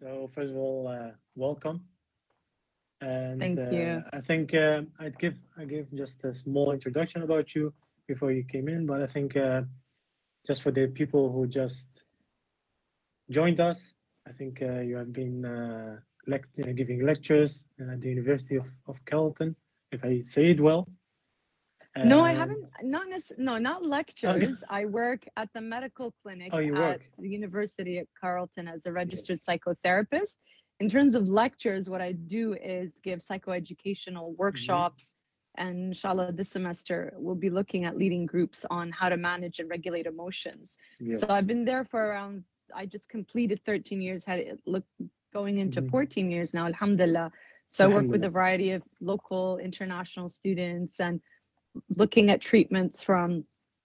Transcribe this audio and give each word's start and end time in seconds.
So 0.00 0.30
first 0.34 0.50
of 0.50 0.56
all, 0.56 0.88
uh, 0.88 1.12
welcome. 1.36 1.80
And 3.00 3.40
Thank 3.40 3.58
uh, 3.58 3.70
you. 3.70 4.02
I 4.12 4.20
think 4.20 4.54
uh, 4.54 4.82
I'd 4.98 5.18
give 5.18 5.34
I 5.58 5.64
give 5.64 5.86
just 5.94 6.24
a 6.24 6.34
small 6.34 6.72
introduction 6.72 7.22
about 7.22 7.54
you 7.54 7.72
before 8.06 8.32
you 8.32 8.44
came 8.44 8.68
in, 8.68 8.86
but 8.86 9.02
I 9.02 9.06
think 9.06 9.36
uh, 9.36 9.62
just 10.46 10.62
for 10.62 10.70
the 10.70 10.86
people 10.86 11.30
who 11.32 11.46
just 11.46 11.88
joined 13.30 13.60
us, 13.60 13.94
I 14.28 14.32
think 14.32 14.62
uh, 14.62 14.80
you 14.80 14.96
have 14.96 15.12
been 15.12 15.44
uh, 15.44 15.96
lec- 16.28 16.44
uh, 16.66 16.72
giving 16.72 17.04
lectures 17.04 17.64
at 17.80 18.00
the 18.00 18.08
University 18.08 18.56
of, 18.56 18.66
of 18.86 18.96
Carleton, 19.04 19.56
if 19.92 20.04
I 20.04 20.22
say 20.22 20.50
it 20.50 20.60
well. 20.60 20.88
No, 22.04 22.20
I 22.20 22.32
haven't. 22.32 22.64
Not 22.82 23.08
nec- 23.08 23.38
No, 23.38 23.58
not 23.58 23.84
lectures. 23.84 24.62
I 24.68 24.84
work 24.84 25.26
at 25.36 25.48
the 25.54 25.60
medical 25.60 26.12
clinic 26.22 26.50
Oh, 26.52 26.58
at 26.58 26.72
work? 26.72 27.02
the 27.18 27.28
University 27.28 27.98
at 27.98 28.06
Carleton 28.20 28.68
as 28.68 28.86
a 28.86 28.92
registered 28.92 29.40
psychotherapist. 29.40 30.36
In 30.80 30.90
terms 30.90 31.14
of 31.14 31.28
lectures, 31.28 31.88
what 31.88 32.02
I 32.02 32.12
do 32.12 32.54
is 32.54 32.98
give 33.02 33.20
psychoeducational 33.20 34.26
Mm-hmm. 34.30 34.36
workshops. 34.42 35.16
And 35.58 35.78
inshallah, 35.86 36.32
this 36.32 36.50
semester 36.50 37.14
we'll 37.16 37.34
be 37.34 37.48
looking 37.48 37.84
at 37.84 37.96
leading 37.96 38.26
groups 38.26 38.66
on 38.70 38.92
how 38.92 39.08
to 39.08 39.16
manage 39.16 39.58
and 39.58 39.70
regulate 39.70 40.06
emotions. 40.06 40.76
Yes. 41.00 41.20
So 41.20 41.28
I've 41.30 41.46
been 41.46 41.64
there 41.64 41.84
for 41.84 42.04
around. 42.08 42.44
I 42.74 42.84
just 42.84 43.08
completed 43.08 43.64
13 43.64 44.02
years. 44.02 44.22
Had 44.24 44.40
it 44.40 44.60
look 44.66 44.84
going 45.32 45.58
into 45.58 45.80
Mhm. 45.80 45.90
14 45.90 46.30
years 46.30 46.52
now. 46.52 46.66
Alhamdulillah. 46.66 47.32
So 47.68 47.84
I 47.90 47.94
work 47.94 48.06
with 48.06 48.22
a 48.24 48.28
variety 48.30 48.72
of 48.72 48.82
local, 49.00 49.58
international 49.58 50.28
students 50.28 51.00
and 51.00 51.20
looking 51.96 52.30
at 52.30 52.40
treatments 52.40 53.02
from 53.02 53.44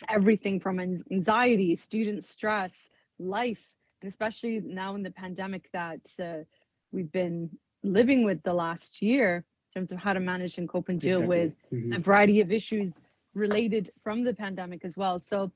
everything 0.09 0.59
from 0.59 0.79
anxiety, 0.79 1.75
student 1.75 2.23
stress, 2.23 2.89
life, 3.19 3.71
and 4.01 4.09
especially 4.09 4.61
now 4.61 4.95
in 4.95 5.03
the 5.03 5.11
pandemic 5.11 5.69
that 5.71 6.01
uh, 6.21 6.43
we've 6.91 7.11
been 7.11 7.49
living 7.83 8.23
with 8.23 8.41
the 8.43 8.53
last 8.53 9.01
year 9.01 9.37
in 9.37 9.79
terms 9.81 9.91
of 9.91 9.99
how 9.99 10.13
to 10.13 10.19
manage 10.19 10.57
and 10.57 10.67
cope 10.69 10.89
and 10.89 10.99
deal 10.99 11.23
with 11.23 11.51
Exactly. 11.51 11.79
Mhm. 11.79 11.95
a 11.95 11.99
variety 11.99 12.39
of 12.41 12.51
issues 12.51 13.01
related 13.33 13.91
from 14.03 14.23
the 14.23 14.33
pandemic 14.33 14.83
as 14.85 14.97
well. 14.97 15.19
So 15.19 15.51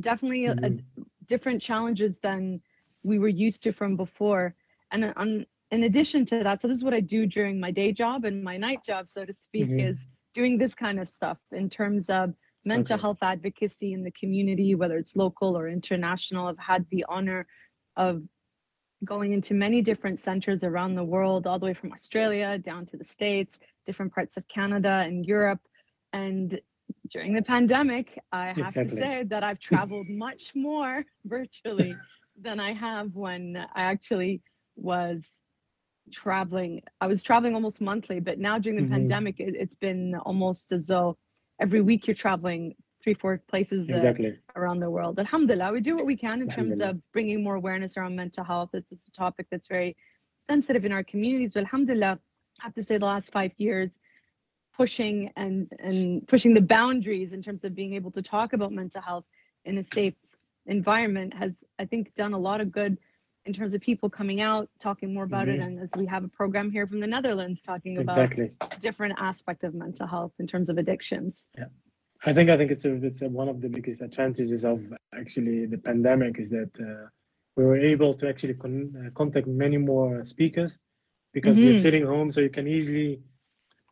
definitely 0.00 0.46
a- 0.46 0.56
a 0.62 0.70
Mhm. 0.70 0.80
different 1.26 1.60
challenges 1.62 2.18
than 2.20 2.60
we 3.02 3.18
were 3.18 3.28
used 3.28 3.62
to 3.64 3.72
from 3.72 3.96
before. 3.96 4.54
And 4.92 5.04
uh, 5.04 5.12
on, 5.16 5.46
in 5.70 5.84
addition 5.84 6.24
to 6.26 6.38
that, 6.38 6.56
so 6.56 6.68
this 6.68 6.76
is 6.76 6.84
what 6.84 6.94
I 6.94 7.00
do 7.00 7.26
during 7.26 7.60
my 7.60 7.70
day 7.70 7.92
job 7.92 8.24
and 8.24 8.42
my 8.42 8.56
night 8.56 8.82
job, 8.84 9.08
so 9.08 9.24
to 9.24 9.32
speak, 9.32 9.64
Mhm. 9.64 9.78
is 9.78 10.08
doing 10.34 10.58
this 10.58 10.74
kind 10.74 10.98
of 10.98 11.08
stuff 11.08 11.38
in 11.52 11.68
terms 11.68 12.10
of 12.10 12.34
mental 12.64 12.94
Okay. 12.94 13.00
health 13.00 13.18
advocacy 13.22 13.92
in 13.92 14.02
the 14.02 14.10
community, 14.12 14.74
whether 14.74 14.96
it's 14.96 15.16
local 15.16 15.56
or 15.56 15.68
international. 15.68 16.46
I've 16.46 16.58
had 16.58 16.86
the 16.90 17.04
honor 17.08 17.46
of 17.96 18.22
going 19.04 19.32
into 19.32 19.54
many 19.54 19.82
different 19.82 20.18
centers 20.18 20.62
around 20.62 20.94
the 20.94 21.04
world, 21.04 21.46
all 21.46 21.58
the 21.58 21.66
way 21.66 21.74
from 21.74 21.92
Australia 21.92 22.58
down 22.58 22.86
to 22.86 22.96
the 22.96 23.04
States, 23.04 23.58
different 23.84 24.14
parts 24.14 24.36
of 24.36 24.46
Canada 24.46 25.02
and 25.04 25.26
Europe. 25.26 25.60
And 26.12 26.60
during 27.10 27.34
the 27.34 27.42
pandemic, 27.42 28.18
I 28.30 28.52
have 28.52 28.74
to 28.74 28.88
say 28.88 29.24
that 29.24 29.42
I've 29.42 29.58
traveled 29.58 30.08
much 30.08 30.52
more 30.54 31.04
virtually 31.24 31.96
than 32.40 32.60
I 32.60 32.72
have 32.72 33.14
when 33.14 33.56
I 33.74 33.82
actually 33.82 34.40
was 34.76 35.41
traveling. 36.10 36.82
I 37.00 37.06
was 37.06 37.22
traveling 37.22 37.54
almost 37.54 37.80
monthly, 37.80 38.20
but 38.20 38.38
now 38.38 38.58
during 38.58 38.76
the 38.76 38.82
Mhm. 38.84 38.90
pandemic, 38.90 39.40
it, 39.40 39.54
it's 39.56 39.74
been 39.74 40.14
almost 40.16 40.72
as 40.72 40.86
though 40.86 41.16
every 41.60 41.80
week 41.80 42.06
you're 42.06 42.14
traveling 42.14 42.74
three, 43.02 43.14
four 43.14 43.38
places 43.48 43.90
uh, 43.90 44.12
around 44.56 44.80
the 44.80 44.90
world. 44.90 45.18
Alhamdulillah, 45.18 45.72
we 45.72 45.80
do 45.80 45.96
what 45.96 46.06
we 46.06 46.16
can 46.16 46.40
in 46.42 46.48
terms 46.48 46.80
of 46.80 47.00
bringing 47.12 47.42
more 47.42 47.56
awareness 47.56 47.96
around 47.96 48.16
mental 48.16 48.44
health. 48.44 48.70
It's, 48.74 48.92
it's 48.92 49.08
a 49.08 49.12
topic 49.12 49.46
that's 49.50 49.68
very 49.68 49.96
sensitive 50.46 50.84
in 50.84 50.92
our 50.92 51.04
communities, 51.04 51.52
but 51.52 51.60
alhamdulillah, 51.60 52.18
I 52.60 52.64
have 52.64 52.74
to 52.74 52.82
say 52.82 52.98
the 52.98 53.06
last 53.06 53.32
five 53.32 53.52
years, 53.58 53.98
pushing 54.76 55.30
and 55.36 55.70
and 55.80 56.26
pushing 56.28 56.54
the 56.54 56.60
boundaries 56.60 57.32
in 57.32 57.42
terms 57.42 57.64
of 57.64 57.74
being 57.74 57.94
able 57.94 58.10
to 58.10 58.22
talk 58.22 58.52
about 58.52 58.72
mental 58.72 59.02
health 59.02 59.24
in 59.64 59.78
a 59.78 59.82
safe 59.82 60.14
environment 60.66 61.34
has, 61.34 61.64
I 61.78 61.84
think, 61.84 62.14
done 62.14 62.32
a 62.32 62.38
lot 62.38 62.60
of 62.60 62.72
good 62.72 62.98
in 63.44 63.52
terms 63.52 63.74
of 63.74 63.80
people 63.80 64.08
coming 64.08 64.40
out, 64.40 64.68
talking 64.78 65.12
more 65.12 65.24
about 65.24 65.48
it. 65.48 65.58
Mhm. 65.58 65.66
And 65.66 65.80
as 65.80 65.92
we 65.96 66.06
have 66.06 66.24
a 66.24 66.28
program 66.28 66.70
here 66.70 66.86
from 66.86 67.00
the 67.00 67.06
Netherlands 67.06 67.60
talking 67.60 67.98
about 67.98 68.16
Exactly. 68.32 68.50
different 68.78 69.14
aspect 69.18 69.64
of 69.64 69.74
mental 69.74 70.06
health 70.06 70.32
in 70.38 70.46
terms 70.46 70.68
of 70.68 70.78
addictions. 70.78 71.46
Yeah. 71.58 71.66
I 72.24 72.32
think 72.32 72.50
I 72.50 72.56
think 72.56 72.70
it's 72.70 72.84
a, 72.84 72.94
it's 73.04 73.22
a, 73.22 73.28
one 73.28 73.48
of 73.48 73.60
the 73.60 73.68
biggest 73.68 74.00
advantages 74.00 74.64
of 74.64 74.80
actually 75.12 75.66
the 75.66 75.78
pandemic 75.78 76.38
is 76.38 76.50
that 76.50 76.70
uh, 76.80 77.08
we 77.56 77.64
were 77.64 77.76
able 77.78 78.14
to 78.14 78.28
actually 78.28 78.54
con- 78.54 78.94
uh, 78.96 79.10
contact 79.10 79.48
many 79.48 79.76
more 79.76 80.24
speakers 80.24 80.78
because 81.32 81.58
you're 81.60 81.74
Mhm. 81.74 81.82
sitting 81.82 82.06
home, 82.06 82.30
so 82.30 82.40
you 82.40 82.50
can 82.50 82.68
easily 82.68 83.20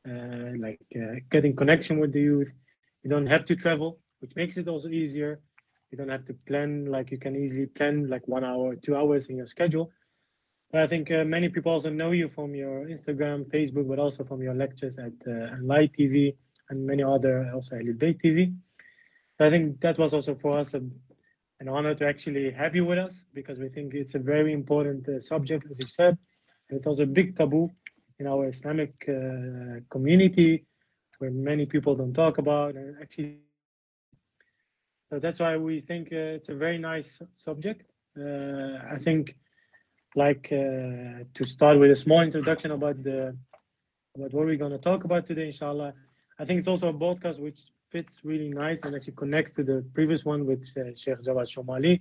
uh, 0.08 0.52
like 0.58 0.80
uh, 0.96 1.16
get 1.30 1.44
in 1.44 1.54
connection 1.56 1.98
with 1.98 2.12
the 2.12 2.20
youth. 2.20 2.54
You 3.02 3.10
don't 3.10 3.26
have 3.26 3.44
to 3.46 3.56
travel, 3.56 3.98
which 4.20 4.34
makes 4.36 4.56
it 4.56 4.68
also 4.68 4.88
easier. 4.88 5.40
You 5.90 5.98
don't 5.98 6.08
have 6.08 6.24
to 6.26 6.34
plan 6.46 6.86
like 6.86 7.10
you 7.10 7.18
can 7.18 7.36
easily 7.36 7.66
plan 7.66 8.08
like 8.08 8.26
one 8.28 8.44
hour, 8.44 8.76
two 8.76 8.96
hours 8.96 9.28
in 9.28 9.36
your 9.36 9.46
schedule. 9.46 9.90
But 10.72 10.82
I 10.82 10.86
think 10.86 11.10
uh, 11.10 11.24
many 11.24 11.48
people 11.48 11.72
also 11.72 11.90
know 11.90 12.12
you 12.12 12.28
from 12.28 12.54
your 12.54 12.86
Instagram, 12.86 13.44
Facebook, 13.50 13.88
but 13.88 13.98
also 13.98 14.24
from 14.24 14.42
your 14.42 14.54
lectures 14.54 14.98
at 14.98 15.12
uh, 15.26 15.56
Light 15.62 15.92
TV 15.98 16.34
and 16.70 16.86
many 16.86 17.02
other 17.02 17.50
also 17.52 17.76
Elevate 17.76 18.20
TV. 18.22 18.54
So 19.36 19.46
I 19.46 19.50
think 19.50 19.80
that 19.80 19.98
was 19.98 20.14
also 20.14 20.34
for 20.34 20.58
us 20.58 20.74
a, 20.74 20.82
an 21.60 21.68
honor 21.68 21.94
to 21.94 22.06
actually 22.06 22.50
have 22.52 22.74
you 22.76 22.84
with 22.84 22.98
us 22.98 23.24
because 23.34 23.58
we 23.58 23.68
think 23.68 23.94
it's 23.94 24.14
a 24.14 24.18
very 24.18 24.52
important 24.52 25.08
uh, 25.08 25.20
subject, 25.20 25.66
as 25.70 25.78
you 25.80 25.86
said, 25.86 26.16
and 26.68 26.76
it's 26.76 26.86
also 26.86 27.02
a 27.02 27.06
big 27.06 27.36
taboo 27.36 27.68
in 28.20 28.26
our 28.26 28.48
Islamic 28.48 28.92
uh, 29.08 29.80
community 29.90 30.64
where 31.18 31.30
many 31.30 31.66
people 31.66 31.94
don't 31.96 32.14
talk 32.14 32.38
about 32.38 32.76
and 32.76 32.96
actually. 33.02 33.49
So 35.10 35.18
that's 35.20 35.40
why 35.40 35.56
we 35.56 35.80
think 35.80 36.08
uh, 36.12 36.36
it's 36.38 36.50
a 36.50 36.54
very 36.54 36.78
nice 36.78 37.22
subject. 37.36 37.82
Uh, 38.18 38.78
I 38.90 38.98
think, 38.98 39.36
like 40.16 40.48
uh, 40.52 41.24
to 41.34 41.44
start 41.44 41.78
with 41.80 41.90
a 41.90 41.96
small 41.96 42.22
introduction 42.22 42.72
about 42.72 43.02
the 43.02 43.36
about 44.16 44.32
what 44.32 44.46
we're 44.46 44.56
going 44.56 44.72
to 44.72 44.78
talk 44.78 45.04
about 45.04 45.26
today, 45.26 45.46
inshallah. 45.46 45.94
I 46.38 46.44
think 46.44 46.58
it's 46.58 46.68
also 46.68 46.88
a 46.88 46.94
podcast 46.94 47.40
which 47.40 47.60
fits 47.90 48.20
really 48.24 48.50
nice 48.50 48.84
and 48.84 48.94
actually 48.94 49.14
connects 49.14 49.52
to 49.54 49.64
the 49.64 49.84
previous 49.94 50.24
one 50.24 50.46
with 50.46 50.62
uh, 50.76 50.94
Sheikh 50.94 51.22
Jawad 51.22 51.48
Shomali, 51.54 52.00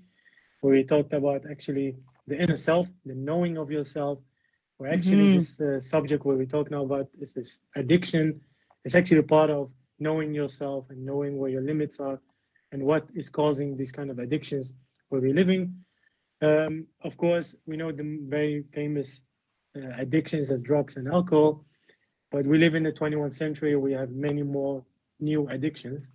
where 0.62 0.74
we 0.74 0.84
talked 0.84 1.14
about 1.14 1.44
actually 1.50 1.96
the 2.28 2.38
inner 2.42 2.56
self, 2.58 2.88
the 3.06 3.16
knowing 3.16 3.58
of 3.58 3.72
yourself. 3.72 4.20
Where 4.78 4.92
actually 4.92 5.28
Mhm. 5.28 5.36
this 5.36 5.60
uh, 5.60 5.80
subject 5.80 6.26
where 6.26 6.38
we 6.38 6.46
talk 6.46 6.72
now 6.72 6.84
about 6.84 7.08
is 7.20 7.34
this 7.34 7.62
addiction. 7.76 8.42
It's 8.86 8.96
actually 8.96 9.20
a 9.20 9.24
part 9.38 9.50
of 9.50 9.72
knowing 10.00 10.34
yourself 10.34 10.90
and 10.90 11.06
knowing 11.06 11.38
where 11.38 11.50
your 11.52 11.62
limits 11.62 12.00
are 12.00 12.20
and 12.72 12.84
what 12.84 13.08
is 13.16 13.30
causing 13.30 13.76
these 13.76 13.92
kind 13.92 14.10
of 14.10 14.20
addictions 14.20 14.74
where 15.10 15.22
we're 15.22 15.34
living. 15.34 15.76
Um, 16.42 16.88
of 17.04 17.18
course, 17.18 17.56
we 17.66 17.78
know 17.78 17.92
the 17.92 18.20
very 18.24 18.64
famous 18.74 19.24
uh, 19.76 19.90
addictions 19.98 20.52
as 20.52 20.62
drugs 20.62 20.96
and 20.96 21.08
alcohol, 21.08 21.66
but 22.32 22.46
we 22.46 22.58
live 22.58 22.76
in 22.76 22.84
the 22.84 22.92
21st 22.92 23.36
century. 23.36 23.76
We 23.76 23.94
have 23.94 24.12
many 24.12 24.44
more 24.44 24.86
new 25.20 25.48
addictions. 25.50 26.10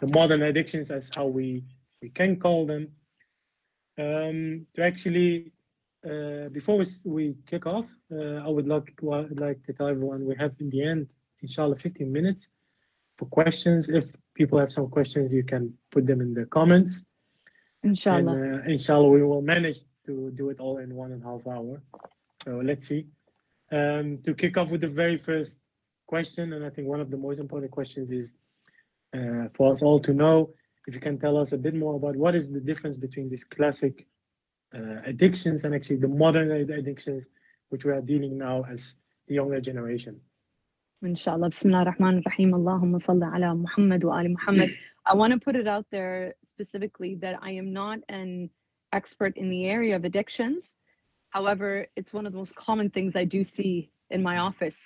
The 0.00 0.06
modern 0.08 0.42
addictions, 0.42 0.90
as 0.90 1.10
how 1.14 1.26
we 1.26 1.64
we 2.02 2.08
can 2.08 2.36
call 2.36 2.66
them. 2.66 2.88
Um, 3.98 4.66
to 4.74 4.82
actually, 4.82 5.52
uh, 6.04 6.48
before 6.50 6.78
we, 6.78 6.86
we 7.04 7.34
kick 7.46 7.66
off, 7.66 7.86
uh, 8.10 8.36
I 8.36 8.48
would 8.48 8.66
like 8.66 8.92
like 9.02 9.62
to 9.64 9.72
tell 9.72 9.88
everyone 9.88 10.24
we 10.24 10.36
have 10.36 10.54
in 10.60 10.70
the 10.70 10.82
end, 10.82 11.08
inshallah, 11.42 11.76
15 11.76 12.10
minutes 12.10 12.48
for 13.18 13.26
questions. 13.26 13.88
If 13.88 14.06
people 14.40 14.58
have 14.58 14.72
some 14.72 14.88
questions, 14.88 15.34
you 15.34 15.44
can 15.52 15.64
put 15.94 16.06
them 16.06 16.22
in 16.22 16.32
the 16.32 16.46
comments. 16.46 17.04
Inshallah. 17.82 18.32
And 18.32 18.54
uh, 18.54 18.72
inshallah, 18.74 19.10
we 19.10 19.22
will 19.22 19.42
manage 19.42 19.80
to 20.06 20.14
do 20.40 20.48
it 20.48 20.58
all 20.64 20.78
in 20.78 20.94
one 20.94 21.12
and 21.12 21.22
a 21.22 21.26
half 21.30 21.42
hour. 21.46 21.82
So 22.44 22.50
let's 22.70 22.84
see. 22.90 23.02
Um, 23.70 24.06
to 24.24 24.32
kick 24.42 24.56
off 24.56 24.70
with 24.70 24.80
the 24.80 24.94
very 25.02 25.18
first 25.18 25.58
question, 26.06 26.54
and 26.54 26.64
I 26.64 26.70
think 26.70 26.88
one 26.88 27.02
of 27.04 27.10
the 27.10 27.18
most 27.26 27.38
important 27.38 27.70
questions 27.70 28.10
is 28.10 28.32
uh, 29.18 29.44
for 29.56 29.70
us 29.72 29.82
all 29.82 30.00
to 30.08 30.12
know 30.22 30.36
if 30.86 30.94
you 30.94 31.02
can 31.08 31.18
tell 31.18 31.36
us 31.36 31.52
a 31.52 31.58
bit 31.66 31.74
more 31.74 31.94
about 31.96 32.16
what 32.16 32.34
is 32.34 32.50
the 32.50 32.64
difference 32.70 32.96
between 32.96 33.28
these 33.28 33.44
classic 33.44 34.06
uh, 34.74 35.00
addictions 35.12 35.64
and 35.64 35.74
actually 35.74 36.00
the 36.06 36.14
modern 36.24 36.50
addictions, 36.50 37.22
which 37.68 37.84
we 37.84 37.92
are 37.92 38.00
dealing 38.00 38.38
now 38.38 38.64
as 38.72 38.94
the 39.28 39.34
younger 39.34 39.60
generation. 39.60 40.18
Inshallah. 41.02 41.48
Bismillah 41.48 41.78
ar-Rahman 41.78 42.16
ar-Rahim. 42.16 42.52
Allahumma 42.52 43.00
salli 43.00 43.34
ala 43.34 43.54
Muhammad 43.54 44.04
wa 44.04 44.18
ali 44.18 44.28
Muhammad. 44.28 44.76
I 45.06 45.14
want 45.14 45.32
to 45.32 45.38
put 45.38 45.56
it 45.56 45.66
out 45.66 45.86
there 45.90 46.34
specifically 46.44 47.14
that 47.16 47.38
I 47.40 47.52
am 47.52 47.72
not 47.72 48.00
an 48.10 48.50
expert 48.92 49.36
in 49.36 49.48
the 49.48 49.64
area 49.66 49.96
of 49.96 50.04
addictions. 50.04 50.76
However, 51.30 51.86
it's 51.96 52.12
one 52.12 52.26
of 52.26 52.32
the 52.32 52.38
most 52.38 52.54
common 52.54 52.90
things 52.90 53.16
I 53.16 53.24
do 53.24 53.44
see 53.44 53.90
in 54.10 54.22
my 54.22 54.38
office. 54.38 54.78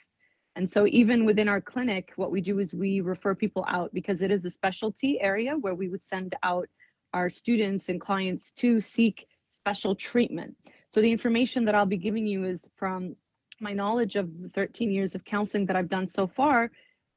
And 0.56 0.70
so, 0.70 0.87
even 0.87 1.25
within 1.25 1.49
our 1.49 1.61
clinic, 1.61 2.12
what 2.14 2.31
we 2.31 2.40
do 2.40 2.60
is 2.60 2.72
we 2.72 3.00
refer 3.00 3.34
people 3.34 3.64
out 3.67 3.93
because 3.93 4.22
it 4.22 4.31
is 4.31 4.44
a 4.44 4.50
specialty 4.50 5.20
area 5.20 5.56
where 5.56 5.75
we 5.75 5.88
would 5.88 6.05
send 6.05 6.37
out 6.44 6.69
our 7.12 7.28
students 7.28 7.88
and 7.88 8.00
clients 8.00 8.52
to 8.52 8.81
seek 8.81 9.26
special 9.62 9.96
treatment. 9.96 10.55
So 10.88 11.00
the 11.00 11.10
information 11.10 11.64
that 11.64 11.75
I'll 11.75 11.87
be 11.87 11.96
giving 11.96 12.26
you 12.26 12.44
is 12.44 12.69
from 12.76 13.17
my 13.60 13.72
knowledge 13.72 14.16
of 14.16 14.40
the 14.42 14.48
13 14.48 14.90
years 14.90 15.14
of 15.14 15.24
counseling 15.24 15.66
that 15.66 15.76
I've 15.76 15.88
done 15.88 16.06
so 16.06 16.26
far. 16.26 16.70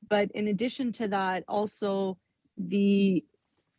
But 0.10 0.30
in 0.34 0.50
addition 0.50 0.92
to 0.94 1.07
that, 1.10 1.44
also 1.48 2.18
the 2.57 3.24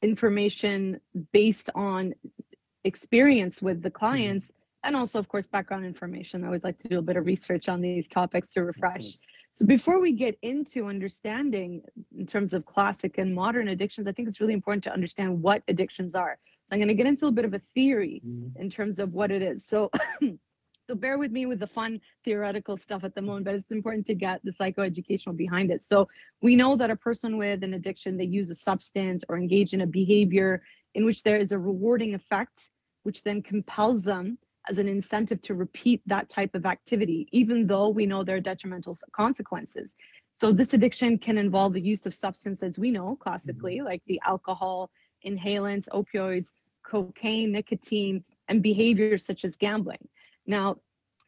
information 0.02 1.00
based 1.32 1.70
on 1.74 2.14
experience 2.84 3.60
with 3.60 3.82
the 3.82 3.90
clients 3.90 4.52
and 4.84 4.94
also 4.94 5.18
of 5.18 5.28
course 5.28 5.46
background 5.46 5.84
information. 5.84 6.44
I 6.44 6.46
always 6.46 6.62
like 6.62 6.78
to 6.78 6.88
do 6.88 6.98
a 6.98 7.02
bit 7.02 7.16
of 7.16 7.26
research 7.26 7.68
on 7.68 7.80
these 7.80 8.06
topics 8.08 8.50
to 8.52 8.62
refresh. 8.62 9.16
so 9.52 9.66
before 9.66 10.00
we 10.00 10.12
get 10.12 10.38
into 10.42 10.86
understanding 10.86 11.82
in 12.16 12.26
terms 12.26 12.52
of 12.52 12.64
classic 12.64 13.18
and 13.18 13.34
modern 13.34 13.68
addictions 13.68 14.06
i 14.06 14.12
think 14.12 14.28
it's 14.28 14.40
really 14.40 14.54
important 14.54 14.84
to 14.84 14.92
understand 14.92 15.42
what 15.42 15.62
addictions 15.66 16.14
are. 16.14 16.38
So 16.68 16.74
i'm 16.74 16.78
going 16.78 16.88
to 16.88 16.94
get 16.94 17.06
into 17.06 17.26
a 17.26 17.32
bit 17.32 17.44
of 17.44 17.54
a 17.54 17.58
theory 17.58 18.22
Mhm. 18.24 18.56
in 18.56 18.70
terms 18.70 18.98
of 19.00 19.12
what 19.12 19.30
it 19.32 19.42
is. 19.42 19.64
So 19.64 19.90
so 20.88 20.94
bear 20.94 21.18
with 21.18 21.30
me 21.30 21.44
with 21.44 21.60
the 21.60 21.66
fun 21.66 22.00
theoretical 22.24 22.76
stuff 22.76 23.04
at 23.04 23.14
the 23.14 23.20
moment 23.20 23.44
but 23.44 23.54
it's 23.54 23.70
important 23.70 24.06
to 24.06 24.14
get 24.14 24.40
the 24.42 24.52
psychoeducational 24.52 25.36
behind 25.36 25.70
it. 25.70 25.82
So 25.82 26.08
we 26.40 26.56
know 26.56 26.76
that 26.76 26.90
a 26.90 26.96
person 26.96 27.36
with 27.36 27.62
an 27.62 27.74
addiction 27.74 28.16
they 28.16 28.24
use 28.24 28.48
a 28.50 28.54
substance 28.54 29.22
or 29.28 29.36
engage 29.36 29.74
in 29.74 29.82
a 29.82 29.86
behavior 29.86 30.62
in 30.94 31.04
which 31.04 31.22
there 31.22 31.36
is 31.36 31.52
a 31.52 31.58
rewarding 31.58 32.14
effect 32.14 32.70
which 33.02 33.22
then 33.22 33.42
compels 33.42 34.02
them 34.02 34.38
as 34.68 34.78
an 34.78 34.88
incentive 34.88 35.40
to 35.42 35.54
repeat 35.54 36.00
that 36.06 36.28
type 36.28 36.54
of 36.54 36.64
activity 36.64 37.28
even 37.32 37.66
though 37.66 37.88
we 37.88 38.06
know 38.06 38.24
there 38.24 38.36
are 38.36 38.40
detrimental 38.40 38.96
consequences. 39.12 39.94
So 40.40 40.52
this 40.52 40.72
addiction 40.72 41.18
can 41.18 41.36
involve 41.36 41.74
the 41.74 41.80
use 41.82 42.06
of 42.06 42.14
substance 42.14 42.62
as 42.62 42.78
we 42.78 42.90
know 42.90 43.16
classically 43.16 43.76
mm-hmm. 43.76 43.86
like 43.86 44.02
the 44.06 44.20
alcohol 44.24 44.90
inhalants 45.26 45.88
opioids 45.90 46.52
cocaine 46.82 47.52
nicotine 47.52 48.24
and 48.48 48.62
behaviors 48.62 49.26
such 49.26 49.44
as 49.44 49.54
gambling 49.56 50.08
now 50.48 50.76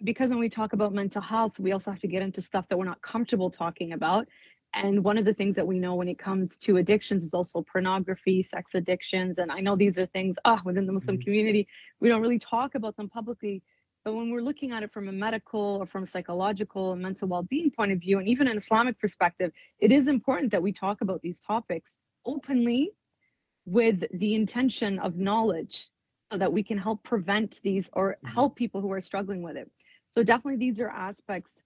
because 0.03 0.31
when 0.31 0.41
we 0.41 0.49
talk 0.49 0.73
about 0.73 0.93
mental 0.93 1.23
health 1.23 1.61
we 1.61 1.73
also 1.73 1.91
have 1.91 2.01
to 2.01 2.09
get 2.09 2.23
into 2.23 2.43
stuff 2.43 2.67
that 2.69 2.79
we're 2.79 2.85
not 2.85 3.01
comfortable 3.03 3.51
talking 3.51 3.93
about 3.93 4.27
and 4.75 5.03
one 5.03 5.19
of 5.19 5.25
the 5.25 5.35
things 5.35 5.57
that 5.57 5.67
we 5.67 5.79
know 5.81 5.95
when 5.97 6.09
it 6.09 6.19
comes 6.19 6.57
to 6.59 6.77
addictions 6.77 7.25
is 7.25 7.35
also 7.35 7.63
pornography, 7.63 8.41
sex 8.41 8.75
addictions. 8.75 9.39
And 9.39 9.51
I 9.51 9.61
know 9.61 9.75
these 9.75 9.99
are 9.99 10.07
things 10.07 10.37
ah, 10.45 10.63
within 10.65 10.87
the 10.87 10.93
Muslim 10.93 11.19
Mhm. 11.19 11.25
community, 11.25 11.69
we 11.99 12.09
don't 12.09 12.23
really 12.23 12.39
talk 12.39 12.75
about 12.77 12.97
them 12.97 13.09
publicly. 13.09 13.63
But 14.05 14.15
when 14.15 14.31
we're 14.31 14.43
looking 14.43 14.71
at 14.71 14.83
it 14.83 14.93
from 14.93 15.09
a 15.09 15.13
medical 15.13 15.79
or 15.81 15.87
from 15.87 16.05
a 16.05 16.07
psychological 16.07 16.93
and 16.93 17.03
mental 17.03 17.29
well 17.29 17.43
being 17.43 17.71
point 17.71 17.93
of 17.93 17.99
view, 17.99 18.19
and 18.19 18.29
even 18.29 18.47
an 18.49 18.57
Islamic 18.57 18.99
perspective, 18.99 19.53
it 19.81 19.93
is 19.93 20.09
important 20.09 20.53
that 20.53 20.63
we 20.63 20.73
talk 20.73 21.01
about 21.01 21.21
these 21.21 21.41
topics 21.41 21.99
openly 22.25 22.93
with 23.67 24.05
the 24.19 24.35
intention 24.35 24.99
of 25.01 25.17
knowledge 25.17 25.89
so 26.31 26.39
that 26.39 26.53
we 26.53 26.63
can 26.63 26.79
help 26.79 27.03
prevent 27.03 27.61
these 27.63 27.91
or 27.95 28.17
Mhm. 28.25 28.35
help 28.35 28.57
people 28.57 28.81
who 28.81 28.93
are 28.93 29.01
struggling 29.01 29.43
with 29.43 29.57
it. 29.57 29.71
So, 30.13 30.23
definitely, 30.23 30.57
these 30.59 30.81
are 30.81 30.89
aspects 30.91 31.63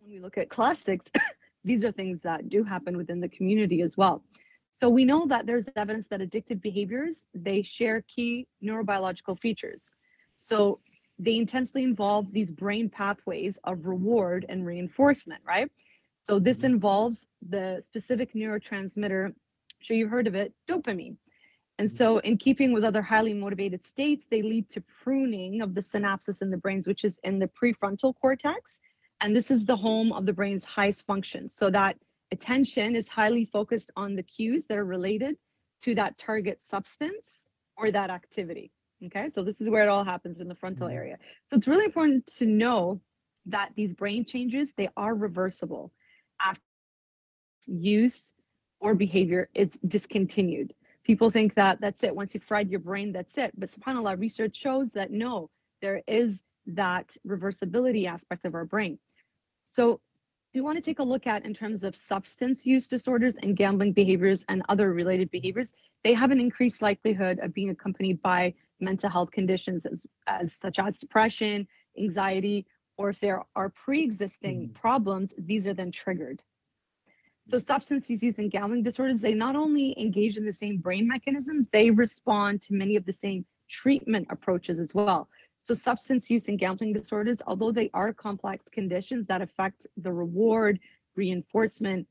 when 0.00 0.10
we 0.10 0.18
look 0.20 0.38
at 0.38 0.48
classics 0.48 1.10
these 1.64 1.84
are 1.84 1.92
things 1.92 2.22
that 2.22 2.48
do 2.48 2.62
happen 2.64 2.96
within 2.96 3.20
the 3.20 3.28
community 3.28 3.82
as 3.82 3.96
well. 3.96 4.24
So 4.72 4.88
we 4.90 5.04
know 5.04 5.26
that 5.26 5.46
there's 5.46 5.68
evidence 5.76 6.06
that 6.08 6.20
addictive 6.20 6.60
behaviors, 6.60 7.26
they 7.34 7.62
share 7.62 8.02
key 8.02 8.46
neurobiological 8.62 9.40
features. 9.40 9.94
So 10.36 10.80
they 11.18 11.36
intensely 11.38 11.82
involve 11.84 12.32
these 12.32 12.50
brain 12.50 12.88
pathways 12.90 13.58
of 13.64 13.86
reward 13.86 14.46
and 14.48 14.66
reinforcement, 14.66 15.42
right? 15.46 15.70
So 16.24 16.38
this 16.38 16.62
Mhm. 16.62 16.64
involves 16.64 17.26
the 17.48 17.80
specific 17.84 18.34
neurotransmitter, 18.34 19.26
I'm 19.26 19.36
sure 19.80 19.96
you've 19.96 20.10
heard 20.10 20.26
of 20.26 20.34
it, 20.34 20.52
dopamine. 20.68 21.16
And 21.78 21.90
so 21.90 22.18
in 22.18 22.38
keeping 22.38 22.72
with 22.72 22.84
other 22.84 23.02
highly 23.02 23.34
motivated 23.34 23.82
states, 23.82 24.26
they 24.26 24.40
lead 24.42 24.70
to 24.70 24.80
pruning 24.80 25.60
of 25.60 25.74
the 25.74 25.80
synapses 25.80 26.40
in 26.40 26.50
the 26.50 26.56
brains, 26.56 26.86
which 26.86 27.04
is 27.04 27.18
in 27.22 27.38
the 27.38 27.48
prefrontal 27.48 28.14
cortex. 28.18 28.80
And 29.20 29.36
this 29.36 29.50
is 29.50 29.66
the 29.66 29.76
home 29.76 30.12
of 30.12 30.24
the 30.24 30.32
brain's 30.32 30.64
highest 30.64 31.04
functions. 31.06 31.54
So 31.54 31.70
that 31.70 31.96
attention 32.32 32.96
is 32.96 33.08
highly 33.08 33.44
focused 33.44 33.90
on 33.96 34.14
the 34.14 34.22
cues 34.22 34.66
that 34.66 34.78
are 34.78 34.84
related 34.84 35.36
to 35.82 35.94
that 35.94 36.16
target 36.16 36.60
substance 36.62 37.46
or 37.76 37.90
that 37.90 38.10
activity. 38.10 38.72
Okay, 39.04 39.28
so 39.28 39.42
this 39.42 39.60
is 39.60 39.68
where 39.68 39.82
it 39.82 39.88
all 39.88 40.04
happens 40.04 40.40
in 40.40 40.48
the 40.48 40.54
frontal 40.54 40.88
Mhm. 40.88 40.94
area. 40.94 41.18
So 41.50 41.56
it's 41.56 41.68
really 41.68 41.84
important 41.84 42.26
to 42.38 42.46
know 42.46 43.00
that 43.44 43.72
these 43.76 43.92
brain 43.92 44.24
changes 44.24 44.72
they 44.72 44.88
are 44.96 45.14
reversible 45.14 45.92
after 46.40 46.62
use 47.66 48.32
or 48.80 48.94
behavior 48.94 49.50
is 49.54 49.78
discontinued. 49.86 50.74
People 51.06 51.30
think 51.30 51.54
that 51.54 51.80
that's 51.80 52.02
it. 52.02 52.16
Once 52.16 52.34
you 52.34 52.40
fried 52.40 52.68
your 52.68 52.80
brain, 52.80 53.12
that's 53.12 53.38
it. 53.38 53.52
But 53.56 53.68
subhanAllah, 53.68 54.18
research 54.18 54.56
shows 54.56 54.90
that 54.94 55.12
no, 55.12 55.48
there 55.80 56.02
is 56.08 56.42
that 56.66 57.16
reversibility 57.24 58.08
aspect 58.08 58.44
of 58.44 58.56
our 58.56 58.64
brain. 58.64 58.98
So 59.62 60.00
we 60.52 60.62
want 60.62 60.78
to 60.78 60.82
take 60.82 60.98
a 60.98 61.04
look 61.04 61.28
at 61.28 61.46
in 61.46 61.54
terms 61.54 61.84
of 61.84 61.94
substance 61.94 62.66
use 62.66 62.88
disorders 62.88 63.36
and 63.40 63.56
gambling 63.56 63.92
behaviors 63.92 64.44
and 64.48 64.64
other 64.68 64.92
related 64.92 65.30
behaviors. 65.30 65.72
They 66.02 66.12
have 66.12 66.32
an 66.32 66.40
increased 66.40 66.82
likelihood 66.82 67.38
of 67.38 67.54
being 67.54 67.70
accompanied 67.70 68.20
by 68.20 68.52
mental 68.80 69.08
health 69.08 69.30
conditions 69.30 69.86
as, 69.86 70.06
as 70.26 70.54
such 70.54 70.80
as 70.80 70.98
depression, 70.98 71.68
anxiety, 71.96 72.66
or 72.96 73.10
if 73.10 73.20
there 73.20 73.44
are 73.54 73.68
pre-existing 73.68 74.70
Mhm. 74.70 74.74
problems, 74.74 75.32
these 75.38 75.68
are 75.68 75.74
then 75.74 75.92
triggered. 75.92 76.42
So 77.48 77.58
substance 77.58 78.10
use 78.10 78.38
and 78.38 78.50
gambling 78.50 78.82
disorders, 78.82 79.20
they 79.20 79.34
not 79.34 79.54
only 79.54 79.94
engage 80.00 80.36
in 80.36 80.44
the 80.44 80.52
same 80.52 80.78
brain 80.78 81.06
mechanisms, 81.06 81.68
they 81.68 81.90
respond 81.90 82.60
to 82.62 82.74
many 82.74 82.96
of 82.96 83.04
the 83.04 83.12
same 83.12 83.44
treatment 83.70 84.26
approaches 84.30 84.80
as 84.80 84.94
well. 84.94 85.28
So 85.62 85.74
substance 85.74 86.28
use 86.28 86.48
and 86.48 86.58
gambling 86.58 86.92
disorders, 86.92 87.42
although 87.46 87.72
they 87.72 87.90
are 87.94 88.12
complex 88.12 88.64
conditions 88.68 89.26
that 89.28 89.42
affect 89.42 89.86
the 89.96 90.12
reward, 90.12 90.80
reinforcement, 91.14 92.06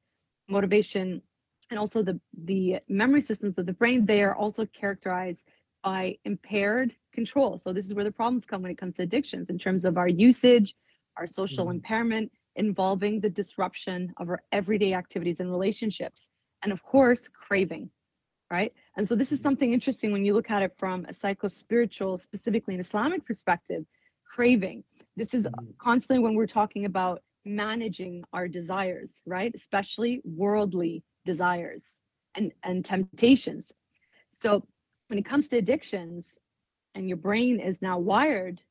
motivation, 0.47 1.21
and 1.69 1.79
also 1.79 2.01
the, 2.01 2.19
the 2.43 2.79
memory 2.87 3.21
systems 3.21 3.57
of 3.57 3.65
the 3.65 3.73
brain, 3.73 4.05
they 4.05 4.23
are 4.23 4.35
also 4.35 4.65
characterized 4.67 5.47
by 5.83 6.17
impaired 6.25 6.95
control. 7.13 7.57
So 7.59 7.73
this 7.73 7.85
is 7.85 7.93
where 7.93 8.03
the 8.03 8.11
problems 8.11 8.45
come 8.45 8.61
when 8.61 8.71
it 8.71 8.77
comes 8.77 8.95
to 8.97 9.03
addictions 9.03 9.49
in 9.49 9.57
terms 9.57 9.85
of 9.85 9.97
our 9.97 10.07
usage, 10.07 10.75
our 11.17 11.27
social 11.27 11.67
Mhm. 11.67 11.75
impairment, 11.75 12.31
involving 12.55 13.19
the 13.19 13.29
disruption 13.29 14.13
of 14.17 14.29
our 14.29 14.41
everyday 14.51 14.93
activities 14.93 15.39
and 15.39 15.51
relationships, 15.51 16.29
and 16.63 16.71
of 16.71 16.81
course, 16.83 17.27
craving, 17.29 17.89
right? 18.51 18.73
And 18.97 19.07
so 19.07 19.15
this 19.15 19.31
is 19.31 19.39
Mhm. 19.39 19.41
something 19.41 19.73
interesting 19.73 20.11
when 20.11 20.25
you 20.25 20.33
look 20.33 20.49
at 20.51 20.63
it 20.63 20.73
from 20.77 21.05
a 21.05 21.13
psycho-spiritual, 21.13 22.17
specifically 22.17 22.73
an 22.75 22.79
Islamic 22.79 23.25
perspective, 23.25 23.85
craving. 24.25 24.83
This 25.15 25.33
is 25.33 25.47
Mhm. 25.47 25.73
constantly 25.77 26.23
when 26.23 26.35
we're 26.35 26.47
talking 26.47 26.85
about 26.85 27.21
managing 27.45 28.23
our 28.33 28.47
desires, 28.47 29.21
right? 29.25 29.53
Especially 29.55 30.21
worldly 30.25 31.03
desires 31.25 32.01
and, 32.35 32.51
and 32.63 32.83
temptations. 32.83 33.73
So 34.31 34.65
when 35.07 35.19
it 35.19 35.25
comes 35.25 35.47
to 35.49 35.57
addictions 35.57 36.37
and 36.95 37.07
your 37.07 37.17
brain 37.17 37.59
is 37.59 37.81
now 37.81 37.99
wired 37.99 38.61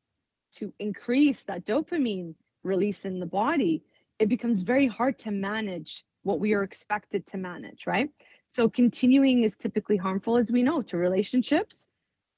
to 0.56 0.72
increase 0.78 1.44
that 1.44 1.64
dopamine 1.64 2.34
release 2.64 3.04
in 3.04 3.20
the 3.20 3.26
body, 3.26 3.82
it 4.18 4.28
becomes 4.28 4.62
very 4.62 4.86
hard 4.86 5.18
to 5.20 5.30
manage 5.30 6.04
what 6.22 6.40
we 6.40 6.54
are 6.54 6.62
expected 6.62 7.26
to 7.26 7.36
manage, 7.36 7.86
right? 7.86 8.08
So 8.48 8.68
continuing 8.68 9.42
is 9.42 9.56
typically 9.56 9.96
harmful, 9.96 10.36
as 10.36 10.50
we 10.50 10.62
know, 10.62 10.82
to 10.82 10.96
relationships, 10.96 11.86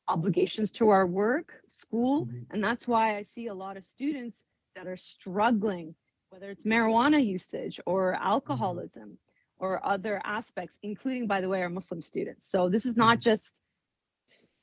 obligations 0.08 0.72
to 0.72 0.88
our 0.88 1.06
work, 1.06 1.60
school. 1.66 2.26
Mhm. 2.26 2.46
And 2.50 2.64
that's 2.64 2.88
why 2.88 3.16
I 3.16 3.22
see 3.22 3.46
a 3.46 3.54
lot 3.54 3.76
of 3.76 3.84
students 3.84 4.44
that 4.74 4.86
are 4.86 4.96
struggling, 4.96 5.94
whether 6.30 6.50
it's 6.50 6.64
marijuana 6.64 7.24
usage 7.24 7.80
or 7.86 8.14
alcoholism 8.14 9.18
or 9.58 9.84
other 9.86 10.20
aspects, 10.24 10.78
including, 10.82 11.26
by 11.26 11.40
the 11.40 11.48
way, 11.48 11.62
our 11.62 11.70
Muslim 11.70 12.00
students. 12.00 12.46
So 12.46 12.68
this 12.68 12.84
is 12.84 12.96
not 12.96 13.18
Mhm. 13.18 13.22
just 13.22 13.60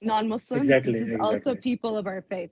non-Muslims, 0.01 0.61
Exactly, 0.67 0.99
this 0.99 1.09
is 1.09 1.15
also 1.19 1.55
people 1.55 1.97
of 1.97 2.07
our 2.07 2.21
faith. 2.21 2.51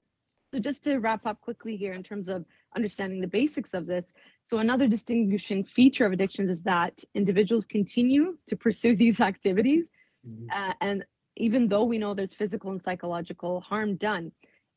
So 0.53 0.59
just 0.59 0.83
to 0.85 0.97
wrap 0.97 1.25
up 1.25 1.41
quickly 1.41 1.77
here 1.77 1.93
in 1.93 2.03
terms 2.03 2.27
of 2.29 2.45
understanding 2.75 3.21
the 3.21 3.27
basics 3.27 3.73
of 3.73 3.85
this. 3.85 4.13
So 4.47 4.57
another 4.59 4.87
distinguishing 4.87 5.63
feature 5.63 6.05
of 6.05 6.11
addictions 6.13 6.49
is 6.51 6.61
that 6.63 7.03
individuals 7.15 7.65
continue 7.65 8.37
to 8.47 8.55
pursue 8.57 8.95
these 9.03 9.21
activities 9.21 9.91
Mhm. 10.27 10.47
uh, 10.51 10.73
and 10.81 11.05
even 11.37 11.67
though 11.67 11.83
we 11.83 11.97
know 11.97 12.13
there's 12.13 12.35
physical 12.35 12.71
and 12.71 12.81
psychological 12.81 13.61
harm 13.61 13.95
done 13.95 14.31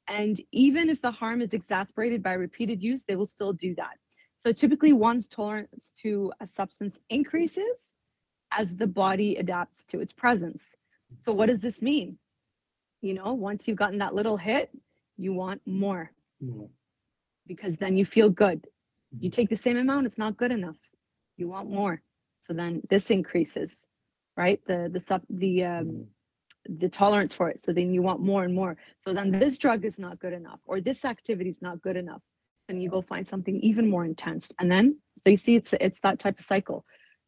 and 0.09 0.41
even 0.53 0.89
if 0.89 1.01
the 1.03 1.11
harm 1.11 1.43
is 1.43 1.53
exacerbated 1.55 2.23
by 2.23 2.33
repeated 2.35 2.83
use 2.83 3.05
they 3.05 3.17
will 3.17 3.27
still 3.27 3.53
do 3.53 3.75
that 3.75 3.99
so 4.45 4.53
typically 4.53 4.93
one's 4.93 5.29
tolerance 5.29 5.93
to 6.01 6.33
a 6.41 6.47
substance 6.47 7.01
increases 7.11 7.95
as 8.53 8.77
the 8.77 8.87
body 8.87 9.37
adapts 9.37 9.85
to 9.85 10.01
its 10.01 10.13
presence 10.13 10.77
so 11.23 11.33
what 11.33 11.47
does 11.47 11.61
this 11.61 11.83
mean 11.83 12.19
you 13.03 13.15
know 13.15 13.35
once 13.35 13.69
you've 13.69 13.77
gotten 13.79 13.99
that 13.99 14.15
little 14.15 14.37
hit 14.37 14.71
you 15.17 15.33
want 15.33 15.61
more 15.67 16.11
Mhm. 16.41 16.71
because 17.47 17.77
then 17.77 17.97
you 17.97 18.05
feel 18.05 18.31
good 18.31 18.67
you 19.21 19.29
Mhm. 19.29 19.31
take 19.31 19.49
the 19.49 19.57
same 19.57 19.77
amount 19.77 20.07
it's 20.07 20.19
not 20.19 20.37
good 20.37 20.53
enough 20.53 20.79
you 21.37 21.49
want 21.49 21.71
more 21.71 22.01
so 22.41 22.53
then 22.53 22.81
this 22.91 23.11
increases 23.11 23.87
right 24.37 24.61
the 24.67 24.89
the 24.93 25.01
sub 25.01 25.23
the 25.31 25.65
um, 25.65 25.97
Mhm. 25.97 26.09
the 26.81 26.89
tolerance 26.89 27.35
for 27.35 27.49
it. 27.51 27.61
So 27.61 27.73
then 27.73 27.93
you 27.93 28.03
want 28.03 28.21
more 28.21 28.45
and 28.45 28.55
more. 28.55 28.77
So 29.05 29.13
then 29.13 29.31
this 29.31 29.53
drug 29.53 29.79
is 29.81 29.93
not 29.95 30.15
good 30.15 30.29
enough, 30.29 30.55
or 30.61 30.75
this 30.75 30.99
activity 30.99 31.45
is 31.45 31.61
not 31.61 31.81
good 31.81 31.97
enough. 31.97 32.23
And 32.69 32.83
you 32.83 32.89
go 32.89 33.01
find 33.03 33.27
something 33.27 33.59
even 33.61 33.89
more 33.89 34.05
intense. 34.05 34.51
And 34.59 34.71
then 34.71 34.97
so 35.23 35.31
you 35.31 35.37
see 35.37 35.57
it's 35.57 35.73
it's 35.81 36.01
that 36.01 36.19
type 36.19 36.39
of 36.39 36.45
cycle. 36.45 36.85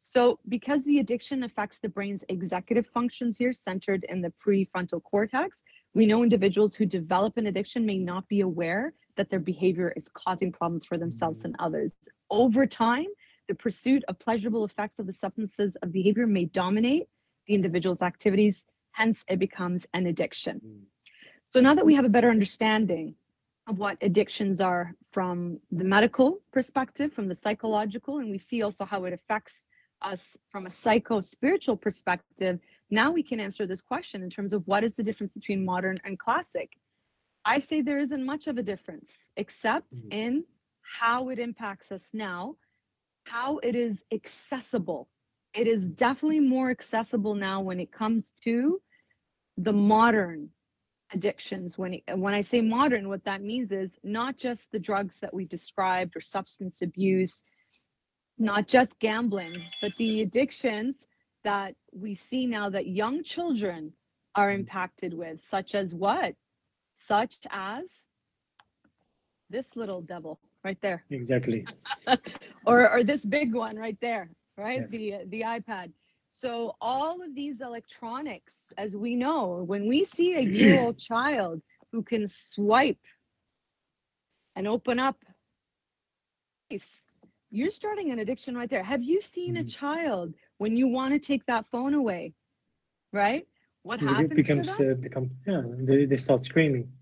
So 0.08 0.38
because 0.48 0.84
the 0.84 1.00
addiction 1.00 1.42
affects 1.42 1.80
the 1.80 1.88
brain's 1.88 2.24
executive 2.28 2.86
functions 2.86 3.36
here, 3.36 3.52
centered 3.52 4.04
in 4.04 4.20
the 4.20 4.32
prefrontal 4.44 5.02
cortex, 5.02 5.64
we 5.94 6.06
know 6.06 6.22
individuals 6.22 6.76
who 6.76 6.86
develop 6.86 7.36
an 7.36 7.48
addiction 7.48 7.84
may 7.84 7.98
not 7.98 8.28
be 8.28 8.42
aware 8.42 8.94
that 9.16 9.30
their 9.30 9.40
behavior 9.40 9.92
is 9.96 10.08
causing 10.08 10.52
problems 10.52 10.84
for 10.84 10.96
themselves 10.96 11.44
and 11.44 11.56
others. 11.58 11.96
Over 12.30 12.66
time, 12.66 13.06
the 13.48 13.54
pursuit 13.56 14.04
of 14.06 14.18
pleasurable 14.20 14.64
effects 14.64 15.00
of 15.00 15.06
the 15.06 15.12
substances 15.12 15.74
of 15.82 15.90
behavior 15.90 16.28
may 16.28 16.44
dominate 16.44 17.08
the 17.48 17.54
individual's 17.54 18.02
activities, 18.02 18.64
hence 18.92 19.24
it 19.28 19.40
becomes 19.40 19.86
an 19.92 20.06
addiction. 20.06 20.60
Mm. 20.64 20.82
So 21.50 21.60
now 21.60 21.74
that 21.74 21.86
we 21.86 21.94
have 21.94 22.04
a 22.04 22.08
better 22.08 22.30
understanding 22.30 23.16
of 23.66 23.78
what 23.78 23.98
addictions 24.02 24.60
are 24.60 24.94
from 25.10 25.58
the 25.72 25.84
medical 25.84 26.40
perspective, 26.52 27.12
from 27.12 27.26
the 27.26 27.34
psychological, 27.34 28.18
and 28.18 28.30
we 28.30 28.38
see 28.38 28.62
also 28.62 28.84
how 28.84 29.04
it 29.04 29.12
affects 29.12 29.62
us 30.02 30.36
from 30.50 30.66
a 30.66 30.70
psycho 30.70 31.20
spiritual 31.20 31.76
perspective, 31.76 32.60
now 32.90 33.10
we 33.10 33.22
can 33.22 33.40
answer 33.40 33.66
this 33.66 33.82
question 33.82 34.22
in 34.22 34.30
terms 34.30 34.52
of 34.52 34.66
what 34.66 34.84
is 34.84 34.94
the 34.96 35.02
difference 35.02 35.32
between 35.32 35.64
modern 35.64 35.98
and 36.04 36.18
classic. 36.18 36.78
I 37.44 37.60
say 37.60 37.80
there 37.80 37.98
isn't 37.98 38.24
much 38.24 38.46
of 38.46 38.58
a 38.58 38.62
difference, 38.62 39.28
except 39.36 39.92
Mhm. 39.94 40.12
in 40.12 40.44
how 40.82 41.28
it 41.30 41.38
impacts 41.38 41.92
us 41.92 42.12
now, 42.12 42.56
how 43.24 43.58
it 43.58 43.74
is 43.74 44.04
accessible. 44.12 45.08
It 45.54 45.66
is 45.66 45.86
definitely 45.88 46.40
more 46.40 46.70
accessible 46.70 47.34
now 47.34 47.60
when 47.60 47.80
it 47.80 47.90
comes 47.90 48.32
to 48.42 48.82
the 49.56 49.72
modern 49.72 50.50
addictions. 51.12 51.78
When 51.78 52.00
when 52.16 52.34
I 52.34 52.40
say 52.40 52.60
modern, 52.60 53.08
what 53.08 53.24
that 53.24 53.42
means 53.42 53.72
is 53.72 53.98
not 54.02 54.36
just 54.36 54.70
the 54.70 54.80
drugs 54.80 55.20
that 55.20 55.32
we 55.32 55.44
described 55.44 56.16
or 56.16 56.20
substance 56.20 56.82
abuse, 56.82 57.42
not 58.38 58.68
just 58.68 58.98
gambling, 58.98 59.54
but 59.80 59.92
the 59.98 60.22
addictions 60.22 61.08
that 61.44 61.74
we 61.92 62.14
see 62.14 62.46
now 62.46 62.68
that 62.70 62.88
young 62.88 63.22
children 63.22 63.92
are 64.34 64.50
Mhm. 64.50 64.60
impacted 64.60 65.14
with, 65.14 65.40
such 65.40 65.74
as 65.74 65.94
what? 65.94 66.34
Such 66.98 67.38
as 67.50 68.08
this 69.50 69.76
little 69.76 70.02
devil 70.02 70.40
right 70.64 70.80
there, 70.80 71.04
Exactly. 71.10 71.66
or 72.66 72.90
or 72.90 73.02
this 73.04 73.24
big 73.24 73.54
one 73.54 73.76
right 73.76 73.98
there, 74.00 74.30
right? 74.58 74.82
Yes. 74.82 74.90
The 74.90 75.24
the 75.26 75.42
iPad. 75.42 75.92
So 76.28 76.76
all 76.80 77.22
of 77.22 77.34
these 77.34 77.60
electronics, 77.60 78.72
as 78.76 78.96
we 78.96 79.14
know, 79.16 79.62
when 79.64 79.86
we 79.88 80.04
see 80.04 80.34
a 80.34 80.40
year-old 80.40 80.98
child 81.10 81.62
who 81.92 82.02
can 82.02 82.26
swipe 82.26 83.06
and 84.56 84.66
open 84.66 84.98
up, 84.98 85.24
you're 87.56 87.70
starting 87.70 88.10
an 88.12 88.18
addiction 88.20 88.56
right 88.56 88.70
there. 88.70 88.82
Have 88.82 89.02
you 89.02 89.20
seen 89.20 89.56
a 89.56 89.64
Mhm. 89.64 89.68
child 89.68 90.34
when 90.58 90.76
you 90.76 90.86
want 90.88 91.14
to 91.14 91.18
take 91.18 91.44
that 91.46 91.66
phone 91.70 91.94
away, 91.94 92.34
right? 93.12 93.46
What 93.82 94.00
It 94.00 94.04
happens 94.04 94.30
to 94.30 94.36
becomes 94.46 94.66
them? 94.66 94.80
uh, 94.80 94.94
become 94.94 95.30
yeah. 95.46 95.62
They, 95.88 96.04
they 96.06 96.16
start 96.16 96.44
screaming. 96.44 96.92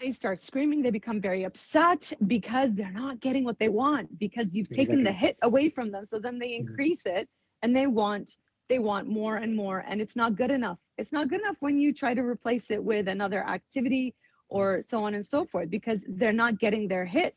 they 0.00 0.12
start 0.12 0.38
screaming 0.40 0.82
they 0.82 0.90
become 0.90 1.20
very 1.20 1.44
upset 1.44 2.12
because 2.26 2.74
they're 2.74 2.92
not 2.92 3.20
getting 3.20 3.44
what 3.44 3.58
they 3.58 3.68
want 3.68 4.18
because 4.18 4.54
you've 4.54 4.70
taken 4.70 5.02
the 5.02 5.12
hit 5.12 5.36
away 5.42 5.68
from 5.68 5.90
them 5.90 6.04
so 6.04 6.18
then 6.18 6.38
they 6.38 6.54
Mhm. 6.56 6.56
increase 6.56 7.04
it 7.06 7.28
and 7.62 7.74
they 7.76 7.86
want 7.86 8.38
they 8.68 8.78
want 8.78 9.08
more 9.08 9.36
and 9.36 9.54
more 9.56 9.84
and 9.88 10.00
it's 10.00 10.16
not 10.16 10.36
good 10.36 10.50
enough 10.50 10.80
it's 10.98 11.12
not 11.12 11.28
good 11.28 11.40
enough 11.40 11.56
when 11.60 11.78
you 11.80 11.92
try 11.92 12.14
to 12.14 12.22
replace 12.22 12.70
it 12.70 12.82
with 12.82 13.08
another 13.08 13.42
activity 13.46 14.14
or 14.48 14.80
so 14.82 15.02
on 15.04 15.14
and 15.14 15.24
so 15.26 15.44
forth 15.44 15.68
because 15.70 16.04
they're 16.08 16.32
not 16.44 16.58
getting 16.58 16.86
their 16.88 17.04
hit 17.04 17.36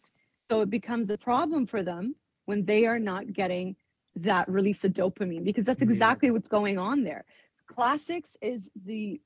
so 0.49 0.61
it 0.61 0.69
becomes 0.69 1.09
a 1.09 1.17
problem 1.17 1.65
for 1.65 1.81
them 1.83 2.15
when 2.51 2.65
they 2.65 2.85
are 2.85 2.99
not 2.99 3.33
getting 3.41 3.75
that 4.15 4.47
release 4.49 4.83
of 4.87 4.93
dopamine 4.93 5.45
because 5.45 5.65
that's 5.65 5.81
Yeah. 5.81 5.87
exactly 5.91 6.31
what's 6.31 6.49
going 6.59 6.77
on 6.77 7.03
there 7.03 7.25
classics 7.67 8.37
is 8.41 8.69
the 8.85 9.21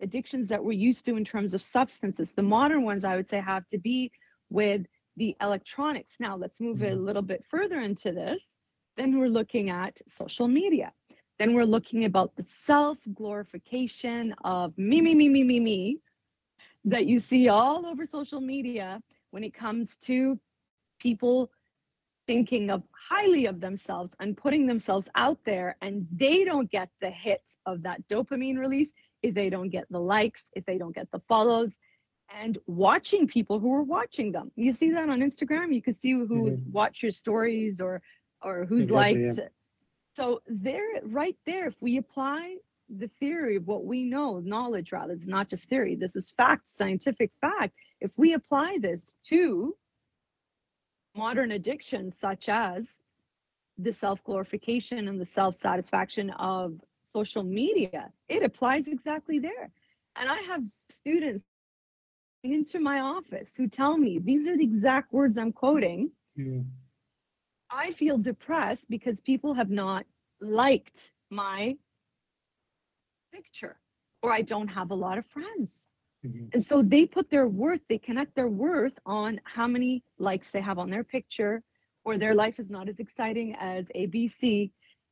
addictions 0.00 0.48
that 0.48 0.64
we're 0.64 0.72
used 0.72 1.04
to 1.06 1.16
in 1.16 1.24
terms 1.24 1.54
of 1.54 1.62
substances. 1.62 2.32
The 2.34 2.42
modern 2.42 2.84
ones, 2.84 3.04
I 3.04 3.16
would 3.16 3.28
say, 3.28 3.40
have 3.40 3.68
to 3.68 3.78
be 3.78 4.10
with 4.50 4.86
the 5.16 5.36
electronics. 5.40 6.16
Now, 6.20 6.36
let's 6.36 6.60
move 6.60 6.82
a 6.82 6.94
Mhm. 6.94 7.04
little 7.08 7.22
bit 7.22 7.44
further 7.44 7.80
into 7.80 8.12
this. 8.12 8.54
Then 8.96 9.18
we're 9.18 9.28
looking 9.28 9.70
at 9.70 10.00
social 10.08 10.48
media. 10.48 10.92
Then 11.38 11.54
we're 11.54 11.64
looking 11.64 12.04
about 12.04 12.36
the 12.36 12.42
self 12.42 12.98
glorification 13.14 14.34
of 14.44 14.76
me, 14.78 15.00
me, 15.00 15.14
me, 15.14 15.28
me, 15.28 15.44
me, 15.44 15.60
me 15.60 15.98
that 16.84 17.06
you 17.06 17.18
see 17.20 17.48
all 17.48 17.86
over 17.86 18.06
social 18.06 18.40
media 18.40 19.02
when 19.32 19.44
it 19.44 19.54
comes 19.54 19.96
to 19.98 20.38
people 20.98 21.50
thinking 22.30 22.70
of 22.70 22.84
highly 22.92 23.46
of 23.46 23.60
themselves 23.60 24.14
and 24.20 24.36
putting 24.36 24.64
themselves 24.64 25.08
out 25.16 25.38
there 25.44 25.76
and 25.82 26.06
they 26.12 26.44
don't 26.44 26.70
get 26.70 26.88
the 27.00 27.10
hits 27.10 27.58
of 27.66 27.82
that 27.82 28.06
dopamine 28.06 28.56
release 28.56 28.92
if 29.24 29.34
they 29.34 29.50
don't 29.50 29.68
get 29.68 29.84
the 29.90 29.98
likes 29.98 30.48
if 30.54 30.64
they 30.64 30.78
don't 30.78 30.94
get 30.94 31.10
the 31.10 31.18
follows 31.28 31.80
and 32.40 32.56
watching 32.68 33.26
people 33.26 33.58
who 33.58 33.74
are 33.74 33.82
watching 33.82 34.30
them. 34.30 34.52
You 34.54 34.72
see 34.72 34.92
that 34.92 35.08
on 35.08 35.18
instagram? 35.18 35.74
You 35.74 35.82
can 35.82 35.92
see 35.92 36.12
who's 36.12 36.56
mm-hmm. 36.56 36.70
watch 36.70 37.02
your 37.02 37.10
stories 37.10 37.80
or 37.80 38.00
or 38.44 38.64
who's 38.64 38.84
Exactly, 38.84 39.26
liked. 39.26 39.40
So 40.14 40.40
there 40.46 41.00
right 41.02 41.36
there 41.46 41.66
if 41.66 41.74
we 41.80 41.96
apply 41.96 42.58
the 42.96 43.08
theory 43.08 43.56
of 43.56 43.66
what 43.66 43.84
we 43.84 44.04
know 44.04 44.38
knowledge 44.38 44.92
rather 44.92 45.14
it's 45.14 45.26
not 45.26 45.48
just 45.48 45.68
theory 45.68 45.96
this 45.96 46.14
is 46.14 46.30
fact 46.30 46.68
scientific 46.68 47.32
fact. 47.40 47.74
If 48.00 48.12
we 48.16 48.34
apply 48.34 48.78
this 48.80 49.16
to 49.30 49.74
modern 51.14 51.52
addictions 51.52 52.16
such 52.16 52.48
as 52.48 53.00
the 53.78 53.92
self-glorification 53.92 55.08
and 55.08 55.20
the 55.20 55.24
self-satisfaction 55.24 56.30
of 56.30 56.80
social 57.12 57.42
media. 57.42 58.12
It 58.28 58.42
applies 58.42 58.88
exactly 58.88 59.38
there. 59.38 59.70
And 60.16 60.28
i 60.28 60.38
have 60.40 60.62
students 60.90 61.44
into 62.42 62.80
my 62.80 63.00
office 63.00 63.54
who 63.56 63.68
tell 63.68 63.96
me 63.96 64.18
these 64.18 64.48
are 64.48 64.56
the 64.56 64.64
exact 64.64 65.12
words 65.12 65.36
i'm 65.38 65.52
quoting. 65.52 66.10
Mm. 66.38 66.64
i 67.70 67.90
feel 67.90 68.16
depressed 68.16 68.88
because 68.88 69.20
people 69.20 69.52
have 69.54 69.70
not 69.70 70.06
liked 70.40 71.12
my 71.30 71.76
picture 73.32 73.78
or 74.22 74.32
i 74.32 74.42
don't 74.42 74.68
have 74.68 74.90
a 74.90 74.94
lot 74.94 75.18
of 75.18 75.26
friends 75.26 75.88
Mhm. 76.24 76.50
and 76.52 76.62
so 76.62 76.82
they 76.82 77.06
put 77.06 77.30
their 77.30 77.48
worth, 77.48 77.80
they 77.88 77.98
connect 77.98 78.34
their 78.34 78.48
worth 78.48 78.98
on 79.06 79.40
how 79.44 79.66
many 79.66 80.02
likes 80.18 80.50
they 80.50 80.60
have 80.60 80.78
on 80.78 80.90
their 80.90 81.04
picture, 81.04 81.62
or 82.04 82.18
their 82.18 82.34
life 82.34 82.58
is 82.58 82.70
not 82.70 82.88
as 82.88 83.00
exciting 83.00 83.54
as 83.56 83.88
ABC. 83.94 84.70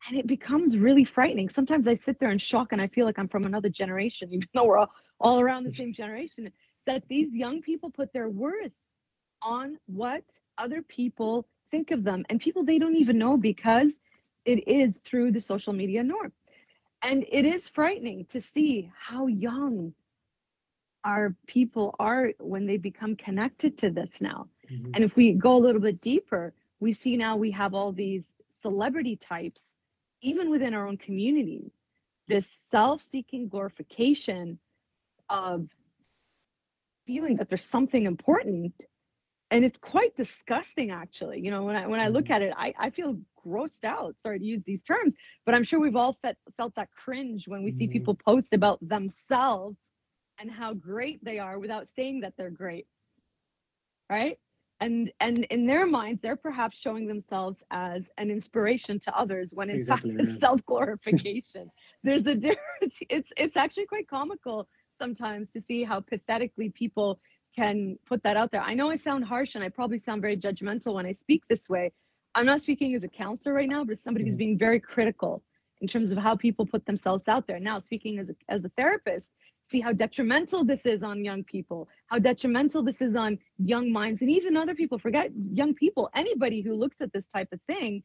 And 0.08 0.18
it 0.18 0.26
becomes 0.26 0.78
really 0.78 1.04
frightening. 1.04 1.48
Sometimes 1.48 1.88
I 1.88 1.94
sit 1.94 2.18
there 2.18 2.30
in 2.30 2.38
shock 2.38 2.72
and 2.72 2.80
I 2.80 2.86
feel 2.86 3.04
like 3.04 3.18
I'm 3.18 3.26
from 3.26 3.44
another 3.44 3.68
generation, 3.68 4.28
even 4.32 4.48
though 4.54 4.64
we're 4.64 4.78
all, 4.78 4.90
all 5.20 5.40
around 5.40 5.64
the 5.64 5.70
same 5.70 5.92
generation, 5.92 6.50
that 6.86 7.02
these 7.08 7.34
young 7.34 7.60
people 7.60 7.90
put 7.90 8.12
their 8.12 8.28
worth 8.28 8.76
on 9.42 9.78
what 9.86 10.24
other 10.56 10.82
people 10.82 11.46
think 11.70 11.90
of 11.90 12.02
them 12.04 12.24
and 12.28 12.40
people 12.40 12.64
they 12.64 12.78
don't 12.78 12.96
even 12.96 13.18
know 13.18 13.36
because 13.36 14.00
it 14.44 14.66
is 14.66 14.98
through 14.98 15.30
the 15.30 15.40
social 15.40 15.72
media 15.72 16.02
norm. 16.02 16.32
And 17.02 17.24
it 17.30 17.44
is 17.44 17.68
frightening 17.68 18.24
to 18.26 18.40
see 18.40 18.90
how 18.98 19.26
young 19.26 19.92
our 21.04 21.34
people 21.46 21.94
are 21.98 22.32
when 22.40 22.66
they 22.66 22.76
become 22.76 23.16
connected 23.16 23.78
to 23.78 23.90
this 23.90 24.20
now. 24.20 24.48
Mhm. 24.70 24.94
And 24.94 25.04
if 25.04 25.16
we 25.16 25.32
go 25.32 25.56
a 25.56 25.58
little 25.58 25.80
bit 25.80 26.00
deeper, 26.00 26.54
we 26.80 26.92
see 26.92 27.16
now 27.16 27.36
we 27.36 27.50
have 27.52 27.74
all 27.74 27.92
these 27.92 28.32
celebrity 28.58 29.16
types, 29.16 29.74
even 30.22 30.50
within 30.50 30.74
our 30.74 30.86
own 30.86 30.96
community, 30.96 31.72
this 32.26 32.46
self 32.48 33.02
seeking 33.02 33.48
glorification 33.48 34.58
of 35.30 35.68
feeling 37.06 37.36
that 37.36 37.48
there's 37.48 37.64
something 37.64 38.06
important. 38.06 38.74
And 39.50 39.64
it's 39.64 39.78
quite 39.78 40.14
disgusting, 40.14 40.90
actually. 40.90 41.40
You 41.40 41.50
know, 41.50 41.64
when 41.64 41.76
I 41.76 41.86
when 41.86 42.00
I 42.00 42.08
look 42.08 42.26
Mhm. 42.26 42.30
at 42.30 42.42
it, 42.42 42.52
I, 42.56 42.74
I 42.78 42.90
feel 42.90 43.18
grossed 43.46 43.84
out. 43.84 44.20
Sorry 44.20 44.38
to 44.38 44.44
use 44.44 44.62
these 44.64 44.82
terms, 44.82 45.16
but 45.46 45.54
I'm 45.54 45.64
sure 45.64 45.80
we've 45.80 45.96
all 45.96 46.12
felt 46.14 46.36
felt 46.58 46.74
that 46.74 46.90
cringe 46.92 47.48
when 47.48 47.62
we 47.64 47.70
see 47.70 47.88
Mhm. 47.88 47.92
people 47.92 48.14
post 48.14 48.52
about 48.52 48.78
themselves 48.86 49.78
and 50.38 50.50
how 50.50 50.74
great 50.74 51.24
they 51.24 51.38
are 51.38 51.58
without 51.58 51.86
saying 51.86 52.20
that 52.20 52.34
they're 52.36 52.50
great 52.50 52.86
right? 54.10 54.38
And 54.80 55.10
and 55.20 55.44
in 55.46 55.66
their 55.66 55.86
minds 55.86 56.20
they're 56.22 56.36
perhaps 56.36 56.78
showing 56.78 57.06
themselves 57.06 57.64
as 57.70 58.10
an 58.18 58.30
inspiration 58.30 58.98
to 59.00 59.16
others 59.18 59.52
when 59.54 59.70
in 59.70 59.80
Exactly, 59.80 60.12
fact 60.12 60.12
it's 60.18 60.38
self-glorification. 60.38 61.70
There's 62.04 62.26
a 62.26 62.34
difference. 62.34 63.00
It's 63.10 63.32
it's 63.36 63.56
actually 63.56 63.86
quite 63.86 64.08
comical 64.08 64.68
sometimes 65.00 65.48
to 65.50 65.60
see 65.60 65.82
how 65.82 66.00
pathetically 66.00 66.70
people 66.70 67.20
can 67.54 67.98
put 68.06 68.22
that 68.22 68.36
out 68.36 68.52
there. 68.52 68.60
I 68.62 68.74
know 68.74 68.90
i 68.90 68.96
sound 68.96 69.24
harsh 69.24 69.56
and 69.56 69.64
i 69.64 69.68
probably 69.68 69.98
sound 69.98 70.22
very 70.22 70.36
judgmental 70.36 70.94
when 70.94 71.06
i 71.06 71.12
speak 71.12 71.46
this 71.48 71.68
way. 71.68 71.92
I'm 72.36 72.46
not 72.46 72.60
speaking 72.62 72.94
as 72.94 73.02
a 73.04 73.08
counselor 73.08 73.54
right 73.54 73.68
now 73.68 73.84
but 73.84 73.92
as 73.92 74.02
somebody 74.02 74.24
who's 74.24 74.36
Mhm. 74.36 74.38
being 74.44 74.58
very 74.58 74.78
critical 74.80 75.42
in 75.80 75.88
terms 75.88 76.12
of 76.12 76.18
how 76.18 76.36
people 76.36 76.66
put 76.66 76.84
themselves 76.86 77.28
out 77.28 77.46
there. 77.46 77.60
Now, 77.60 77.78
speaking 77.78 78.18
as 78.18 78.30
a, 78.30 78.36
as 78.48 78.64
a 78.64 78.68
therapist, 78.70 79.32
see 79.70 79.80
how 79.80 79.92
detrimental 79.92 80.64
this 80.64 80.86
is 80.86 81.02
on 81.02 81.24
young 81.24 81.44
people, 81.44 81.88
how 82.06 82.18
detrimental 82.18 82.82
this 82.82 83.00
is 83.02 83.16
on 83.16 83.38
young 83.58 83.92
minds, 83.92 84.22
and 84.22 84.30
even 84.30 84.56
other 84.56 84.74
people. 84.74 84.98
Forget 84.98 85.30
young 85.52 85.74
people, 85.74 86.10
anybody 86.14 86.60
who 86.62 86.74
looks 86.74 87.00
at 87.00 87.12
this 87.12 87.26
type 87.28 87.52
of 87.52 87.60
thing 87.68 88.02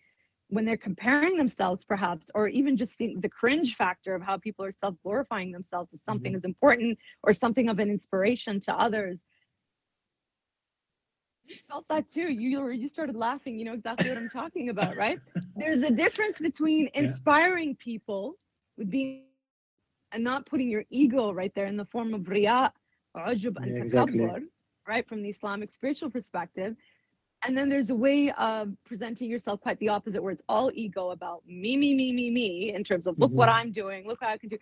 when 0.49 0.65
they're 0.65 0.77
comparing 0.77 1.35
themselves, 1.37 1.83
perhaps, 1.83 2.29
or 2.35 2.47
even 2.47 2.75
just 2.77 2.95
seeing 2.97 3.19
the 3.21 3.29
cringe 3.29 3.75
factor 3.75 4.13
of 4.15 4.21
how 4.21 4.37
people 4.37 4.63
are 4.65 4.71
self 4.71 4.95
glorifying 5.03 5.51
themselves 5.51 5.93
as 5.93 6.01
something 6.03 6.33
Mhm. 6.33 6.37
as 6.37 6.43
important 6.43 6.97
or 7.23 7.33
something 7.33 7.69
of 7.69 7.79
an 7.79 7.89
inspiration 7.89 8.59
to 8.61 8.73
others. 8.73 9.23
You 11.45 11.57
felt 11.69 11.87
that 11.89 12.09
too. 12.09 12.29
You 12.31 12.69
you 12.69 12.87
started 12.87 13.15
laughing. 13.15 13.57
You 13.59 13.65
know 13.65 13.73
exactly 13.73 14.09
what 14.09 14.17
I'm 14.17 14.29
talking 14.29 14.69
about, 14.69 14.95
right? 14.95 15.19
There's 15.55 15.83
a 15.83 15.91
difference 15.91 16.39
between 16.39 16.89
inspiring 16.93 17.75
people 17.75 18.35
with 18.77 18.89
being 18.89 19.25
and 20.13 20.23
not 20.23 20.45
putting 20.45 20.69
your 20.69 20.85
ego 20.89 21.33
right 21.33 21.53
there 21.55 21.65
in 21.65 21.75
the 21.75 21.85
form 21.85 22.13
of 22.13 22.29
riya, 22.29 22.71
ujub, 23.17 23.57
and 23.57 23.75
Yeah, 23.75 23.83
exactly. 23.83 24.19
takabbur, 24.19 24.41
right, 24.87 25.07
from 25.07 25.21
the 25.23 25.29
Islamic 25.29 25.69
spiritual 25.71 26.09
perspective. 26.09 26.77
And 27.45 27.57
then 27.57 27.67
there's 27.67 27.89
a 27.89 27.95
way 27.95 28.31
of 28.31 28.73
presenting 28.85 29.29
yourself 29.29 29.59
quite 29.59 29.77
the 29.79 29.89
opposite, 29.89 30.23
where 30.23 30.31
it's 30.31 30.43
all 30.47 30.71
ego 30.73 31.09
about 31.09 31.45
me, 31.45 31.75
me, 31.75 31.93
me, 31.93 32.13
me, 32.13 32.29
me, 32.31 32.73
in 32.73 32.83
terms 32.85 33.05
of 33.05 33.19
look 33.19 33.33
what 33.33 33.49
Mhm. 33.49 33.55
I'm 33.55 33.71
doing, 33.71 34.07
look 34.07 34.21
what 34.21 34.29
I 34.29 34.37
can 34.37 34.49
do. 34.49 34.57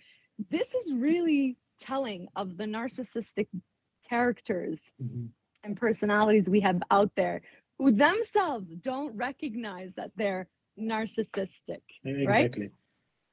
This 0.50 0.74
is 0.74 0.94
really 0.94 1.58
telling 1.78 2.28
of 2.36 2.58
the 2.58 2.66
narcissistic 2.66 3.48
characters 4.04 4.94
Mhm. 5.04 5.30
and 5.64 5.78
personalities 5.78 6.50
we 6.50 6.60
have 6.62 6.82
out 6.90 7.14
there 7.16 7.42
who 7.78 7.92
themselves 7.92 8.72
don't 8.76 9.16
recognize 9.16 9.94
that 9.96 10.12
they're 10.16 10.48
narcissistic. 10.80 11.82
Right? 12.04 12.52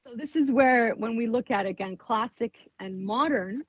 So 0.08 0.14
this 0.16 0.36
is 0.36 0.50
where 0.50 0.94
when 0.94 1.16
we 1.16 1.26
look 1.26 1.50
at 1.50 1.66
again 1.66 1.94
classic 1.94 2.70
and 2.80 2.98
modern, 2.98 3.62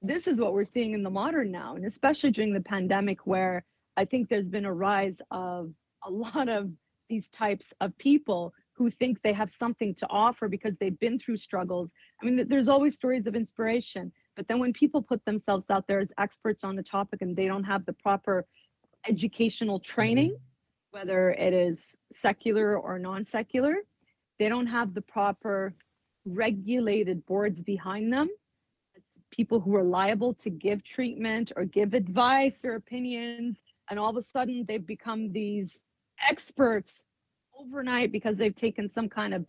this 0.00 0.26
is 0.26 0.40
what 0.40 0.54
we're 0.54 0.64
seeing 0.64 0.94
in 0.94 1.02
the 1.02 1.10
modern 1.10 1.50
now, 1.50 1.76
and 1.76 1.84
especially 1.84 2.30
during 2.30 2.54
the 2.54 2.62
pandemic 2.62 3.26
where 3.26 3.66
I 3.98 4.06
think 4.06 4.30
there's 4.30 4.48
been 4.48 4.64
a 4.64 4.72
rise 4.72 5.20
of 5.30 5.74
a 6.02 6.10
lot 6.10 6.48
of 6.48 6.70
these 7.10 7.28
types 7.28 7.74
of 7.82 7.96
people 7.98 8.54
who 8.72 8.88
think 8.88 9.20
they 9.20 9.34
have 9.34 9.50
something 9.50 9.94
to 9.96 10.06
offer 10.08 10.48
because 10.48 10.78
they've 10.78 10.98
been 11.00 11.18
through 11.18 11.36
struggles. 11.36 11.92
I 12.22 12.24
mean, 12.24 12.48
there's 12.48 12.68
always 12.68 12.94
stories 12.94 13.26
of 13.26 13.36
inspiration, 13.36 14.10
but 14.36 14.48
then 14.48 14.60
when 14.60 14.72
people 14.72 15.02
put 15.02 15.22
themselves 15.26 15.68
out 15.68 15.86
there 15.86 16.00
as 16.00 16.14
experts 16.16 16.64
on 16.64 16.78
a 16.78 16.82
topic 16.82 17.20
and 17.20 17.36
they 17.36 17.46
don't 17.46 17.64
have 17.64 17.84
the 17.84 17.92
proper 17.92 18.46
educational 19.06 19.80
training, 19.80 20.30
mm-hmm. 20.30 20.98
whether 20.98 21.32
it 21.32 21.52
is 21.52 21.98
secular 22.10 22.78
or 22.78 22.98
non-secular, 22.98 23.82
they 24.38 24.48
don't 24.48 24.66
have 24.66 24.94
the 24.94 25.02
proper 25.02 25.74
regulated 26.24 27.24
boards 27.26 27.62
behind 27.62 28.12
them. 28.12 28.28
People 29.30 29.60
who 29.60 29.74
are 29.76 29.84
liable 29.84 30.34
to 30.34 30.50
give 30.50 30.82
treatment 30.82 31.52
or 31.56 31.64
give 31.64 31.94
advice 31.94 32.64
or 32.64 32.74
opinions, 32.74 33.62
and 33.90 33.98
all 33.98 34.10
of 34.10 34.16
a 34.16 34.22
sudden 34.22 34.64
they've 34.66 34.86
become 34.86 35.32
these 35.32 35.84
experts 36.28 37.04
overnight 37.58 38.12
because 38.12 38.36
they've 38.36 38.54
taken 38.54 38.88
some 38.88 39.08
kind 39.08 39.34
of 39.34 39.46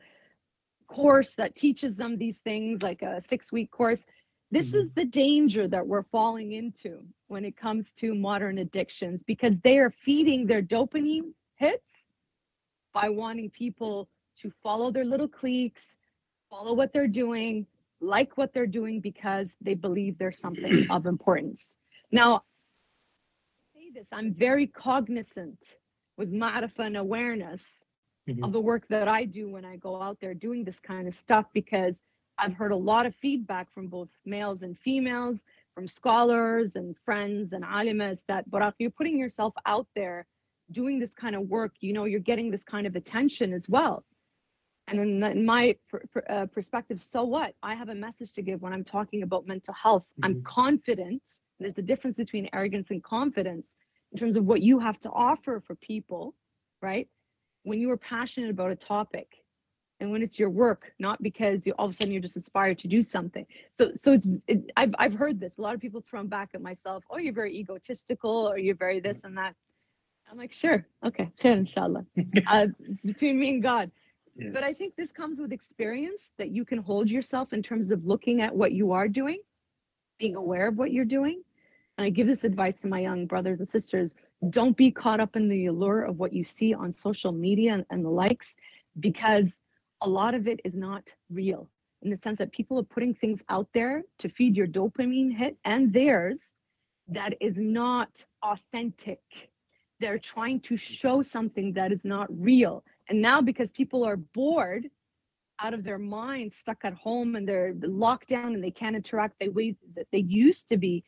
course 0.88 1.34
that 1.36 1.56
teaches 1.56 1.98
them 1.98 2.18
these 2.18 2.40
things, 2.40 2.84
like 2.84 3.02
a 3.02 3.20
six-week 3.20 3.72
course. 3.72 4.06
This 4.52 4.72
Mhm. 4.72 4.76
is 4.76 4.92
the 4.92 5.06
danger 5.06 5.68
that 5.68 5.86
we're 5.86 6.04
falling 6.04 6.52
into 6.54 7.04
when 7.28 7.46
it 7.46 7.56
comes 7.56 7.92
to 7.94 8.14
modern 8.14 8.60
addictions 8.60 9.24
because 9.24 9.60
they 9.60 9.80
are 9.80 9.90
feeding 9.90 10.46
their 10.46 10.62
dopamine 10.62 11.34
hits 11.56 12.06
by 12.94 13.10
wanting 13.10 13.50
people 13.50 14.08
to 14.46 14.52
follow 14.52 14.92
their 14.92 15.06
little 15.06 15.28
cliques, 15.28 15.98
follow 16.50 16.74
what 16.74 16.94
they're 16.94 17.08
doing, 17.08 17.66
like 18.00 18.38
what 18.38 18.54
they're 18.54 18.68
doing 18.68 19.02
because 19.02 19.58
they 19.60 19.74
believe 19.74 20.18
there's 20.18 20.40
something 20.40 20.86
of 20.92 21.06
importance. 21.08 21.76
Now, 22.12 22.36
I 22.36 23.80
say 23.80 23.90
this, 23.94 24.10
I'm 24.12 24.34
very 24.34 24.68
cognizant 24.68 25.80
with 26.18 26.32
ma'rifah 26.32 26.86
and 26.86 26.98
awareness 26.98 27.82
Mhm. 28.28 28.44
of 28.44 28.54
the 28.54 28.62
work 28.62 28.88
that 28.88 29.08
I 29.08 29.24
do 29.26 29.48
when 29.52 29.66
I 29.66 29.76
go 29.78 30.02
out 30.02 30.20
there 30.20 30.34
doing 30.34 30.64
this 30.64 30.80
kind 30.80 31.08
of 31.08 31.14
stuff 31.14 31.46
because 31.54 32.02
I've 32.40 32.56
heard 32.56 32.72
a 32.72 32.76
lot 32.76 33.06
of 33.06 33.14
feedback 33.14 33.72
from 33.72 33.88
both 33.88 34.12
males 34.26 34.64
and 34.64 34.76
females, 34.76 35.46
from 35.76 35.88
scholars 35.88 36.76
and 36.76 36.98
friends 37.06 37.54
and 37.54 37.64
alimas 37.64 38.26
that 38.28 38.50
Barak, 38.50 38.76
you're 38.80 38.90
putting 38.90 39.20
yourself 39.20 39.54
out 39.68 39.88
there 39.96 40.26
doing 40.72 40.98
this 40.98 41.14
kind 41.14 41.36
of 41.36 41.44
work, 41.44 41.74
you 41.82 41.94
know, 41.94 42.06
you're 42.06 42.20
getting 42.20 42.50
this 42.50 42.64
kind 42.64 42.88
of 42.88 42.96
attention 42.96 43.54
as 43.54 43.70
well. 43.70 44.04
And 44.88 45.00
in, 45.00 45.24
in 45.24 45.46
my 45.46 45.76
per, 45.90 46.02
per- 46.14 46.26
uh, 46.30 46.46
perspective, 46.46 47.02
so 47.02 47.24
what? 47.24 47.56
I 47.64 47.74
have 47.74 47.90
a 47.90 47.96
message 47.96 48.34
to 48.34 48.42
give 48.42 48.62
when 48.62 48.72
I'm 48.74 48.84
talking 48.84 49.24
about 49.24 49.48
mental 49.48 49.74
health. 49.74 50.08
I'm 50.22 50.36
Mhm. 50.36 50.44
confident. 50.44 51.42
There's 51.60 51.78
a 51.78 51.82
difference 51.82 52.18
between 52.18 52.50
arrogance 52.54 52.92
and 52.92 53.04
confidence 53.04 53.78
in 54.12 54.20
terms 54.20 54.38
of 54.38 54.46
what 54.46 54.62
you 54.62 54.78
have 54.80 55.00
to 55.00 55.10
offer 55.12 55.60
for 55.60 55.76
people, 55.76 56.36
right? 56.82 57.10
When 57.64 57.80
you 57.80 57.90
are 57.90 57.98
passionate 57.98 58.52
about 58.52 58.72
a 58.72 58.76
topic 58.76 59.44
and 60.00 60.12
when 60.12 60.22
it's 60.22 60.38
your 60.38 60.52
work, 60.52 60.94
not 61.00 61.22
because 61.24 61.66
you 61.66 61.74
all 61.80 61.86
of 61.86 61.92
a 61.92 61.94
sudden 61.96 62.14
you're 62.14 62.22
just 62.22 62.36
inspired 62.36 62.78
to 62.80 62.88
do 62.88 63.02
something. 63.02 63.46
So, 63.72 63.92
so 63.96 64.14
it's, 64.14 64.28
it, 64.48 64.72
I've, 64.78 64.94
I've 65.00 65.14
heard 65.14 65.40
this. 65.40 65.58
A 65.58 65.62
lot 65.62 65.74
of 65.74 65.82
people 65.82 66.02
thrown 66.02 66.28
back 66.28 66.50
at 66.54 66.62
myself. 66.62 67.04
Oh, 67.10 67.18
you're 67.18 67.34
very 67.34 67.58
egotistical 67.58 68.48
or 68.48 68.60
you're 68.60 68.76
very 68.76 69.00
this 69.00 69.24
and 69.24 69.36
that. 69.38 69.56
I'm 70.30 70.38
like, 70.38 70.54
sure. 70.54 70.86
Okay. 71.04 71.32
Inshallah. 71.44 72.06
uh, 72.48 72.68
between 73.04 73.40
me 73.40 73.50
and 73.50 73.64
God. 73.64 73.90
Yes. 74.36 74.52
But 74.54 74.64
I 74.64 74.74
think 74.74 74.96
this 74.96 75.12
comes 75.12 75.40
with 75.40 75.54
experience 75.54 76.34
that 76.38 76.52
you 76.52 76.66
can 76.66 76.80
hold 76.80 77.10
yourself 77.10 77.54
in 77.54 77.64
terms 77.64 77.92
of 77.92 78.06
looking 78.06 78.42
at 78.42 78.56
what 78.56 78.74
you 78.74 78.92
are 78.92 79.08
doing, 79.08 79.40
being 80.20 80.36
aware 80.36 80.68
of 80.68 80.78
what 80.78 80.92
you're 80.92 81.06
doing. 81.06 81.42
And 81.98 82.06
I 82.06 82.10
give 82.10 82.28
this 82.28 82.44
advice 82.44 82.82
to 82.82 82.88
my 82.88 83.00
young 83.00 83.26
brothers 83.26 83.60
and 83.60 83.68
sisters 83.68 84.16
don't 84.50 84.76
be 84.76 84.92
caught 84.92 85.22
up 85.22 85.38
in 85.38 85.48
the 85.48 85.68
allure 85.68 86.02
of 86.02 86.20
what 86.20 86.34
you 86.34 86.44
see 86.44 86.74
on 86.74 86.92
social 86.92 87.32
media 87.32 87.74
and, 87.74 87.86
and 87.90 88.04
the 88.04 88.10
likes, 88.10 88.58
because 89.00 89.62
a 90.02 90.10
lot 90.10 90.36
of 90.36 90.48
it 90.48 90.60
is 90.66 90.76
not 90.76 91.16
real 91.30 91.70
in 92.02 92.12
the 92.12 92.16
sense 92.16 92.38
that 92.38 92.52
people 92.52 92.78
are 92.78 92.84
putting 92.84 93.14
things 93.14 93.44
out 93.50 93.68
there 93.74 94.04
to 94.20 94.30
feed 94.30 94.56
your 94.56 94.68
dopamine 94.68 95.36
hit 95.36 95.58
and 95.66 95.92
theirs 95.92 96.54
that 97.08 97.34
is 97.40 97.58
not 97.58 98.24
authentic. 98.44 99.20
They're 100.00 100.20
trying 100.20 100.60
to 100.62 100.76
mm-hmm. 100.76 100.94
show 100.94 101.22
something 101.22 101.74
that 101.74 101.92
is 101.92 102.06
not 102.06 102.28
real. 102.30 102.84
And 103.10 103.22
now, 103.22 103.42
because 103.42 103.72
people 103.72 104.04
are 104.04 104.18
bored 104.18 104.90
out 105.60 105.74
of 105.74 105.84
their 105.84 106.00
minds, 106.00 106.56
stuck 106.56 106.84
at 106.84 106.94
home, 106.94 107.36
and 107.36 107.48
they're 107.48 107.76
locked 107.82 108.28
down 108.28 108.56
and 108.56 108.64
they 108.64 108.72
can't 108.72 108.96
interact 108.96 109.40
the 109.40 109.50
way 109.50 109.76
that 109.96 110.08
they 110.12 110.20
used 110.20 110.68
to 110.70 110.78
be, 110.78 111.04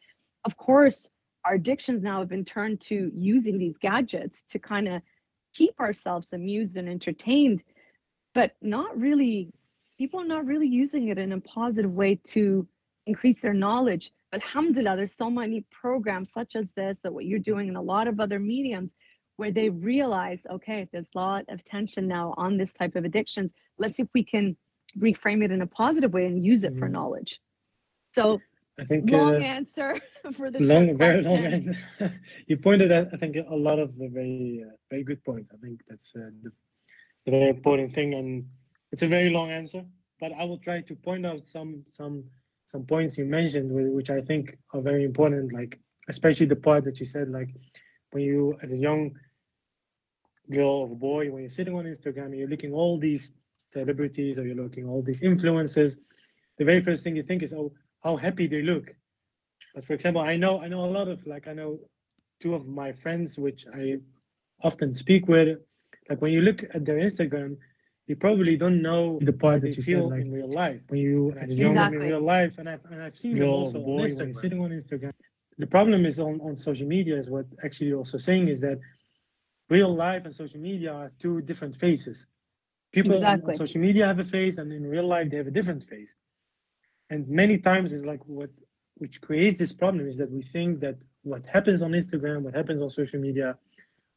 of 0.45 0.55
course, 0.57 1.09
our 1.43 1.55
addictions 1.55 2.01
now 2.01 2.19
have 2.19 2.29
been 2.29 2.45
turned 2.45 2.79
to 2.81 3.11
using 3.15 3.57
these 3.57 3.77
gadgets 3.77 4.43
to 4.43 4.59
kind 4.59 4.87
of 4.87 5.01
keep 5.53 5.79
ourselves 5.79 6.33
amused 6.33 6.77
and 6.77 6.87
entertained, 6.87 7.63
but 8.33 8.55
not 8.61 8.97
really, 8.97 9.51
people 9.97 10.21
are 10.21 10.25
not 10.25 10.45
really 10.45 10.67
using 10.67 11.07
it 11.07 11.17
in 11.17 11.31
a 11.31 11.41
positive 11.41 11.93
way 11.93 12.15
to 12.23 12.67
increase 13.05 13.41
their 13.41 13.53
knowledge. 13.53 14.11
But 14.31 14.43
alhamdulillah, 14.43 14.97
there's 14.97 15.13
so 15.13 15.29
many 15.29 15.65
programs 15.71 16.31
such 16.31 16.55
as 16.55 16.73
this, 16.73 16.99
that 16.99 17.13
what 17.13 17.25
you're 17.25 17.39
doing, 17.39 17.69
and 17.69 17.77
a 17.77 17.81
lot 17.81 18.07
of 18.07 18.19
other 18.19 18.39
mediums 18.39 18.95
where 19.37 19.51
they 19.51 19.69
realize, 19.69 20.45
okay, 20.49 20.87
there's 20.91 21.09
a 21.15 21.17
lot 21.19 21.45
of 21.49 21.63
tension 21.63 22.07
now 22.07 22.33
on 22.37 22.57
this 22.57 22.73
type 22.73 22.95
of 22.95 23.05
addictions. 23.05 23.53
Let's 23.77 23.95
see 23.95 24.03
if 24.03 24.09
we 24.13 24.23
can 24.23 24.55
reframe 24.99 25.43
it 25.43 25.51
in 25.51 25.61
a 25.61 25.67
positive 25.67 26.13
way 26.13 26.25
and 26.25 26.43
use 26.45 26.63
it 26.63 26.75
for 26.77 26.87
Mhm. 26.87 26.91
knowledge. 26.91 27.39
So 28.15 28.41
I 28.79 28.85
think 28.85 29.09
long 29.09 29.35
uh, 29.35 29.45
answer 29.57 29.95
for 30.33 30.51
the 30.51 30.59
long, 30.59 30.97
very 30.97 31.21
long 31.21 31.45
answer. 31.45 31.75
you 32.47 32.57
pointed 32.57 32.91
at, 32.91 33.13
I 33.13 33.17
think, 33.17 33.35
a 33.37 33.55
lot 33.55 33.79
of 33.79 33.97
the 33.97 34.09
very, 34.09 34.63
uh, 34.65 34.71
very 34.89 35.03
good 35.03 35.23
points. 35.23 35.51
I 35.53 35.57
think 35.57 35.81
that's 35.87 36.13
uh, 36.15 36.29
the, 36.43 36.51
the 37.25 37.31
very 37.31 37.49
important 37.49 37.93
thing, 37.93 38.13
and 38.13 38.45
it's 38.91 39.03
a 39.03 39.07
very 39.07 39.29
long 39.29 39.51
answer. 39.51 39.83
But 40.19 40.31
I 40.33 40.43
will 40.45 40.57
try 40.57 40.81
to 40.81 40.95
point 40.95 41.25
out 41.25 41.45
some, 41.47 41.83
some, 41.87 42.23
some 42.65 42.83
points 42.85 43.17
you 43.17 43.25
mentioned, 43.25 43.71
which 43.71 44.09
I 44.09 44.21
think 44.21 44.57
are 44.73 44.81
very 44.81 45.03
important. 45.03 45.53
Like, 45.53 45.79
especially 46.09 46.47
the 46.47 46.55
part 46.55 46.83
that 46.85 46.99
you 46.99 47.05
said, 47.05 47.29
like, 47.29 47.49
when 48.11 48.23
you, 48.23 48.57
as 48.63 48.71
a 48.71 48.77
young 48.77 49.11
girl 50.51 50.87
or 50.89 50.95
boy, 50.95 51.31
when 51.31 51.41
you're 51.41 51.49
sitting 51.49 51.75
on 51.75 51.85
Instagram 51.85 52.25
and 52.25 52.37
you're 52.37 52.49
looking 52.49 52.73
all 52.73 52.99
these 52.99 53.33
celebrities 53.71 54.37
or 54.37 54.45
you're 54.45 54.55
looking 54.55 54.87
all 54.87 55.01
these 55.01 55.21
influencers, 55.21 55.97
the 56.57 56.65
very 56.65 56.81
first 56.81 57.03
thing 57.03 57.15
you 57.15 57.23
think 57.23 57.43
is, 57.43 57.53
oh, 57.53 57.71
how 58.03 58.15
happy 58.15 58.47
they 58.47 58.61
look. 58.61 58.93
But 59.75 59.85
for 59.85 59.93
example, 59.93 60.21
I 60.21 60.35
know 60.37 60.61
I 60.61 60.67
know 60.67 60.85
a 60.85 60.93
lot 60.99 61.07
of 61.07 61.25
like 61.27 61.47
I 61.47 61.53
know 61.53 61.79
two 62.39 62.55
of 62.55 62.67
my 62.67 62.91
friends 62.93 63.37
which 63.37 63.65
I 63.73 63.97
often 64.63 64.93
speak 64.95 65.27
with. 65.27 65.59
Like 66.09 66.21
when 66.21 66.31
you 66.31 66.41
look 66.41 66.63
at 66.73 66.85
their 66.85 66.97
Instagram, 66.97 67.57
you 68.07 68.15
probably 68.15 68.55
don't 68.55 68.81
know 68.81 69.19
the 69.21 69.33
part 69.33 69.61
that 69.61 69.75
you 69.75 69.83
feel 69.83 70.11
in 70.13 70.31
real 70.31 70.51
life. 70.51 70.81
When 70.87 70.99
you 71.01 71.33
as 71.39 71.49
a 71.49 71.53
young 71.53 71.75
man 71.75 71.93
in 71.93 71.99
real 71.99 72.21
life, 72.21 72.53
and 72.57 72.69
I've 72.69 72.83
and 72.85 73.01
I've 73.01 73.17
seen 73.17 73.35
them 73.35 73.45
Girl, 73.45 73.53
also 73.53 73.79
boy, 73.79 73.91
on 73.91 73.97
when 73.97 74.09
Instagram, 74.09 74.35
sitting 74.35 74.61
on 74.61 74.69
Instagram. 74.71 75.13
The 75.57 75.67
problem 75.67 76.05
is 76.05 76.19
on 76.19 76.39
on 76.41 76.55
social 76.55 76.87
media 76.87 77.17
is 77.17 77.29
what 77.29 77.45
actually 77.63 77.87
you're 77.87 77.97
also 77.97 78.17
saying 78.17 78.47
is 78.47 78.61
that 78.61 78.79
real 79.69 79.93
life 79.93 80.25
and 80.25 80.33
social 80.33 80.59
media 80.59 80.93
are 80.93 81.11
two 81.19 81.41
different 81.41 81.75
faces. 81.75 82.25
People 82.91 83.25
on- 83.27 83.39
Exactly. 83.39 83.47
on 83.49 83.53
social 83.53 83.81
media 83.81 84.05
have 84.07 84.19
a 84.19 84.25
face 84.25 84.57
and 84.57 84.71
in 84.71 84.85
real 84.87 85.07
life 85.07 85.29
they 85.29 85.37
have 85.37 85.47
a 85.47 85.51
different 85.51 85.83
face. 85.83 86.15
And 87.09 87.27
many 87.29 87.57
times 87.57 87.91
it's 87.93 88.05
like 88.05 88.21
what 88.25 88.49
which 88.95 89.21
creates 89.21 89.57
this 89.57 89.73
problem 89.73 90.07
is 90.07 90.17
that 90.17 90.31
we 90.31 90.41
think 90.41 90.79
that 90.81 90.95
what 91.23 91.45
happens 91.45 91.81
on 91.81 91.91
instagram 91.91 92.41
what 92.41 92.55
happens 92.55 92.81
on 92.81 92.89
social 92.89 93.19
media 93.19 93.57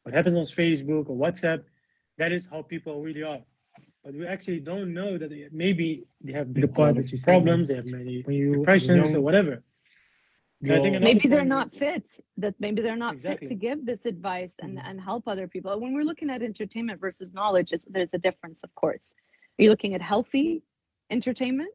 what 0.03 0.13
happens 0.13 0.35
on 0.35 0.43
facebook 0.43 1.05
or 1.09 1.15
whatsapp 1.15 1.61
that 2.17 2.31
is 2.31 2.47
how 2.47 2.61
people 2.61 3.01
really 3.01 3.23
are. 3.23 3.41
But 4.03 4.13
we 4.15 4.25
actually 4.25 4.59
don't 4.59 4.93
know 4.93 5.17
that 5.17 5.29
they- 5.29 5.49
maybe 5.51 6.05
they 6.23 6.33
have 6.33 6.47
The 6.53 6.61
big 6.61 6.73
part 6.73 6.95
that 6.95 7.11
you 7.11 7.17
said, 7.17 7.31
problems 7.31 7.67
they 7.69 7.75
have 7.75 7.85
many 7.85 8.21
when 8.25 8.35
you 8.35 8.51
depressions 8.53 9.13
young, 9.13 9.17
or 9.17 9.21
whatever 9.21 9.63
I 10.69 10.79
think 10.79 10.99
maybe 11.01 11.27
they're 11.27 11.43
not 11.43 11.73
fit 11.73 12.19
that 12.37 12.53
maybe 12.59 12.81
they're 12.81 12.95
not 12.95 13.19
fit 13.19 13.45
to 13.47 13.55
give 13.55 13.83
this 13.85 14.05
advice 14.05 14.55
and, 14.59 14.77
Mhm. 14.77 14.83
and 14.85 15.01
help 15.01 15.27
other 15.27 15.47
people. 15.47 15.79
When 15.79 15.93
we're 15.93 16.03
looking 16.03 16.29
at 16.29 16.43
entertainment 16.43 16.99
versus 16.99 17.33
knowledge 17.33 17.73
it's, 17.73 17.85
there's 17.85 18.13
a 18.13 18.19
difference 18.19 18.63
of 18.63 18.73
course. 18.75 19.15
Are 19.57 19.63
you 19.63 19.69
looking 19.69 19.95
at 19.95 20.01
healthy 20.01 20.61
entertainment? 21.09 21.73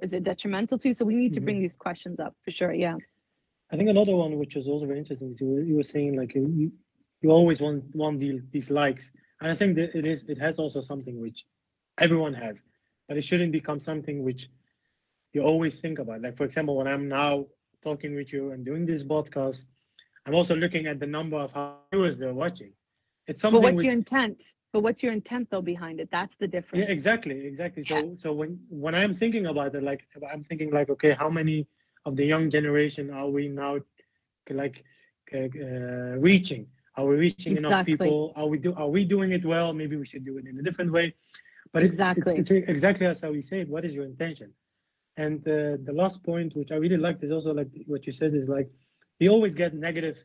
Is 0.00 0.12
it 0.12 0.24
detrimental 0.24 0.78
to 0.78 0.88
you? 0.88 0.94
So 0.94 1.04
we 1.06 1.16
need 1.16 1.32
to 1.34 1.40
Mhm. 1.40 1.44
bring 1.44 1.60
these 1.60 1.76
questions 1.76 2.20
up 2.20 2.34
for 2.44 2.50
sure 2.50 2.72
yeah. 2.72 2.96
I 3.70 3.76
think 3.76 3.88
another 3.88 4.14
one 4.16 4.38
which 4.38 4.56
was 4.56 4.66
also 4.68 4.86
very 4.86 4.98
interesting 4.98 5.32
is 5.32 5.40
you, 5.40 5.60
you 5.60 5.76
were 5.76 5.82
saying 5.94 6.16
like 6.16 6.34
you, 6.34 6.46
you 6.60 6.72
you 7.22 7.30
always 7.30 7.60
want 7.60 7.82
want 7.96 8.20
the, 8.20 8.40
these 8.52 8.70
likes, 8.70 9.12
and 9.40 9.50
I 9.50 9.54
think 9.54 9.74
that 9.76 9.94
it 9.94 10.06
is 10.06 10.22
it 10.28 10.38
has 10.38 10.58
also 10.58 10.80
something 10.80 11.18
which 11.20 11.44
everyone 11.98 12.32
has, 12.34 12.62
but 13.08 13.16
it 13.16 13.24
shouldn't 13.24 13.52
become 13.52 13.80
something 13.80 14.22
which 14.22 14.48
you 15.34 15.42
always 15.42 15.80
think 15.80 15.98
about. 15.98 16.22
Like 16.22 16.36
for 16.36 16.44
example, 16.44 16.76
when 16.76 16.86
I'm 16.86 17.08
now 17.08 17.46
talking 17.82 18.14
with 18.14 18.32
you 18.32 18.52
and 18.52 18.64
doing 18.64 18.86
this 18.86 19.02
podcast, 19.02 19.66
I'm 20.26 20.34
also 20.34 20.54
looking 20.56 20.86
at 20.86 21.00
the 21.00 21.06
number 21.06 21.36
of 21.36 21.52
viewers 21.92 22.18
they're 22.18 22.34
watching. 22.34 22.72
It's 23.26 23.40
something 23.40 23.60
but 23.60 23.64
what's 23.64 23.76
which, 23.78 23.84
your 23.84 23.92
intent 23.92 24.54
but 24.72 24.80
what's 24.82 25.02
your 25.02 25.12
intent 25.12 25.48
though 25.50 25.62
behind 25.62 26.00
it 26.00 26.08
that's 26.10 26.36
the 26.36 26.46
difference 26.46 26.84
yeah, 26.84 26.90
exactly, 26.92 27.46
exactly. 27.46 27.82
So 27.84 27.94
Yeah. 27.94 28.14
so 28.14 28.32
when 28.32 28.58
when 28.68 28.94
I'm 28.94 29.14
thinking 29.14 29.46
about 29.46 29.74
it, 29.74 29.82
like 29.82 30.02
I'm 30.32 30.44
thinking 30.44 30.70
like, 30.70 30.88
okay, 30.90 31.12
how 31.12 31.30
many 31.30 31.66
of 32.04 32.16
the 32.16 32.24
young 32.24 32.50
generation 32.50 33.10
are 33.10 33.28
we 33.28 33.48
now 33.48 33.78
like 34.50 34.84
uh, 35.34 35.38
uh, 35.38 36.16
reaching? 36.18 36.66
Are 36.96 37.06
we 37.06 37.16
reaching 37.16 37.56
enough 37.56 37.86
people? 37.86 38.32
Are 38.36 38.46
we 38.46 38.58
do 38.58 38.74
are 38.74 38.88
we 38.88 39.04
doing 39.04 39.32
it 39.32 39.44
well? 39.44 39.72
Maybe 39.72 39.96
we 39.96 40.06
should 40.06 40.24
do 40.24 40.38
it 40.38 40.46
in 40.46 40.58
a 40.58 40.62
different 40.62 40.90
way. 40.92 41.14
But 41.72 41.82
it's, 41.82 41.92
Exactly. 41.92 42.36
it's, 42.38 42.50
it's 42.50 42.68
exactly 42.68 43.06
as 43.06 43.20
how 43.20 43.30
we 43.30 43.42
say 43.42 43.60
it. 43.60 43.68
What 43.68 43.84
is 43.84 43.94
your 43.94 44.04
intention? 44.04 44.52
And 45.18 45.40
uh, 45.48 45.76
the 45.82 45.92
last 45.92 46.22
point, 46.22 46.54
which 46.54 46.70
I 46.70 46.76
really 46.76 46.96
liked, 46.96 47.24
is 47.24 47.32
also 47.32 47.52
like 47.52 47.68
what 47.86 48.06
you 48.06 48.12
said 48.12 48.34
is 48.34 48.48
like 48.48 48.70
we 49.18 49.28
always 49.28 49.54
get 49.54 49.74
negative 49.74 50.16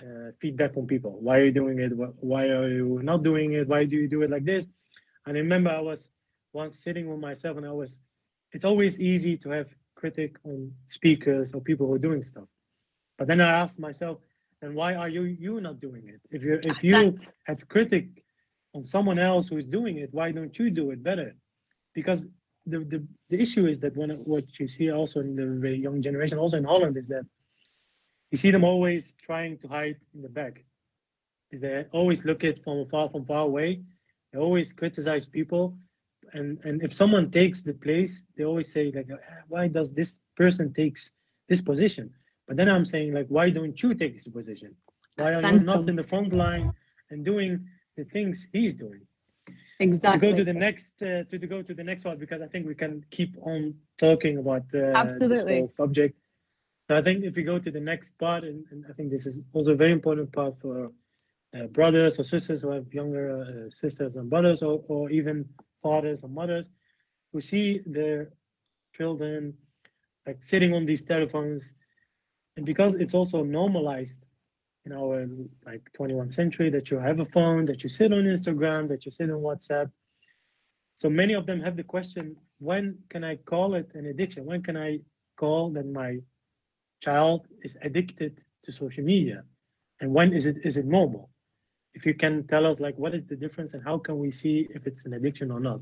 uh, 0.00 0.32
feedback 0.40 0.74
from 0.74 0.86
people. 0.86 1.16
Why 1.20 1.38
are 1.38 1.44
you 1.46 1.52
doing 1.52 1.78
it? 1.78 1.92
Why 2.20 2.48
are 2.48 2.68
you 2.68 3.00
not 3.02 3.22
doing 3.22 3.54
it? 3.54 3.66
Why 3.66 3.84
do 3.84 3.96
you 3.96 4.06
do 4.06 4.20
it 4.20 4.30
like 4.30 4.44
this? 4.44 4.68
And 5.24 5.36
I 5.38 5.40
remember 5.40 5.70
I 5.70 5.80
was 5.80 6.10
once 6.52 6.78
sitting 6.78 7.08
with 7.10 7.18
myself 7.18 7.56
and 7.56 7.66
I 7.66 7.72
was, 7.72 7.98
it's 8.52 8.66
always 8.66 9.00
easy 9.00 9.38
to 9.38 9.48
have 9.50 9.68
critic 9.94 10.36
on 10.44 10.72
speakers 10.86 11.54
or 11.54 11.62
people 11.62 11.86
who 11.86 11.94
are 11.94 12.06
doing 12.08 12.22
stuff. 12.22 12.48
But 13.16 13.26
then 13.28 13.40
I 13.40 13.48
asked 13.62 13.78
myself, 13.78 14.18
then 14.60 14.74
why 14.74 14.94
are 14.94 15.08
you 15.08 15.22
you 15.22 15.60
not 15.62 15.80
doing 15.80 16.08
it? 16.08 16.20
If 16.30 16.42
you 16.42 16.60
if 16.62 16.84
you 16.84 17.18
have 17.44 17.68
critic 17.68 18.06
on 18.74 18.84
someone 18.84 19.18
else 19.18 19.48
who 19.48 19.56
is 19.56 19.66
doing 19.66 19.96
it, 19.98 20.10
why 20.12 20.30
don't 20.32 20.58
you 20.58 20.68
do 20.70 20.90
it 20.90 21.02
better? 21.02 21.34
Because 21.94 22.26
the, 22.66 22.78
the, 22.80 23.06
the 23.30 23.40
issue 23.40 23.66
is 23.66 23.80
that 23.80 23.96
when 23.96 24.10
what 24.24 24.44
you 24.58 24.66
see 24.66 24.90
also 24.90 25.20
in 25.20 25.36
the 25.36 25.46
very 25.46 25.76
young 25.76 26.00
generation, 26.02 26.38
also 26.38 26.56
in 26.56 26.64
Holland, 26.64 26.96
is 26.96 27.08
that 27.08 27.24
you 28.30 28.38
see 28.38 28.50
them 28.50 28.64
always 28.64 29.14
trying 29.22 29.58
to 29.58 29.68
hide 29.68 29.96
in 30.14 30.22
the 30.22 30.28
back. 30.28 30.64
Is 31.50 31.60
they 31.60 31.84
always 31.92 32.24
look 32.24 32.42
at 32.44 32.62
from 32.64 32.86
far 32.86 33.08
from 33.08 33.24
far 33.24 33.42
away. 33.42 33.82
They 34.32 34.38
always 34.38 34.72
criticize 34.72 35.26
people, 35.26 35.76
and 36.32 36.58
and 36.64 36.82
if 36.82 36.92
someone 36.92 37.30
takes 37.30 37.62
the 37.62 37.74
place, 37.74 38.24
they 38.36 38.44
always 38.44 38.72
say 38.72 38.90
like, 38.90 39.08
"Ah, 39.12 39.42
why 39.48 39.68
does 39.68 39.92
this 39.92 40.18
person 40.36 40.72
takes 40.72 41.12
this 41.48 41.60
position? 41.60 42.12
But 42.46 42.56
then 42.56 42.68
I'm 42.68 42.84
saying 42.84 43.12
like, 43.14 43.26
why 43.28 43.50
don't 43.50 43.80
you 43.82 43.94
take 43.94 44.14
this 44.14 44.28
position? 44.28 44.74
Why 45.16 45.32
are 45.34 45.42
you 45.42 45.60
not 45.60 45.88
in 45.88 45.96
the 45.96 46.02
front 46.02 46.32
line 46.32 46.72
and 47.10 47.24
doing 47.24 47.66
the 47.96 48.04
things 48.04 48.48
he's 48.52 48.74
doing? 48.74 49.02
Exactly 49.80 50.20
To 50.20 50.32
go 50.32 50.36
to 50.36 50.44
the 50.44 50.52
next 50.52 51.02
uh, 51.02 51.24
to 51.24 51.38
go 51.38 51.62
to 51.62 51.74
the 51.74 51.84
next 51.84 52.04
one 52.04 52.18
because 52.18 52.42
I 52.42 52.46
think 52.46 52.66
we 52.66 52.74
can 52.74 53.04
keep 53.10 53.36
on 53.42 53.74
talking 53.98 54.38
about 54.38 54.62
uh, 54.74 54.80
this 54.80 54.96
Absolutely. 54.96 55.58
whole 55.58 55.68
subject. 55.68 56.18
So 56.88 56.96
I 56.96 57.02
think 57.02 57.24
if 57.24 57.34
we 57.34 57.42
go 57.42 57.58
to 57.58 57.70
the 57.70 57.80
next 57.80 58.18
part, 58.18 58.44
and, 58.44 58.64
and 58.70 58.84
I 58.88 58.92
think 58.92 59.10
this 59.10 59.26
is 59.26 59.40
also 59.52 59.72
a 59.72 59.76
very 59.76 59.92
important 59.92 60.32
part 60.32 60.54
for 60.60 60.92
uh, 61.56 61.66
brothers 61.68 62.18
or 62.18 62.24
sisters 62.24 62.60
who 62.62 62.70
have 62.70 62.92
younger 62.92 63.26
uh, 63.30 63.70
sisters 63.70 64.16
and 64.16 64.28
brothers, 64.28 64.62
or, 64.62 64.82
or 64.88 65.10
even 65.10 65.48
fathers 65.82 66.24
and 66.24 66.34
mothers 66.34 66.68
who 67.32 67.40
see 67.40 67.80
their 67.86 68.30
children 68.94 69.54
like 70.26 70.42
sitting 70.42 70.74
on 70.74 70.84
these 70.84 71.04
telephones, 71.04 71.74
and 72.56 72.66
because 72.66 72.94
it's 72.94 73.14
also 73.14 73.42
normalized 73.42 74.18
in 74.86 75.48
like 75.64 75.82
21st 75.98 76.32
century 76.32 76.70
that 76.70 76.90
you 76.90 76.98
have 76.98 77.20
a 77.20 77.24
phone, 77.24 77.64
that 77.66 77.82
you 77.82 77.88
sit 77.88 78.12
on 78.12 78.24
Instagram, 78.24 78.88
that 78.88 79.04
you 79.04 79.10
sit 79.10 79.30
on 79.30 79.36
WhatsApp. 79.36 79.90
So 80.96 81.08
many 81.08 81.34
of 81.34 81.46
them 81.46 81.60
have 81.60 81.76
the 81.76 81.82
question, 81.82 82.36
when 82.58 82.98
can 83.08 83.24
I 83.24 83.36
call 83.36 83.74
it 83.74 83.90
an 83.94 84.06
addiction? 84.06 84.44
When 84.44 84.62
can 84.62 84.76
I 84.76 85.00
call 85.36 85.70
that 85.70 85.86
my 85.86 86.18
child 87.02 87.46
is 87.62 87.76
addicted 87.82 88.40
to 88.64 88.72
social 88.72 89.04
media? 89.04 89.44
And 90.00 90.12
when 90.12 90.32
is 90.32 90.46
it 90.46 90.58
is 90.64 90.76
it 90.76 90.86
normal? 90.86 91.30
If 91.94 92.04
you 92.06 92.14
can 92.14 92.46
tell 92.46 92.66
us 92.66 92.80
like 92.80 92.96
what 92.96 93.14
is 93.14 93.24
the 93.24 93.36
difference 93.36 93.74
and 93.74 93.82
how 93.82 93.98
can 93.98 94.18
we 94.18 94.30
see 94.30 94.68
if 94.74 94.86
it's 94.86 95.04
an 95.06 95.14
addiction 95.14 95.50
or 95.50 95.60
not? 95.60 95.80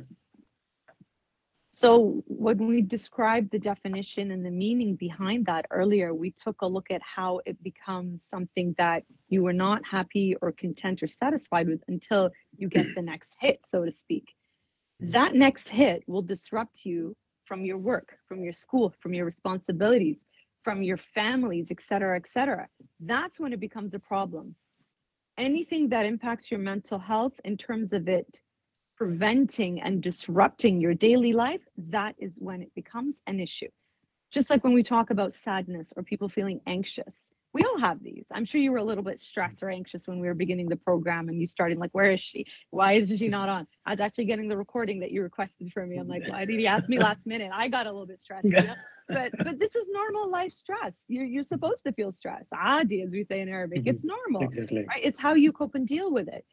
So 1.74 2.22
when 2.26 2.66
we 2.66 2.82
described 2.82 3.50
the 3.50 3.58
definition 3.58 4.30
and 4.30 4.44
the 4.44 4.50
meaning 4.50 4.94
behind 4.94 5.46
that 5.46 5.64
earlier, 5.70 6.12
we 6.12 6.30
took 6.32 6.61
a 6.61 6.66
look 6.66 6.90
at 6.90 7.00
how 7.00 7.40
it 7.46 7.62
becomes 7.62 8.22
something 8.22 8.74
that 8.76 9.04
you 9.30 9.42
were 9.42 9.54
not 9.54 9.80
happy 9.87 10.37
or 10.42 10.52
content 10.52 11.02
or 11.02 11.06
satisfied 11.06 11.68
with 11.68 11.82
until 11.88 12.28
you 12.58 12.68
get 12.68 12.94
the 12.94 13.00
next 13.00 13.38
hit, 13.40 13.64
so 13.64 13.87
to 13.87 13.90
speak. 13.90 14.35
Mm-hmm. 15.02 15.12
That 15.12 15.35
next 15.35 15.68
hit 15.68 16.04
will 16.06 16.20
disrupt 16.20 16.85
you 16.85 17.16
from 17.46 17.64
your 17.64 17.78
work, 17.78 18.18
from 18.28 18.44
your 18.44 18.52
school, 18.52 18.94
from 19.00 19.14
your 19.14 19.24
responsibilities, 19.24 20.26
from 20.62 20.82
your 20.82 20.98
families, 20.98 21.70
et 21.70 21.80
cetera, 21.80 22.16
et 22.16 22.28
cetera. 22.28 22.68
That's 23.00 23.40
when 23.40 23.54
it 23.54 23.61
becomes 23.61 23.94
a 23.94 23.98
problem. 23.98 24.56
Anything 25.38 25.88
that 25.88 26.04
impacts 26.04 26.50
your 26.50 26.61
mental 26.61 26.98
health 26.98 27.40
in 27.46 27.56
terms 27.56 27.94
of 27.94 28.08
it 28.08 28.42
preventing 29.03 29.81
and 29.81 30.01
disrupting 30.01 30.81
your 30.81 30.95
daily 30.95 31.33
life, 31.33 31.61
that 31.77 32.15
is 32.19 32.35
when 32.38 32.62
it 32.62 32.73
becomes 32.77 33.21
an 33.27 33.41
issue. 33.41 33.67
Just 34.31 34.49
like 34.49 34.62
when 34.62 34.75
we 34.75 34.85
talk 34.85 35.11
about 35.11 35.33
sadness 35.33 35.93
or 35.97 36.05
people 36.05 36.29
feeling 36.29 36.61
anxious, 36.69 37.31
we 37.53 37.65
all 37.65 37.81
have 37.81 38.01
these. 38.01 38.27
I'm 38.33 38.45
sure 38.45 38.61
you 38.61 38.71
were 38.71 38.79
a 38.79 38.85
little 38.85 39.03
bit 39.03 39.19
stressed 39.19 39.61
or 39.65 39.71
anxious 39.71 40.07
when 40.07 40.21
we 40.21 40.29
were 40.29 40.35
beginning 40.35 40.69
the 40.69 40.77
program 40.77 41.29
and 41.29 41.41
you 41.41 41.49
started 41.49 41.79
like, 41.79 41.91
where 41.91 42.12
is 42.12 42.21
she? 42.21 42.47
Why 42.71 42.93
isn't 42.93 43.17
she 43.17 43.29
not 43.29 43.49
on? 43.49 43.67
I 43.85 43.91
was 43.91 43.99
actually 44.01 44.27
getting 44.27 44.47
the 44.47 44.57
recording 44.57 45.01
that 45.01 45.11
you 45.11 45.23
requested 45.25 45.73
for 45.73 45.85
me. 45.85 45.97
I'm 45.99 46.07
like, 46.07 46.23
why 46.29 46.45
did 46.45 46.61
he 46.61 46.69
ask 46.69 46.88
me 46.88 47.01
last 47.01 47.27
minute? 47.27 47.51
I 47.53 47.67
got 47.67 47.88
a 47.88 47.91
little 47.91 48.07
bit 48.07 48.21
stressed. 48.21 48.47
You 48.47 48.69
know? 48.69 48.77
But 49.12 49.33
but 49.43 49.59
this 49.59 49.75
is 49.75 49.88
normal 49.91 50.31
life 50.31 50.53
stress. 50.53 51.05
You're 51.09 51.27
you're 51.27 51.43
supposed 51.43 51.83
to 51.87 51.93
feel 51.93 52.12
stress. 52.12 52.51
Adi, 52.57 53.03
as 53.03 53.12
we 53.12 53.25
say 53.25 53.41
in 53.41 53.49
Arabic, 53.49 53.83
Mhm. 53.83 53.88
it's 53.88 54.05
normal 54.05 54.43
Exactly. 54.45 54.87
right? 54.88 55.05
It's 55.05 55.19
how 55.19 55.35
you 55.35 55.51
cope 55.53 55.75
and 55.75 55.87
deal 55.88 56.12
with 56.12 56.29
it. 56.29 56.47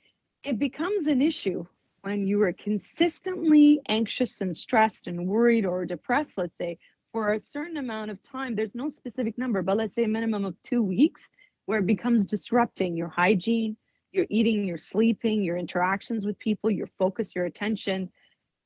It 0.43 0.57
becomes 0.57 1.07
an 1.07 1.21
issue 1.21 1.65
when 2.01 2.25
you 2.25 2.41
are 2.41 2.53
consistently 2.53 3.81
anxious 3.89 4.41
and 4.41 4.55
stressed 4.55 5.07
and 5.07 5.27
worried 5.27 5.65
or 5.65 5.85
depressed, 5.85 6.37
let's 6.37 6.57
say, 6.57 6.77
for 7.11 7.33
a 7.33 7.39
certain 7.39 7.77
amount 7.77 8.11
of 8.11 8.21
time. 8.21 8.55
There's 8.55 8.75
no 8.75 8.87
specific 8.87 9.37
number, 9.37 9.61
but 9.61 9.77
let's 9.77 9.95
say 9.95 10.03
a 10.03 10.07
minimum 10.07 10.45
of 10.45 10.55
two 10.63 10.83
weeks 10.83 11.29
where 11.65 11.79
it 11.79 11.85
becomes 11.85 12.25
disrupting 12.25 12.95
your 12.95 13.09
hygiene, 13.09 13.75
your 14.11 14.25
eating, 14.29 14.65
your 14.65 14.77
sleeping, 14.77 15.43
your 15.43 15.57
interactions 15.57 16.25
with 16.25 16.37
people, 16.39 16.69
your 16.69 16.87
focus, 16.97 17.35
your 17.35 17.45
attention. 17.45 18.09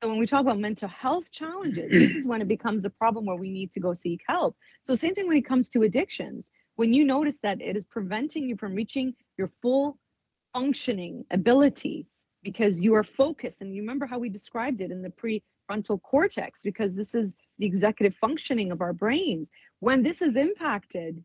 So 0.01 0.09
when 0.09 0.19
we 0.19 0.25
talk 0.25 0.41
about 0.41 0.59
mental 0.59 0.89
health 0.89 1.31
challenges, 1.31 1.91
this 1.91 2.15
is 2.15 2.27
when 2.27 2.41
it 2.41 2.47
becomes 2.47 2.85
a 2.85 2.89
problem 2.89 3.25
where 3.25 3.37
we 3.37 3.49
need 3.49 3.71
to 3.73 3.79
go 3.79 3.93
seek 3.93 4.21
help. 4.27 4.55
So 4.83 4.95
same 4.95 5.15
thing 5.15 5.27
when 5.27 5.37
it 5.37 5.45
comes 5.45 5.69
to 5.69 5.83
addictions. 5.83 6.51
When 6.75 6.93
you 6.93 7.05
notice 7.05 7.39
that 7.43 7.61
it 7.61 7.77
is 7.77 7.85
preventing 7.85 8.47
you 8.47 8.57
from 8.57 8.75
reaching 8.75 9.13
your 9.37 9.49
full 9.61 9.97
functioning 10.53 11.25
ability 11.31 12.05
because 12.43 12.79
you 12.79 12.93
are 12.95 13.03
focused 13.03 13.61
and 13.61 13.73
you 13.75 13.81
remember 13.81 14.05
how 14.05 14.19
we 14.19 14.29
described 14.29 14.81
it 14.81 14.91
in 14.91 15.01
the 15.01 15.09
prefrontal 15.09 16.01
cortex 16.01 16.63
because 16.63 16.95
this 16.95 17.15
is 17.15 17.35
the 17.59 17.65
executive 17.65 18.15
functioning 18.15 18.71
of 18.71 18.81
our 18.81 18.93
brains. 18.93 19.49
When 19.79 20.03
this 20.03 20.21
is 20.21 20.35
impacted 20.37 21.23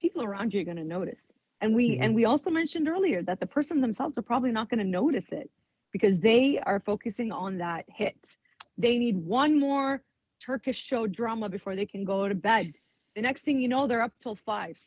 people 0.00 0.22
around 0.24 0.52
you 0.54 0.60
are 0.60 0.64
going 0.64 0.76
to 0.76 0.84
notice. 0.84 1.32
And 1.60 1.74
we 1.74 1.98
and 1.98 2.14
we 2.14 2.24
also 2.24 2.50
mentioned 2.50 2.88
earlier 2.88 3.22
that 3.22 3.40
the 3.40 3.46
person 3.46 3.80
themselves 3.80 4.18
are 4.18 4.22
probably 4.22 4.52
not 4.52 4.68
going 4.68 4.78
to 4.78 4.84
notice 4.84 5.32
it 5.32 5.50
because 5.92 6.20
they 6.20 6.58
are 6.60 6.80
focusing 6.80 7.32
on 7.32 7.58
that 7.58 7.84
hit. 7.88 8.36
They 8.78 8.98
need 8.98 9.16
one 9.16 9.58
more 9.58 10.02
turkish 10.40 10.82
show 10.82 11.06
drama 11.06 11.48
before 11.48 11.76
they 11.76 11.86
can 11.86 12.04
go 12.04 12.28
to 12.28 12.34
bed. 12.34 12.78
The 13.14 13.22
next 13.22 13.42
thing 13.42 13.60
you 13.60 13.68
know 13.68 13.86
they're 13.86 14.02
up 14.02 14.12
till 14.20 14.34
five. 14.36 14.78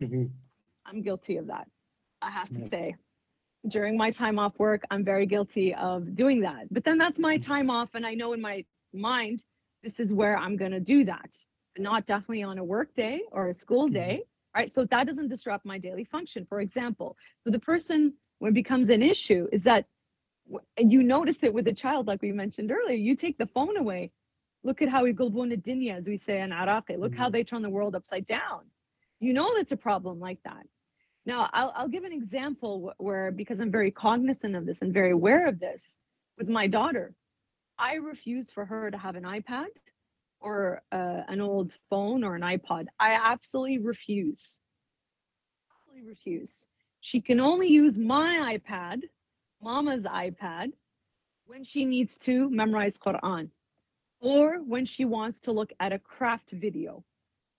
Mhm. 0.00 0.32
i'm 0.86 1.02
guilty 1.02 1.36
of 1.36 1.46
that 1.46 1.68
i 2.22 2.30
have 2.30 2.52
to 2.52 2.60
Yeah. 2.60 2.68
say 2.70 2.96
during 3.68 3.96
my 3.96 4.10
time 4.10 4.38
off 4.38 4.58
work, 4.58 4.82
I'm 4.90 5.04
very 5.04 5.26
guilty 5.26 5.74
of 5.74 6.14
doing 6.14 6.40
that. 6.40 6.72
But 6.72 6.84
then 6.84 6.98
that's 6.98 7.18
my 7.18 7.36
Mm-hmm. 7.36 7.50
time 7.52 7.70
off, 7.70 7.94
and 7.94 8.06
I 8.06 8.14
know 8.14 8.32
in 8.32 8.40
my 8.40 8.64
mind 8.92 9.44
this 9.82 10.00
is 10.00 10.12
where 10.12 10.36
I'm 10.38 10.56
going 10.56 10.72
to 10.72 10.80
do 10.80 11.04
that, 11.04 11.36
but 11.74 11.82
not 11.82 12.06
definitely 12.06 12.42
on 12.42 12.58
a 12.58 12.64
work 12.64 12.94
day 12.94 13.22
or 13.32 13.48
a 13.48 13.54
school 13.54 13.88
Mhm. 13.88 13.92
day, 13.94 14.24
right? 14.54 14.70
So 14.72 14.84
that 14.84 15.06
doesn't 15.06 15.28
disrupt 15.28 15.64
my 15.64 15.78
daily 15.78 16.04
function, 16.04 16.44
for 16.46 16.60
example. 16.60 17.16
So 17.44 17.50
the 17.50 17.58
person, 17.60 18.14
when 18.38 18.50
it 18.50 18.54
becomes 18.54 18.90
an 18.90 19.02
issue, 19.02 19.48
is 19.52 19.62
that 19.64 19.86
and 20.76 20.92
you 20.92 21.02
notice 21.02 21.44
it 21.44 21.52
with 21.52 21.68
a 21.68 21.72
child, 21.72 22.06
like 22.06 22.22
we 22.22 22.32
mentioned 22.32 22.72
earlier, 22.72 22.96
you 22.96 23.14
take 23.16 23.38
the 23.38 23.46
phone 23.46 23.76
away. 23.76 24.10
Look 24.64 24.82
at 24.82 24.88
how 24.88 25.04
we 25.04 25.12
go 25.12 25.26
as 25.90 26.08
we 26.08 26.16
say 26.16 26.40
in 26.40 26.52
Iraqi. 26.52 26.96
Look 26.96 27.14
how 27.14 27.28
Mhm. 27.28 27.32
they 27.32 27.44
turn 27.44 27.62
the 27.62 27.70
world 27.70 27.94
upside 27.94 28.26
down. 28.26 28.70
You 29.20 29.32
know 29.32 29.54
that's 29.56 29.72
a 29.72 29.76
problem 29.76 30.18
like 30.20 30.42
that. 30.44 30.66
Now, 31.28 31.50
I'll, 31.52 31.74
I'll 31.76 31.88
give 31.88 32.04
an 32.04 32.12
example 32.12 32.94
where, 32.96 33.30
because 33.30 33.60
I'm 33.60 33.70
very 33.70 33.90
cognizant 33.90 34.56
of 34.56 34.64
this 34.64 34.80
and 34.80 34.94
very 34.94 35.10
aware 35.10 35.46
of 35.46 35.60
this, 35.60 35.98
with 36.38 36.48
my 36.48 36.66
daughter, 36.66 37.14
I 37.78 37.96
refuse 37.96 38.50
for 38.50 38.64
her 38.64 38.90
to 38.90 38.96
have 38.96 39.14
an 39.14 39.24
iPad 39.24 39.66
or 40.40 40.80
uh, 40.90 41.20
an 41.28 41.42
old 41.42 41.76
phone 41.90 42.24
or 42.24 42.34
an 42.34 42.40
iPod. 42.40 42.86
I 42.98 43.20
absolutely 43.22 43.76
refuse. 43.76 44.58
Absolutely 45.70 46.08
refuse. 46.08 46.66
She 47.00 47.20
can 47.20 47.40
only 47.40 47.68
use 47.68 47.98
my 47.98 48.56
iPad, 48.56 49.02
mama's 49.62 50.06
iPad, 50.06 50.72
when 51.44 51.62
she 51.62 51.84
needs 51.84 52.16
to 52.20 52.48
memorize 52.48 52.98
Quran 52.98 53.50
or 54.20 54.62
when 54.62 54.86
she 54.86 55.04
wants 55.04 55.40
to 55.40 55.52
look 55.52 55.74
at 55.78 55.92
a 55.92 55.98
craft 55.98 56.52
video 56.52 57.04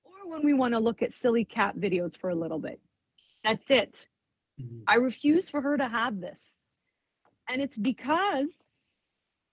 or 0.03 0.27
when 0.27 0.43
we 0.43 0.53
want 0.53 0.73
to 0.73 0.79
look 0.79 1.03
at 1.03 1.12
silly 1.12 1.45
cat 1.45 1.77
videos 1.77 2.17
for 2.17 2.32
a 2.32 2.36
little 2.36 2.58
bit. 2.58 2.79
That's 3.43 3.69
it. 3.69 4.08
Mhm. 4.60 4.84
I 4.88 4.95
refuse 4.95 5.49
for 5.49 5.62
her 5.62 5.78
to 5.78 5.88
have 5.88 6.19
this. 6.19 6.62
And 7.49 7.62
it's 7.62 7.78
because 7.78 8.67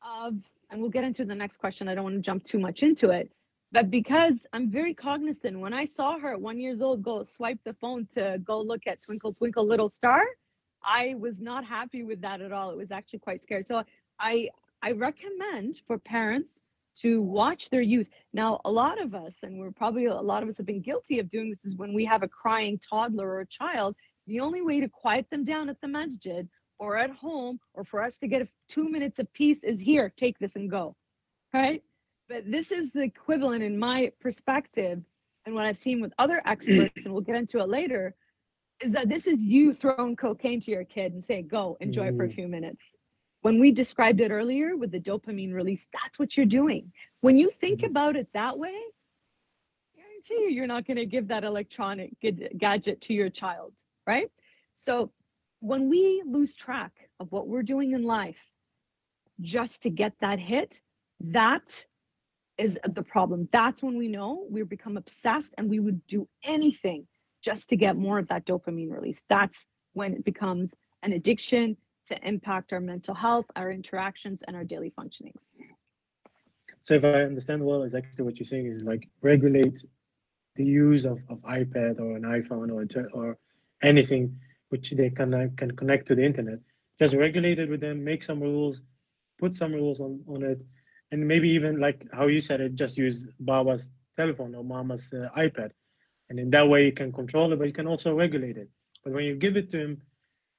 of, 0.03 0.35
and 0.71 0.81
we'll 0.81 0.91
get 0.91 1.05
into 1.05 1.25
the 1.25 1.35
next 1.35 1.57
question. 1.59 1.89
I 1.89 1.95
don't 1.95 2.05
want 2.05 2.17
to 2.17 2.21
jump 2.21 2.45
too 2.45 2.59
much 2.59 2.83
into 2.83 3.11
it, 3.11 3.33
but 3.73 3.91
because 3.91 4.47
I'm 4.53 4.71
very 4.71 4.95
cognizant. 4.95 5.59
When 5.59 5.73
I 5.73 5.85
saw 5.85 6.19
her 6.19 6.33
at 6.33 6.41
one 6.41 6.59
years 6.59 6.81
old 6.81 7.03
go 7.03 7.23
swipe 7.23 7.59
the 7.65 7.75
phone 7.75 8.07
to 8.15 8.39
go 8.45 8.61
look 8.61 8.87
at 8.87 9.01
Twinkle 9.03 9.33
Twinkle 9.33 9.67
Little 9.67 9.89
Star, 9.89 10.23
I 10.83 11.15
was 11.15 11.41
not 11.41 11.65
happy 11.65 12.03
with 12.05 12.21
that 12.23 12.41
at 12.41 12.53
all. 12.53 12.71
It 12.71 12.77
was 12.77 12.93
actually 12.93 13.21
quite 13.21 13.41
scary. 13.43 13.63
So 13.63 13.83
I 14.19 14.51
I 14.83 14.93
recommend 14.93 15.81
for 15.87 15.99
parents 15.99 16.63
to 17.03 17.21
watch 17.23 17.69
their 17.71 17.83
youth. 17.83 18.09
Now, 18.33 18.61
a 18.65 18.71
lot 18.71 19.01
of 19.01 19.15
us, 19.15 19.35
and 19.43 19.59
we're 19.59 19.71
probably 19.71 20.07
a 20.07 20.15
lot 20.15 20.43
of 20.43 20.49
us 20.49 20.57
have 20.57 20.67
been 20.67 20.81
guilty 20.81 21.19
of 21.19 21.29
doing 21.29 21.51
this, 21.51 21.65
is 21.65 21.77
when 21.77 21.93
we 21.95 22.05
have 22.05 22.23
a 22.23 22.29
crying 22.29 22.79
toddler 22.79 23.29
or 23.29 23.41
a 23.41 23.47
child, 23.47 23.95
the 24.27 24.41
only 24.41 24.63
way 24.63 24.81
to 24.81 24.89
quiet 24.89 25.29
them 25.31 25.45
down 25.45 25.69
at 25.69 25.81
the 25.81 25.89
masjid 25.89 26.49
or 26.79 26.97
at 26.97 27.11
home 27.11 27.59
or 27.75 27.85
for 27.85 28.03
us 28.03 28.19
to 28.19 28.27
get 28.27 28.43
a, 28.43 28.49
two 28.69 28.89
minutes 28.89 29.19
of 29.19 29.33
peace 29.33 29.63
is 29.65 29.81
here, 29.81 30.13
take 30.17 30.39
this 30.39 30.57
and 30.57 30.71
go. 30.71 30.97
Right? 31.53 31.83
But 32.29 32.51
this 32.51 32.73
is 32.73 32.91
the 32.91 33.03
equivalent 33.03 33.63
in 33.63 33.79
my 33.79 34.11
perspective 34.21 35.01
and 35.45 35.55
what 35.55 35.65
I've 35.65 35.79
seen 35.79 36.01
with 36.01 36.13
other 36.19 36.43
experts, 36.47 37.05
and 37.05 37.13
we'll 37.15 37.23
get 37.23 37.37
into 37.37 37.61
it 37.61 37.69
later, 37.69 38.15
is 38.83 38.93
that 38.93 39.09
this 39.09 39.27
is 39.27 39.41
you 39.43 39.73
throwing 39.73 40.17
cocaine 40.17 40.61
to 40.61 40.71
your 40.71 40.85
kid 40.85 41.13
and 41.13 41.23
saying, 41.23 41.49
go 41.49 41.77
enjoy 41.81 42.09
it 42.09 42.17
for 42.17 42.25
a 42.25 42.29
Mm. 42.29 42.35
few 42.35 42.49
minutes. 42.49 42.85
When 43.47 43.61
we 43.61 43.71
described 43.71 44.21
it 44.21 44.33
earlier 44.33 44.77
with 44.77 44.91
the 44.91 44.99
dopamine 44.99 45.53
release, 45.55 45.87
that's 45.93 46.19
what 46.19 46.37
you're 46.37 46.47
doing. 46.47 46.93
When 47.21 47.39
you 47.39 47.49
think 47.49 47.83
Mhm. 47.83 47.91
about 47.91 48.17
it 48.17 48.27
that 48.33 48.59
way, 48.59 48.77
guarantee 49.95 50.41
you 50.41 50.49
you're 50.49 50.67
not 50.67 50.85
going 50.85 50.97
to 50.97 51.07
give 51.07 51.29
that 51.29 51.45
electronic 51.45 52.19
gad- 52.19 52.51
gadget 52.59 53.01
to 53.03 53.15
your 53.15 53.31
child, 53.31 53.73
right? 54.05 54.33
So 54.73 55.13
when 55.61 55.89
we 55.89 56.25
lose 56.27 56.57
track 56.57 57.09
of 57.21 57.31
what 57.31 57.47
we're 57.47 57.63
doing 57.63 57.93
in 57.93 58.03
life 58.03 58.51
just 59.41 59.81
to 59.83 59.91
get 59.91 60.19
that 60.19 60.41
hit, 60.41 60.83
that 61.21 61.87
is 62.59 62.81
the 62.85 63.05
problem. 63.05 63.49
That's 63.53 63.81
when 63.81 63.97
we 63.97 64.09
know 64.09 64.45
we 64.51 64.65
become 64.65 64.97
obsessed 64.97 65.55
and 65.57 65.71
we 65.71 65.79
would 65.79 66.05
do 66.09 66.29
anything 66.43 67.07
just 67.43 67.69
to 67.69 67.77
get 67.77 67.97
more 67.97 68.19
of 68.19 68.27
that 68.27 68.45
dopamine 68.45 68.91
release. 68.91 69.23
That's 69.29 69.69
when 69.93 70.15
it 70.15 70.25
becomes 70.25 70.75
an 71.05 71.13
addiction 71.13 71.77
to 72.09 72.29
impact 72.29 72.73
our 72.73 72.81
mental 72.81 73.15
health, 73.15 73.47
our 73.57 73.71
interactions, 73.71 74.43
and 74.47 74.57
our 74.57 74.65
daily 74.65 74.93
functionings. 74.99 75.51
So 76.85 76.95
if 76.95 77.05
I 77.05 77.23
understand 77.23 77.65
well, 77.65 77.83
exactly 77.83 78.25
what 78.25 78.39
you're 78.39 78.47
saying 78.47 78.67
is 78.67 78.83
like 78.83 79.09
regulate 79.21 79.85
the 80.55 80.65
use 80.65 81.05
of, 81.05 81.19
of 81.29 81.39
iPad 81.43 82.01
or 82.01 82.17
an 82.17 82.23
iPhone 82.23 82.71
or 82.73 82.87
or 83.13 83.39
anything 83.83 84.39
which 84.69 84.91
they 84.93 85.11
can 85.11 85.53
can 85.57 85.71
connect 85.77 86.09
to 86.09 86.15
the 86.15 86.25
internet. 86.25 86.59
Just 86.99 87.15
regulate 87.15 87.59
it 87.59 87.69
with 87.69 87.81
them, 87.81 88.05
make 88.05 88.25
some 88.25 88.41
rules, 88.41 88.83
put 89.39 89.55
some 89.55 89.73
rules 89.73 90.01
on, 90.01 90.21
on 90.29 90.43
it, 90.43 90.61
and 91.11 91.27
maybe 91.27 91.49
even 91.51 91.79
like 91.79 92.07
how 92.13 92.27
you 92.27 92.41
said 92.41 92.61
it, 92.61 92.75
just 92.75 92.97
use 92.97 93.27
Baba's 93.39 93.91
telephone 94.17 94.55
or 94.55 94.65
Mama's 94.65 95.13
uh, 95.13 95.29
iPad, 95.37 95.71
and 96.31 96.39
in 96.39 96.51
that 96.51 96.69
way 96.69 96.87
you 96.87 96.93
can 96.93 97.13
control 97.13 97.53
it, 97.53 97.59
but 97.59 97.67
you 97.67 97.75
can 97.75 97.87
also 97.87 98.15
regulate 98.15 98.57
it. 98.57 98.69
But 99.05 99.13
when 99.13 99.25
you 99.25 99.35
give 99.37 99.57
it 99.57 99.71
to 99.73 99.79
him, 99.79 100.03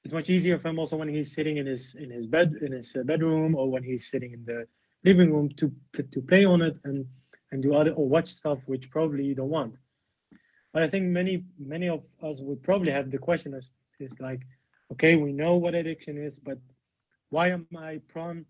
it's 0.03 0.13
much 0.13 0.29
easier 0.29 0.57
for 0.57 0.69
him 0.69 0.79
also 0.79 0.95
when 0.95 1.09
he's 1.09 1.33
sitting 1.33 1.57
in 1.57 1.65
his 1.65 1.95
in 1.95 2.09
his 2.09 2.27
bed 2.27 2.55
in 2.61 2.71
his 2.71 2.95
uh, 2.95 3.03
bedroom 3.03 3.55
or 3.55 3.69
when 3.69 3.83
he's 3.83 4.09
sitting 4.09 4.31
in 4.33 4.45
the 4.45 4.67
living 5.03 5.33
room 5.33 5.49
to 5.57 5.71
to 5.93 6.21
play 6.21 6.45
on 6.45 6.61
it 6.61 6.77
and 6.83 7.05
and 7.51 7.63
do 7.63 7.75
other 7.75 7.91
or 7.91 8.07
watch 8.07 8.27
stuff 8.27 8.59
which 8.65 8.89
probably 8.89 9.23
you 9.23 9.35
don't 9.35 9.49
want. 9.49 9.75
But 10.73 10.83
I 10.83 10.89
think 10.89 11.05
many 11.05 11.43
many 11.59 11.89
of 11.89 12.03
us 12.23 12.39
would 12.41 12.61
probably 12.63 12.91
have 12.91 13.11
the 13.11 13.17
question 13.17 13.53
is 13.53 13.71
is 13.99 14.19
like, 14.19 14.41
okay, 14.91 15.15
we 15.15 15.33
know 15.33 15.55
what 15.55 15.75
addiction 15.75 16.17
is, 16.17 16.39
but 16.39 16.59
why 17.29 17.49
am 17.49 17.67
I 17.75 17.99
prone 18.07 18.45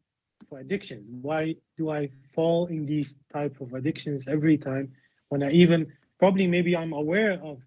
for 0.50 0.60
addiction? 0.60 1.06
Why 1.22 1.56
do 1.78 1.90
I 1.90 2.10
fall 2.34 2.68
in 2.68 2.86
these 2.86 3.16
type 3.32 3.60
of 3.62 3.74
addictions 3.74 4.28
every 4.28 4.58
time 4.58 4.92
when 5.30 5.42
I 5.44 5.52
even 5.52 5.92
probably 6.20 6.48
maybe 6.48 6.76
I'm 6.76 6.94
aware 6.94 7.34
of 7.44 7.62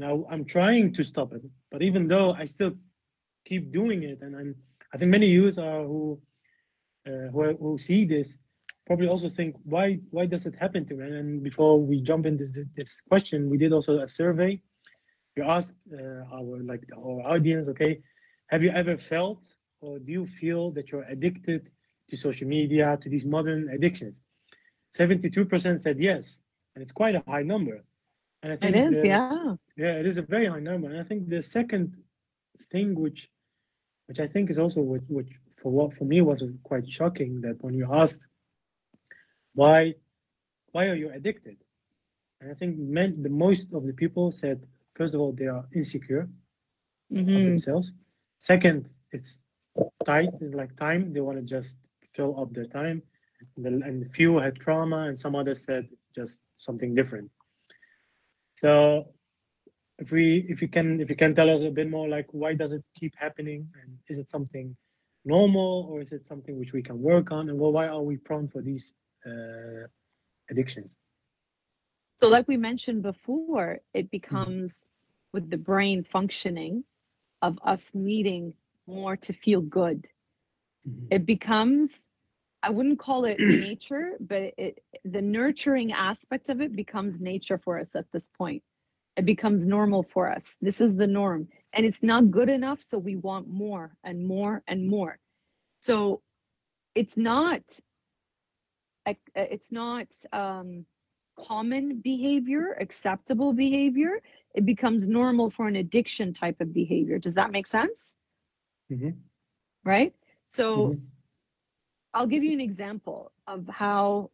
and 0.00 0.04
I, 0.10 0.32
I'm 0.32 0.44
trying 0.44 0.94
to 0.94 1.02
stop 1.02 1.32
it, 1.32 1.42
but 1.70 1.82
even 1.82 2.08
though 2.08 2.32
I 2.32 2.46
still 2.46 2.72
keep 3.44 3.72
doing 3.72 4.02
it, 4.02 4.22
and 4.22 4.34
I'm, 4.34 4.54
I 4.92 4.98
think 4.98 5.10
many 5.10 5.26
youths 5.26 5.58
are 5.58 5.84
who, 5.84 6.20
uh, 7.06 7.28
who 7.32 7.56
who 7.56 7.78
see 7.78 8.04
this 8.04 8.38
probably 8.86 9.08
also 9.08 9.28
think 9.28 9.54
why 9.62 10.00
why 10.10 10.26
does 10.26 10.46
it 10.46 10.54
happen 10.54 10.84
to 10.86 10.94
me? 10.94 11.04
And 11.04 11.42
before 11.42 11.80
we 11.80 12.00
jump 12.00 12.26
into 12.26 12.46
this, 12.46 12.66
this 12.76 13.00
question, 13.08 13.48
we 13.50 13.58
did 13.58 13.72
also 13.72 13.98
a 13.98 14.08
survey. 14.08 14.60
We 15.36 15.42
asked 15.42 15.74
uh, 15.92 16.24
our 16.36 16.58
like 16.70 16.82
our 16.96 17.20
audience, 17.34 17.68
okay, 17.68 18.00
have 18.48 18.62
you 18.62 18.70
ever 18.70 18.96
felt 18.96 19.42
or 19.80 19.98
do 19.98 20.10
you 20.10 20.26
feel 20.26 20.72
that 20.72 20.90
you're 20.90 21.04
addicted 21.04 21.70
to 22.08 22.16
social 22.16 22.48
media 22.48 22.98
to 23.02 23.08
these 23.08 23.24
modern 23.24 23.68
addictions? 23.68 24.16
Seventy-two 24.92 25.44
percent 25.44 25.80
said 25.80 26.00
yes, 26.00 26.40
and 26.74 26.82
it's 26.82 26.92
quite 26.92 27.14
a 27.14 27.22
high 27.28 27.44
number. 27.44 27.84
And 28.42 28.52
I 28.52 28.56
think 28.56 28.74
is, 28.76 29.02
the- 29.02 29.08
yeah. 29.08 29.54
yeah, 29.76 29.94
it 30.00 30.06
is 30.06 30.16
a 30.18 30.22
very 30.22 30.46
high 30.46 30.60
number, 30.60 30.88
and 30.90 30.98
I 30.98 31.04
think 31.04 31.28
the 31.28 31.42
second 31.42 31.96
thing, 32.70 32.94
which, 32.98 33.30
which 34.06 34.20
I 34.20 34.26
think 34.26 34.50
is 34.50 34.58
also 34.58 34.80
which, 34.80 35.02
which 35.08 35.30
for 35.62 35.70
what 35.70 35.94
for 35.96 36.04
me 36.04 36.20
was 36.22 36.42
quite 36.62 36.88
shocking, 36.88 37.40
that 37.42 37.56
when 37.62 37.74
you 37.74 37.86
asked 37.92 38.22
why, 39.54 39.94
why 40.72 40.86
are 40.86 40.94
you 40.94 41.10
addicted, 41.10 41.56
and 42.40 42.50
I 42.50 42.54
think 42.54 42.78
men, 42.78 43.22
the 43.22 43.28
most 43.28 43.72
of 43.72 43.86
the 43.86 43.92
people 43.92 44.30
said, 44.30 44.66
first 44.94 45.14
of 45.14 45.20
all, 45.20 45.32
they 45.32 45.46
are 45.46 45.64
insecure 45.74 46.28
of 47.10 47.16
Mhm. 47.16 47.44
themselves. 47.44 47.92
Second, 48.38 48.88
it's 49.12 49.42
tight, 50.04 50.30
it's 50.40 50.54
like 50.54 50.74
time. 50.76 51.12
They 51.12 51.20
want 51.20 51.38
to 51.38 51.44
just 51.44 51.76
fill 52.14 52.38
up 52.40 52.52
their 52.52 52.66
time. 52.66 53.02
And, 53.56 53.64
the, 53.64 53.86
and 53.86 54.10
few 54.14 54.38
had 54.38 54.56
trauma, 54.60 55.00
and 55.08 55.18
some 55.18 55.34
others 55.34 55.64
said 55.64 55.88
just 56.14 56.40
something 56.56 56.94
different. 56.94 57.30
So, 58.60 58.70
if 59.98 60.10
we, 60.12 60.46
if 60.48 60.60
you 60.62 60.68
can, 60.68 61.00
if 61.00 61.08
you 61.10 61.16
can 61.16 61.34
tell 61.34 61.50
us 61.50 61.62
a 61.62 61.70
bit 61.70 61.88
more, 61.90 62.08
like 62.08 62.26
why 62.32 62.54
does 62.54 62.72
it 62.72 62.84
keep 62.98 63.14
happening, 63.16 63.68
and 63.80 63.88
is 64.08 64.18
it 64.18 64.28
something 64.28 64.76
normal, 65.24 65.86
or 65.90 66.00
is 66.02 66.12
it 66.12 66.24
something 66.26 66.58
which 66.58 66.72
we 66.72 66.82
can 66.82 67.00
work 67.00 67.32
on, 67.32 67.48
and 67.48 67.58
well, 67.58 67.72
why 67.72 67.86
are 67.88 68.02
we 68.02 68.16
prone 68.16 68.48
for 68.48 68.62
these 68.62 68.94
uh, 69.30 69.84
addictions? 70.50 70.96
So, 72.18 72.28
like 72.28 72.48
we 72.48 72.56
mentioned 72.58 73.02
before, 73.02 73.80
it 73.94 74.10
becomes 74.10 74.86
with 75.32 75.50
the 75.50 75.56
brain 75.56 76.04
functioning 76.04 76.84
of 77.42 77.58
us 77.64 77.92
needing 77.94 78.54
more 78.86 79.16
to 79.16 79.32
feel 79.32 79.62
good. 79.62 80.06
Mhm. 80.86 81.06
It 81.10 81.24
becomes, 81.26 82.06
I 82.62 82.70
wouldn't 82.70 82.98
call 82.98 83.24
it 83.24 83.40
nature, 83.40 84.12
but 84.20 84.54
it, 84.58 84.82
the 85.04 85.22
nurturing 85.22 85.92
aspect 85.92 86.48
of 86.48 86.60
it 86.60 86.74
becomes 86.76 87.20
nature 87.20 87.58
for 87.58 87.78
us 87.78 87.94
at 87.94 88.10
this 88.12 88.28
point. 88.28 88.62
It 89.16 89.24
becomes 89.24 89.66
normal 89.66 90.02
for 90.02 90.30
us. 90.30 90.56
This 90.60 90.80
is 90.80 90.96
the 90.96 91.06
norm. 91.06 91.48
And 91.72 91.84
it's 91.86 92.02
not 92.02 92.30
good 92.30 92.48
enough. 92.48 92.82
So 92.82 92.98
we 92.98 93.16
want 93.16 93.48
more 93.48 93.96
and 94.04 94.26
more 94.26 94.62
and 94.66 94.88
more. 94.88 95.18
So 95.82 96.22
it's 96.94 97.16
not, 97.16 97.62
it's 99.34 99.72
not 99.72 100.06
um, 100.32 100.84
common 101.38 102.00
behavior, 102.00 102.76
acceptable 102.80 103.52
behavior. 103.52 104.20
it 104.54 104.66
becomes 104.66 105.06
normal 105.06 105.48
for 105.48 105.68
an 105.68 105.76
addiction 105.76 106.32
type 106.32 106.60
of 106.60 106.72
behavior. 106.74 107.18
Does 107.18 107.34
that 107.36 107.52
make 107.52 107.66
sense? 107.66 108.16
Mhm. 108.90 109.14
Right? 109.84 110.12
So 110.48 110.88
Mhm. 110.88 111.00
I'll 112.12 112.26
give 112.26 112.42
you 112.42 112.52
an 112.52 112.60
example 112.60 113.32
of 113.46 113.68
how 113.68 114.30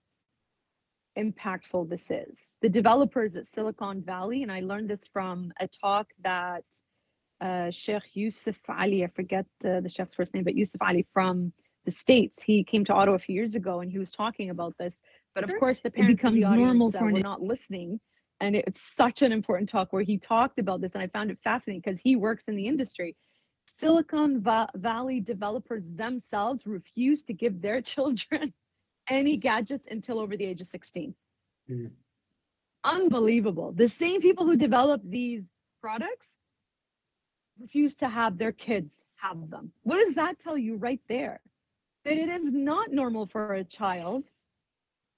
impactful 1.19 1.89
this 1.89 2.11
is. 2.11 2.57
The 2.61 2.69
developers 2.69 3.37
at 3.37 3.47
Silicon 3.47 4.03
Valley, 4.03 4.43
and 4.43 4.53
I 4.53 4.61
learned 4.61 4.91
this 4.91 5.07
from 5.13 5.53
a 5.61 5.69
talk 5.69 6.09
that 6.23 6.65
uh, 7.41 7.71
Sheikh 7.71 8.15
Yusuf 8.15 8.57
Ali, 8.69 9.05
I 9.05 9.09
forget 9.09 9.47
uh, 9.65 9.81
the 9.81 9.89
Sheikh's 9.89 10.15
first 10.15 10.35
name, 10.35 10.45
but 10.45 10.55
Yusuf 10.55 10.81
Ali 10.81 11.07
from 11.13 11.53
the 11.85 11.91
States, 11.91 12.43
he 12.43 12.65
came 12.65 12.85
to 12.87 12.93
Ottawa 12.93 13.17
a 13.17 13.19
few 13.19 13.35
years 13.35 13.55
ago 13.55 13.81
and 13.81 13.93
he 13.93 13.99
was 13.99 14.11
talking 14.11 14.51
about 14.51 14.75
this. 14.79 15.01
But 15.35 15.45
of 15.45 15.53
course, 15.59 15.81
the 15.81 15.89
It 15.89 15.95
parents 15.95 16.15
becomes 16.15 16.45
of 16.45 16.51
the 16.51 16.57
normal 16.57 16.89
audience, 16.89 16.97
for 16.97 17.13
were 17.13 17.21
not 17.21 17.43
listening. 17.43 18.01
And 18.41 18.57
it's 18.57 18.81
such 18.81 19.23
an 19.23 19.33
important 19.33 19.69
talk 19.69 19.93
where 19.93 20.03
he 20.03 20.19
talked 20.19 20.59
about 20.59 20.81
this, 20.81 20.93
and 20.93 21.03
I 21.03 21.07
found 21.07 21.31
it 21.31 21.39
fascinating 21.43 21.83
because 21.85 22.01
he 22.01 22.17
works 22.17 22.49
in 22.49 22.57
the 22.57 22.67
industry. 22.67 23.17
Silicon 23.67 24.43
Valley 24.75 25.21
developers 25.21 25.93
themselves 25.93 26.67
refuse 26.67 27.23
to 27.25 27.33
give 27.33 27.61
their 27.61 27.81
children 27.93 28.53
any 29.09 29.37
gadgets 29.37 29.87
until 29.91 30.19
over 30.19 30.37
the 30.37 30.45
age 30.45 30.61
of 30.61 30.67
16. 30.67 31.15
Mm. 31.71 31.91
Unbelievable. 32.85 33.73
The 33.73 33.89
same 33.89 34.21
people 34.21 34.47
who 34.47 34.57
develop 34.57 35.03
these 35.05 35.51
products 35.81 36.37
refuse 37.61 37.95
to 37.97 38.09
have 38.09 38.39
their 38.39 38.53
kids 38.53 39.05
have 39.17 39.51
them. 39.51 39.73
What 39.83 39.99
does 39.99 40.15
that 40.15 40.39
tell 40.39 40.57
you 40.57 40.77
right 40.77 41.01
there? 41.09 41.41
That 42.05 42.19
it 42.19 42.29
is 42.29 42.53
not 42.53 42.93
normal 42.93 43.27
for 43.27 43.55
a 43.55 43.65
child 43.65 44.25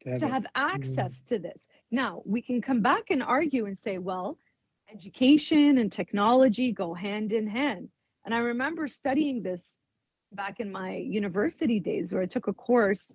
To 0.04 0.10
have 0.12 0.20
have 0.20 0.46
access 0.54 1.20
to 1.22 1.38
this. 1.38 1.68
Now, 1.90 2.22
we 2.24 2.40
can 2.40 2.62
come 2.62 2.80
back 2.80 3.10
and 3.10 3.22
argue 3.22 3.66
and 3.66 3.76
say, 3.76 3.98
well, 3.98 4.38
education 4.90 5.78
and 5.78 5.92
technology 5.92 6.72
go 6.72 6.94
hand 6.94 7.32
in 7.32 7.46
hand. 7.46 7.88
And 8.28 8.34
I 8.34 8.40
remember 8.40 8.86
studying 8.88 9.42
this 9.42 9.78
back 10.32 10.60
in 10.60 10.70
my 10.70 10.96
university 10.96 11.80
days 11.80 12.12
where 12.12 12.20
I 12.20 12.26
took 12.26 12.46
a 12.46 12.52
course 12.52 13.10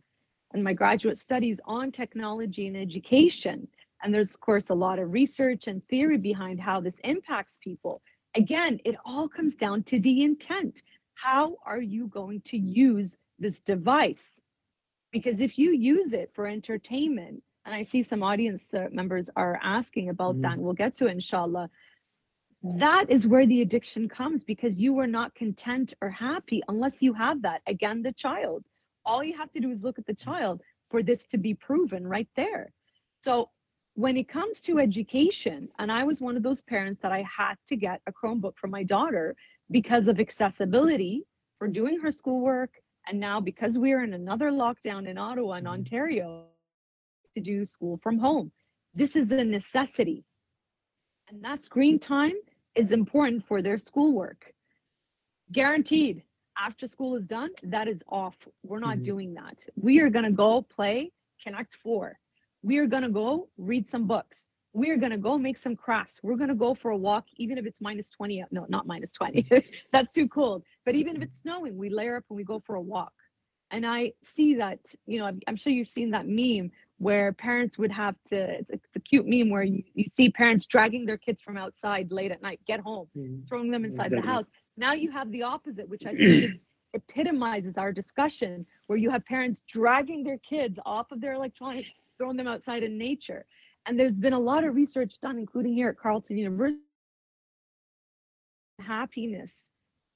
in 0.56 0.64
my 0.64 0.74
graduate 0.74 1.18
studies 1.20 1.62
on 1.66 1.92
technology 1.92 2.66
and 2.66 2.76
education. 2.76 3.68
And 4.02 4.12
there's, 4.12 4.34
of 4.34 4.40
course, 4.40 4.72
a 4.72 4.74
lot 4.74 4.98
of 4.98 5.14
research 5.14 5.68
and 5.68 5.88
theory 5.88 6.18
behind 6.18 6.60
how 6.60 6.80
this 6.80 6.98
impacts 7.04 7.60
people. 7.62 8.02
Again, 8.34 8.80
it 8.86 8.96
all 9.06 9.30
comes 9.30 9.56
down 9.56 9.84
to 9.84 10.00
the 10.00 10.24
intent. 10.24 10.82
How 11.14 11.58
are 11.64 11.82
you 11.82 12.08
going 12.08 12.42
to 12.46 12.58
use 12.58 13.16
this 13.38 13.62
device? 13.62 14.42
because 15.12 15.42
if 15.42 15.60
you 15.60 15.74
use 15.74 16.12
it 16.12 16.32
for 16.34 16.48
entertainment 16.48 17.44
and 17.66 17.76
i 17.76 17.84
see 17.84 18.02
some 18.02 18.24
audience 18.24 18.74
uh, 18.74 18.88
members 18.92 19.30
are 19.36 19.60
asking 19.62 20.10
about 20.10 20.42
that 20.42 20.50
Mhm. 20.50 20.54
and 20.54 20.62
we'll 20.64 20.74
get 20.74 20.96
to 20.96 21.06
it 21.06 21.12
inshallah 21.12 21.70
that 22.64 23.06
is 23.10 23.28
where 23.28 23.46
the 23.46 23.62
addiction 23.62 24.08
comes 24.10 24.44
because 24.44 24.80
you 24.80 25.00
are 25.00 25.08
not 25.08 25.34
content 25.36 25.94
or 26.02 26.10
happy 26.10 26.62
unless 26.68 27.02
you 27.02 27.14
have 27.14 27.42
that 27.42 27.62
again 27.68 28.02
the 28.04 28.14
child 28.14 28.64
all 29.06 29.24
you 29.24 29.38
have 29.38 29.52
to 29.52 29.60
do 29.60 29.70
is 29.70 29.84
look 29.84 30.00
at 30.00 30.06
the 30.06 30.14
child 30.14 30.62
for 30.90 31.04
this 31.04 31.24
to 31.26 31.38
be 31.38 31.54
proven 31.54 32.08
right 32.08 32.30
there 32.36 32.72
so 33.20 33.50
when 33.96 34.18
it 34.18 34.28
comes 34.28 34.62
to 34.62 34.80
education 34.80 35.70
and 35.80 35.92
i 35.92 36.04
was 36.04 36.22
one 36.22 36.36
of 36.38 36.44
those 36.44 36.62
parents 36.62 37.02
that 37.02 37.12
i 37.12 37.22
had 37.24 37.56
to 37.68 37.76
get 37.76 38.02
a 38.08 38.12
chromebook 38.14 38.58
for 38.58 38.68
my 38.68 38.84
daughter 38.84 39.36
because 39.72 40.08
of 40.08 40.20
accessibility 40.20 41.24
for 41.58 41.68
doing 41.68 42.00
her 42.00 42.12
schoolwork 42.12 42.72
and 43.08 43.20
now, 43.20 43.40
because 43.40 43.78
we 43.78 43.92
are 43.94 44.04
in 44.04 44.14
another 44.14 44.50
lockdown 44.52 45.08
in 45.08 45.18
Ottawa 45.18 45.54
and 45.54 45.68
Mhm. 45.68 45.74
Ontario, 45.74 46.46
to 47.34 47.42
do 47.42 47.66
school 47.66 47.98
from 47.98 48.18
home. 48.20 48.52
This 48.94 49.16
is 49.16 49.32
a 49.32 49.44
necessity. 49.44 50.24
And 51.28 51.44
that 51.44 51.60
screen 51.60 52.00
time 52.00 52.36
is 52.76 52.92
important 52.92 53.46
for 53.46 53.62
their 53.62 53.78
schoolwork. 53.78 54.54
Guaranteed, 55.52 56.24
after 56.58 56.88
school 56.88 57.16
is 57.16 57.28
done, 57.28 57.50
that 57.64 57.88
is 57.88 58.04
off. 58.10 58.36
We're 58.64 58.80
not 58.80 58.98
Mhm. 59.00 59.04
doing 59.04 59.34
that. 59.36 59.66
We 59.76 60.00
are 60.02 60.10
going 60.10 60.26
to 60.26 60.32
go 60.32 60.62
play 60.62 61.12
Connect 61.42 61.76
Four. 61.76 62.20
We 62.62 62.78
are 62.78 62.88
going 62.88 63.04
to 63.04 63.10
go 63.10 63.50
read 63.58 63.88
some 63.88 64.08
books. 64.08 64.48
We 64.74 64.90
are 64.90 64.98
going 64.98 65.12
to 65.12 65.18
go 65.18 65.38
make 65.38 65.58
some 65.58 65.76
crafts. 65.76 66.22
We're 66.24 66.36
going 66.38 66.50
to 66.50 66.56
go 66.56 66.74
for 66.74 66.92
a 66.92 66.98
walk, 66.98 67.26
even 67.36 67.58
if 67.58 67.66
it's 67.66 67.82
minus 67.82 68.10
20. 68.10 68.44
No, 68.52 68.66
not 68.70 68.88
minus 68.88 69.12
20. 69.12 69.48
That's 69.92 70.10
too 70.12 70.28
cold. 70.28 70.64
But 70.86 70.96
even 70.96 71.16
if 71.18 71.22
it's 71.22 71.40
snowing, 71.40 71.78
we 71.78 71.90
layer 71.90 72.16
up 72.18 72.24
and 72.30 72.38
we 72.38 72.44
go 72.44 72.60
for 72.60 72.76
a 72.76 72.82
walk. 72.82 73.14
And 73.70 73.86
I 73.86 74.14
see 74.24 74.56
that, 74.56 74.80
you 75.06 75.20
know, 75.20 75.26
I'm, 75.26 75.40
I'm 75.48 75.56
sure 75.56 75.74
you've 75.74 75.90
seen 75.90 76.12
that 76.12 76.28
meme 76.28 76.72
where 77.04 77.34
parents 77.34 77.78
would 77.78 77.92
have 77.92 78.16
to, 78.30 78.38
it's 78.60 78.70
a, 78.72 78.74
it's 78.76 78.96
a 78.96 79.00
cute 79.00 79.28
meme 79.28 79.50
where 79.50 79.64
you, 79.64 79.84
you 79.94 80.06
see 80.06 80.30
parents 80.30 80.66
dragging 80.66 81.06
their 81.06 81.18
kids 81.18 81.42
from 81.42 81.58
outside 81.58 82.12
late 82.12 82.32
at 82.32 82.42
night, 82.42 82.60
get 82.68 82.80
home, 82.82 83.10
Mhm. 83.18 83.48
throwing 83.48 83.72
them 83.72 83.86
inside 83.86 84.16
the 84.16 84.22
house. 84.22 84.48
Now 84.78 84.94
you 84.94 85.12
have 85.12 85.32
the 85.32 85.44
opposite, 85.44 85.88
which 85.90 86.06
I 86.06 86.16
think 86.16 86.42
is 86.44 86.62
epitomizes 86.94 87.78
our 87.78 87.92
discussion, 87.92 88.66
where 88.88 88.98
you 89.00 89.10
have 89.12 89.26
parents 89.26 89.62
dragging 89.68 90.24
their 90.24 90.38
kids 90.40 90.80
off 90.86 91.12
of 91.12 91.22
their 91.22 91.34
electronics, 91.34 91.90
throwing 92.18 92.38
them 92.38 92.48
outside 92.48 92.84
in 92.84 92.98
nature. 92.98 93.46
And 93.86 94.00
there's 94.00 94.20
been 94.20 94.34
a 94.34 94.40
lot 94.40 94.64
of 94.64 94.76
research 94.76 95.20
done, 95.20 95.38
including 95.38 95.74
here 95.74 95.90
at 95.90 95.98
Carleton 95.98 96.38
University, 96.38 96.82
happiness 98.80 99.72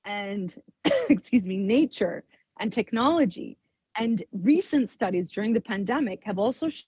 and 0.06 0.56
excuse 1.10 1.48
me, 1.48 1.58
nature 1.58 2.24
and 2.60 2.72
technology. 2.72 3.58
And 3.98 4.24
recent 4.32 4.90
studies 4.90 5.32
during 5.32 5.54
the 5.54 5.62
pandemic 5.62 6.24
have 6.24 6.38
also 6.40 6.70
shown 6.70 6.88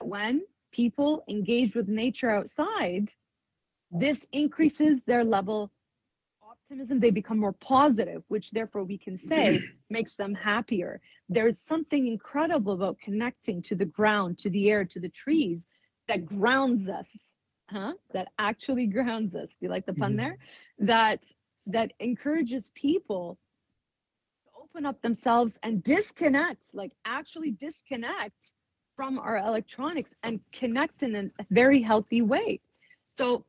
that 0.00 0.06
when 0.08 0.42
people 0.72 1.24
engage 1.28 1.74
with 1.74 1.88
nature 1.88 2.30
outside, 2.30 3.12
this 3.90 4.26
increases 4.32 5.02
their 5.02 5.24
level 5.24 5.64
of 5.64 5.70
optimism. 6.50 7.00
They 7.00 7.10
become 7.10 7.38
more 7.38 7.52
positive, 7.52 8.22
which 8.28 8.50
therefore 8.52 8.84
we 8.84 8.98
can 8.98 9.16
say 9.16 9.64
makes 9.90 10.14
them 10.14 10.34
happier. 10.34 11.00
There's 11.28 11.58
something 11.58 12.06
incredible 12.06 12.72
about 12.72 12.98
connecting 13.00 13.62
to 13.62 13.74
the 13.74 13.84
ground, 13.86 14.38
to 14.38 14.50
the 14.50 14.70
air, 14.70 14.84
to 14.86 15.00
the 15.00 15.08
trees 15.08 15.66
that 16.08 16.24
grounds 16.24 16.88
us, 16.88 17.10
huh? 17.70 17.94
That 18.12 18.28
actually 18.38 18.86
grounds 18.98 19.34
us. 19.34 19.50
Do 19.50 19.66
you 19.66 19.68
like 19.68 19.86
the 19.86 19.94
pun 19.94 20.14
Mhm. 20.14 20.16
there? 20.16 20.38
That 20.78 21.24
that 21.66 21.92
encourages 22.00 22.70
people 22.74 23.38
open 24.70 24.86
up 24.86 25.00
themselves 25.02 25.58
and 25.62 25.82
disconnect, 25.82 26.74
like 26.74 26.92
actually 27.04 27.50
disconnect 27.52 28.52
from 28.96 29.18
our 29.18 29.38
electronics 29.38 30.10
and 30.22 30.40
connect 30.52 31.02
in 31.02 31.14
a 31.38 31.44
very 31.50 31.82
healthy 31.82 32.22
way. 32.22 32.60
So 33.06 33.44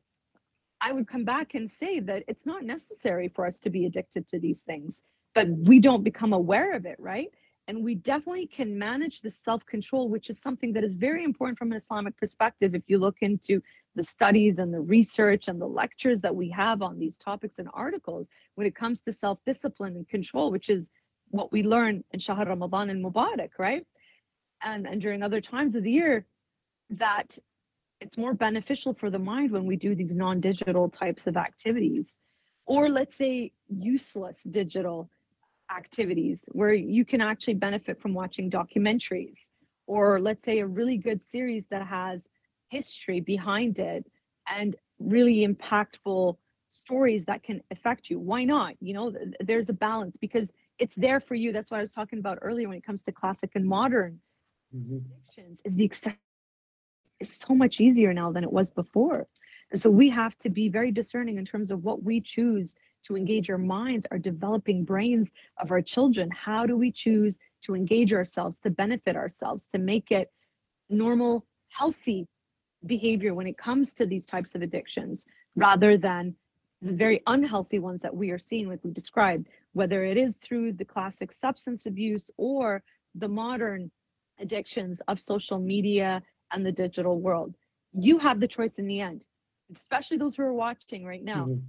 I 0.80 0.92
would 0.92 1.06
come 1.06 1.24
back 1.24 1.54
and 1.54 1.70
say 1.70 2.00
that 2.00 2.24
it's 2.26 2.46
not 2.46 2.64
necessary 2.64 3.28
for 3.28 3.46
us 3.46 3.60
to 3.60 3.70
be 3.70 3.86
addicted 3.86 4.26
to 4.28 4.40
these 4.40 4.62
things, 4.62 5.02
but 5.34 5.48
we 5.48 5.78
don't 5.78 6.02
become 6.02 6.32
aware 6.32 6.74
of 6.74 6.86
it, 6.86 6.96
right? 6.98 7.28
And 7.68 7.84
we 7.84 7.94
definitely 7.94 8.46
can 8.48 8.76
manage 8.76 9.20
the 9.20 9.30
self 9.30 9.64
control, 9.64 10.08
which 10.08 10.28
is 10.28 10.40
something 10.40 10.72
that 10.72 10.82
is 10.82 10.94
very 10.94 11.22
important 11.22 11.56
from 11.56 11.70
an 11.70 11.76
Islamic 11.76 12.16
perspective. 12.16 12.74
If 12.74 12.82
you 12.88 12.98
look 12.98 13.18
into 13.20 13.62
the 13.94 14.02
studies 14.02 14.58
and 14.58 14.74
the 14.74 14.80
research 14.80 15.46
and 15.46 15.60
the 15.60 15.68
lectures 15.68 16.20
that 16.22 16.34
we 16.34 16.48
have 16.50 16.82
on 16.82 16.98
these 16.98 17.16
topics 17.16 17.60
and 17.60 17.68
articles, 17.72 18.26
when 18.56 18.66
it 18.66 18.74
comes 18.74 19.00
to 19.02 19.12
self 19.12 19.38
discipline 19.46 19.94
and 19.94 20.08
control, 20.08 20.50
which 20.50 20.68
is 20.68 20.90
what 21.32 21.50
we 21.50 21.62
learn 21.62 22.04
in 22.12 22.20
Shahr 22.20 22.44
Ramadan 22.44 22.90
and 22.90 23.04
Mubarak, 23.04 23.50
right? 23.58 23.84
And, 24.62 24.86
and 24.86 25.00
during 25.00 25.22
other 25.22 25.40
times 25.40 25.74
of 25.74 25.82
the 25.82 25.90
year, 25.90 26.26
that 26.90 27.36
it's 28.00 28.18
more 28.18 28.34
beneficial 28.34 28.94
for 28.94 29.10
the 29.10 29.18
mind 29.18 29.50
when 29.50 29.66
we 29.66 29.76
do 29.76 29.94
these 29.94 30.14
non-digital 30.14 30.90
types 30.90 31.26
of 31.26 31.36
activities. 31.36 32.18
Or 32.66 32.88
let's 32.88 33.16
say 33.16 33.52
useless 33.68 34.42
digital 34.44 35.10
activities 35.74 36.44
where 36.52 36.74
you 36.74 37.04
can 37.04 37.20
actually 37.20 37.54
benefit 37.54 38.00
from 38.00 38.14
watching 38.14 38.50
documentaries. 38.50 39.40
Or 39.86 40.20
let's 40.20 40.44
say 40.44 40.60
a 40.60 40.66
really 40.66 40.96
good 40.96 41.22
series 41.22 41.66
that 41.66 41.86
has 41.86 42.28
history 42.68 43.20
behind 43.20 43.78
it 43.78 44.06
and 44.48 44.76
really 44.98 45.46
impactful 45.46 46.36
stories 46.72 47.24
that 47.26 47.42
can 47.42 47.60
affect 47.70 48.10
you. 48.10 48.18
Why 48.18 48.44
not? 48.44 48.74
You 48.80 48.94
know 48.94 49.10
th- 49.10 49.34
there's 49.40 49.68
a 49.68 49.74
balance 49.74 50.16
because 50.20 50.52
it's 50.82 50.96
there 50.96 51.20
for 51.20 51.34
you 51.34 51.52
that's 51.52 51.70
what 51.70 51.78
i 51.78 51.80
was 51.80 51.92
talking 51.92 52.18
about 52.18 52.38
earlier 52.42 52.68
when 52.68 52.76
it 52.76 52.84
comes 52.84 53.02
to 53.02 53.12
classic 53.12 53.50
and 53.54 53.64
modern 53.66 54.20
Mhm. 54.74 55.04
addictions 55.20 55.62
is 55.64 55.76
the 55.76 55.84
accept 55.84 56.18
is 57.20 57.30
so 57.30 57.54
much 57.54 57.80
easier 57.80 58.12
now 58.12 58.32
than 58.32 58.44
it 58.44 58.52
was 58.52 58.70
before. 58.70 59.28
And 59.70 59.80
so 59.80 59.90
we 59.90 60.08
have 60.10 60.36
to 60.38 60.50
be 60.50 60.68
very 60.68 60.90
discerning 60.90 61.38
in 61.38 61.44
terms 61.44 61.70
of 61.70 61.84
what 61.84 62.02
we 62.02 62.20
choose 62.20 62.74
to 63.04 63.16
engage 63.16 63.48
our 63.50 63.58
minds, 63.58 64.06
our 64.10 64.18
developing 64.18 64.84
brains 64.84 65.32
of 65.58 65.70
our 65.70 65.80
children. 65.82 66.30
How 66.30 66.66
do 66.66 66.76
we 66.76 66.90
choose 66.90 67.38
to 67.62 67.74
engage 67.74 68.12
ourselves, 68.12 68.60
to 68.60 68.70
benefit 68.70 69.16
ourselves, 69.16 69.68
to 69.68 69.78
make 69.78 70.10
it 70.10 70.30
normal, 70.90 71.46
healthy 71.68 72.26
behavior 72.86 73.34
when 73.34 73.46
it 73.46 73.56
comes 73.56 73.94
to 73.94 74.06
these 74.06 74.26
types 74.26 74.54
of 74.54 74.62
addictions, 74.62 75.26
rather 75.54 75.96
than 75.96 76.34
the 76.82 76.92
very 76.92 77.22
unhealthy 77.26 77.80
ones 77.80 78.02
that 78.02 78.16
we 78.16 78.30
are 78.30 78.38
seeing, 78.38 78.68
like 78.68 78.84
we 78.84 78.92
described, 78.92 79.48
whether 79.72 80.04
it 80.04 80.18
is 80.18 80.36
through 80.38 80.72
the 80.74 80.84
classic 80.84 81.32
substance 81.32 81.86
abuse 81.86 82.30
or 82.38 82.82
the 83.14 83.28
modern 83.28 83.90
addictions 84.40 85.00
of 85.08 85.20
social 85.20 85.58
media 85.60 86.22
and 86.52 86.66
the 86.66 86.72
digital 86.72 87.20
world. 87.20 87.56
You 87.92 88.18
have 88.18 88.40
the 88.40 88.48
choice 88.48 88.78
in 88.78 88.86
the 88.86 89.00
end. 89.00 89.26
especially 89.74 90.18
those 90.18 90.36
who 90.36 90.42
are 90.44 90.54
watching 90.54 90.98
right 91.00 91.24
now. 91.24 91.44
Mhm. 91.44 91.62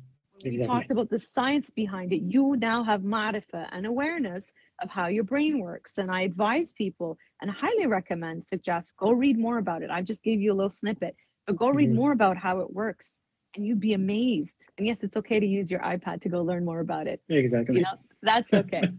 We 0.43 0.51
talked 0.57 0.85
about 0.91 1.09
the 1.09 1.17
science 1.17 1.69
behind 1.69 2.11
it. 2.13 2.21
You 2.21 2.55
now 2.57 2.83
have 2.83 3.01
marifa 3.03 3.69
and 3.71 3.85
awareness 3.85 4.53
of 4.81 4.89
how 4.89 5.07
your 5.07 5.23
brain 5.23 5.59
works. 5.59 5.97
And 5.97 6.11
I 6.11 6.21
advise 6.21 6.71
people 6.73 7.17
and 7.41 7.49
highly 7.51 7.87
recommend, 7.87 8.43
suggest, 8.43 8.97
go 8.97 9.11
read 9.11 9.37
more 9.39 9.57
about 9.59 9.83
it. 9.83 9.89
I 9.91 10.01
just 10.01 10.23
gave 10.23 10.41
you 10.41 10.53
a 10.53 10.55
little 10.59 10.69
snippet, 10.69 11.15
but 11.47 11.57
go 11.57 11.69
read 11.69 11.91
Mhm. 11.91 11.93
more 11.93 12.11
about 12.11 12.37
how 12.37 12.59
it 12.59 12.73
works 12.73 13.19
and 13.55 13.65
you'd 13.65 13.79
be 13.79 13.93
amazed. 13.93 14.55
And 14.77 14.87
yes, 14.87 15.03
it's 15.03 15.17
okay 15.17 15.39
to 15.39 15.45
use 15.45 15.69
your 15.69 15.79
iPad 15.81 16.21
to 16.21 16.29
go 16.29 16.41
learn 16.41 16.65
more 16.65 16.79
about 16.79 17.07
it. 17.07 17.21
Exactly. 17.29 17.77
You 17.77 17.81
know, 17.83 17.97
that's 18.21 18.53
okay. 18.53 18.83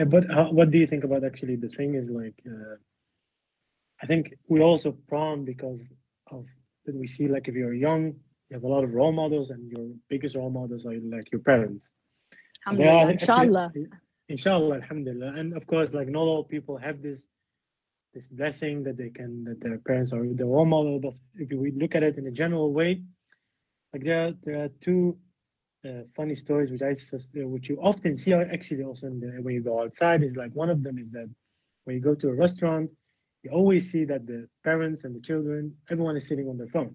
Uh, 0.00 0.04
But 0.04 0.30
how, 0.30 0.52
what 0.52 0.70
do 0.70 0.78
you 0.78 0.86
think 0.86 1.02
about 1.02 1.24
actually 1.24 1.56
the 1.56 1.70
thing 1.70 1.96
is 1.96 2.08
like, 2.08 2.38
uh, 2.46 2.76
I 4.00 4.06
think 4.06 4.32
we 4.48 4.60
also 4.60 4.92
prone 5.08 5.44
because 5.44 5.82
of 6.30 6.46
that 6.86 6.94
we 6.94 7.08
see 7.08 7.26
like 7.26 7.48
if 7.48 7.54
you're 7.56 7.74
young, 7.74 8.14
you 8.48 8.54
have 8.54 8.62
a 8.62 8.68
lot 8.68 8.84
of 8.84 8.94
role 8.94 9.10
models, 9.10 9.50
and 9.50 9.68
your 9.72 9.88
biggest 10.08 10.36
role 10.36 10.50
models 10.50 10.86
are 10.86 10.94
like 11.16 11.30
your 11.32 11.40
parents. 11.40 11.90
And 12.66 12.78
they 12.78 12.86
are 12.86 13.10
actually- 13.10 13.48
inshallah. 13.48 13.72
Inshallah, 14.28 14.74
alhamdulillah. 14.76 15.32
And 15.38 15.56
of 15.56 15.66
course, 15.66 15.92
like 15.94 16.08
not 16.08 16.20
all 16.20 16.44
people 16.44 16.76
have 16.76 17.02
this 17.02 17.26
this 18.14 18.28
blessing 18.28 18.82
that 18.84 18.96
they 18.96 19.10
can 19.10 19.44
that 19.44 19.60
their 19.60 19.78
parents 19.78 20.12
are 20.12 20.24
their 20.38 20.46
role 20.46 20.64
model. 20.76 21.00
But 21.00 21.14
if 21.34 21.48
we 21.50 21.72
look 21.72 21.94
at 21.94 22.02
it 22.02 22.18
in 22.18 22.26
a 22.26 22.30
general 22.42 22.72
way, 22.72 23.02
like 23.92 24.04
there 24.04 24.26
are, 24.26 24.32
there 24.44 24.64
are 24.64 24.68
two 24.80 25.16
uh, 25.86 26.02
funny 26.14 26.34
stories 26.34 26.70
which 26.70 26.82
I 26.82 26.92
uh, 26.92 27.48
which 27.48 27.68
you 27.68 27.78
often 27.82 28.16
see 28.16 28.32
actually 28.32 28.84
also 28.84 29.06
in 29.08 29.20
the, 29.20 29.28
when 29.42 29.54
you 29.54 29.62
go 29.62 29.82
outside 29.82 30.22
is 30.22 30.36
like 30.36 30.52
one 30.54 30.70
of 30.70 30.82
them 30.82 30.98
is 30.98 31.10
that 31.12 31.28
when 31.84 31.96
you 31.96 32.02
go 32.02 32.14
to 32.14 32.28
a 32.28 32.34
restaurant, 32.34 32.90
you 33.42 33.50
always 33.50 33.90
see 33.90 34.04
that 34.04 34.26
the 34.26 34.48
parents 34.64 35.04
and 35.04 35.14
the 35.14 35.20
children, 35.20 35.74
everyone 35.90 36.16
is 36.16 36.26
sitting 36.28 36.48
on 36.48 36.56
their 36.58 36.68
phone. 36.68 36.94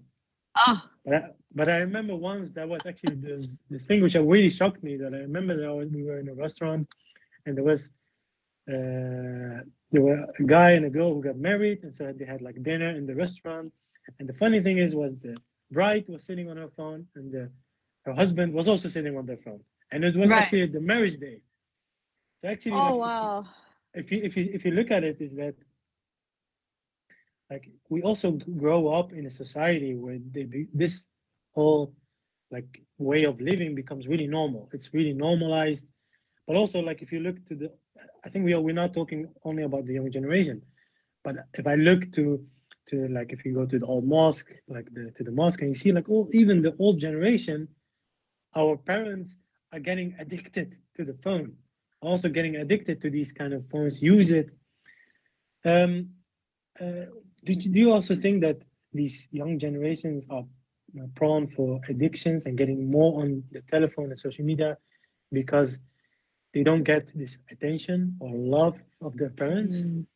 Ah, 0.54 0.90
But 1.04 1.14
I, 1.14 1.20
but 1.54 1.68
I 1.68 1.76
remember 1.78 2.14
once 2.16 2.52
that 2.54 2.68
was 2.68 2.86
actually 2.86 3.14
the, 3.16 3.48
the 3.70 3.78
thing 3.78 4.02
which 4.02 4.14
really 4.14 4.50
shocked 4.50 4.82
me 4.82 4.96
that 4.96 5.12
I 5.14 5.18
remember 5.18 5.56
that 5.56 5.66
I 5.66 5.72
was- 5.72 5.88
we 5.90 6.02
were 6.04 6.18
in 6.18 6.28
a 6.28 6.34
restaurant 6.34 6.88
and 7.46 7.56
there 7.56 7.64
was 7.64 7.90
uh, 8.68 9.60
there 9.92 10.02
were 10.08 10.20
a 10.38 10.44
guy 10.44 10.70
and 10.72 10.84
a 10.86 10.90
girl 10.90 11.14
who 11.14 11.22
got 11.22 11.36
married 11.36 11.82
and 11.82 11.94
so 11.94 12.12
they 12.12 12.24
had 12.24 12.42
like 12.42 12.62
dinner 12.62 12.90
in 12.90 13.06
the 13.06 13.14
restaurant 13.14 13.72
and 14.18 14.28
the 14.28 14.32
funny 14.34 14.60
thing 14.62 14.78
is 14.78 14.94
was 14.94 15.16
the 15.18 15.34
bride 15.74 16.06
was 16.08 16.24
sitting 16.24 16.50
on 16.50 16.56
her 16.58 16.70
phone 16.78 17.06
and 17.16 17.32
the, 17.32 17.50
her 18.06 18.14
husband 18.14 18.54
was 18.54 18.68
also 18.68 18.88
sitting 18.88 19.16
on 19.18 19.26
their 19.26 19.38
phone 19.46 19.60
and 19.92 20.04
it 20.04 20.16
was 20.16 20.32
Right. 20.32 20.42
actually 20.42 20.66
the 20.66 20.80
marriage 20.80 21.18
day. 21.18 21.40
So 22.42 22.48
actually, 22.48 22.82
oh 22.82 22.82
like, 22.82 22.96
wow. 22.96 23.46
if 23.94 24.10
you 24.12 24.20
if 24.24 24.36
you 24.36 24.50
if 24.52 24.64
you 24.64 24.72
look 24.72 24.90
at 24.90 25.04
it 25.04 25.20
is 25.20 25.34
that 25.36 25.54
like 27.50 27.70
we 27.88 28.02
also 28.02 28.32
grow 28.58 28.88
up 28.88 29.12
in 29.12 29.26
a 29.26 29.30
society 29.30 29.94
where 29.94 30.18
they 30.32 30.44
be, 30.44 30.66
this 30.72 31.06
whole 31.54 31.94
like 32.50 32.82
way 32.98 33.24
of 33.24 33.40
living 33.40 33.74
becomes 33.74 34.06
really 34.08 34.26
normal 34.26 34.68
it's 34.72 34.92
really 34.94 35.12
normalized 35.12 35.86
but 36.46 36.56
also 36.56 36.80
like 36.80 37.02
if 37.02 37.12
you 37.12 37.20
look 37.20 37.44
to 37.46 37.54
the 37.54 37.70
i 38.24 38.28
think 38.30 38.44
we 38.44 38.52
are 38.54 38.60
we're 38.60 38.74
not 38.74 38.94
talking 38.94 39.28
only 39.44 39.62
about 39.62 39.86
the 39.86 39.94
young 39.94 40.10
generation 40.10 40.62
but 41.24 41.36
if 41.54 41.66
i 41.66 41.74
look 41.74 42.10
to 42.12 42.44
to 42.88 43.08
like 43.08 43.32
if 43.32 43.44
you 43.44 43.52
go 43.54 43.66
to 43.66 43.78
the 43.78 43.86
old 43.86 44.06
mosque 44.06 44.52
like 44.68 44.88
the 44.94 45.10
to 45.16 45.24
the 45.24 45.30
mosque 45.30 45.60
and 45.60 45.70
you 45.70 45.74
see 45.74 45.92
like 45.92 46.08
oh 46.10 46.28
even 46.32 46.62
the 46.62 46.74
old 46.78 46.98
generation 46.98 47.68
our 48.56 48.76
parents 48.76 49.36
are 49.72 49.80
getting 49.80 50.14
addicted 50.18 50.76
to 50.96 51.04
the 51.04 51.14
phone 51.22 51.52
also 52.00 52.28
getting 52.28 52.56
addicted 52.56 53.00
to 53.00 53.10
these 53.10 53.32
kind 53.32 53.52
of 53.52 53.66
phones 53.70 54.02
use 54.02 54.30
it 54.30 54.50
um 55.64 56.08
uh, 56.80 57.06
do, 57.44 57.52
you- 57.52 57.70
do 57.70 57.78
you 57.78 57.92
also 57.92 58.14
think 58.14 58.40
that 58.42 58.58
these 58.92 59.28
young 59.30 59.58
generations 59.58 60.26
are 60.30 60.44
prone 61.14 61.46
for 61.48 61.80
addictions 61.88 62.46
and 62.46 62.56
getting 62.56 62.90
more 62.90 63.20
on 63.20 63.42
the 63.52 63.60
telephone 63.70 64.10
and 64.10 64.18
social 64.18 64.44
media 64.44 64.76
because 65.32 65.80
they 66.52 66.62
don't 66.62 66.84
get 66.84 67.06
this 67.14 67.38
attention 67.50 68.16
or 68.20 68.30
love 68.34 68.76
of 69.00 69.16
their 69.16 69.30
parents 69.30 69.82
Mm. 69.82 70.06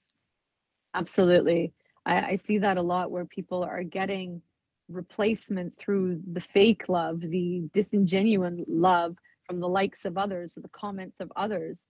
Absolutely. 0.95 1.73
I, 2.09 2.23
I 2.31 2.37
see 2.37 2.59
that 2.59 2.79
a 2.79 2.83
lot 2.83 3.13
where 3.13 3.27
people 3.27 3.65
are 3.65 3.85
getting 3.85 4.43
replacement 4.91 5.77
through 5.77 6.23
the 6.33 6.41
fake 6.43 6.89
love, 6.89 7.21
the 7.23 7.65
disingenuine 7.75 8.65
love 8.69 9.17
from 9.47 9.61
the 9.61 9.69
likes 9.69 10.07
of 10.07 10.19
others, 10.19 10.55
the 10.61 10.69
comments 10.71 11.21
of 11.21 11.33
others. 11.37 11.89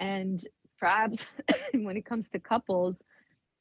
And 0.00 0.40
perhaps 0.78 1.26
when 1.74 1.96
it 1.98 2.06
comes 2.06 2.30
to 2.30 2.40
couples, 2.40 3.04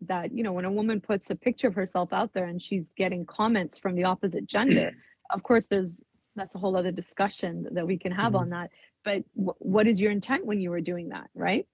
that, 0.02 0.36
you 0.36 0.44
know, 0.44 0.54
when 0.54 0.66
a 0.66 0.72
woman 0.72 1.02
puts 1.02 1.32
a 1.32 1.36
picture 1.36 1.70
of 1.70 1.76
herself 1.76 2.14
out 2.14 2.34
there 2.34 2.46
and 2.46 2.62
she's 2.62 2.92
getting 2.98 3.26
comments 3.26 3.80
from 3.80 3.96
the 3.96 4.06
opposite 4.06 4.48
gender, 4.48 4.94
of 5.32 5.44
course, 5.44 5.68
there's 5.68 6.02
that's 6.36 6.56
a 6.56 6.60
whole 6.60 6.78
other 6.78 6.92
discussion 6.92 7.68
that 7.74 7.88
we 7.88 7.98
can 7.98 8.12
have 8.12 8.34
Mhm. 8.34 8.40
on 8.42 8.50
that. 8.52 8.72
But 9.06 9.24
wh- 9.36 9.62
what 9.62 9.88
is 9.88 10.02
your 10.02 10.12
intent 10.12 10.46
when 10.46 10.62
you 10.62 10.72
were 10.72 10.82
doing 10.82 11.10
that, 11.10 11.30
right? 11.36 11.68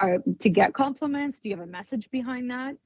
are 0.00 0.18
to 0.40 0.50
get 0.50 0.74
compliments 0.74 1.40
do 1.40 1.48
you 1.48 1.56
have 1.56 1.64
a 1.66 1.70
message 1.70 2.10
behind 2.12 2.50
that 2.50 2.76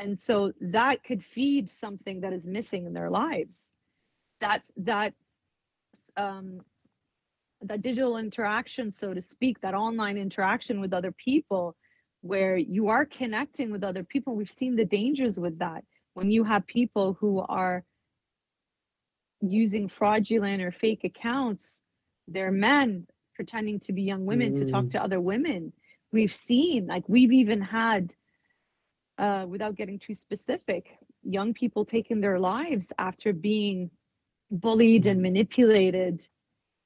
and 0.00 0.18
so 0.18 0.52
that 0.60 1.04
could 1.04 1.22
feed 1.22 1.68
something 1.68 2.20
that 2.22 2.32
is 2.32 2.46
missing 2.46 2.86
in 2.86 2.92
their 2.94 3.10
lives. 3.10 3.72
That's 4.40 4.72
that 4.78 5.12
um 6.16 6.60
that 7.62 7.82
digital 7.82 8.16
interaction 8.16 8.90
so 8.90 9.12
to 9.12 9.20
speak 9.20 9.60
that 9.60 9.74
online 9.74 10.16
interaction 10.16 10.80
with 10.80 10.94
other 10.94 11.12
people 11.12 11.76
where 12.22 12.56
you 12.56 12.88
are 12.88 13.04
connecting 13.04 13.70
with 13.70 13.84
other 13.84 14.04
people 14.04 14.34
we've 14.34 14.50
seen 14.50 14.76
the 14.76 14.84
dangers 14.84 15.38
with 15.38 15.58
that. 15.58 15.84
When 16.14 16.30
you 16.30 16.44
have 16.44 16.66
people 16.66 17.16
who 17.20 17.40
are 17.40 17.84
using 19.42 19.88
fraudulent 19.88 20.62
or 20.62 20.72
fake 20.72 21.04
accounts 21.04 21.82
they're 22.28 22.52
men 22.52 23.06
pretending 23.34 23.80
to 23.80 23.92
be 23.92 24.02
young 24.02 24.24
women 24.24 24.54
to 24.54 24.64
talk 24.64 24.84
Mm. 24.86 24.90
to 24.92 25.02
other 25.02 25.20
women. 25.20 25.72
We've 26.12 26.32
seen 26.32 26.86
like 26.86 27.04
we've 27.08 27.32
even 27.32 27.60
had 27.60 28.14
uh, 29.20 29.46
without 29.48 29.76
getting 29.76 30.00
too 30.00 30.14
specific 30.14 30.98
young 31.22 31.54
people 31.54 31.84
taking 31.84 32.20
their 32.20 32.40
lives 32.40 32.92
after 32.98 33.32
being 33.34 33.90
bullied 34.50 35.06
and 35.06 35.22
manipulated 35.22 36.26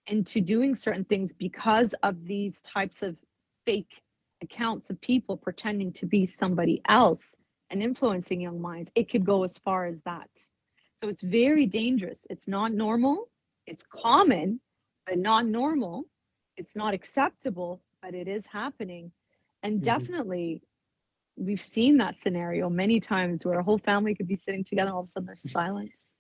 into 0.09 0.41
doing 0.41 0.74
certain 0.74 1.05
things 1.05 1.32
because 1.32 1.95
of 2.03 2.24
these 2.24 2.61
types 2.62 3.03
of 3.03 3.16
fake 3.64 4.03
accounts 4.43 4.91
of 4.91 5.01
people 5.01 5.37
pretending 5.37 5.93
to 5.93 6.07
be 6.07 6.26
somebody 6.26 6.82
else 6.89 7.37
and 7.70 7.82
influencing 7.82 8.41
young 8.41 8.61
minds. 8.61 8.93
It 8.97 9.11
could 9.11 9.24
go 9.24 9.45
as 9.45 9.57
far 9.59 9.87
as 9.87 10.03
that. 10.03 10.28
So 11.03 11.09
it's 11.09 11.22
very 11.22 11.66
dangerous. 11.66 12.26
It's 12.30 12.49
not 12.49 12.72
normal. 12.72 13.30
It's 13.66 13.85
common 13.85 14.61
but 15.07 15.18
not 15.18 15.47
normal. 15.47 16.05
It's 16.57 16.76
not 16.76 16.95
acceptable 16.95 17.82
but 18.03 18.14
it 18.14 18.28
is 18.28 18.45
happening. 18.47 19.12
And 19.62 19.80
Mhm. 19.80 19.82
definitely 19.82 20.62
we've 21.37 21.61
seen 21.61 21.97
that 21.99 22.16
scenario 22.16 22.68
many 22.68 23.01
times 23.01 23.45
where 23.45 23.59
a 23.59 23.62
whole 23.62 23.78
family 23.78 24.14
could 24.14 24.28
be 24.28 24.37
sitting 24.37 24.64
together 24.64 24.91
all 24.91 25.01
of 25.01 25.05
a 25.05 25.09
sudden 25.09 25.26
there's 25.26 25.51
silence 25.51 26.12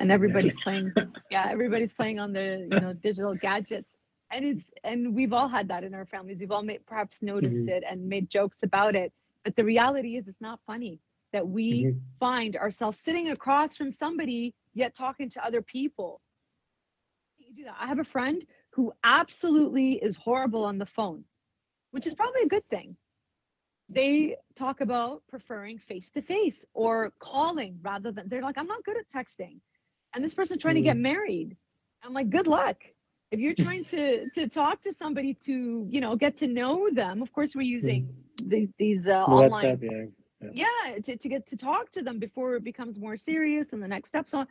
and 0.00 0.10
everybody's 0.10 0.58
playing 0.58 0.92
yeah 1.30 1.46
everybody's 1.50 1.94
playing 1.94 2.18
on 2.18 2.32
the 2.32 2.66
you 2.70 2.80
know 2.80 2.92
digital 2.92 3.34
gadgets. 3.34 3.96
And 4.32 4.44
it's 4.44 4.68
and 4.82 5.14
we've 5.14 5.32
all 5.32 5.48
had 5.48 5.68
that 5.68 5.84
in 5.84 5.94
our 5.94 6.04
families. 6.04 6.40
We've 6.40 6.50
all 6.50 6.62
made, 6.62 6.84
perhaps 6.86 7.22
noticed 7.22 7.68
Mhm. 7.68 7.68
it 7.68 7.84
and 7.88 8.08
made 8.08 8.28
jokes 8.28 8.62
about 8.64 8.96
it. 8.96 9.12
But 9.44 9.54
the 9.54 9.64
reality 9.64 10.16
is 10.16 10.26
it's 10.26 10.40
not 10.40 10.60
funny 10.66 11.00
that 11.32 11.46
we 11.46 11.84
Mhm. 11.84 12.00
find 12.18 12.56
ourselves 12.56 12.98
sitting 12.98 13.30
across 13.30 13.76
from 13.76 13.90
somebody 13.90 14.52
yet 14.74 14.94
talking 14.94 15.28
to 15.30 15.44
other 15.44 15.62
people. 15.62 16.20
You 17.38 17.54
do 17.54 17.64
that. 17.64 17.76
I 17.78 17.86
have 17.86 18.00
a 18.00 18.04
friend 18.04 18.44
who 18.70 18.92
absolutely 19.04 19.92
is 19.92 20.16
horrible 20.16 20.64
on 20.64 20.78
the 20.78 20.86
phone 20.86 21.24
which 21.92 22.06
is 22.06 22.14
probably 22.14 22.42
a 22.42 22.48
good 22.48 22.66
thing 22.68 22.96
they 23.88 24.36
talk 24.56 24.80
about 24.80 25.22
preferring 25.28 25.78
face 25.78 26.10
to 26.10 26.22
face 26.22 26.64
or 26.74 27.12
calling 27.18 27.78
rather 27.82 28.10
than 28.10 28.28
they're 28.28 28.42
like 28.42 28.58
i'm 28.58 28.66
not 28.66 28.82
good 28.84 28.96
at 28.96 29.08
texting. 29.10 29.60
And 30.14 30.24
this 30.24 30.34
person's 30.34 30.62
trying 30.62 30.76
to 30.76 30.80
get 30.80 30.96
married. 30.96 31.56
I'm 32.02 32.14
like 32.14 32.30
good 32.30 32.46
luck. 32.46 32.82
If 33.30 33.40
you're 33.40 33.54
trying 33.54 33.84
to 33.84 34.28
to 34.30 34.48
talk 34.48 34.80
to 34.82 34.92
somebody 34.92 35.34
to 35.34 35.86
you 35.90 36.00
know 36.00 36.16
get 36.16 36.38
to 36.38 36.46
know 36.46 36.88
them 36.90 37.22
of 37.22 37.32
course 37.32 37.54
we're 37.54 37.62
using 37.62 38.08
the, 38.42 38.68
these 38.78 39.08
uh, 39.08 39.24
The 39.26 39.32
online 39.32 39.76
WhatsApp, 39.78 40.10
yeah. 40.42 40.50
yeah 40.86 40.98
to, 41.00 41.16
to 41.16 41.28
get 41.28 41.46
to 41.48 41.56
talk 41.56 41.90
to 41.92 42.02
them 42.02 42.18
before 42.18 42.56
it 42.56 42.64
becomes 42.64 42.98
more 42.98 43.16
serious 43.16 43.72
and 43.72 43.82
the 43.82 43.88
next 43.88 44.08
steps 44.08 44.32
on 44.32 44.46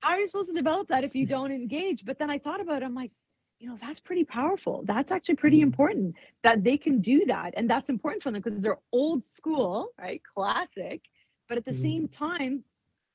how 0.00 0.10
are 0.10 0.20
you 0.20 0.26
supposed 0.26 0.50
to 0.50 0.54
develop 0.54 0.88
that 0.88 1.04
if 1.04 1.14
you 1.14 1.26
don't 1.26 1.52
engage? 1.52 2.04
But 2.04 2.18
then 2.18 2.30
i 2.30 2.38
thought 2.38 2.60
about 2.60 2.82
it 2.82 2.84
i'm 2.84 2.94
like 2.94 3.12
you 3.58 3.68
know 3.68 3.76
that's 3.80 4.00
pretty 4.00 4.24
powerful 4.24 4.82
that's 4.86 5.10
actually 5.12 5.36
pretty 5.36 5.60
Mhm. 5.60 5.62
important 5.62 6.14
that 6.42 6.64
they 6.64 6.76
can 6.76 7.00
do 7.00 7.24
that 7.26 7.54
and 7.56 7.70
that's 7.70 7.90
important 7.90 8.22
for 8.22 8.30
them 8.30 8.40
because 8.42 8.56
they're 8.56 8.72
old 8.86 9.18
school 9.18 9.84
right 9.92 10.16
classic 10.34 11.02
but 11.48 11.56
at 11.56 11.64
the 11.64 11.72
Mhm. 11.72 11.74
same 11.74 12.08
time 12.08 12.62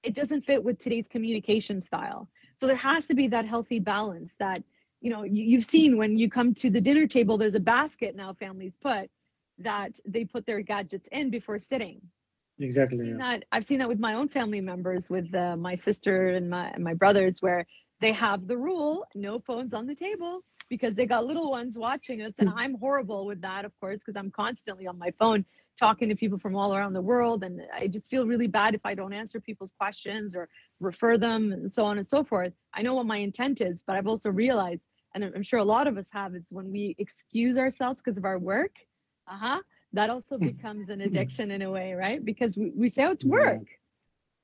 it 0.03 0.13
doesn't 0.15 0.41
fit 0.43 0.63
with 0.63 0.77
today's 0.79 1.07
communication 1.07 1.79
style 1.81 2.27
so 2.59 2.67
there 2.67 2.75
has 2.75 3.07
to 3.07 3.13
be 3.15 3.27
that 3.27 3.45
healthy 3.45 3.79
balance 3.79 4.35
that 4.37 4.63
you 5.01 5.09
know 5.11 5.23
you, 5.23 5.43
you've 5.43 5.65
seen 5.65 5.97
when 5.97 6.17
you 6.17 6.29
come 6.29 6.53
to 6.53 6.69
the 6.69 6.81
dinner 6.81 7.07
table 7.07 7.37
there's 7.37 7.55
a 7.55 7.59
basket 7.59 8.15
now 8.15 8.33
families 8.33 8.77
put 8.81 9.09
that 9.57 9.99
they 10.05 10.23
put 10.25 10.45
their 10.45 10.61
gadgets 10.61 11.07
in 11.11 11.29
before 11.29 11.59
sitting 11.59 12.01
exactly. 12.59 12.87
I've 12.87 13.07
seen 13.07 13.17
Yeah. 13.17 13.19
that 13.19 13.43
I've 13.51 13.65
seen 13.65 13.79
that 13.79 13.87
with 13.89 13.99
my 13.99 14.13
own 14.13 14.27
family 14.27 14.61
members, 14.61 15.09
with 15.09 15.33
uh, 15.33 15.55
my 15.57 15.75
sister 15.75 16.29
and 16.29 16.49
my 16.49 16.69
and 16.69 16.83
my 16.83 16.93
brothers, 16.93 17.41
where 17.41 17.65
they 18.02 18.12
have 18.12 18.47
the 18.47 18.58
rule 18.58 19.06
no 19.16 19.39
phones 19.39 19.74
on 19.74 19.86
the 19.88 19.95
table 19.95 20.43
because 20.70 20.95
they 20.95 21.06
got 21.06 21.26
little 21.26 21.52
ones 21.52 21.78
watching 21.78 22.22
us, 22.22 22.34
and 22.39 22.49
I'm 22.56 22.76
horrible 22.76 23.26
with 23.26 23.41
that, 23.41 23.66
of 23.66 23.78
course, 23.80 23.97
because 23.97 24.16
I'm 24.16 24.32
constantly 24.32 24.88
on 24.88 24.97
my 24.97 25.12
phone 25.20 25.45
talking 25.78 26.08
to 26.10 26.16
people 26.16 26.38
from 26.38 26.56
all 26.56 26.74
around 26.74 26.93
the 26.93 27.02
world, 27.02 27.43
and 27.43 27.62
I 27.74 27.88
just 27.88 28.10
feel 28.10 28.26
really 28.26 28.47
bad 28.47 28.74
if 28.74 28.82
I 28.86 28.93
don't 28.95 29.14
answer 29.14 29.39
people's 29.39 29.72
questions 29.72 30.36
or 30.36 30.47
refer 30.80 31.18
them 31.18 31.52
and 31.52 31.72
so 31.72 31.84
on 31.86 31.97
and 31.97 32.06
so 32.06 32.24
forth. 32.24 32.54
I 32.74 32.82
know 32.82 32.93
what 32.93 33.06
my 33.06 33.18
intent 33.18 33.62
is, 33.62 33.84
but 33.86 33.95
I've 33.97 34.08
also 34.08 34.30
realized, 34.30 34.88
and 35.14 35.24
I'm 35.24 35.43
sure 35.43 35.60
a 35.60 35.64
lot 35.64 35.88
of 35.88 35.97
us 35.97 36.10
have, 36.12 36.36
is 36.36 36.47
when 36.52 36.72
we 36.72 36.95
excuse 36.99 37.58
ourselves 37.58 38.02
because 38.02 38.18
of 38.18 38.26
our 38.26 38.39
work. 38.39 38.76
Uh 39.28 39.38
huh 39.38 39.62
that 39.93 40.10
also 40.10 40.38
becomes 40.38 40.89
an 40.89 41.02
addiction 41.02 41.52
in 41.52 41.62
a 41.62 41.70
way, 41.70 41.93
right? 41.93 42.24
Because 42.24 42.58
we, 42.58 42.72
we 42.76 42.89
say, 42.89 43.06
oh, 43.06 43.12
it's 43.12 43.26
work. 43.26 43.68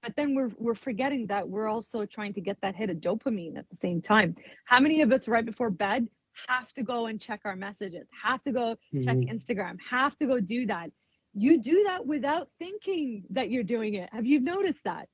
But 0.04 0.16
then 0.16 0.36
we're 0.36 0.52
we're 0.58 0.76
forgetting 0.76 1.28
that 1.28 1.48
we're 1.48 1.68
also 1.68 2.06
trying 2.06 2.34
to 2.34 2.42
get 2.42 2.60
that 2.62 2.76
hit 2.76 2.90
of 2.90 2.98
dopamine 2.98 3.58
at 3.58 3.70
the 3.70 3.76
same 3.76 4.02
time. 4.02 4.36
How 4.66 4.80
many 4.80 5.02
of 5.02 5.12
us 5.12 5.28
right 5.28 5.46
before 5.46 5.70
bed 5.72 6.08
have 6.48 6.72
to 6.74 6.84
go 6.84 7.08
and 7.08 7.20
check 7.20 7.42
our 7.46 7.56
messages, 7.56 8.10
have 8.22 8.42
to 8.44 8.52
go 8.52 8.78
check 9.04 9.18
Mhm. 9.18 9.30
Instagram, 9.30 9.78
have 9.82 10.16
to 10.18 10.28
go 10.28 10.40
do 10.40 10.66
that? 10.68 10.92
You 11.34 11.60
do 11.60 11.84
that 11.86 12.06
without 12.06 12.50
thinking 12.60 13.24
that 13.32 13.50
you're 13.52 13.64
doing 13.64 13.96
it. 13.96 14.10
Have 14.14 14.26
you 14.26 14.40
noticed 14.40 14.84
that? 14.84 15.10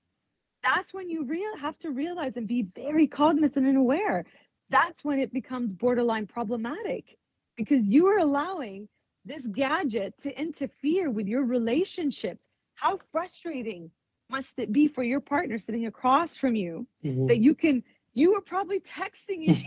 That's 0.63 0.93
when 0.93 1.09
you 1.09 1.25
real 1.25 1.57
have 1.57 1.77
to 1.79 1.91
realize 1.91 2.38
and 2.38 2.47
be 2.47 2.63
very 2.75 3.07
cognizant 3.07 3.67
and 3.67 3.77
aware. 3.77 4.25
That's 4.69 5.03
when 5.03 5.19
it 5.19 5.34
becomes 5.34 5.73
borderline 5.73 6.27
problematic 6.27 7.17
because 7.57 7.89
you 7.89 8.07
are 8.07 8.19
allowing 8.19 8.88
this 9.25 9.47
gadget 9.47 10.17
to 10.19 10.39
interfere 10.39 11.09
with 11.09 11.27
your 11.27 11.43
relationships. 11.45 12.47
How 12.75 12.97
frustrating 13.11 13.91
must 14.30 14.59
it 14.59 14.71
be 14.71 14.88
for 14.88 15.03
your 15.03 15.19
partner 15.19 15.57
sitting 15.59 15.86
across 15.86 16.38
from 16.38 16.55
you 16.55 16.88
Mhm. 17.03 17.28
that 17.28 17.39
you 17.41 17.53
can 17.55 17.84
you 18.13 18.34
are 18.36 18.41
probably 18.41 18.80
texting 18.80 19.39
each 19.39 19.63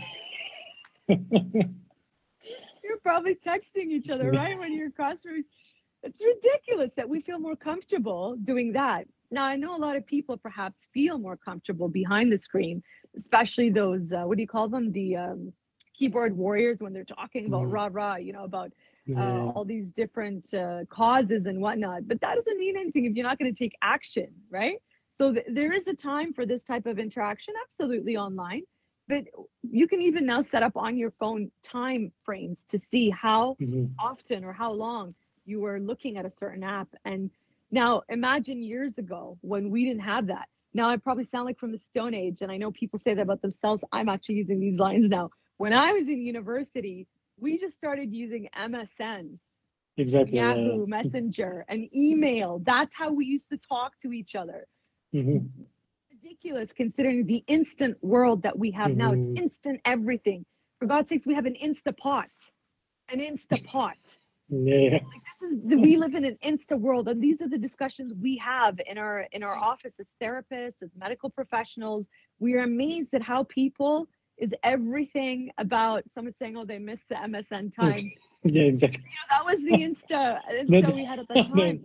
you're 2.83 2.99
probably 2.99 3.35
texting 3.35 3.87
each 3.89 4.09
other 4.09 4.31
right 4.33 4.57
when 4.57 4.73
you're 4.73 4.87
across 4.87 5.21
from 5.21 5.43
it's 6.03 6.23
ridiculous 6.23 6.93
that 6.95 7.09
we 7.09 7.19
feel 7.21 7.39
more 7.39 7.55
comfortable 7.55 8.35
doing 8.43 8.71
that 8.73 9.05
now 9.31 9.45
i 9.45 9.55
know 9.55 9.75
a 9.75 9.77
lot 9.87 9.95
of 9.95 10.05
people 10.05 10.37
perhaps 10.37 10.87
feel 10.93 11.17
more 11.17 11.37
comfortable 11.37 11.87
behind 11.89 12.31
the 12.31 12.37
screen 12.37 12.81
especially 13.15 13.69
those 13.69 14.13
uh, 14.13 14.23
what 14.23 14.37
do 14.37 14.41
you 14.41 14.47
call 14.47 14.67
them 14.69 14.91
the 14.91 15.15
um, 15.15 15.51
keyboard 15.93 16.35
warriors 16.35 16.81
when 16.81 16.93
they're 16.93 17.03
talking 17.03 17.45
about 17.47 17.63
Mhm. 17.63 17.71
rah 17.71 17.89
rah 17.91 18.15
you 18.15 18.33
know 18.33 18.43
about 18.43 18.71
uh, 19.15 19.39
all 19.53 19.63
these 19.63 19.91
different 19.91 20.53
uh, 20.53 20.85
causes 20.89 21.45
and 21.45 21.59
whatnot. 21.61 22.07
But 22.07 22.19
that 22.21 22.35
doesn't 22.35 22.57
mean 22.57 22.75
anything 22.77 23.05
if 23.05 23.15
you're 23.15 23.25
not 23.27 23.37
going 23.39 23.53
to 23.53 23.57
take 23.57 23.75
action, 23.81 24.27
right? 24.49 24.77
So 25.13 25.33
th- 25.33 25.45
there 25.49 25.71
is 25.71 25.87
a 25.87 25.95
time 25.95 26.33
for 26.33 26.45
this 26.45 26.63
type 26.63 26.85
of 26.85 26.99
interaction, 26.99 27.53
absolutely 27.63 28.17
online. 28.17 28.63
But 29.07 29.25
you 29.69 29.87
can 29.87 30.01
even 30.01 30.25
now 30.25 30.41
set 30.41 30.63
up 30.63 30.75
on 30.75 30.97
your 30.97 31.11
phone 31.11 31.51
time 31.63 32.11
frames 32.23 32.65
to 32.65 32.77
see 32.77 33.09
how 33.09 33.57
Mhm. 33.59 33.95
often 33.99 34.43
or 34.43 34.53
how 34.53 34.71
long 34.71 35.13
you 35.45 35.59
were 35.59 35.79
looking 35.79 36.17
at 36.17 36.25
a 36.25 36.29
certain 36.29 36.63
app. 36.63 36.87
And 37.05 37.29
now 37.71 38.01
imagine 38.09 38.61
years 38.61 38.97
ago 38.97 39.37
when 39.41 39.69
we 39.69 39.85
didn't 39.85 40.01
have 40.01 40.27
that. 40.27 40.47
Now 40.73 40.89
I 40.89 40.97
probably 40.97 41.23
sound 41.23 41.45
like 41.45 41.57
from 41.59 41.71
the 41.71 41.77
Stone 41.77 42.13
Age, 42.13 42.41
and 42.41 42.51
I 42.51 42.57
know 42.57 42.71
people 42.71 42.99
say 42.99 43.13
that 43.13 43.21
about 43.21 43.41
themselves. 43.41 43.83
I'm 43.91 44.09
actually 44.09 44.35
using 44.35 44.59
these 44.59 44.77
lines 44.79 45.09
now. 45.09 45.29
When 45.57 45.73
I 45.73 45.91
was 45.93 46.07
in 46.07 46.21
university, 46.21 47.07
we 47.39 47.57
just 47.59 47.75
started 47.75 48.13
using 48.13 48.47
MSN, 48.55 49.37
Exactly. 49.97 50.37
yeah, 50.37 50.53
yeah. 50.55 50.55
Yahoo 50.55 50.85
Messenger, 50.87 51.65
and 51.67 51.87
email. 51.95 52.59
That's 52.59 52.93
how 52.95 53.11
we 53.11 53.25
used 53.25 53.49
to 53.49 53.57
talk 53.57 53.97
to 53.99 54.11
each 54.11 54.35
other. 54.35 54.67
Mhm. 55.13 55.49
Ridiculous 56.11 56.73
considering 56.73 57.25
the 57.25 57.43
instant 57.47 58.01
world 58.03 58.41
that 58.43 58.57
we 58.57 58.71
have 58.71 58.95
now. 58.95 59.13
It's 59.13 59.27
Mhm. 59.27 59.37
instant 59.39 59.81
everything. 59.85 60.45
For 60.79 60.85
God's 60.87 61.09
sakes, 61.09 61.25
we 61.27 61.33
have 61.33 61.45
an 61.45 61.55
Instapot. 61.55 62.51
An 63.09 63.19
Instapot. 63.19 64.17
Yeah. 64.49 64.91
like 64.93 65.01
this 65.41 65.51
is 65.51 65.57
the, 65.61 65.75
we 65.77 65.97
live 65.97 66.15
in 66.15 66.23
an 66.23 66.37
insta 66.41 66.79
world 66.79 67.09
and 67.09 67.21
these 67.21 67.41
are 67.41 67.49
the 67.49 67.57
discussions 67.57 68.13
we 68.13 68.37
have 68.37 68.79
in 68.87 68.97
our 68.97 69.27
in 69.33 69.43
our 69.43 69.55
office 69.57 69.99
as 69.99 70.15
therapists 70.21 70.81
as 70.81 70.89
medical 70.95 71.29
professionals 71.29 72.09
we 72.39 72.55
are 72.55 72.63
amazed 72.63 73.13
at 73.13 73.21
how 73.21 73.43
people 73.43 74.07
is 74.37 74.53
everything 74.63 75.51
about 75.57 76.03
someone 76.11 76.33
saying 76.33 76.55
oh 76.57 76.65
they 76.65 76.79
missed 76.79 77.09
the 77.09 77.15
msn 77.15 77.71
times 77.73 78.13
Yeah. 78.43 78.63
Exactly. 78.63 78.99
you 79.03 79.17
know 79.17 79.27
that 79.37 79.45
was 79.45 79.63
the 79.63 79.81
insta 79.87 80.39
insta 80.63 80.93
we 80.93 81.03
had 81.05 81.19
at 81.19 81.27
that 81.29 81.45
time 81.55 81.83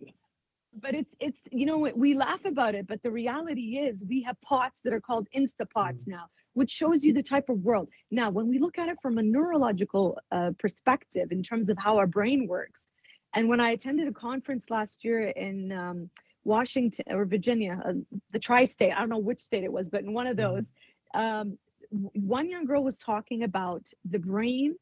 but 0.81 0.95
it's 0.95 1.15
it's 1.21 1.41
you 1.51 1.67
know 1.67 1.77
we 1.95 2.15
laugh 2.15 2.45
about 2.45 2.75
it 2.75 2.87
but 2.87 3.03
the 3.03 3.11
reality 3.11 3.79
is 3.79 4.05
we 4.09 4.23
have 4.23 4.41
pots 4.43 4.81
that 4.83 4.93
are 4.93 5.01
called 5.01 5.29
instapots 5.37 6.07
now 6.07 6.25
which 6.55 6.71
shows 6.71 7.05
you 7.05 7.13
the 7.13 7.23
type 7.23 7.49
of 7.49 7.59
world 7.63 7.89
now 8.11 8.31
when 8.31 8.49
we 8.49 8.59
look 8.59 8.79
at 8.79 8.89
it 8.89 8.97
from 9.03 9.19
a 9.19 9.23
neurological 9.23 10.19
uh, 10.31 10.51
perspective 10.59 11.31
in 11.33 11.43
terms 11.43 11.69
of 11.69 11.77
how 11.79 11.97
our 11.97 12.07
brain 12.07 12.47
works 12.47 12.87
and 13.35 13.49
when 13.49 13.61
i 13.61 13.71
attended 13.71 14.09
a 14.09 14.13
conference 14.13 14.71
last 14.71 15.05
year 15.05 15.29
in 15.49 15.73
um, 15.73 16.09
washington 16.45 17.05
or 17.11 17.25
virginia 17.27 17.81
uh, 17.87 17.93
the 18.33 18.39
tri-state 18.39 18.93
i 18.93 18.99
don't 19.01 19.11
know 19.11 19.19
which 19.19 19.41
state 19.43 19.65
it 19.65 19.73
was 19.73 19.89
but 19.91 20.03
in 20.03 20.13
one 20.13 20.27
of 20.27 20.37
Mhm. 20.37 20.41
those 20.45 20.67
um, 21.15 21.59
one 21.93 22.49
young 22.49 22.65
girl 22.65 22.83
was 22.83 22.99
talking 22.99 23.43
about 23.43 23.87
the 24.05 24.19
brain 24.19 24.75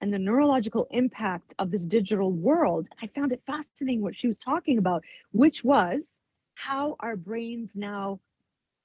and 0.00 0.12
the 0.12 0.18
neurological 0.18 0.86
impact 0.90 1.54
of 1.58 1.70
this 1.70 1.84
digital 1.84 2.32
world. 2.32 2.88
I 3.02 3.06
found 3.08 3.32
it 3.32 3.42
fascinating 3.46 4.02
what 4.02 4.16
she 4.16 4.26
was 4.26 4.38
talking 4.38 4.78
about, 4.78 5.04
which 5.32 5.64
was 5.64 6.16
how 6.54 6.96
our 7.00 7.16
brains 7.16 7.76
now 7.76 8.20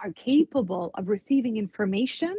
are 0.01 0.11
capable 0.11 0.91
of 0.95 1.07
receiving 1.07 1.57
information, 1.57 2.35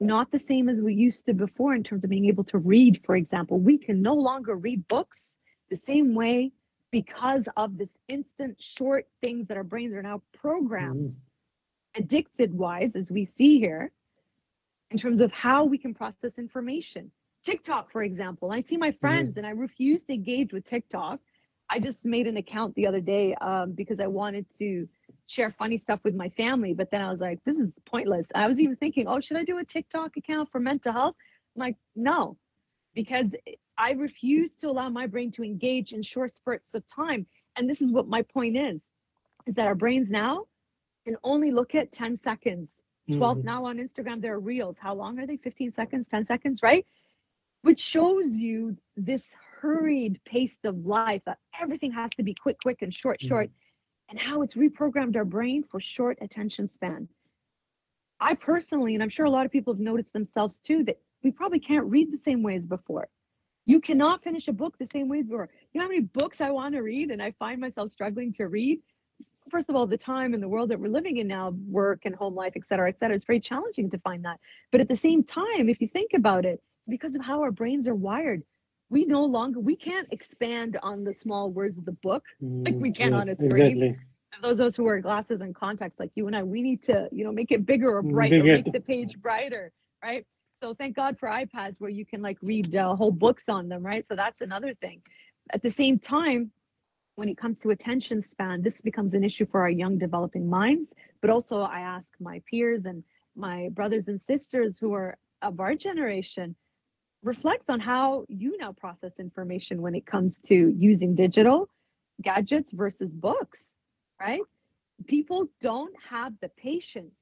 not 0.00 0.30
the 0.30 0.38
same 0.38 0.68
as 0.68 0.80
we 0.80 0.94
used 0.94 1.26
to 1.26 1.34
before 1.34 1.74
in 1.74 1.82
terms 1.82 2.04
of 2.04 2.10
being 2.10 2.26
able 2.26 2.44
to 2.44 2.58
read, 2.58 3.00
for 3.04 3.16
example. 3.16 3.58
We 3.58 3.78
can 3.78 4.02
no 4.02 4.14
longer 4.14 4.54
read 4.54 4.86
books 4.88 5.38
the 5.70 5.76
same 5.76 6.14
way 6.14 6.52
because 6.90 7.48
of 7.56 7.78
this 7.78 7.96
instant 8.08 8.62
short 8.62 9.06
things 9.22 9.48
that 9.48 9.56
our 9.56 9.64
brains 9.64 9.94
are 9.94 10.02
now 10.02 10.22
programmed 10.34 11.10
mm-hmm. 11.10 12.02
addicted 12.02 12.52
wise, 12.52 12.94
as 12.94 13.10
we 13.10 13.24
see 13.24 13.58
here, 13.58 13.90
in 14.92 14.98
terms 14.98 15.20
of 15.22 15.32
how 15.32 15.64
we 15.64 15.78
can 15.78 15.94
process 15.94 16.38
information. 16.38 17.10
TikTok, 17.44 17.90
for 17.90 18.02
example, 18.02 18.52
I 18.52 18.60
see 18.60 18.76
my 18.76 18.92
friends 18.92 19.36
and 19.38 19.46
I 19.46 19.50
refuse 19.50 20.04
to 20.04 20.12
engage 20.12 20.52
with 20.52 20.64
TikTok. 20.64 21.18
I 21.70 21.80
just 21.80 22.04
made 22.04 22.26
an 22.26 22.36
account 22.36 22.74
the 22.74 22.86
other 22.86 23.00
day 23.00 23.34
um, 23.36 23.72
because 23.72 23.98
I 23.98 24.06
wanted 24.06 24.44
to 24.58 24.86
share 25.26 25.50
funny 25.58 25.78
stuff 25.78 26.00
with 26.04 26.14
my 26.14 26.28
family, 26.30 26.74
but 26.74 26.90
then 26.90 27.00
I 27.00 27.10
was 27.10 27.20
like, 27.20 27.42
this 27.44 27.56
is 27.56 27.72
pointless. 27.86 28.26
I 28.34 28.46
was 28.46 28.60
even 28.60 28.76
thinking, 28.76 29.08
oh, 29.08 29.20
should 29.20 29.38
I 29.38 29.44
do 29.44 29.58
a 29.58 29.64
TikTok 29.64 30.16
account 30.18 30.50
for 30.52 30.60
mental 30.60 30.92
health? 30.92 31.16
I'm 31.56 31.60
like, 31.60 31.76
no, 31.96 32.36
because 32.94 33.34
I 33.78 33.92
refuse 33.92 34.54
to 34.56 34.68
allow 34.68 34.90
my 34.90 35.06
brain 35.06 35.32
to 35.32 35.42
engage 35.42 35.94
in 35.94 36.02
short 36.02 36.36
spurts 36.36 36.74
of 36.74 36.84
time. 36.86 37.26
And 37.56 37.68
this 37.68 37.80
is 37.80 37.90
what 37.90 38.06
my 38.06 38.22
point 38.22 38.58
is, 38.58 38.82
is 39.46 39.54
that 39.54 39.66
our 39.66 39.74
brains 39.74 40.10
now 40.10 40.44
can 41.06 41.16
only 41.24 41.50
look 41.50 41.74
at 41.74 41.92
10 41.92 42.14
seconds 42.16 42.76
12 43.10 43.38
Mhm. 43.38 43.44
now 43.44 43.64
on 43.64 43.78
Instagram, 43.78 44.20
there 44.20 44.34
are 44.34 44.40
reels. 44.40 44.78
How 44.78 44.94
long 44.94 45.18
are 45.18 45.26
they? 45.26 45.36
15 45.36 45.72
seconds, 45.72 46.06
10 46.06 46.24
seconds, 46.24 46.62
right? 46.62 46.86
Which 47.62 47.80
shows 47.80 48.36
you 48.36 48.76
this 48.96 49.34
hurried 49.60 50.20
pace 50.24 50.58
of 50.64 50.86
life 50.86 51.22
that 51.26 51.38
everything 51.60 51.92
has 51.92 52.10
to 52.14 52.22
be 52.22 52.34
quick, 52.34 52.58
quick, 52.60 52.82
and 52.82 52.92
short, 52.92 53.20
short, 53.20 53.50
and 54.08 54.18
how 54.18 54.42
it's 54.42 54.54
reprogrammed 54.54 55.16
our 55.16 55.24
brain 55.24 55.62
for 55.62 55.80
short 55.80 56.18
attention 56.20 56.68
span. 56.68 57.08
I 58.20 58.34
personally, 58.34 58.94
and 58.94 59.02
I'm 59.02 59.08
sure 59.08 59.26
a 59.26 59.30
lot 59.30 59.46
of 59.46 59.52
people 59.52 59.72
have 59.72 59.80
noticed 59.80 60.12
themselves 60.12 60.60
too, 60.60 60.84
that 60.84 61.00
we 61.22 61.30
probably 61.30 61.58
can't 61.60 61.86
read 61.86 62.12
the 62.12 62.16
same 62.18 62.42
way 62.42 62.56
as 62.56 62.66
before. 62.66 63.08
You 63.66 63.80
cannot 63.80 64.22
finish 64.22 64.48
a 64.48 64.52
book 64.52 64.76
the 64.78 64.86
same 64.86 65.08
way 65.08 65.18
as 65.18 65.26
before. 65.26 65.48
You 65.72 65.78
know 65.78 65.84
how 65.86 65.88
many 65.90 66.02
books 66.02 66.40
I 66.40 66.50
want 66.50 66.74
to 66.74 66.82
read 66.82 67.10
and 67.10 67.22
I 67.22 67.32
find 67.32 67.60
myself 67.60 67.90
struggling 67.90 68.32
to 68.34 68.48
read? 68.48 68.80
First 69.52 69.68
of 69.68 69.76
all, 69.76 69.86
the 69.86 69.98
time 69.98 70.34
and 70.34 70.42
the 70.42 70.48
world 70.48 70.70
that 70.70 70.80
we're 70.80 70.88
living 70.88 71.18
in 71.18 71.28
now, 71.28 71.54
work 71.68 72.00
and 72.06 72.14
home 72.16 72.34
life, 72.34 72.54
et 72.56 72.64
cetera, 72.64 72.88
et 72.88 72.98
cetera, 72.98 73.14
it's 73.14 73.26
very 73.26 73.38
challenging 73.38 73.90
to 73.90 73.98
find 73.98 74.24
that. 74.24 74.40
But 74.72 74.80
at 74.80 74.88
the 74.88 74.96
same 74.96 75.22
time, 75.22 75.68
if 75.68 75.80
you 75.80 75.86
think 75.86 76.12
about 76.16 76.44
it, 76.44 76.60
because 76.88 77.14
of 77.14 77.22
how 77.22 77.42
our 77.42 77.52
brains 77.52 77.86
are 77.86 77.94
wired, 77.94 78.42
we 78.90 79.04
no 79.04 79.24
longer 79.24 79.60
we 79.60 79.76
can't 79.76 80.08
expand 80.10 80.78
on 80.82 81.04
the 81.04 81.14
small 81.14 81.50
words 81.50 81.78
of 81.78 81.84
the 81.84 81.96
book. 82.02 82.24
like 82.64 82.80
we 82.80 82.90
can 82.90 83.12
on 83.12 83.28
a 83.28 83.36
screen. 83.36 83.82
Exactly. 83.82 83.96
Those 84.42 84.58
of 84.58 84.66
us 84.66 84.76
who 84.76 84.84
wear 84.84 84.98
glasses 85.00 85.42
and 85.42 85.54
contacts 85.54 86.00
like 86.00 86.10
you 86.14 86.26
and 86.26 86.34
I, 86.34 86.42
we 86.42 86.62
need 86.62 86.82
to, 86.84 87.08
you 87.12 87.22
know, 87.22 87.32
make 87.32 87.52
it 87.52 87.66
bigger 87.66 87.94
or 87.96 88.02
Mm, 88.02 88.12
brighter, 88.12 88.42
bigger. 88.42 88.54
make 88.56 88.72
the 88.72 88.80
page 88.80 89.20
brighter, 89.20 89.70
right? 90.02 90.24
So 90.62 90.74
thank 90.74 90.96
God 90.96 91.18
for 91.18 91.28
iPads 91.28 91.80
where 91.80 91.90
you 91.90 92.06
can 92.06 92.22
like 92.22 92.38
read 92.40 92.74
uh, 92.74 92.94
whole 92.96 93.10
books 93.10 93.48
on 93.48 93.68
them, 93.68 93.84
right? 93.84 94.06
So 94.06 94.16
that's 94.16 94.40
another 94.40 94.74
thing. 94.74 95.02
At 95.52 95.62
the 95.62 95.70
same 95.70 95.98
time, 95.98 96.50
when 97.16 97.28
it 97.28 97.36
comes 97.36 97.58
to 97.60 97.70
attention 97.70 98.22
span, 98.22 98.62
this 98.62 98.80
becomes 98.80 99.14
an 99.14 99.22
issue 99.22 99.46
for 99.46 99.60
our 99.60 99.70
young 99.70 99.98
developing 99.98 100.48
minds. 100.48 100.94
But 101.20 101.30
also, 101.30 101.60
I 101.62 101.80
ask 101.80 102.10
my 102.20 102.42
peers 102.50 102.86
and 102.86 103.04
my 103.36 103.68
brothers 103.70 104.08
and 104.08 104.20
sisters 104.20 104.78
who 104.78 104.92
are 104.94 105.16
of 105.42 105.60
our 105.60 105.74
generation, 105.74 106.54
reflect 107.22 107.68
on 107.68 107.80
how 107.80 108.24
you 108.28 108.56
now 108.58 108.72
process 108.72 109.18
information 109.18 109.82
when 109.82 109.94
it 109.94 110.06
comes 110.06 110.38
to 110.38 110.54
using 110.76 111.14
digital 111.14 111.68
gadgets 112.22 112.72
versus 112.72 113.12
books. 113.12 113.74
right? 114.20 114.40
People 115.06 115.48
don't 115.60 115.94
have 116.08 116.32
the 116.40 116.48
patience. 116.50 117.20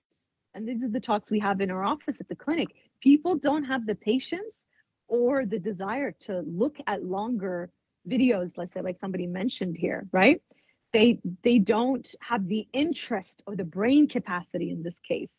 And 0.54 0.68
these 0.68 0.84
are 0.84 0.88
the 0.88 1.00
talks 1.00 1.30
we 1.30 1.38
have 1.40 1.60
in 1.60 1.70
our 1.70 1.84
office 1.84 2.20
at 2.20 2.28
the 2.28 2.34
clinic. 2.34 2.68
People 3.00 3.36
don't 3.36 3.64
have 3.64 3.86
the 3.86 3.94
patience 3.94 4.66
or 5.08 5.46
the 5.46 5.58
desire 5.58 6.12
to 6.20 6.40
look 6.40 6.76
at 6.86 7.04
longer 7.04 7.70
videos, 8.08 8.52
let's 8.56 8.72
say 8.72 8.80
like 8.80 8.98
somebody 8.98 9.26
mentioned 9.26 9.76
here, 9.76 10.06
right? 10.12 10.40
They 10.92 11.20
they 11.42 11.58
don't 11.58 12.08
have 12.20 12.48
the 12.48 12.66
interest 12.72 13.42
or 13.46 13.56
the 13.56 13.64
brain 13.64 14.08
capacity 14.08 14.70
in 14.70 14.82
this 14.82 14.98
case 15.00 15.30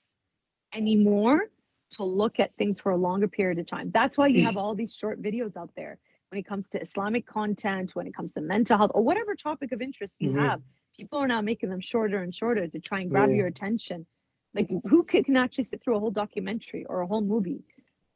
anymore 0.74 1.50
to 1.92 2.04
look 2.06 2.40
at 2.40 2.56
things 2.56 2.80
for 2.80 2.92
a 2.94 2.98
longer 2.98 3.28
period 3.28 3.60
of 3.60 3.66
time. 3.66 3.92
That's 3.92 4.18
why 4.18 4.28
you 4.28 4.44
have 4.44 4.56
all 4.56 4.76
these 4.76 4.94
short 4.94 5.22
videos 5.22 5.58
out 5.58 5.72
there 5.76 5.98
when 6.30 6.40
it 6.40 6.46
comes 6.48 6.70
to 6.70 6.80
Islamic 6.82 7.26
content, 7.28 7.94
when 7.96 8.08
it 8.08 8.14
comes 8.14 8.32
to 8.34 8.42
mental 8.42 8.78
health, 8.78 8.92
or 8.94 9.04
whatever 9.04 9.36
topic 9.36 9.74
of 9.74 9.82
interest 9.82 10.22
you 10.22 10.32
Mhm. 10.32 10.40
have. 10.40 10.62
People 10.96 11.20
are 11.20 11.28
now 11.28 11.42
making 11.42 11.70
them 11.70 11.82
shorter 11.82 12.24
and 12.24 12.34
shorter 12.34 12.68
to 12.68 12.80
try 12.80 13.02
and 13.02 13.10
grab 13.10 13.30
Yeah. 13.30 13.36
your 13.38 13.48
attention. 13.48 14.06
Like, 14.54 14.70
who 14.86 15.04
can 15.04 15.36
actually 15.36 15.66
sit 15.66 15.82
through 15.82 15.96
a 15.98 16.00
whole 16.00 16.12
documentary 16.12 16.86
or 16.86 17.02
a 17.02 17.08
whole 17.08 17.22
movie? 17.22 17.64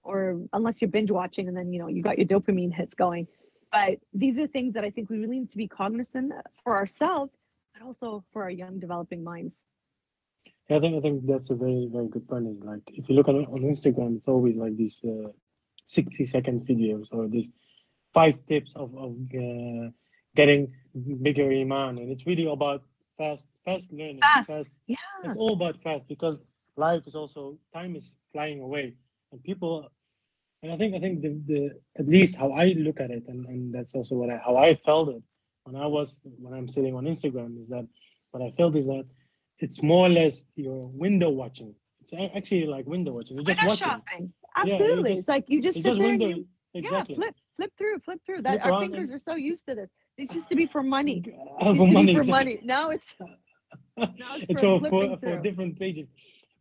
Or 0.04 0.42
unless 0.54 0.82
you're 0.82 0.90
binge 0.90 1.12
watching 1.12 1.48
and 1.50 1.58
then, 1.58 1.74
you 1.74 1.80
know, 1.80 1.88
you 1.88 2.02
got 2.02 2.18
your 2.18 2.28
dopamine 2.28 2.74
hits 2.74 2.96
going. 2.96 3.28
But 3.76 4.00
these 4.14 4.40
are 4.40 4.48
things 4.48 4.74
that 4.76 4.86
I 4.86 4.90
think 4.90 5.10
we 5.10 5.18
really 5.18 5.40
need 5.40 5.50
to 5.50 5.58
be 5.58 5.68
cognizant 5.68 6.32
for 6.64 6.78
ourselves, 6.78 7.36
but 7.74 7.82
also 7.86 8.24
for 8.32 8.44
our 8.44 8.50
young 8.50 8.80
developing 8.80 9.22
minds. 9.22 9.54
Yeah, 10.70 10.78
I 10.78 10.80
think 10.80 10.94
I 10.96 11.02
think 11.02 11.28
that's 11.28 11.50
a 11.50 11.56
very 11.56 11.90
very 11.92 12.08
good 12.08 12.26
point. 12.30 12.48
Is 12.48 12.64
like 12.64 12.86
if 13.00 13.10
you 13.10 13.16
look 13.16 13.28
on 13.28 13.36
on 13.56 13.62
Instagram, 13.74 14.12
it's 14.18 14.30
always 14.30 14.56
like 14.56 14.76
these 14.78 14.98
uh, 15.04 15.30
sixty 15.98 16.26
second 16.26 16.66
videos 16.72 17.08
or 17.12 17.28
these 17.28 17.52
five 18.14 18.36
tips 18.48 18.72
of 18.78 18.96
of 19.06 19.12
uh, 19.44 19.86
getting 20.40 20.62
bigger 21.22 21.52
iman, 21.52 21.98
and 22.00 22.08
it's 22.14 22.26
really 22.26 22.48
about 22.48 22.82
fast 23.18 23.50
fast 23.66 23.92
learning. 23.92 24.22
Fast, 24.48 24.80
yeah. 24.88 24.96
It's 25.26 25.36
all 25.36 25.54
about 25.60 25.76
fast 25.84 26.08
because 26.08 26.40
life 26.78 27.04
is 27.08 27.16
also 27.22 27.58
time 27.74 27.98
is 27.98 28.16
flying 28.32 28.62
away, 28.62 28.96
and 29.32 29.44
people. 29.44 29.92
And 30.66 30.74
I 30.74 30.78
think 30.78 30.96
I 30.96 31.00
think 31.00 31.22
the, 31.22 31.32
the 31.52 31.62
at 32.00 32.08
least 32.08 32.36
how 32.36 32.50
I 32.52 32.66
look 32.86 33.00
at 33.00 33.12
it, 33.12 33.24
and, 33.28 33.46
and 33.46 33.72
that's 33.76 33.94
also 33.94 34.16
what 34.16 34.30
I 34.32 34.38
how 34.44 34.58
I 34.58 34.74
felt 34.88 35.10
it 35.10 35.22
when 35.66 35.76
I 35.76 35.86
was 35.86 36.20
when 36.44 36.54
I'm 36.58 36.68
sitting 36.68 36.96
on 36.96 37.04
Instagram 37.06 37.62
is 37.62 37.68
that 37.70 37.86
what 38.32 38.42
I 38.42 38.50
felt 38.58 38.76
is 38.76 38.88
that 38.88 39.06
it's 39.60 39.84
more 39.84 40.08
or 40.08 40.10
less 40.10 40.46
your 40.56 40.88
window 40.88 41.30
watching. 41.30 41.76
It's 42.02 42.14
actually 42.38 42.66
like 42.66 42.88
window 42.88 43.14
watching. 43.14 43.36
You're 43.38 43.46
just 43.46 43.58
Window 43.60 43.70
watching. 43.74 43.88
shopping. 43.88 44.34
Absolutely. 44.56 45.10
just- 45.12 45.20
it's 45.20 45.28
like 45.28 45.46
you 45.48 45.62
just 45.62 45.78
sit 45.78 45.86
just 45.86 46.00
there 46.00 46.10
and 46.10 46.20
window. 46.20 46.38
you, 46.38 46.48
exactly. 46.74 47.14
yeah, 47.16 47.22
flip, 47.22 47.36
flip 47.58 47.72
through, 47.78 48.00
flip 48.00 48.20
through. 48.26 48.42
That 48.42 48.62
Flip 48.62 48.74
our 48.74 48.82
fingers 48.82 49.10
and- 49.12 49.18
are 49.18 49.24
so 49.30 49.36
used 49.36 49.66
to 49.68 49.76
this. 49.76 49.92
This 50.18 50.34
used 50.34 50.50
to 50.50 50.56
be 50.56 50.66
for 50.66 50.82
money. 50.82 51.22
This 51.26 51.36
Uh, 51.62 51.70
used 51.70 51.80
for 51.82 51.86
to 51.88 51.94
money. 51.94 52.14
be 52.16 52.20
for 52.22 52.24
money. 52.40 52.60
Now 52.64 52.90
it's 52.96 53.16
now 53.98 54.32
it's 54.40 54.50
it's 54.50 54.62
for 54.62 54.66
all 54.68 54.80
for, 54.80 55.18
for 55.20 55.40
different 55.48 55.78
pages. 55.78 56.08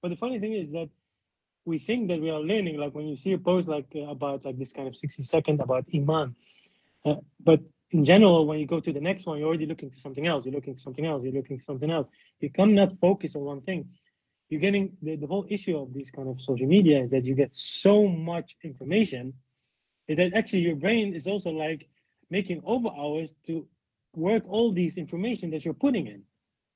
But 0.02 0.08
the 0.10 0.16
funny 0.24 0.38
thing 0.42 0.52
is 0.62 0.72
that 0.72 0.88
we 1.64 1.78
think 1.78 2.08
that 2.08 2.20
we 2.20 2.30
are 2.30 2.40
learning, 2.40 2.78
like 2.78 2.94
when 2.94 3.06
you 3.06 3.16
see 3.16 3.32
a 3.32 3.38
post 3.38 3.68
like 3.68 3.86
uh, 3.94 4.00
about 4.00 4.44
like 4.44 4.58
this 4.58 4.72
kind 4.72 4.88
of 4.88 4.96
60 4.96 5.22
second 5.22 5.60
about 5.60 5.86
Iman. 5.94 6.34
Uh, 7.04 7.16
but 7.42 7.60
in 7.90 8.04
general, 8.04 8.46
when 8.46 8.58
you 8.58 8.66
go 8.66 8.80
to 8.80 8.92
the 8.92 9.00
next 9.00 9.24
one, 9.26 9.38
you're 9.38 9.48
already 9.48 9.66
looking 9.66 9.90
to 9.90 10.00
something 10.00 10.26
else. 10.26 10.44
You're 10.44 10.54
looking 10.54 10.74
to 10.74 10.80
something 10.80 11.06
else. 11.06 11.22
You're 11.22 11.32
looking 11.32 11.58
to 11.58 11.64
something 11.64 11.90
else. 11.90 12.08
You 12.40 12.50
cannot 12.50 12.98
focus 13.00 13.36
on 13.36 13.42
one 13.42 13.60
thing. 13.62 13.88
You're 14.50 14.60
getting 14.60 14.96
the, 15.02 15.16
the 15.16 15.26
whole 15.26 15.46
issue 15.48 15.78
of 15.78 15.94
these 15.94 16.10
kind 16.10 16.28
of 16.28 16.40
social 16.40 16.66
media 16.66 17.00
is 17.00 17.10
that 17.10 17.24
you 17.24 17.34
get 17.34 17.54
so 17.54 18.06
much 18.06 18.56
information 18.62 19.32
that 20.08 20.34
actually 20.34 20.60
your 20.60 20.76
brain 20.76 21.14
is 21.14 21.26
also 21.26 21.50
like 21.50 21.88
making 22.30 22.60
over 22.64 22.88
hours 22.88 23.34
to 23.46 23.66
work 24.14 24.42
all 24.48 24.72
these 24.72 24.96
information 24.96 25.50
that 25.50 25.64
you're 25.64 25.74
putting 25.74 26.06
in. 26.06 26.22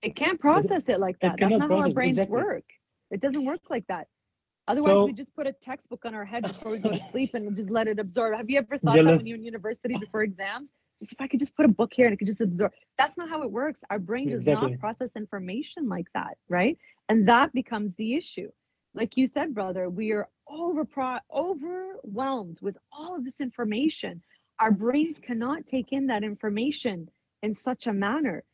It 0.02 0.16
can't 0.16 0.40
process 0.40 0.88
it 0.88 1.00
like 1.00 1.16
it 1.16 1.20
that. 1.22 1.36
That's 1.38 1.56
not 1.56 1.68
how 1.68 1.80
our 1.80 1.90
brains 1.90 2.16
exactly. 2.16 2.36
work. 2.36 2.64
It 3.10 3.20
doesn't 3.20 3.44
work 3.44 3.60
like 3.68 3.86
that. 3.88 4.06
Otherwise, 4.68 4.98
So- 4.98 5.06
we 5.06 5.12
just 5.14 5.34
put 5.34 5.46
a 5.46 5.52
textbook 5.52 6.04
on 6.04 6.14
our 6.14 6.26
head 6.26 6.42
before 6.42 6.70
we 6.70 6.78
go 6.78 6.90
to 6.90 7.02
sleep 7.04 7.34
and 7.34 7.56
just 7.56 7.70
let 7.70 7.88
it 7.88 7.98
absorb. 7.98 8.36
Have 8.36 8.50
you 8.50 8.58
ever 8.58 8.76
thought 8.76 8.96
Yeah, 8.96 9.02
that 9.04 9.16
when 9.16 9.26
you're 9.26 9.38
in 9.38 9.44
university 9.44 9.96
before 9.96 10.22
exams? 10.22 10.72
Just 11.00 11.12
if 11.12 11.20
I 11.20 11.26
could 11.26 11.40
just 11.40 11.56
put 11.56 11.64
a 11.64 11.68
book 11.68 11.92
here 11.94 12.06
and 12.06 12.12
it 12.12 12.18
could 12.18 12.26
just 12.26 12.42
absorb. 12.42 12.72
That's 12.98 13.16
not 13.16 13.30
how 13.30 13.42
it 13.42 13.50
works. 13.50 13.82
Our 13.88 13.98
brain 13.98 14.28
does 14.28 14.42
Exactly. 14.42 14.72
not 14.72 14.80
process 14.80 15.16
information 15.16 15.88
like 15.88 16.06
that, 16.12 16.36
right? 16.48 16.76
And 17.08 17.26
that 17.28 17.52
becomes 17.54 17.96
the 17.96 18.14
issue. 18.14 18.50
Like 18.94 19.16
you 19.16 19.26
said, 19.26 19.54
brother, 19.54 19.88
we 19.88 20.12
are 20.12 20.28
over 20.46 20.86
overwhelmed 21.32 22.58
with 22.60 22.76
all 22.92 23.16
of 23.16 23.24
this 23.24 23.40
information. 23.40 24.22
Our 24.58 24.72
brains 24.72 25.18
cannot 25.18 25.66
take 25.66 25.92
in 25.92 26.06
that 26.08 26.24
information 26.24 27.08
in 27.42 27.54
such 27.54 27.86
a 27.86 27.92
manner 27.92 28.44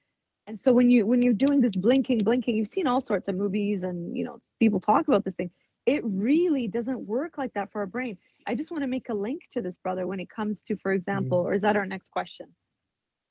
and 0.46 0.58
so 0.58 0.72
when 0.72 0.90
you 0.90 1.06
when 1.06 1.22
you're 1.22 1.32
doing 1.32 1.60
this 1.60 1.74
blinking 1.74 2.18
blinking 2.18 2.56
you've 2.56 2.68
seen 2.68 2.86
all 2.86 3.00
sorts 3.00 3.28
of 3.28 3.34
movies 3.34 3.82
and 3.82 4.16
you 4.16 4.24
know 4.24 4.40
people 4.60 4.80
talk 4.80 5.08
about 5.08 5.24
this 5.24 5.34
thing 5.34 5.50
it 5.86 6.02
really 6.04 6.66
doesn't 6.68 7.00
work 7.06 7.38
like 7.38 7.52
that 7.54 7.70
for 7.70 7.80
our 7.80 7.86
brain 7.86 8.16
i 8.46 8.54
just 8.54 8.70
want 8.70 8.82
to 8.82 8.88
make 8.88 9.08
a 9.08 9.14
link 9.14 9.42
to 9.50 9.60
this 9.60 9.76
brother 9.76 10.06
when 10.06 10.20
it 10.20 10.28
comes 10.28 10.62
to 10.62 10.76
for 10.76 10.92
example 10.92 11.38
or 11.38 11.54
is 11.54 11.62
that 11.62 11.76
our 11.76 11.86
next 11.86 12.10
question 12.10 12.46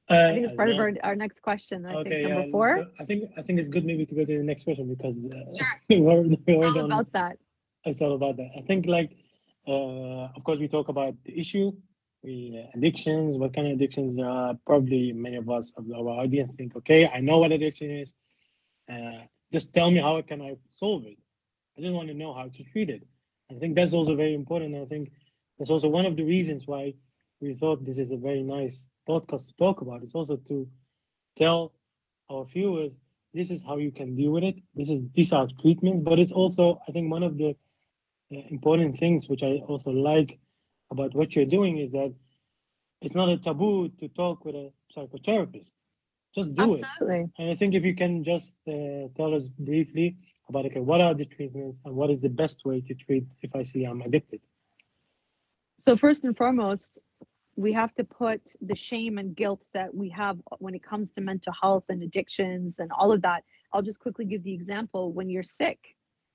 i 0.09 0.33
think 0.33 0.45
it's 0.45 0.53
part 0.53 0.69
of 0.69 0.79
our, 0.79 0.91
our 1.03 1.15
next 1.15 1.41
question 1.41 1.85
i 1.85 2.03
think 2.03 2.27
number 2.27 2.45
yeah, 2.45 2.51
four 2.51 2.77
so 2.77 2.87
I 2.99 3.05
think 3.05 3.31
I 3.37 3.41
think 3.41 3.59
it's 3.59 3.69
good 3.69 3.85
maybe 3.85 4.05
to 4.05 4.15
go 4.15 4.25
to 4.25 4.37
the 4.37 4.43
next 4.43 4.63
question 4.63 4.93
because 4.93 5.23
uh, 5.25 5.63
Sure. 5.89 6.01
we're, 6.01 6.25
it's 6.31 6.41
we're 6.45 6.67
all 6.67 6.85
about 6.85 7.11
that 7.13 7.37
it's 7.85 8.01
all 8.01 8.15
about 8.15 8.37
that. 8.37 8.49
I 8.57 8.61
think 8.61 8.85
like 8.85 9.11
uh, 9.67 10.29
of 10.35 10.43
course 10.43 10.59
we 10.59 10.67
talk 10.67 10.89
about 10.89 11.15
the 11.25 11.37
issue, 11.37 11.71
we 12.23 12.63
uh, 12.63 12.77
addictions, 12.77 13.37
what 13.37 13.53
kind 13.53 13.67
of 13.67 13.73
addictions 13.73 14.15
there 14.15 14.27
are. 14.27 14.57
Probably 14.65 15.11
many 15.13 15.35
of 15.37 15.49
us 15.49 15.73
of 15.77 15.85
our 15.91 16.21
audience 16.21 16.55
think, 16.55 16.75
okay, 16.77 17.07
I 17.07 17.19
know 17.19 17.39
what 17.39 17.51
addiction 17.51 17.91
is. 17.91 18.13
Uh, 18.91 19.25
just 19.51 19.73
tell 19.73 19.91
me 19.91 19.99
how 19.99 20.21
can 20.21 20.41
I 20.41 20.55
solve 20.69 21.05
it. 21.05 21.17
I 21.77 21.81
just 21.81 21.93
want 21.93 22.07
to 22.09 22.13
know 22.13 22.33
how 22.33 22.49
to 22.49 22.63
treat 22.71 22.89
it. 22.89 23.03
I 23.51 23.55
think 23.59 23.75
that's 23.75 23.93
also 23.93 24.15
very 24.15 24.33
important. 24.33 24.75
I 24.75 24.85
think 24.85 25.11
that's 25.57 25.71
also 25.71 25.89
one 25.89 26.05
of 26.05 26.15
the 26.15 26.23
reasons 26.23 26.63
why 26.65 26.93
we 27.41 27.53
thought 27.55 27.85
this 27.85 27.97
is 27.97 28.11
a 28.11 28.17
very 28.17 28.43
nice 28.43 28.87
podcast 29.07 29.47
to 29.47 29.53
talk 29.57 29.81
about. 29.81 30.03
It's 30.03 30.15
also 30.15 30.37
to 30.47 30.67
tell 31.37 31.73
our 32.29 32.45
viewers 32.45 32.99
this 33.33 33.49
is 33.51 33.63
how 33.63 33.77
you 33.77 33.91
can 33.91 34.15
deal 34.15 34.31
with 34.31 34.43
it. 34.43 34.55
This 34.75 34.89
is 34.89 35.01
these 35.13 35.33
are 35.33 35.47
treatments, 35.61 36.03
but 36.03 36.19
it's 36.19 36.31
also 36.31 36.79
I 36.87 36.91
think 36.91 37.11
one 37.11 37.23
of 37.23 37.37
the 37.37 37.55
uh, 38.33 38.41
important 38.49 38.99
things 38.99 39.27
which 39.27 39.43
I 39.43 39.61
also 39.67 39.89
like 39.91 40.39
about 40.91 41.15
what 41.15 41.35
you're 41.35 41.45
doing 41.45 41.77
is 41.79 41.91
that 41.91 42.13
it's 43.01 43.15
not 43.15 43.29
a 43.29 43.37
taboo 43.37 43.89
to 43.99 44.07
talk 44.09 44.45
with 44.45 44.55
a 44.55 44.71
psychotherapist. 44.95 45.71
Just 46.35 46.55
do 46.55 46.75
it. 46.75 46.83
absolutely 46.83 47.31
And 47.37 47.51
I 47.51 47.55
think 47.55 47.73
if 47.75 47.83
you 47.83 47.95
can 47.95 48.23
just 48.23 48.55
uh, 48.67 49.09
tell 49.17 49.33
us 49.35 49.49
briefly 49.49 50.17
about 50.53 50.65
okay, 50.67 50.79
what 50.79 51.01
are 51.01 51.15
the 51.15 51.25
treatments 51.25 51.81
and 51.85 51.95
what 51.95 52.09
is 52.11 52.21
the 52.21 52.29
best 52.29 52.63
way 52.65 52.79
to 52.81 52.93
treat 52.93 53.25
if 53.41 53.55
I 53.55 53.63
see 53.63 53.85
I'm 53.85 54.01
addicted. 54.01 54.39
So 55.79 55.97
first 55.97 56.23
and 56.23 56.37
foremost, 56.37 56.99
we 57.55 57.73
have 57.73 57.93
to 57.95 58.03
put 58.03 58.41
the 58.61 58.75
shame 58.75 59.17
and 59.17 59.35
guilt 59.35 59.65
that 59.73 59.93
we 59.93 60.09
have 60.09 60.37
when 60.59 60.75
it 60.75 60.83
comes 60.83 61.11
to 61.11 61.21
mental 61.21 61.53
health 61.59 61.85
and 61.89 62.01
addictions 62.03 62.79
and 62.79 62.91
all 62.91 63.11
of 63.11 63.21
that. 63.23 63.43
I'll 63.71 63.81
just 63.81 63.99
quickly 63.99 64.25
give 64.25 64.43
the 64.43 64.53
example 64.53 65.11
when 65.11 65.29
you're 65.29 65.43
sick, 65.43 65.79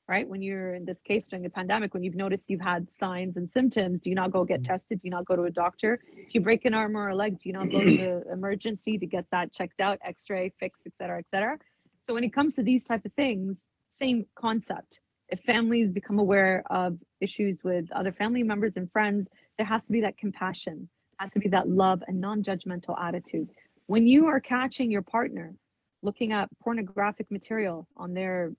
right? 0.08 0.28
When 0.28 0.42
you're 0.42 0.74
in 0.74 0.84
this 0.84 1.00
case 1.00 1.28
during 1.28 1.44
the 1.44 1.50
pandemic, 1.50 1.94
when 1.94 2.02
you've 2.02 2.16
noticed 2.16 2.44
you've 2.48 2.60
had 2.60 2.88
signs 2.94 3.36
and 3.36 3.50
symptoms, 3.50 4.00
do 4.00 4.10
you 4.10 4.16
not 4.16 4.32
go 4.32 4.44
get 4.44 4.62
mm-hmm. 4.62 4.72
tested? 4.72 5.00
Do 5.00 5.06
you 5.06 5.10
not 5.10 5.26
go 5.26 5.36
to 5.36 5.44
a 5.44 5.50
doctor? 5.50 6.00
If 6.16 6.34
you 6.34 6.40
break 6.40 6.64
an 6.64 6.74
arm 6.74 6.96
or 6.96 7.08
a 7.08 7.16
leg, 7.16 7.40
do 7.40 7.48
you 7.48 7.52
not 7.52 7.70
go 7.70 7.80
to 7.80 7.96
the 7.96 8.24
emergency 8.32 8.98
to 8.98 9.06
get 9.06 9.24
that 9.30 9.52
checked 9.52 9.80
out, 9.80 9.98
x-ray, 10.04 10.52
fixed, 10.58 10.82
et 10.86 10.92
cetera, 10.98 11.18
et 11.18 11.26
cetera? 11.30 11.58
So 12.06 12.14
when 12.14 12.24
it 12.24 12.32
comes 12.32 12.54
to 12.56 12.62
these 12.62 12.84
type 12.84 13.04
of 13.04 13.12
things, 13.14 13.66
same 13.98 14.26
concept. 14.34 15.00
If 15.28 15.40
families 15.40 15.90
become 15.90 16.18
aware 16.18 16.62
of 16.70 16.98
issues 17.20 17.62
with 17.62 17.90
other 17.92 18.12
family 18.12 18.42
members 18.42 18.76
and 18.76 18.90
friends, 18.90 19.28
there 19.56 19.66
has 19.66 19.82
to 19.84 19.92
be 19.92 20.00
that 20.00 20.16
compassion, 20.16 20.88
has 21.18 21.32
to 21.32 21.38
be 21.38 21.48
that 21.48 21.68
love 21.68 22.02
and 22.08 22.20
non-judgmental 22.20 22.98
attitude. 22.98 23.50
When 23.86 24.06
you 24.06 24.26
are 24.26 24.40
catching 24.40 24.90
your 24.90 25.02
partner 25.02 25.54
looking 26.02 26.32
at 26.32 26.48
pornographic 26.62 27.30
material 27.30 27.86
on 27.96 28.14
their 28.14 28.52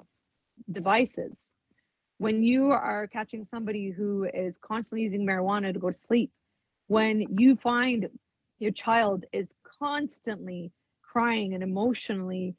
devices, 0.72 1.54
when 2.18 2.44
you 2.44 2.72
are 2.72 3.08
catching 3.08 3.44
somebody 3.44 3.92
who 3.92 4.26
is 4.34 4.58
constantly 4.58 5.04
using 5.04 5.26
marijuana 5.26 5.74
to 5.74 5.80
go 5.80 5.90
to 5.90 5.98
sleep, 5.98 6.32
when 6.88 7.26
you 7.40 7.56
find 7.56 8.10
your 8.60 8.72
child 8.72 9.26
is 9.32 9.56
constantly 9.80 10.72
crying 11.02 11.54
and 11.54 11.64
emotionally 11.64 12.56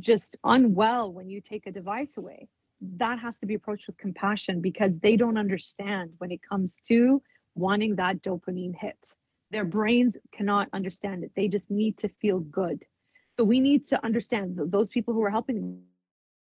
just 0.00 0.36
unwell 0.44 1.12
when 1.12 1.28
you 1.28 1.40
take 1.40 1.66
a 1.66 1.72
device 1.72 2.16
away, 2.16 2.48
that 2.96 3.18
has 3.18 3.38
to 3.38 3.46
be 3.46 3.54
approached 3.54 3.86
with 3.86 3.96
compassion 3.96 4.60
because 4.60 4.92
they 5.00 5.16
don't 5.16 5.38
understand 5.38 6.12
when 6.18 6.30
it 6.30 6.40
comes 6.42 6.76
to 6.86 7.22
wanting 7.54 7.94
that 7.96 8.22
dopamine 8.22 8.74
hit. 8.74 9.14
Their 9.50 9.64
brains 9.64 10.16
cannot 10.32 10.68
understand 10.72 11.24
it. 11.24 11.30
They 11.36 11.48
just 11.48 11.70
need 11.70 11.96
to 11.98 12.08
feel 12.08 12.40
good. 12.40 12.84
So 13.38 13.44
we 13.44 13.60
need 13.60 13.86
to 13.88 14.04
understand 14.04 14.56
th- 14.56 14.70
those 14.70 14.90
people 14.90 15.14
who 15.14 15.22
are 15.22 15.30
helping 15.30 15.82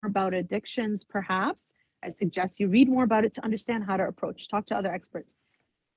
about 0.04 0.34
addictions, 0.34 1.04
perhaps. 1.04 1.68
I 2.04 2.08
suggest 2.08 2.60
you 2.60 2.68
read 2.68 2.88
more 2.88 3.04
about 3.04 3.24
it 3.24 3.34
to 3.34 3.44
understand 3.44 3.84
how 3.84 3.96
to 3.96 4.06
approach, 4.06 4.48
talk 4.48 4.66
to 4.66 4.76
other 4.76 4.92
experts. 4.92 5.34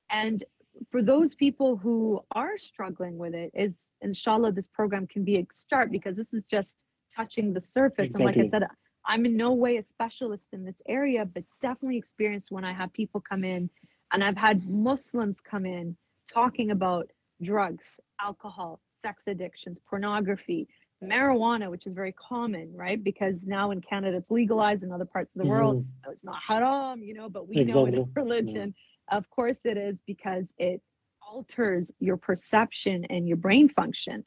And 0.10 0.44
for 0.92 1.02
those 1.02 1.36
people 1.36 1.76
who 1.76 2.24
are 2.32 2.58
struggling 2.58 3.18
with 3.18 3.34
it, 3.34 3.52
is 3.54 3.88
inshallah, 4.02 4.52
this 4.54 4.68
program 4.68 5.08
can 5.08 5.24
be 5.24 5.38
a 5.38 5.46
start 5.52 5.92
because 5.92 6.16
this 6.16 6.34
is 6.34 6.46
just 6.46 6.78
touching 7.20 7.54
the 7.54 7.62
surface. 7.62 8.10
And 8.16 8.24
like 8.24 8.38
I 8.38 8.48
said, 8.50 8.64
I'm 9.06 9.26
in 9.26 9.36
no 9.36 9.52
way 9.54 9.78
a 9.78 9.84
specialist 9.84 10.50
in 10.54 10.64
this 10.64 10.82
area, 10.88 11.26
but 11.26 11.44
definitely 11.62 11.98
experienced 11.98 12.52
when 12.52 12.64
I 12.64 12.74
have 12.74 12.94
people 12.94 13.20
come 13.22 13.44
in 13.44 13.70
and 14.12 14.24
I've 14.24 14.38
had 14.38 14.68
Muslims 14.70 15.42
come 15.42 15.66
in 15.66 15.96
talking 16.32 16.72
about 16.72 17.10
drugs, 17.42 18.00
alcohol, 18.22 18.80
sex 19.02 19.24
addictions, 19.28 19.80
pornography, 19.90 20.68
marijuana, 21.04 21.70
which 21.70 21.88
is 21.88 21.94
very 21.94 22.14
common, 22.14 22.72
right? 22.76 23.02
Because 23.04 23.46
now 23.46 23.72
in 23.72 23.82
Canada 23.82 24.18
it's 24.18 24.32
legalized 24.32 24.84
in 24.84 24.92
other 24.92 25.06
parts 25.06 25.34
of 25.36 25.40
the 25.40 25.46
world. 25.46 25.78
Mhm. 25.78 25.86
No, 26.06 26.12
it's 26.12 26.26
not 26.26 26.42
haram, 26.42 27.02
you 27.04 27.14
know, 27.14 27.30
but 27.30 27.48
we 27.48 27.64
know 27.64 27.86
in 27.86 27.94
Exactly. 27.96 28.14
religion, 28.16 28.76
of 29.12 29.30
course 29.30 29.60
it 29.66 29.78
is 29.78 29.98
because 30.06 30.54
it 30.58 30.82
alters 31.22 31.92
your 32.00 32.18
perception 32.18 33.06
and 33.10 33.28
your 33.28 33.38
brain 33.38 33.70
function. 33.70 34.24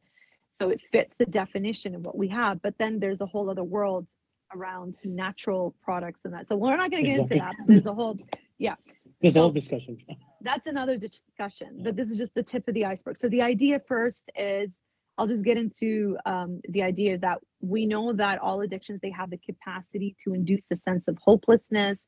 So 0.63 0.69
it 0.69 0.81
fits 0.93 1.17
the 1.17 1.27
definition 1.27 1.97
of 1.97 2.03
what 2.03 2.17
we 2.17 2.29
have. 2.29 2.63
But 2.63 2.79
then 2.79 3.01
there's 3.01 3.21
a 3.21 3.27
whole 3.27 3.51
other 3.51 3.65
world 3.65 4.07
around 4.55 4.95
natural 5.03 5.75
products 5.83 6.25
and 6.25 6.33
that. 6.35 6.47
So 6.47 6.55
we're 6.55 6.77
not 6.77 6.93
going 6.93 7.05
to 7.05 7.11
get 7.11 7.19
into 7.19 7.35
that. 7.35 7.55
There's 7.67 7.87
a 7.87 7.93
whole, 7.93 8.17
yeah. 8.59 8.77
There's 9.21 9.35
a 9.35 9.41
whole 9.41 9.51
discussion. 9.51 9.99
that's 10.41 10.69
another 10.69 10.97
discussion, 10.97 11.81
but 11.83 11.97
this 11.97 12.13
is 12.13 12.17
just 12.17 12.33
the 12.37 12.45
tip 12.45 12.69
of 12.69 12.75
the 12.75 12.85
iceberg. 12.85 13.17
So 13.17 13.29
the 13.29 13.43
idea 13.43 13.81
first 13.89 14.31
is 14.37 14.79
I'll 15.19 15.27
just 15.27 15.45
get 15.45 15.57
into 15.57 16.17
um, 16.27 16.61
the 16.69 16.85
idea 16.85 17.19
that 17.19 17.41
we 17.61 17.85
know 17.85 18.13
that 18.13 18.39
all 18.39 18.61
addictions 18.61 19.01
they 19.01 19.11
have 19.11 19.31
the 19.31 19.39
capacity 19.39 20.15
to 20.23 20.33
induce 20.33 20.67
a 20.71 20.77
sense 20.77 21.09
of 21.09 21.19
hopelessness, 21.21 22.07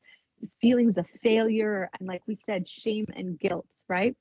feelings 0.61 0.97
of 0.97 1.05
failure, 1.21 1.89
and 1.99 2.07
like 2.07 2.21
we 2.25 2.35
said, 2.35 2.69
shame 2.69 3.07
and 3.17 3.37
guilt. 3.37 3.67
Right. 3.89 4.15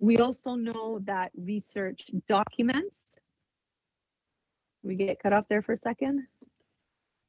We 0.00 0.18
also 0.18 0.54
know 0.54 0.98
that 1.04 1.30
research 1.36 2.10
documents. 2.28 3.07
We 4.82 4.94
get 4.94 5.20
cut 5.22 5.32
off 5.32 5.46
there 5.48 5.62
for 5.62 5.72
a 5.72 5.76
second. 5.76 6.26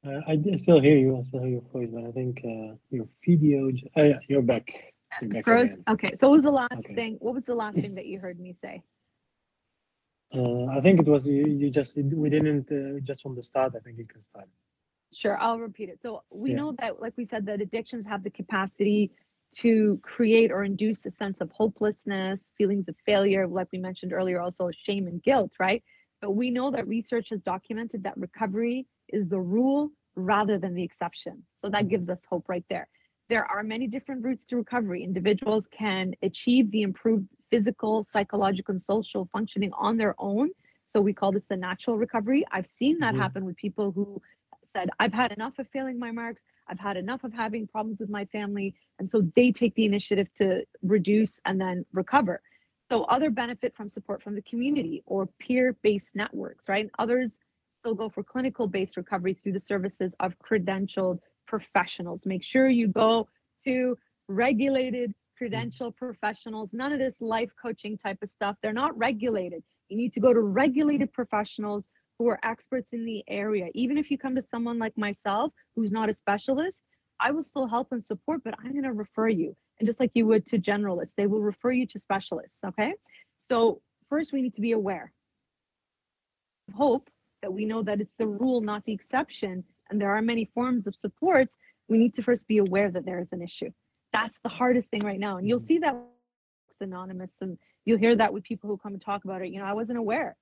Uh, 0.06 0.20
I 0.26 0.38
still 0.56 0.80
hear 0.80 0.96
you. 0.96 1.18
I 1.18 1.22
still 1.22 1.40
hear 1.40 1.50
your 1.50 1.62
voice, 1.72 1.90
but 1.92 2.04
I 2.04 2.12
think 2.12 2.40
uh, 2.44 2.74
your 2.90 3.06
video. 3.26 3.70
Oh, 3.96 4.02
yeah, 4.02 4.18
you're 4.28 4.42
back. 4.42 4.70
You're 5.20 5.30
back 5.30 5.44
Froze. 5.44 5.74
again. 5.74 5.84
Okay. 5.90 6.14
So 6.14 6.28
what 6.28 6.34
was 6.34 6.44
the 6.44 6.50
last 6.50 6.72
Okay. 6.78 6.94
thing? 6.94 7.16
What 7.20 7.34
was 7.34 7.44
the 7.44 7.54
last 7.54 7.74
thing 7.82 7.94
that 7.96 8.06
you 8.06 8.18
heard 8.18 8.40
me 8.40 8.54
say? 8.62 8.82
Uh, 10.34 10.66
I 10.66 10.80
think 10.80 11.00
it 11.00 11.06
was 11.06 11.26
you. 11.26 11.46
You 11.46 11.70
just 11.70 11.96
we 11.96 12.30
didn't 12.30 12.70
uh, 12.70 13.00
just 13.00 13.20
from 13.22 13.34
the 13.34 13.42
start. 13.42 13.74
I 13.76 13.80
think 13.80 13.98
you 13.98 14.06
can 14.06 14.22
start. 14.30 14.48
Sure, 15.12 15.36
I'll 15.38 15.58
repeat 15.58 15.88
it. 15.88 16.00
So 16.00 16.22
we 16.30 16.50
Yeah. 16.50 16.56
know 16.56 16.76
that, 16.80 17.00
like 17.00 17.14
we 17.16 17.24
said, 17.24 17.44
that 17.46 17.60
addictions 17.60 18.06
have 18.06 18.22
the 18.22 18.30
capacity 18.30 19.10
to 19.56 19.98
create 20.02 20.52
or 20.52 20.62
induce 20.62 21.04
a 21.04 21.10
sense 21.10 21.40
of 21.40 21.50
hopelessness, 21.50 22.52
feelings 22.56 22.88
of 22.88 22.94
failure, 23.04 23.46
like 23.48 23.66
we 23.72 23.78
mentioned 23.78 24.12
earlier, 24.12 24.40
also 24.40 24.70
shame 24.70 25.08
and 25.08 25.20
guilt, 25.24 25.50
right? 25.58 25.82
But 26.20 26.32
we 26.32 26.50
know 26.50 26.70
that 26.70 26.86
research 26.86 27.30
has 27.30 27.40
documented 27.40 28.02
that 28.04 28.16
recovery 28.16 28.86
is 29.08 29.26
the 29.26 29.40
rule 29.40 29.90
rather 30.16 30.58
than 30.58 30.74
the 30.74 30.82
exception. 30.82 31.42
So 31.56 31.68
that 31.70 31.88
gives 31.88 32.08
us 32.10 32.24
hope 32.28 32.48
right 32.48 32.64
there. 32.68 32.88
There 33.28 33.44
are 33.44 33.62
many 33.62 33.86
different 33.86 34.24
routes 34.24 34.44
to 34.46 34.56
recovery. 34.56 35.04
Individuals 35.04 35.68
can 35.68 36.14
achieve 36.22 36.70
the 36.72 36.82
improved 36.82 37.26
physical, 37.50 38.02
psychological, 38.02 38.72
and 38.72 38.82
social 38.82 39.28
functioning 39.32 39.70
on 39.72 39.96
their 39.96 40.14
own. 40.18 40.50
So 40.88 41.00
we 41.00 41.12
call 41.12 41.30
this 41.30 41.46
the 41.46 41.56
natural 41.56 41.96
recovery. 41.96 42.44
I've 42.50 42.66
seen 42.66 42.98
that 42.98 43.14
Mhm. 43.14 43.18
happen 43.18 43.44
with 43.44 43.56
people 43.56 43.92
who 43.92 44.20
said, 44.72 44.90
I've 44.98 45.12
had 45.12 45.32
enough 45.32 45.58
of 45.58 45.68
failing 45.68 45.98
my 45.98 46.10
marks. 46.10 46.44
I've 46.66 46.78
had 46.80 46.96
enough 46.96 47.24
of 47.24 47.32
having 47.32 47.66
problems 47.66 48.00
with 48.00 48.10
my 48.10 48.24
family. 48.26 48.74
And 48.98 49.08
so 49.08 49.22
they 49.36 49.52
take 49.52 49.74
the 49.74 49.84
initiative 49.84 50.32
to 50.36 50.64
reduce 50.82 51.40
and 51.44 51.60
then 51.60 51.84
recover. 51.92 52.42
So 52.90 53.04
other 53.04 53.30
benefit 53.30 53.76
from 53.76 53.88
support 53.88 54.20
from 54.20 54.34
the 54.34 54.42
community 54.42 55.02
or 55.06 55.28
peer-based 55.38 56.16
networks, 56.16 56.68
right? 56.68 56.90
Others 56.98 57.38
still 57.80 57.94
go 57.94 58.08
for 58.08 58.24
clinical-based 58.24 58.96
recovery 58.96 59.34
through 59.34 59.52
the 59.52 59.60
services 59.60 60.14
of 60.18 60.34
credentialed 60.40 61.20
professionals. 61.46 62.26
Make 62.26 62.42
sure 62.42 62.68
you 62.68 62.88
go 62.88 63.28
to 63.64 63.96
regulated 64.26 65.14
credential 65.38 65.92
professionals. 65.92 66.74
None 66.74 66.92
of 66.92 66.98
this 66.98 67.20
life 67.20 67.50
coaching 67.62 67.96
type 67.96 68.18
of 68.22 68.28
stuff. 68.28 68.56
They're 68.60 68.72
not 68.72 68.98
regulated. 68.98 69.62
You 69.88 69.96
need 69.96 70.12
to 70.14 70.20
go 70.20 70.32
to 70.32 70.40
regulated 70.40 71.12
professionals 71.12 71.88
who 72.18 72.28
are 72.28 72.40
experts 72.42 72.92
in 72.92 73.04
the 73.04 73.22
area. 73.28 73.68
Even 73.74 73.98
if 73.98 74.10
you 74.10 74.18
come 74.18 74.34
to 74.34 74.42
someone 74.42 74.80
like 74.80 74.98
myself 74.98 75.52
who's 75.76 75.92
not 75.92 76.10
a 76.10 76.12
specialist, 76.12 76.84
I 77.20 77.30
will 77.30 77.42
still 77.42 77.68
help 77.68 77.92
and 77.92 78.04
support, 78.04 78.42
but 78.44 78.54
I'm 78.58 78.72
going 78.72 78.82
to 78.82 78.92
refer 78.92 79.28
you. 79.28 79.56
And 79.80 79.86
just 79.86 79.98
like 79.98 80.12
you 80.14 80.26
would 80.26 80.46
to 80.46 80.58
generalists, 80.58 81.14
they 81.16 81.26
will 81.26 81.40
refer 81.40 81.72
you 81.72 81.86
to 81.88 81.98
specialists. 81.98 82.60
Okay. 82.64 82.92
So, 83.48 83.80
first, 84.08 84.32
we 84.32 84.42
need 84.42 84.54
to 84.54 84.60
be 84.60 84.72
aware 84.72 85.12
hope 86.70 87.10
that 87.42 87.52
we 87.52 87.64
know 87.64 87.82
that 87.82 88.00
it's 88.00 88.14
the 88.18 88.26
rule, 88.26 88.60
not 88.60 88.84
the 88.84 88.92
exception. 88.92 89.64
And 89.90 90.00
there 90.00 90.10
are 90.10 90.22
many 90.22 90.44
forms 90.54 90.86
of 90.86 90.94
supports. 90.94 91.56
We 91.88 91.98
need 91.98 92.14
to 92.14 92.22
first 92.22 92.46
be 92.46 92.58
aware 92.58 92.90
that 92.90 93.04
there 93.04 93.20
is 93.20 93.32
an 93.32 93.42
issue. 93.42 93.70
That's 94.12 94.38
the 94.40 94.48
hardest 94.48 94.90
thing 94.90 95.02
right 95.02 95.18
now. 95.18 95.36
And 95.36 95.48
you'll 95.48 95.58
see 95.58 95.78
that 95.78 95.96
anonymous 96.80 97.42
and 97.42 97.58
you'll 97.84 97.98
hear 97.98 98.16
that 98.16 98.32
with 98.32 98.42
people 98.42 98.70
who 98.70 98.78
come 98.78 98.92
and 98.92 99.02
talk 99.02 99.24
about 99.24 99.42
it. 99.42 99.48
You 99.48 99.58
know, 99.58 99.66
I 99.66 99.74
wasn't 99.74 99.98
aware. 99.98 100.36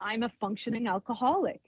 I'm 0.00 0.22
a 0.22 0.28
functioning 0.28 0.88
alcoholic. 0.88 1.60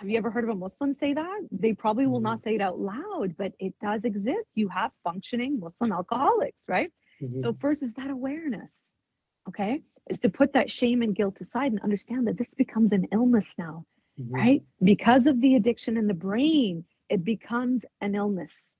Have 0.00 0.08
you 0.08 0.16
ever 0.16 0.30
heard 0.30 0.44
of 0.44 0.50
a 0.50 0.54
Muslim 0.54 0.94
say 0.94 1.12
that? 1.12 1.40
They 1.52 1.74
probably 1.74 2.06
will 2.06 2.20
not 2.20 2.40
say 2.40 2.54
it 2.54 2.62
out 2.62 2.80
loud, 2.80 3.36
but 3.36 3.52
it 3.58 3.74
does 3.82 4.06
exist. 4.06 4.48
You 4.54 4.66
have 4.68 4.92
functioning 5.04 5.60
Muslim 5.60 5.92
alcoholics, 5.92 6.64
right? 6.70 6.90
Mhm. 7.20 7.38
So, 7.38 7.52
first 7.52 7.82
is 7.82 7.92
that 7.94 8.08
awareness, 8.08 8.94
okay? 9.46 9.82
Is 10.08 10.18
to 10.20 10.30
put 10.30 10.54
that 10.54 10.70
shame 10.70 11.02
and 11.02 11.14
guilt 11.14 11.42
aside 11.42 11.72
and 11.72 11.82
understand 11.82 12.26
that 12.28 12.38
this 12.38 12.48
becomes 12.48 12.92
an 12.92 13.08
illness 13.12 13.54
now, 13.58 13.84
Mhm. 14.18 14.32
right? 14.32 14.62
Because 14.82 15.26
of 15.26 15.38
the 15.42 15.54
addiction 15.56 15.98
in 15.98 16.06
the 16.06 16.14
brain, 16.14 16.86
it 17.10 17.22
becomes 17.22 17.84
an 18.00 18.14
illness 18.14 18.72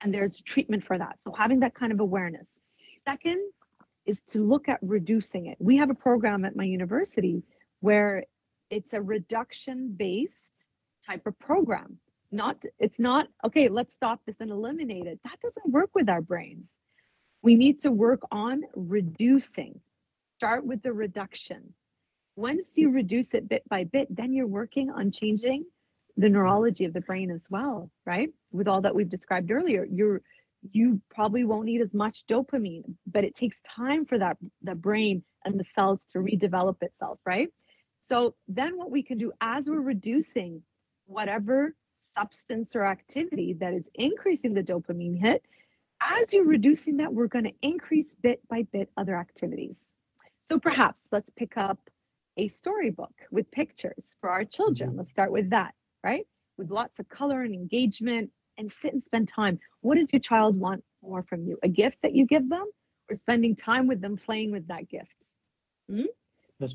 and 0.00 0.14
there's 0.14 0.40
treatment 0.42 0.84
for 0.84 0.96
that. 0.96 1.20
So, 1.24 1.32
having 1.32 1.58
that 1.58 1.74
kind 1.74 1.90
of 1.90 1.98
awareness. 1.98 2.60
Second 2.98 3.50
is 4.06 4.22
to 4.22 4.44
look 4.44 4.68
at 4.68 4.78
reducing 4.80 5.46
it. 5.46 5.56
We 5.60 5.76
have 5.78 5.90
a 5.90 5.94
program 5.94 6.44
at 6.44 6.54
my 6.54 6.62
university 6.62 7.42
where 7.80 8.24
it's 8.70 8.92
a 8.92 9.02
reduction 9.02 9.92
based 9.92 10.57
type 11.08 11.26
of 11.26 11.38
program. 11.38 11.98
Not, 12.30 12.62
it's 12.78 12.98
not, 12.98 13.28
okay, 13.44 13.68
let's 13.68 13.94
stop 13.94 14.20
this 14.26 14.36
and 14.40 14.50
eliminate 14.50 15.06
it. 15.06 15.18
That 15.24 15.40
doesn't 15.42 15.72
work 15.72 15.90
with 15.94 16.08
our 16.08 16.20
brains. 16.20 16.74
We 17.42 17.54
need 17.54 17.80
to 17.80 17.90
work 17.90 18.20
on 18.30 18.62
reducing. 18.74 19.80
Start 20.36 20.66
with 20.66 20.82
the 20.82 20.92
reduction. 20.92 21.72
Once 22.36 22.76
you 22.76 22.90
reduce 22.90 23.34
it 23.34 23.48
bit 23.48 23.62
by 23.68 23.84
bit, 23.84 24.14
then 24.14 24.32
you're 24.32 24.46
working 24.46 24.90
on 24.90 25.10
changing 25.10 25.64
the 26.16 26.28
neurology 26.28 26.84
of 26.84 26.92
the 26.92 27.00
brain 27.00 27.30
as 27.30 27.44
well, 27.50 27.90
right? 28.04 28.28
With 28.52 28.68
all 28.68 28.80
that 28.82 28.94
we've 28.94 29.08
described 29.08 29.50
earlier, 29.50 29.86
you're 29.90 30.20
you 30.72 31.00
probably 31.08 31.44
won't 31.44 31.66
need 31.66 31.80
as 31.80 31.94
much 31.94 32.26
dopamine, 32.26 32.82
but 33.06 33.22
it 33.22 33.34
takes 33.34 33.62
time 33.62 34.04
for 34.04 34.18
that 34.18 34.36
the 34.62 34.74
brain 34.74 35.22
and 35.44 35.58
the 35.58 35.64
cells 35.64 36.04
to 36.10 36.18
redevelop 36.18 36.82
itself, 36.82 37.20
right? 37.24 37.48
So 38.00 38.34
then 38.48 38.76
what 38.76 38.90
we 38.90 39.02
can 39.02 39.18
do 39.18 39.32
as 39.40 39.68
we're 39.68 39.80
reducing 39.80 40.62
whatever 41.08 41.74
substance 42.04 42.76
or 42.76 42.84
activity 42.84 43.54
that 43.54 43.74
is 43.74 43.90
increasing 43.94 44.54
the 44.54 44.62
dopamine 44.62 45.18
hit, 45.18 45.44
as 46.00 46.32
you're 46.32 46.44
reducing 46.44 46.96
that, 46.98 47.12
we're 47.12 47.26
going 47.26 47.44
to 47.44 47.54
increase 47.62 48.14
bit 48.14 48.40
by 48.48 48.62
bit 48.72 48.90
other 48.96 49.16
activities. 49.16 49.84
So 50.46 50.58
perhaps 50.58 51.08
let's 51.10 51.30
pick 51.30 51.56
up 51.56 51.78
a 52.36 52.48
storybook 52.48 53.12
with 53.30 53.50
pictures 53.50 54.14
for 54.20 54.30
our 54.30 54.44
children. 54.44 54.92
Mhm. 54.92 54.98
Let's 54.98 55.10
start 55.10 55.32
with 55.32 55.50
that, 55.50 55.74
right? 56.04 56.26
With 56.56 56.70
lots 56.70 57.00
of 57.00 57.08
color 57.08 57.42
and 57.42 57.52
engagement 57.54 58.30
and 58.58 58.70
sit 58.70 58.92
and 58.92 59.02
spend 59.02 59.28
time. 59.28 59.58
What 59.80 59.96
does 59.96 60.12
your 60.12 60.20
child 60.20 60.58
want 60.58 60.84
more 61.02 61.22
from 61.22 61.44
you? 61.44 61.58
A 61.62 61.68
gift 61.68 62.00
that 62.02 62.14
you 62.14 62.26
give 62.26 62.48
them 62.48 62.70
or 63.10 63.14
spending 63.14 63.56
time 63.56 63.86
with 63.86 64.00
them 64.00 64.16
playing 64.16 64.52
with 64.52 64.66
that 64.68 64.88
gift? 64.88 65.14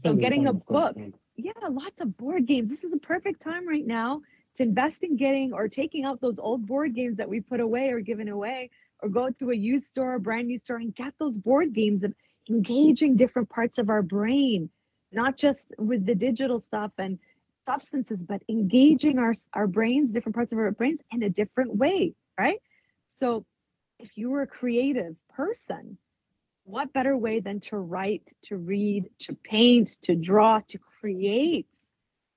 Spend 0.01 0.17
the 0.17 0.21
getting 0.21 0.47
a 0.47 0.53
book. 0.53 0.97
Yeah, 1.35 1.51
lots 1.69 2.01
of 2.01 2.15
board 2.17 2.45
games. 2.45 2.69
This 2.69 2.83
is 2.83 2.91
the 2.91 2.97
perfect 2.97 3.41
time 3.41 3.67
right 3.67 3.85
now 3.85 4.21
to 4.55 4.63
invest 4.63 5.03
in 5.03 5.17
getting 5.17 5.53
or 5.53 5.67
taking 5.67 6.05
out 6.05 6.21
those 6.21 6.39
old 6.39 6.65
board 6.65 6.93
games 6.93 7.17
that 7.17 7.27
we 7.27 7.41
put 7.41 7.59
away 7.59 7.89
or 7.89 7.99
given 8.01 8.29
away, 8.29 8.69
or 9.01 9.09
go 9.09 9.29
to 9.29 9.51
a 9.51 9.55
used 9.55 9.85
store, 9.85 10.15
a 10.15 10.19
brand 10.19 10.47
new 10.47 10.57
store, 10.57 10.77
and 10.77 10.95
get 10.95 11.13
those 11.17 11.37
board 11.37 11.73
games 11.73 12.03
and 12.03 12.13
engaging 12.49 13.15
different 13.15 13.49
parts 13.49 13.77
of 13.77 13.89
our 13.89 14.01
brain, 14.01 14.69
not 15.11 15.37
just 15.37 15.73
with 15.79 16.05
the 16.05 16.15
digital 16.15 16.59
stuff 16.59 16.91
and 16.97 17.17
substances, 17.65 18.23
but 18.23 18.41
engaging 18.49 19.17
our 19.17 19.33
our 19.53 19.67
brains, 19.67 20.11
different 20.11 20.35
parts 20.35 20.51
of 20.51 20.59
our 20.59 20.71
brains 20.71 20.99
in 21.11 21.23
a 21.23 21.29
different 21.29 21.75
way, 21.75 22.13
right? 22.37 22.61
So 23.07 23.45
if 23.99 24.17
you 24.17 24.29
were 24.29 24.41
a 24.41 24.47
creative 24.47 25.15
person, 25.29 25.97
what 26.65 26.93
better 26.93 27.17
way 27.17 27.39
than 27.39 27.59
to 27.61 27.77
write, 27.77 28.31
to 28.43 28.57
read, 28.57 29.09
to 29.19 29.33
paint, 29.33 29.97
to 30.03 30.15
draw, 30.15 30.59
to 30.67 30.79
create, 31.03 31.67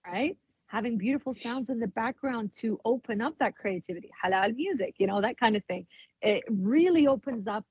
right? 0.05 0.37
Having 0.67 0.99
beautiful 0.99 1.33
sounds 1.33 1.71
in 1.71 1.79
the 1.79 1.87
background 1.87 2.51
to 2.57 2.81
open 2.85 3.21
up 3.21 3.35
that 3.39 3.55
creativity, 3.57 4.11
halal 4.25 4.57
music, 4.57 4.95
you 4.99 5.07
know, 5.07 5.21
that 5.21 5.39
kind 5.39 5.55
of 5.55 5.65
thing. 5.67 5.87
It 6.21 6.43
really 6.51 7.07
opens 7.07 7.47
up 7.47 7.65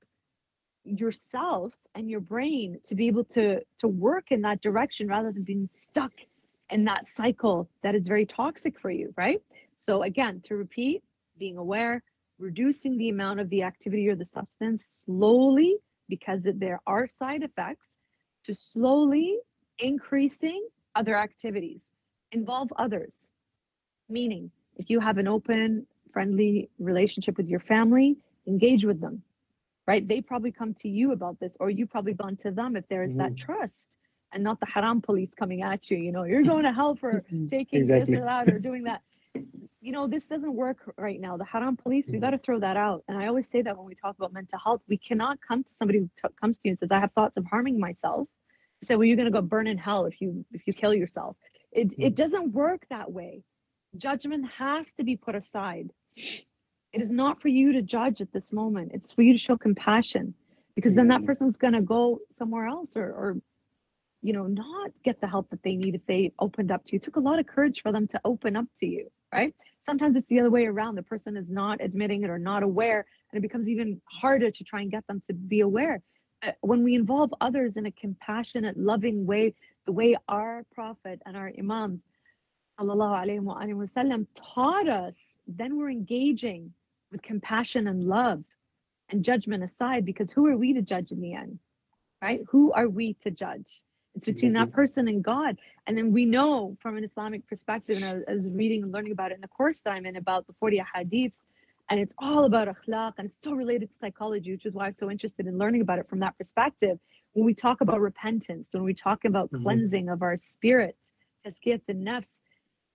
yourself 0.84 1.74
and 1.94 2.08
your 2.08 2.20
brain 2.20 2.78
to 2.84 2.94
be 2.94 3.08
able 3.08 3.24
to 3.24 3.60
to 3.78 3.88
work 3.88 4.30
in 4.30 4.40
that 4.40 4.62
direction 4.62 5.06
rather 5.08 5.32
than 5.32 5.42
being 5.42 5.68
stuck 5.74 6.12
in 6.70 6.84
that 6.84 7.06
cycle 7.06 7.68
that 7.82 7.94
is 7.94 8.08
very 8.08 8.24
toxic 8.24 8.80
for 8.80 8.90
you, 8.90 9.12
right? 9.18 9.42
So 9.76 10.02
again, 10.02 10.40
to 10.44 10.56
repeat, 10.56 11.02
being 11.38 11.58
aware, 11.58 12.02
reducing 12.38 12.96
the 12.96 13.10
amount 13.10 13.40
of 13.40 13.50
the 13.50 13.62
activity 13.64 14.08
or 14.08 14.14
the 14.14 14.24
substance 14.24 15.04
slowly 15.04 15.76
because 16.08 16.46
there 16.54 16.80
are 16.86 17.06
side 17.06 17.42
effects 17.42 17.90
to 18.44 18.54
slowly 18.54 19.38
increasing 19.78 20.66
other 20.96 21.14
activities. 21.16 21.84
Involve 22.32 22.70
others. 22.84 23.30
Meaning 24.08 24.50
if 24.76 24.90
you 24.90 24.98
have 25.00 25.18
an 25.18 25.28
open 25.28 25.86
friendly 26.12 26.68
relationship 26.78 27.36
with 27.36 27.48
your 27.48 27.60
family 27.60 28.16
engage 28.48 28.84
with 28.84 29.00
them. 29.00 29.22
Right? 29.86 30.06
They 30.08 30.20
probably 30.20 30.50
come 30.50 30.74
to 30.82 30.88
you 30.88 31.12
about 31.12 31.38
this 31.38 31.56
or 31.60 31.70
you 31.70 31.86
probably 31.86 32.14
gone 32.14 32.36
to 32.38 32.50
them 32.50 32.76
if 32.76 32.88
there 32.88 33.04
is 33.04 33.14
that 33.16 33.36
trust 33.36 33.98
and 34.32 34.42
not 34.42 34.58
the 34.58 34.66
haram 34.66 35.00
police 35.00 35.30
coming 35.38 35.62
at 35.62 35.88
you 35.90 35.96
you 35.98 36.10
know 36.10 36.24
you're 36.24 36.42
going 36.42 36.64
to 36.64 36.72
hell 36.72 36.96
for 36.96 37.22
taking 37.48 37.80
Exactly. 37.80 38.14
this 38.14 38.20
or 38.20 38.24
that 38.26 38.48
or 38.52 38.58
doing 38.58 38.82
that. 38.84 39.02
You 39.80 39.92
know 39.92 40.06
this 40.08 40.26
doesn't 40.26 40.54
work 40.54 40.78
right 40.98 41.20
now. 41.20 41.36
The 41.36 41.44
haram 41.44 41.76
police 41.76 42.06
we 42.10 42.18
Mhm. 42.18 42.22
got 42.26 42.30
to 42.30 42.38
throw 42.38 42.58
that 42.66 42.76
out. 42.76 43.04
And 43.08 43.16
i 43.16 43.26
always 43.30 43.48
say 43.48 43.62
that 43.62 43.76
when 43.76 43.86
we 43.86 43.94
talk 43.94 44.14
about 44.18 44.32
mental 44.32 44.58
health 44.58 44.82
we 44.88 44.98
cannot 45.08 45.38
come 45.48 45.62
to 45.62 45.72
somebody 45.72 45.98
who 46.00 46.10
t- 46.20 46.34
comes 46.40 46.54
to 46.58 46.62
you 46.64 46.70
and 46.72 46.78
says 46.80 46.90
i 46.90 46.98
have 47.04 47.12
thoughts 47.12 47.36
of 47.36 47.44
harming 47.44 47.78
myself 47.78 48.26
say 48.82 48.96
well 48.96 49.04
you're 49.04 49.16
going 49.16 49.26
to 49.26 49.32
go 49.32 49.42
burn 49.42 49.66
in 49.66 49.78
hell 49.78 50.06
if 50.06 50.20
you 50.20 50.44
if 50.52 50.66
you 50.66 50.72
kill 50.72 50.94
yourself. 50.94 51.36
It 51.72 51.94
it 51.98 52.14
doesn't 52.14 52.52
work 52.52 52.86
that 52.90 53.10
way. 53.10 53.42
Judgment 53.96 54.48
has 54.50 54.92
to 54.94 55.04
be 55.04 55.16
put 55.16 55.34
aside. 55.34 55.90
It 56.16 57.02
is 57.02 57.10
not 57.10 57.40
for 57.42 57.48
you 57.48 57.72
to 57.72 57.82
judge 57.82 58.20
at 58.20 58.32
this 58.32 58.52
moment. 58.52 58.92
It's 58.94 59.12
for 59.12 59.22
you 59.22 59.32
to 59.32 59.38
show 59.38 59.56
compassion 59.56 60.34
because 60.74 60.94
then 60.94 61.08
that 61.08 61.22
Mhm. 61.22 61.26
person's 61.26 61.56
going 61.56 61.74
to 61.74 61.82
go 61.82 62.20
somewhere 62.32 62.66
else 62.66 62.96
or 62.96 63.06
or 63.12 63.40
you 64.22 64.32
know 64.32 64.46
not 64.46 64.90
get 65.02 65.20
the 65.20 65.26
help 65.26 65.50
that 65.50 65.62
they 65.62 65.76
need 65.76 65.94
if 65.94 66.04
they 66.06 66.32
opened 66.38 66.70
up 66.70 66.84
to 66.84 66.92
you. 66.92 66.96
It 66.96 67.02
took 67.02 67.16
a 67.16 67.20
lot 67.20 67.38
of 67.38 67.46
courage 67.46 67.82
for 67.82 67.92
them 67.92 68.06
to 68.08 68.20
open 68.24 68.56
up 68.56 68.66
to 68.80 68.86
you 68.86 69.10
right? 69.32 69.54
Sometimes 69.84 70.16
it's 70.16 70.26
the 70.26 70.40
other 70.40 70.50
way 70.50 70.66
around. 70.66 70.94
The 70.94 71.02
person 71.02 71.36
is 71.36 71.50
not 71.50 71.80
admitting 71.80 72.22
it 72.22 72.30
or 72.30 72.38
not 72.38 72.62
aware 72.62 73.04
and 73.30 73.38
it 73.38 73.42
becomes 73.42 73.68
even 73.68 74.00
harder 74.10 74.50
to 74.50 74.64
try 74.64 74.80
and 74.80 74.90
get 74.90 75.06
them 75.06 75.20
to 75.26 75.34
be 75.34 75.60
aware 75.60 76.00
Uh, 76.42 76.52
when 76.60 76.82
we 76.82 76.94
involve 76.94 77.32
others 77.40 77.76
in 77.76 77.86
a 77.86 77.90
compassionate 77.90 78.76
loving 78.76 79.26
way 79.26 79.54
the 79.86 79.92
way 79.92 80.16
our 80.28 80.64
prophet 80.74 81.20
and 81.24 81.36
our 81.36 81.50
imams 81.58 82.00
sallallahu 82.78 83.16
alaihi 83.22 83.40
wa 83.40 83.58
alihi 83.58 83.74
wasallam 83.74 84.26
taught 84.34 84.88
us 84.88 85.16
then 85.46 85.78
we're 85.78 85.90
engaging 85.90 86.72
with 87.10 87.22
compassion 87.22 87.86
and 87.86 88.04
love 88.04 88.42
and 89.08 89.24
judgment 89.24 89.62
aside 89.62 90.04
because 90.04 90.30
who 90.30 90.46
are 90.46 90.56
we 90.56 90.74
to 90.74 90.82
judge 90.82 91.10
in 91.10 91.20
the 91.20 91.32
end 91.32 91.58
right? 92.22 92.40
Who 92.50 92.72
are 92.72 92.88
we 92.88 93.14
to 93.22 93.30
judge? 93.30 93.82
It's 94.14 94.26
between 94.26 94.54
that 94.54 94.68
mm-hmm. 94.68 94.74
person 94.74 95.08
and 95.08 95.22
god. 95.22 95.58
And 95.86 95.96
then 95.96 96.12
we 96.12 96.24
know 96.24 96.76
from 96.80 96.96
an 96.96 97.04
islamic 97.04 97.46
perspective 97.46 97.96
and 97.96 98.04
I 98.04 98.30
I 98.30 98.34
was 98.34 98.48
reading 98.48 98.82
and 98.82 98.92
learning 98.92 99.12
about 99.12 99.30
it 99.30 99.34
in 99.34 99.40
the 99.40 99.48
course 99.48 99.80
that 99.82 99.90
i'm 99.90 100.06
in 100.06 100.16
about 100.16 100.46
the 100.46 100.54
40 100.54 100.82
hadiths 100.94 101.40
and 101.88 102.00
it's 102.00 102.14
all 102.18 102.44
about 102.44 102.68
akhlaq 102.68 103.12
and 103.18 103.28
it's 103.28 103.38
so 103.42 103.52
related 103.52 103.90
to 103.90 103.98
psychology 103.98 104.52
which 104.52 104.66
is 104.66 104.74
why 104.74 104.86
i'm 104.86 104.92
so 104.92 105.10
interested 105.10 105.46
in 105.46 105.58
learning 105.58 105.80
about 105.80 105.98
it 105.98 106.08
from 106.08 106.20
that 106.20 106.36
perspective. 106.38 106.98
When 107.32 107.44
we 107.44 107.54
talk 107.54 107.80
about 107.82 108.00
repentance 108.00 108.70
when 108.72 108.84
we 108.84 108.94
talk 108.94 109.24
about 109.24 109.50
Mhm. 109.52 109.62
cleansing 109.62 110.08
of 110.08 110.22
our 110.22 110.36
spirit 110.36 110.96
tazkiyat 111.46 111.82
the 111.86 111.94
nafs 111.94 112.32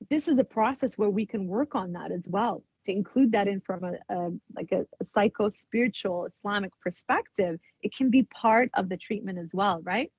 this 0.10 0.28
is 0.28 0.39
a 0.39 0.44
process 0.44 0.98
where 0.98 1.10
we 1.10 1.26
can 1.26 1.48
work 1.48 1.76
on 1.76 1.94
that 1.94 2.12
as 2.12 2.28
well 2.28 2.64
to 2.86 2.92
include 2.92 3.32
that 3.34 3.48
in 3.48 3.62
from 3.62 3.84
a, 3.84 3.94
a 4.10 4.32
like 4.56 4.72
a, 4.72 4.86
a 5.00 5.06
psycho 5.06 5.48
spiritual 5.48 6.26
islamic 6.26 6.72
perspective. 6.80 7.60
It 7.84 7.96
can 7.96 8.10
be 8.10 8.24
part 8.24 8.72
of 8.74 8.89
the 8.89 8.98
treatment 8.98 9.38
as 9.38 9.52
well 9.54 9.82
right? 9.84 10.12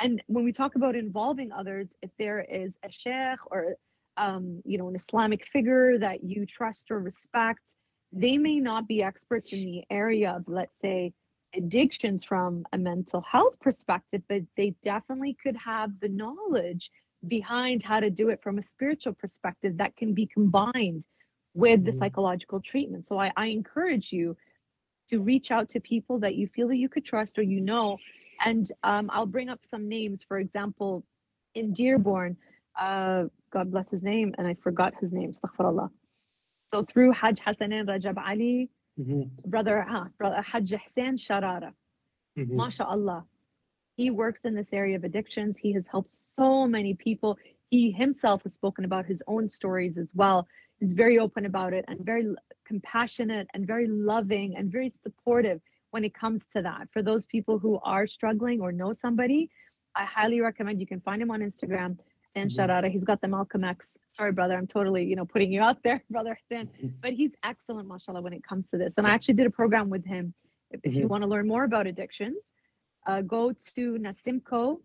And 0.00 0.22
when 0.26 0.44
we 0.44 0.52
talk 0.52 0.74
about 0.76 0.96
involving 0.96 1.52
others 1.52 1.96
if 2.02 2.10
there 2.18 2.40
is 2.40 2.78
a 2.82 2.90
sheikh 2.90 3.38
or 3.52 3.76
um, 4.16 4.60
you 4.64 4.78
know 4.78 4.88
an 4.88 4.96
islamic 4.96 5.46
figure 5.46 5.96
that 5.98 6.24
you 6.24 6.44
trust 6.44 6.90
or 6.90 6.98
respect 6.98 7.76
they 8.12 8.38
may 8.38 8.58
not 8.60 8.88
be 8.88 9.02
experts 9.02 9.52
in 9.52 9.64
the 9.64 9.84
area 9.90 10.32
of 10.32 10.48
let's 10.48 10.74
say 10.82 11.12
addictions 11.54 12.24
from 12.24 12.64
a 12.72 12.78
mental 12.78 13.20
health 13.22 13.58
perspective 13.60 14.22
but 14.28 14.42
they 14.56 14.74
definitely 14.82 15.36
could 15.42 15.56
have 15.56 15.90
the 16.00 16.08
knowledge 16.08 16.90
behind 17.28 17.82
how 17.82 18.00
to 18.00 18.10
do 18.10 18.28
it 18.30 18.42
from 18.42 18.58
a 18.58 18.62
spiritual 18.62 19.12
perspective 19.12 19.76
that 19.76 19.96
can 19.96 20.14
be 20.14 20.26
combined 20.26 21.04
with 21.54 21.84
the 21.84 21.90
Mhm. 21.90 21.98
psychological 21.98 22.60
treatment. 22.60 23.04
So 23.04 23.18
I, 23.18 23.32
I 23.36 23.46
encourage 23.46 24.12
you 24.12 24.36
to 25.08 25.20
reach 25.20 25.50
out 25.50 25.68
to 25.70 25.80
people 25.80 26.18
that 26.20 26.36
you 26.36 26.46
feel 26.46 26.68
that 26.68 26.76
you 26.76 26.88
could 26.88 27.04
trust 27.04 27.38
or 27.38 27.42
you 27.42 27.60
know. 27.60 27.98
And 28.44 28.70
um, 28.84 29.10
I'll 29.12 29.26
bring 29.26 29.48
up 29.48 29.64
some 29.64 29.88
names. 29.88 30.22
For 30.22 30.38
example, 30.38 31.04
in 31.54 31.72
Dearborn, 31.72 32.36
uh, 32.78 33.24
God 33.50 33.70
bless 33.70 33.90
his 33.90 34.02
name, 34.02 34.34
and 34.38 34.46
I 34.46 34.54
forgot 34.54 34.94
his 34.98 35.12
name, 35.12 35.32
astaghfirullah. 35.32 35.90
So 36.72 36.84
through 36.84 37.12
Hajj 37.12 37.40
Hassanin 37.40 37.86
Rajab 37.86 38.16
Ali, 38.18 38.70
Mhm. 38.98 39.30
brother, 39.46 39.84
ah, 39.88 40.08
brother 40.18 40.40
Hajj 40.42 40.70
Hussein 40.70 41.16
Sharara, 41.16 41.74
Mhm. 42.36 42.56
MashaAllah. 42.56 43.26
He 43.96 44.10
works 44.10 44.40
in 44.44 44.54
this 44.54 44.72
area 44.72 44.96
of 44.96 45.04
addictions. 45.04 45.58
He 45.58 45.72
has 45.72 45.86
helped 45.86 46.12
so 46.12 46.66
many 46.66 46.94
people. 46.94 47.38
He 47.70 47.90
himself 47.90 48.42
has 48.44 48.54
spoken 48.54 48.84
about 48.84 49.04
his 49.06 49.22
own 49.26 49.48
stories 49.48 49.98
as 49.98 50.14
well. 50.14 50.46
He's 50.78 50.92
very 50.92 51.18
open 51.18 51.44
about 51.44 51.72
it 51.72 51.84
and 51.88 52.00
very 52.04 52.34
compassionate 52.64 53.48
and 53.52 53.66
very 53.66 53.88
loving 53.88 54.56
and 54.56 54.70
very 54.70 54.88
supportive 54.88 55.60
when 55.90 56.04
it 56.04 56.14
comes 56.14 56.46
to 56.46 56.62
that. 56.62 56.88
For 56.92 57.02
those 57.02 57.26
people 57.26 57.58
who 57.58 57.80
are 57.80 58.06
struggling 58.06 58.60
or 58.60 58.70
know 58.72 58.92
somebody, 58.92 59.50
I 59.96 60.04
highly 60.04 60.40
recommend 60.40 60.80
you 60.80 60.86
can 60.86 61.00
find 61.00 61.20
him 61.20 61.32
on 61.32 61.40
Instagram. 61.40 61.98
Hassan 62.34 62.48
Mhm. 62.48 62.56
Sharara. 62.56 62.90
He's 62.90 63.04
got 63.04 63.20
the 63.20 63.28
Malcolm 63.28 63.64
X. 63.64 63.98
Sorry, 64.08 64.32
brother. 64.32 64.56
I'm 64.56 64.66
totally, 64.66 65.04
you 65.04 65.16
know, 65.16 65.24
putting 65.24 65.52
you 65.52 65.60
out 65.60 65.82
there, 65.82 66.02
brother 66.10 66.38
Hassan 66.48 66.68
Mhm. 66.82 66.92
but 67.00 67.12
he's 67.12 67.32
excellent, 67.42 67.88
mashallah, 67.88 68.22
when 68.22 68.32
it 68.32 68.44
comes 68.44 68.68
to 68.70 68.78
this. 68.78 68.98
And 68.98 69.06
I 69.06 69.10
actually 69.10 69.34
did 69.34 69.46
a 69.46 69.50
program 69.50 69.90
with 69.90 70.04
him. 70.04 70.34
If, 70.70 70.94
you 70.94 71.04
Mhm. 71.06 71.08
want 71.08 71.22
to 71.22 71.28
learn 71.28 71.48
more 71.48 71.64
about 71.64 71.86
addictions, 71.86 72.54
uh, 73.06 73.22
go 73.22 73.52
to 73.52 73.98
Nasimco, 73.98 74.80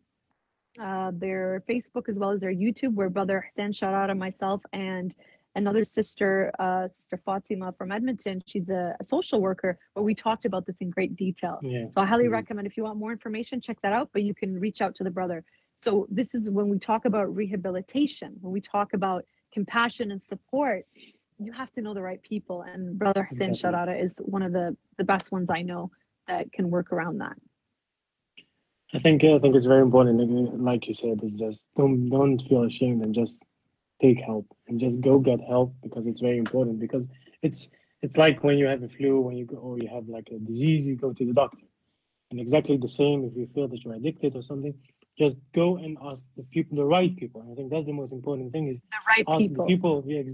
uh, 0.79 1.11
their 1.13 1.61
Facebook 1.69 2.09
as 2.09 2.17
well 2.17 2.31
as 2.31 2.41
their 2.41 2.53
YouTube, 2.53 2.95
where 2.95 3.09
brother 3.09 3.41
Hassan 3.41 3.71
Sharara, 3.71 4.17
myself, 4.17 4.61
and 4.73 5.15
another 5.55 5.85
sister, 5.85 6.51
uh, 6.59 6.87
Sister 6.87 7.17
Fatima 7.17 7.71
from 7.73 7.91
Edmonton, 7.91 8.41
she's 8.45 8.69
a, 8.71 8.95
a 8.99 9.03
social 9.03 9.39
worker, 9.39 9.77
but 9.93 10.03
we 10.03 10.13
talked 10.13 10.43
about 10.45 10.65
this 10.65 10.75
in 10.81 10.89
great 10.89 11.15
detail. 11.15 11.59
Yeah. 11.61 11.85
So 11.91 12.01
I 12.01 12.05
highly 12.05 12.25
Mhm. 12.25 12.31
recommend 12.31 12.67
if 12.67 12.75
you 12.75 12.83
want 12.83 12.97
more 12.97 13.11
information, 13.11 13.61
check 13.61 13.79
that 13.81 13.93
out, 13.93 14.09
but 14.11 14.23
you 14.23 14.33
can 14.33 14.59
reach 14.59 14.81
out 14.81 14.95
to 14.95 15.03
the 15.05 15.11
brother. 15.11 15.45
So 15.75 16.07
this 16.09 16.33
is 16.33 16.49
when 16.49 16.69
we 16.69 16.79
talk 16.79 17.05
about 17.05 17.35
rehabilitation, 17.35 18.35
when 18.41 18.53
we 18.53 18.61
talk 18.61 18.93
about 18.93 19.25
compassion 19.53 20.11
and 20.11 20.21
support, 20.21 20.85
you 21.37 21.51
have 21.51 21.71
to 21.73 21.81
know 21.81 21.93
the 21.93 22.01
right 22.01 22.21
people. 22.23 22.61
And 22.63 22.97
Brother 22.97 23.23
Hassan 23.23 23.49
Exactly. 23.49 23.71
Sharara 23.71 24.01
is 24.01 24.17
one 24.23 24.41
of 24.41 24.51
the, 24.53 24.75
the 24.97 25.03
best 25.03 25.31
ones 25.31 25.49
I 25.49 25.61
know 25.61 25.91
that 26.27 26.51
can 26.51 26.69
work 26.69 26.91
around 26.91 27.19
that. 27.19 27.35
I 28.93 28.99
think 28.99 29.23
I 29.23 29.39
think 29.39 29.55
it's 29.55 29.65
very 29.65 29.81
important. 29.81 30.17
like- 30.19 30.53
uh, 30.53 30.57
Like 30.57 30.87
you 30.87 30.93
said, 30.93 31.19
is 31.23 31.33
just 31.33 31.63
don't 31.75 32.09
don't 32.09 32.39
feel 32.47 32.63
ashamed 32.63 33.03
and 33.03 33.13
just 33.13 33.43
take 34.01 34.19
help 34.21 34.45
and 34.67 34.79
just 34.79 35.01
go 35.01 35.19
get 35.19 35.39
help 35.41 35.75
because 35.83 36.05
it's 36.07 36.21
very 36.21 36.37
important. 36.37 36.79
Because 36.79 37.05
it's 37.41 37.69
it's 38.01 38.17
like 38.17 38.43
when 38.43 38.57
you 38.57 38.65
have 38.67 38.83
a 38.83 38.87
flu, 38.89 39.19
when 39.19 39.35
you 39.35 39.45
go 39.45 39.57
or 39.57 39.77
you 39.79 39.89
have 39.89 40.07
like 40.07 40.29
a 40.31 40.39
disease, 40.39 40.85
you 40.85 40.95
go 40.95 41.11
to 41.13 41.25
the 41.25 41.33
doctor. 41.33 41.65
And 42.31 42.39
exactly 42.39 42.77
the 42.77 42.87
same 42.89 43.23
if 43.25 43.35
you 43.35 43.47
feel 43.53 43.67
that 43.67 43.83
you're 43.83 43.93
addicted 43.95 44.35
or 44.35 44.43
something, 44.43 44.73
just 45.17 45.37
go 45.53 45.77
and 45.77 45.97
ask 46.03 46.25
the 46.37 46.43
people, 46.43 46.77
the 46.77 46.85
right 46.85 47.15
people. 47.15 47.41
And 47.41 47.51
I 47.51 47.55
think 47.55 47.71
that's 47.71 47.85
the 47.85 47.93
most 47.93 48.11
important 48.11 48.51
thing 48.51 48.67
is 48.67 48.79
The 48.91 48.97
right 49.07 49.25
ask 49.27 49.39
people. 49.39 49.65
the 49.65 49.73
people, 49.75 50.03
ex- 50.09 50.31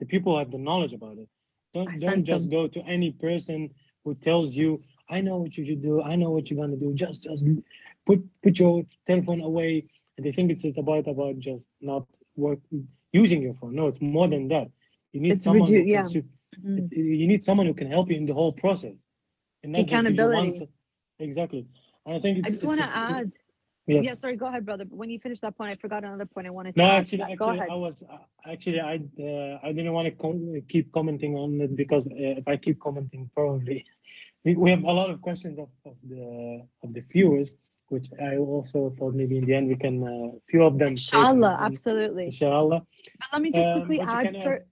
the 0.00 0.06
people 0.06 0.38
have 0.38 0.50
the 0.50 0.58
knowledge 0.58 0.92
about 0.92 1.18
it. 1.18 1.28
Don't 1.74 1.88
I 1.88 1.96
don't 1.96 2.24
just 2.24 2.50
them. 2.50 2.58
go 2.58 2.68
to 2.68 2.80
any 2.86 3.10
person 3.12 3.70
who 4.04 4.14
tells 4.14 4.52
you, 4.54 4.82
I 5.10 5.20
know 5.20 5.38
what 5.38 5.56
you 5.56 5.64
should 5.66 5.82
do, 5.82 6.02
I 6.02 6.16
know 6.16 6.30
what 6.30 6.50
you're 6.50 6.60
gonna 6.60 6.76
do. 6.76 6.94
Just 6.94 7.24
just 7.24 7.44
put 8.06 8.20
put 8.42 8.58
your 8.58 8.84
telephone 9.06 9.40
away. 9.40 9.84
And 10.16 10.24
they 10.26 10.32
think 10.32 10.50
it's 10.50 10.62
just 10.62 10.78
about 10.78 11.08
about 11.08 11.38
just 11.38 11.66
not 11.80 12.06
work 12.36 12.60
using 13.12 13.42
your 13.42 13.54
phone. 13.54 13.74
No, 13.74 13.88
it's 13.88 14.00
more 14.00 14.28
than 14.28 14.48
that. 14.48 14.68
You 15.12 15.20
need 15.20 15.32
It's 15.32 15.44
someone 15.44 15.68
redu- 15.68 15.72
who 15.72 15.78
can 15.80 15.88
yeah. 15.88 16.02
su- 16.02 16.22
mm-hmm. 16.22 16.78
it's, 16.78 16.92
you 16.92 17.26
need 17.26 17.42
someone 17.42 17.66
who 17.66 17.74
can 17.74 17.88
help 17.90 18.10
you 18.10 18.16
in 18.16 18.26
the 18.26 18.34
whole 18.34 18.52
process. 18.52 18.94
And 19.62 19.72
not 19.72 19.86
just 19.86 19.92
one 19.92 20.06
Accountability. 20.06 20.68
exactly. 21.18 21.66
And 22.06 22.16
I 22.16 22.20
think 22.20 22.38
it's 22.38 22.46
I 22.46 22.50
just 22.50 22.64
want 22.64 22.80
to 22.80 22.96
add. 22.96 23.32
Yes. 23.86 24.04
Yeah, 24.06 24.14
sorry, 24.14 24.36
go 24.36 24.46
ahead, 24.46 24.64
brother. 24.64 24.86
When 24.88 25.10
you 25.10 25.18
finish 25.18 25.40
that 25.40 25.58
point, 25.58 25.70
I 25.72 25.76
forgot 25.76 26.04
another 26.04 26.24
point 26.24 26.46
I 26.46 26.50
wanted 26.50 26.74
to 26.74 26.82
No, 26.82 26.88
add. 26.88 27.02
actually. 27.02 27.18
Go 27.18 27.50
actually, 27.50 27.58
ahead. 27.58 27.68
I 27.70 27.78
was 27.78 28.02
uh, 28.10 28.50
actually 28.50 28.80
I 28.80 28.94
uh, 29.20 29.58
I 29.62 29.72
didn't 29.72 29.92
want 29.92 30.06
to 30.06 30.12
com- 30.12 30.62
keep 30.70 30.90
commenting 30.92 31.36
on 31.36 31.60
it 31.60 31.76
because 31.76 32.06
uh, 32.06 32.40
if 32.40 32.48
I 32.48 32.56
keep 32.56 32.80
commenting, 32.80 33.30
probably 33.34 33.84
we, 34.44 34.56
we 34.56 34.70
have 34.70 34.84
a 34.84 34.92
lot 34.92 35.10
of 35.10 35.20
questions 35.20 35.58
of, 35.58 35.68
of 35.84 35.96
the 36.08 36.66
of 36.82 36.94
the 36.94 37.02
viewers, 37.12 37.50
which 37.88 38.06
I 38.22 38.38
also 38.38 38.94
thought 38.98 39.14
maybe 39.14 39.36
in 39.36 39.44
the 39.44 39.54
end 39.54 39.68
we 39.68 39.76
can 39.76 40.02
uh, 40.02 40.38
few 40.48 40.62
of 40.64 40.78
them. 40.78 40.92
Inshallah, 40.92 41.58
absolutely. 41.60 42.26
Inshallah. 42.26 42.86
But 43.18 43.28
let 43.34 43.42
me 43.42 43.52
just 43.52 43.70
Um, 43.70 43.76
quickly 43.80 44.00
add, 44.00 44.34
sir. 44.34 44.64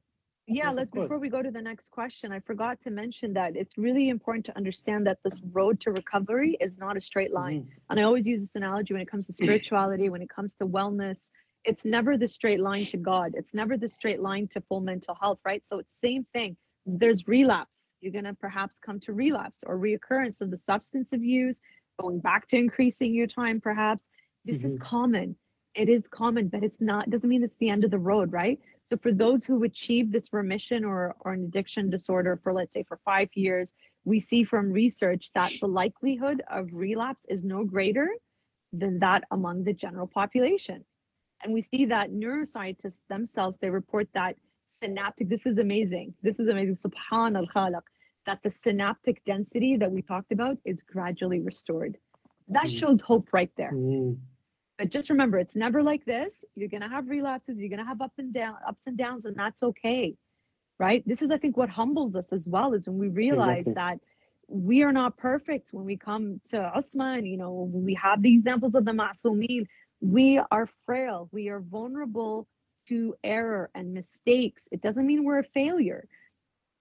Yeah, 0.46 0.66
Yes, 0.68 0.74
let's 0.76 0.90
before 0.90 1.18
we 1.18 1.28
go 1.28 1.40
to 1.40 1.50
the 1.52 1.62
next 1.62 1.90
question, 1.90 2.32
I 2.32 2.40
forgot 2.40 2.80
to 2.82 2.90
mention 2.90 3.32
that 3.34 3.54
it's 3.54 3.78
really 3.78 4.08
important 4.08 4.44
to 4.46 4.56
understand 4.56 5.06
that 5.06 5.18
this 5.22 5.40
road 5.52 5.78
to 5.80 5.92
recovery 5.92 6.56
is 6.60 6.78
not 6.78 6.96
a 6.96 7.00
straight 7.00 7.32
line. 7.32 7.62
Mhm. 7.64 7.70
And 7.90 8.00
I 8.00 8.02
always 8.02 8.26
use 8.26 8.40
this 8.40 8.56
analogy 8.56 8.92
when 8.92 9.02
it 9.02 9.08
comes 9.08 9.26
to 9.28 9.32
spirituality, 9.72 10.08
when 10.08 10.20
it 10.20 10.28
comes 10.28 10.54
to 10.56 10.66
wellness, 10.66 11.30
it's 11.64 11.84
never 11.84 12.16
the 12.18 12.26
straight 12.26 12.58
line 12.60 12.86
to 12.86 12.96
God. 12.96 13.34
It's 13.36 13.54
never 13.54 13.76
the 13.76 13.88
straight 13.88 14.20
line 14.20 14.48
to 14.48 14.60
full 14.62 14.80
mental 14.80 15.14
health, 15.14 15.38
right? 15.44 15.64
So 15.64 15.78
it's 15.78 15.94
same 15.94 16.24
thing. 16.34 16.56
There's 16.86 17.28
relapse. 17.28 17.94
You're 18.00 18.12
gonna 18.12 18.34
perhaps 18.34 18.80
come 18.80 18.98
to 19.00 19.12
relapse 19.12 19.62
or 19.64 19.78
reoccurrence 19.78 20.40
of 20.40 20.50
the 20.50 20.56
substance 20.56 21.12
abuse, 21.12 21.60
going 22.00 22.18
back 22.18 22.48
to 22.48 22.56
increasing 22.56 23.14
your 23.14 23.28
time, 23.28 23.60
perhaps. 23.60 24.02
This 24.44 24.64
is 24.64 24.76
Mhm. 24.76 24.80
common. 24.80 25.36
It 25.74 25.88
is 25.88 26.06
common, 26.06 26.48
but 26.48 26.62
it's 26.62 26.80
not 26.80 27.08
doesn't 27.10 27.28
mean 27.28 27.42
it's 27.42 27.56
the 27.56 27.70
end 27.70 27.84
of 27.84 27.90
the 27.90 27.98
road, 27.98 28.32
right? 28.32 28.58
So 28.86 28.96
for 28.96 29.12
those 29.12 29.44
who 29.46 29.64
achieve 29.64 30.12
this 30.12 30.32
remission 30.32 30.84
or 30.84 31.16
or 31.20 31.32
an 31.32 31.44
addiction 31.44 31.88
disorder 31.88 32.38
for 32.42 32.52
let's 32.52 32.74
say 32.74 32.82
for 32.82 32.98
five 33.04 33.28
years, 33.34 33.72
we 34.04 34.20
see 34.20 34.44
from 34.44 34.70
research 34.70 35.30
that 35.34 35.52
the 35.60 35.68
likelihood 35.68 36.42
of 36.50 36.68
relapse 36.72 37.24
is 37.28 37.42
no 37.44 37.64
greater 37.64 38.08
than 38.72 38.98
that 38.98 39.24
among 39.30 39.64
the 39.64 39.72
general 39.72 40.06
population. 40.06 40.84
And 41.42 41.52
we 41.52 41.62
see 41.62 41.86
that 41.86 42.12
neuroscientists 42.12 43.02
themselves, 43.08 43.58
they 43.58 43.70
report 43.70 44.08
that 44.14 44.36
synaptic, 44.82 45.28
this 45.28 45.46
is 45.46 45.58
amazing. 45.58 46.14
This 46.22 46.38
is 46.38 46.48
amazing. 46.48 46.76
Subhan 46.76 47.36
al 47.36 47.46
Khalaq, 47.46 47.82
that 48.26 48.40
the 48.42 48.50
synaptic 48.50 49.24
density 49.24 49.76
that 49.76 49.90
we 49.90 50.02
talked 50.02 50.32
about 50.32 50.58
is 50.64 50.82
gradually 50.82 51.40
restored. 51.40 51.96
That 52.48 52.66
Mm. 52.66 52.78
shows 52.78 53.00
hope 53.00 53.32
right 53.32 53.50
there. 53.56 53.72
Mm, 53.72 54.18
But 54.78 54.90
just 54.90 55.10
remember, 55.10 55.38
it's 55.38 55.56
never 55.56 55.82
like 55.82 56.04
this. 56.04 56.44
You're 56.54 56.68
gonna 56.68 56.88
have 56.88 57.08
relapses, 57.08 57.60
you're 57.60 57.70
gonna 57.70 57.86
have 57.86 58.00
up 58.00 58.12
and 58.18 58.32
down, 58.32 58.56
ups 58.66 58.86
and 58.86 58.96
downs, 58.96 59.24
and 59.24 59.36
that's 59.36 59.62
okay. 59.62 60.16
Right? 60.78 61.06
This 61.06 61.22
is, 61.22 61.30
I 61.30 61.38
think, 61.38 61.56
what 61.56 61.68
humbles 61.68 62.16
us 62.16 62.32
as 62.32 62.46
well, 62.46 62.72
is 62.72 62.86
when 62.86 62.98
we 62.98 63.08
realize 63.08 63.68
Exactly. 63.68 63.74
that 63.74 64.00
we 64.48 64.82
are 64.82 64.92
not 64.92 65.16
perfect 65.16 65.72
when 65.72 65.84
we 65.84 65.96
come 65.96 66.40
to 66.48 66.60
Usman, 66.60 67.24
you 67.26 67.36
know, 67.36 67.70
we 67.72 67.94
have 67.94 68.22
the 68.22 68.32
examples 68.32 68.74
of 68.74 68.84
the 68.84 68.92
Ma'sumin. 68.92 69.66
We 70.00 70.40
are 70.50 70.68
frail, 70.84 71.28
we 71.32 71.48
are 71.48 71.60
vulnerable 71.60 72.48
to 72.88 73.14
error 73.22 73.70
and 73.74 73.94
mistakes. 73.94 74.68
It 74.72 74.82
doesn't 74.82 75.06
mean 75.06 75.24
we're 75.24 75.38
a 75.38 75.44
failure. 75.44 76.08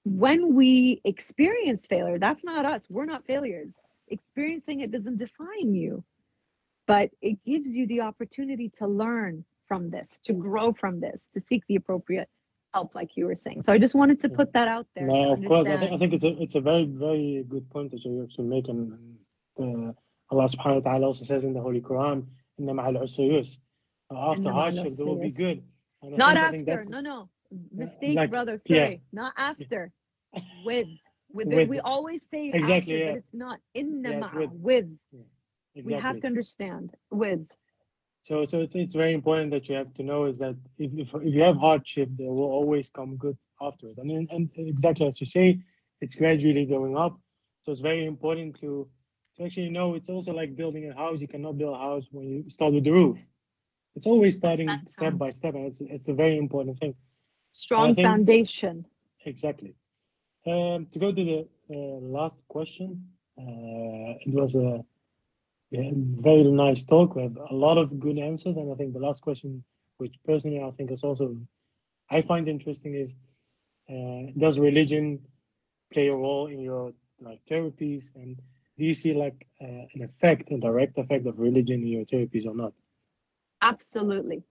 When 0.03 0.55
we 0.55 1.01
experience 1.05 1.85
failure, 1.85 2.17
that's 2.17 2.43
not 2.43 2.65
us. 2.65 2.87
We're 2.89 3.05
not 3.05 3.25
failures. 3.25 3.75
Experiencing 4.07 4.79
it 4.79 4.91
doesn't 4.91 5.17
define 5.17 5.75
you 5.75 6.03
but 6.88 7.09
it 7.21 7.43
gives 7.45 7.75
you 7.75 7.86
the 7.88 8.01
opportunity 8.01 8.71
to 8.77 8.88
learn 8.88 9.45
from 9.67 9.89
this, 9.89 10.19
to 10.25 10.34
grow 10.34 10.73
from 10.73 10.99
this, 10.99 11.29
to 11.34 11.39
seek 11.39 11.63
the 11.67 11.75
appropriate 11.75 12.29
help, 12.73 12.95
like 12.95 13.11
you 13.15 13.25
were 13.25 13.36
saying. 13.36 13.61
So 13.61 13.73
I 13.73 13.77
just 13.77 13.95
wanted 13.95 14.19
to 14.21 14.29
put 14.29 14.53
that 14.53 14.67
out 14.67 14.88
there. 14.95 15.07
No, 15.07 15.34
of 15.34 15.45
course. 15.45 15.67
I 15.67 15.77
think, 15.77 15.93
I 15.93 15.97
think 15.97 16.13
it's 16.13 16.23
a 16.23 16.41
it's 16.41 16.55
a 16.55 16.61
very 16.61 16.86
very 16.86 17.45
good 17.47 17.69
point 17.69 17.91
that 17.91 18.03
you 18.03 18.23
actually 18.23 18.47
make, 18.47 18.67
and 18.67 19.17
uh, 19.59 19.93
Allah 20.32 20.47
Subhanahu 20.49 20.84
wa 20.84 20.91
Taala 20.91 21.03
also 21.03 21.25
says 21.25 21.43
in 21.43 21.53
the 21.53 21.61
Holy 21.61 21.82
Quran, 21.82 22.25
"Inna 22.59 22.73
ma'al 22.73 23.01
usri 23.03 23.29
yusr." 23.32 23.59
After 24.11 24.41
Inna 24.41 24.53
hardship, 24.53 24.91
there 24.97 25.05
will 25.05 25.21
be 25.21 25.32
good. 25.32 25.63
Not 26.03 26.36
think- 26.51 26.67
after, 26.67 26.89
no, 26.89 26.99
no. 26.99 27.29
Mistake, 27.73 28.15
like, 28.15 28.29
brother. 28.29 28.57
yeah. 28.65 28.77
Sorry, 28.77 29.01
not 29.11 29.34
after. 29.38 29.91
With. 30.65 30.88
With, 31.34 31.47
With. 31.47 31.69
we 31.69 31.79
always 31.79 32.21
say 32.29 32.51
Exactly, 32.53 32.75
after, 32.75 32.97
yeah. 32.97 33.11
but 33.11 33.17
it's 33.19 33.34
not 33.34 33.59
in 33.73 34.01
the 34.01 34.09
Yeah, 34.11 34.29
with. 34.34 34.51
with. 34.51 34.86
With. 35.76 35.86
We 35.86 35.93
have 35.93 36.19
to 36.19 36.28
understand 36.28 36.95
with. 37.09 37.47
So, 38.24 38.45
so 38.45 38.59
it's 38.59 38.76
it's 38.76 38.93
very 38.93 39.13
important 39.13 39.51
that 39.51 39.67
you 39.67 39.76
have 39.76 39.93
to 39.95 40.03
know 40.03 40.26
is 40.26 40.38
that 40.39 40.55
if, 40.78 40.91
if, 40.93 41.07
if 41.13 41.34
you 41.34 41.41
have 41.41 41.57
hardship, 41.57 42.09
there 42.17 42.30
will 42.30 42.51
always 42.51 42.89
come 42.89 43.17
good 43.17 43.38
after 43.61 43.88
it. 43.88 43.97
And, 43.97 44.11
and 44.11 44.30
and 44.32 44.49
exactly 44.57 45.07
as 45.07 45.19
you 45.19 45.28
say, 45.28 45.59
it's 46.01 46.15
gradually 46.15 46.65
going 46.65 46.95
up. 46.97 47.19
So 47.63 47.72
it's 47.72 47.82
very 47.82 48.05
important 48.05 48.59
to 48.61 48.88
to 49.38 49.43
actually 49.45 49.69
know. 49.69 49.95
It's 49.95 50.09
also 50.09 50.34
like 50.34 50.55
building 50.55 50.89
a 50.89 50.95
house. 50.95 51.19
You 51.19 51.28
cannot 51.28 51.57
build 51.57 51.76
a 51.76 51.80
house 51.80 52.05
when 52.11 52.28
you 52.28 52.49
start 52.49 52.74
with 52.74 52.84
the 52.84 52.91
roof. 52.91 53.17
It's 53.95 54.07
always 54.07 54.38
starting 54.38 54.67
that 54.67 54.91
step 54.91 55.17
by 55.17 55.32
step, 55.32 55.55
and 55.55 55.65
it's 55.65 55.82
it's 55.82 56.07
a 56.07 56.13
very 56.13 56.38
important 56.38 56.80
thing. 56.80 56.93
Strong 57.51 57.95
think- 57.95 58.07
foundation. 58.07 58.86
Exactly. 59.26 59.76
Um, 60.47 60.88
to 60.91 60.97
go 60.97 61.11
to 61.11 61.24
the 61.24 61.47
uh, 61.69 61.99
last 62.17 62.39
question, 62.47 63.07
uh, 63.38 64.17
it 64.26 64.34
was 64.34 64.55
a 64.55 64.84
yeah, 65.72 65.89
very 65.93 66.43
nice 66.43 66.84
talk. 66.84 67.15
We 67.15 67.24
have 67.24 67.38
a 67.49 67.55
lot 67.55 67.78
of 67.78 67.97
good 67.99 68.19
answers, 68.19 68.57
and 68.57 68.72
I 68.72 68.76
think 68.76 68.93
the 68.93 68.99
last 68.99 69.22
question, 69.22 69.63
which 69.97 70.13
personally 70.26 70.61
I 70.61 70.69
think 70.72 70.91
is 70.91 71.03
also 71.03 71.38
I 72.09 72.22
find 72.24 72.49
interesting, 72.49 72.93
is 72.95 73.13
uh, 73.89 74.32
does 74.38 74.59
religion 74.59 75.19
play 75.93 76.07
a 76.07 76.15
role 76.15 76.47
in 76.47 76.59
your 76.59 76.93
like 77.22 77.39
therapies, 77.49 78.13
and 78.15 78.36
do 78.78 78.84
you 78.84 78.93
see 78.93 79.13
like 79.13 79.47
uh, 79.61 79.86
an 79.93 80.03
effect, 80.03 80.51
a 80.51 80.57
direct 80.57 80.97
effect 80.97 81.26
of 81.26 81.39
religion 81.39 81.82
in 81.82 81.88
your 81.88 82.05
therapies 82.05 82.45
or 82.45 82.55
not? 82.55 82.74
Absolutely. 83.61 84.43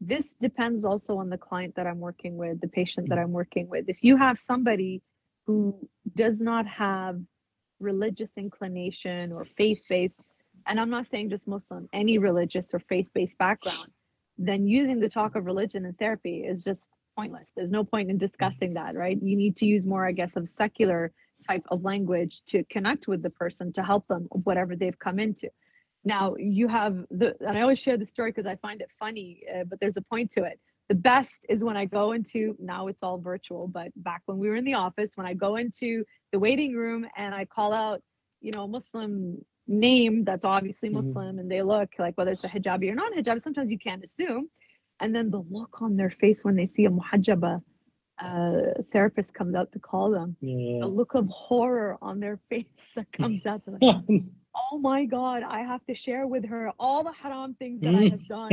This 0.00 0.34
depends 0.42 0.84
also 0.84 1.16
on 1.16 1.30
the 1.30 1.38
client 1.38 1.76
that 1.76 1.86
I'm 1.86 2.00
working 2.00 2.36
with, 2.36 2.60
the 2.60 2.68
patient 2.68 3.08
that 3.08 3.18
I'm 3.18 3.32
working 3.32 3.66
with. 3.68 3.86
If 3.88 4.02
you 4.02 4.18
have 4.18 4.38
somebody 4.38 5.00
who 5.46 5.88
does 6.14 6.38
not 6.38 6.66
have 6.66 7.18
religious 7.80 8.30
inclination 8.36 9.32
or 9.32 9.46
faith 9.56 9.82
based, 9.88 10.20
and 10.66 10.80
I'm 10.80 10.90
not 10.90 11.06
saying 11.06 11.30
just 11.30 11.46
Muslim, 11.46 11.88
any 11.92 12.18
religious 12.18 12.66
or 12.72 12.80
faith 12.80 13.08
based 13.14 13.38
background, 13.38 13.90
then 14.38 14.66
using 14.66 15.00
the 15.00 15.08
talk 15.08 15.36
of 15.36 15.46
religion 15.46 15.84
in 15.84 15.92
therapy 15.94 16.44
is 16.44 16.64
just 16.64 16.90
pointless. 17.16 17.50
There's 17.56 17.70
no 17.70 17.84
point 17.84 18.10
in 18.10 18.18
discussing 18.18 18.74
that, 18.74 18.94
right? 18.94 19.18
You 19.20 19.36
need 19.36 19.56
to 19.58 19.66
use 19.66 19.86
more, 19.86 20.06
I 20.06 20.12
guess, 20.12 20.36
of 20.36 20.48
secular 20.48 21.12
type 21.46 21.64
of 21.70 21.84
language 21.84 22.42
to 22.46 22.64
connect 22.64 23.08
with 23.08 23.22
the 23.22 23.30
person 23.30 23.72
to 23.74 23.82
help 23.82 24.06
them 24.08 24.26
whatever 24.30 24.76
they've 24.76 24.98
come 24.98 25.18
into. 25.18 25.48
Now 26.04 26.34
you 26.38 26.68
have 26.68 27.04
the, 27.10 27.34
and 27.40 27.56
I 27.56 27.62
always 27.62 27.78
share 27.78 27.96
the 27.96 28.06
story 28.06 28.30
because 28.30 28.46
I 28.46 28.56
find 28.56 28.80
it 28.80 28.90
funny, 28.98 29.42
uh, 29.54 29.64
but 29.64 29.80
there's 29.80 29.96
a 29.96 30.02
point 30.02 30.30
to 30.32 30.44
it. 30.44 30.60
The 30.88 30.94
best 30.94 31.44
is 31.48 31.64
when 31.64 31.76
I 31.76 31.84
go 31.84 32.12
into, 32.12 32.56
now 32.60 32.86
it's 32.86 33.02
all 33.02 33.18
virtual, 33.18 33.66
but 33.66 33.90
back 33.96 34.22
when 34.26 34.38
we 34.38 34.48
were 34.48 34.54
in 34.54 34.64
the 34.64 34.74
office, 34.74 35.12
when 35.16 35.26
I 35.26 35.34
go 35.34 35.56
into 35.56 36.04
the 36.32 36.38
waiting 36.38 36.74
room 36.74 37.06
and 37.16 37.34
I 37.34 37.44
call 37.44 37.72
out, 37.72 38.02
you 38.40 38.52
know, 38.52 38.68
Muslim 38.68 39.44
name 39.68 40.24
that's 40.24 40.44
obviously 40.44 40.88
Mhm. 40.88 40.94
Muslim 40.94 41.38
and 41.38 41.50
they 41.50 41.62
look 41.62 41.90
like 41.98 42.16
whether 42.16 42.32
it's 42.32 42.44
a 42.44 42.48
hijabi 42.48 42.90
or 42.90 42.94
not 42.94 43.12
hijabi, 43.12 43.40
sometimes 43.40 43.70
you 43.70 43.78
can't 43.78 44.04
assume. 44.04 44.48
And 45.00 45.14
then 45.14 45.30
the 45.30 45.40
look 45.50 45.82
on 45.82 45.96
their 45.96 46.10
face 46.10 46.44
when 46.44 46.56
they 46.56 46.66
see 46.66 46.84
a 46.86 46.90
muhajjaba 46.90 47.62
uh, 48.18 48.60
therapist 48.92 49.34
comes 49.34 49.54
out 49.54 49.70
to 49.72 49.78
call 49.78 50.10
them, 50.10 50.36
Yeah. 50.40 50.80
the 50.80 50.86
look 50.86 51.14
of 51.14 51.28
horror 51.28 51.98
on 52.00 52.18
their 52.18 52.38
face 52.50 52.92
that 52.94 53.10
comes 53.12 53.44
out. 53.44 53.62
Like, 53.66 53.82
oh 54.72 54.78
my 54.78 55.04
god 55.04 55.42
i 55.42 55.60
have 55.60 55.84
to 55.84 55.94
share 55.94 56.26
with 56.26 56.42
her 56.46 56.72
all 56.78 57.04
the 57.04 57.12
haram 57.12 57.52
things 57.54 57.82
that 57.82 57.94
i 57.94 58.04
Mm. 58.04 58.10
have 58.10 58.26
done 58.26 58.50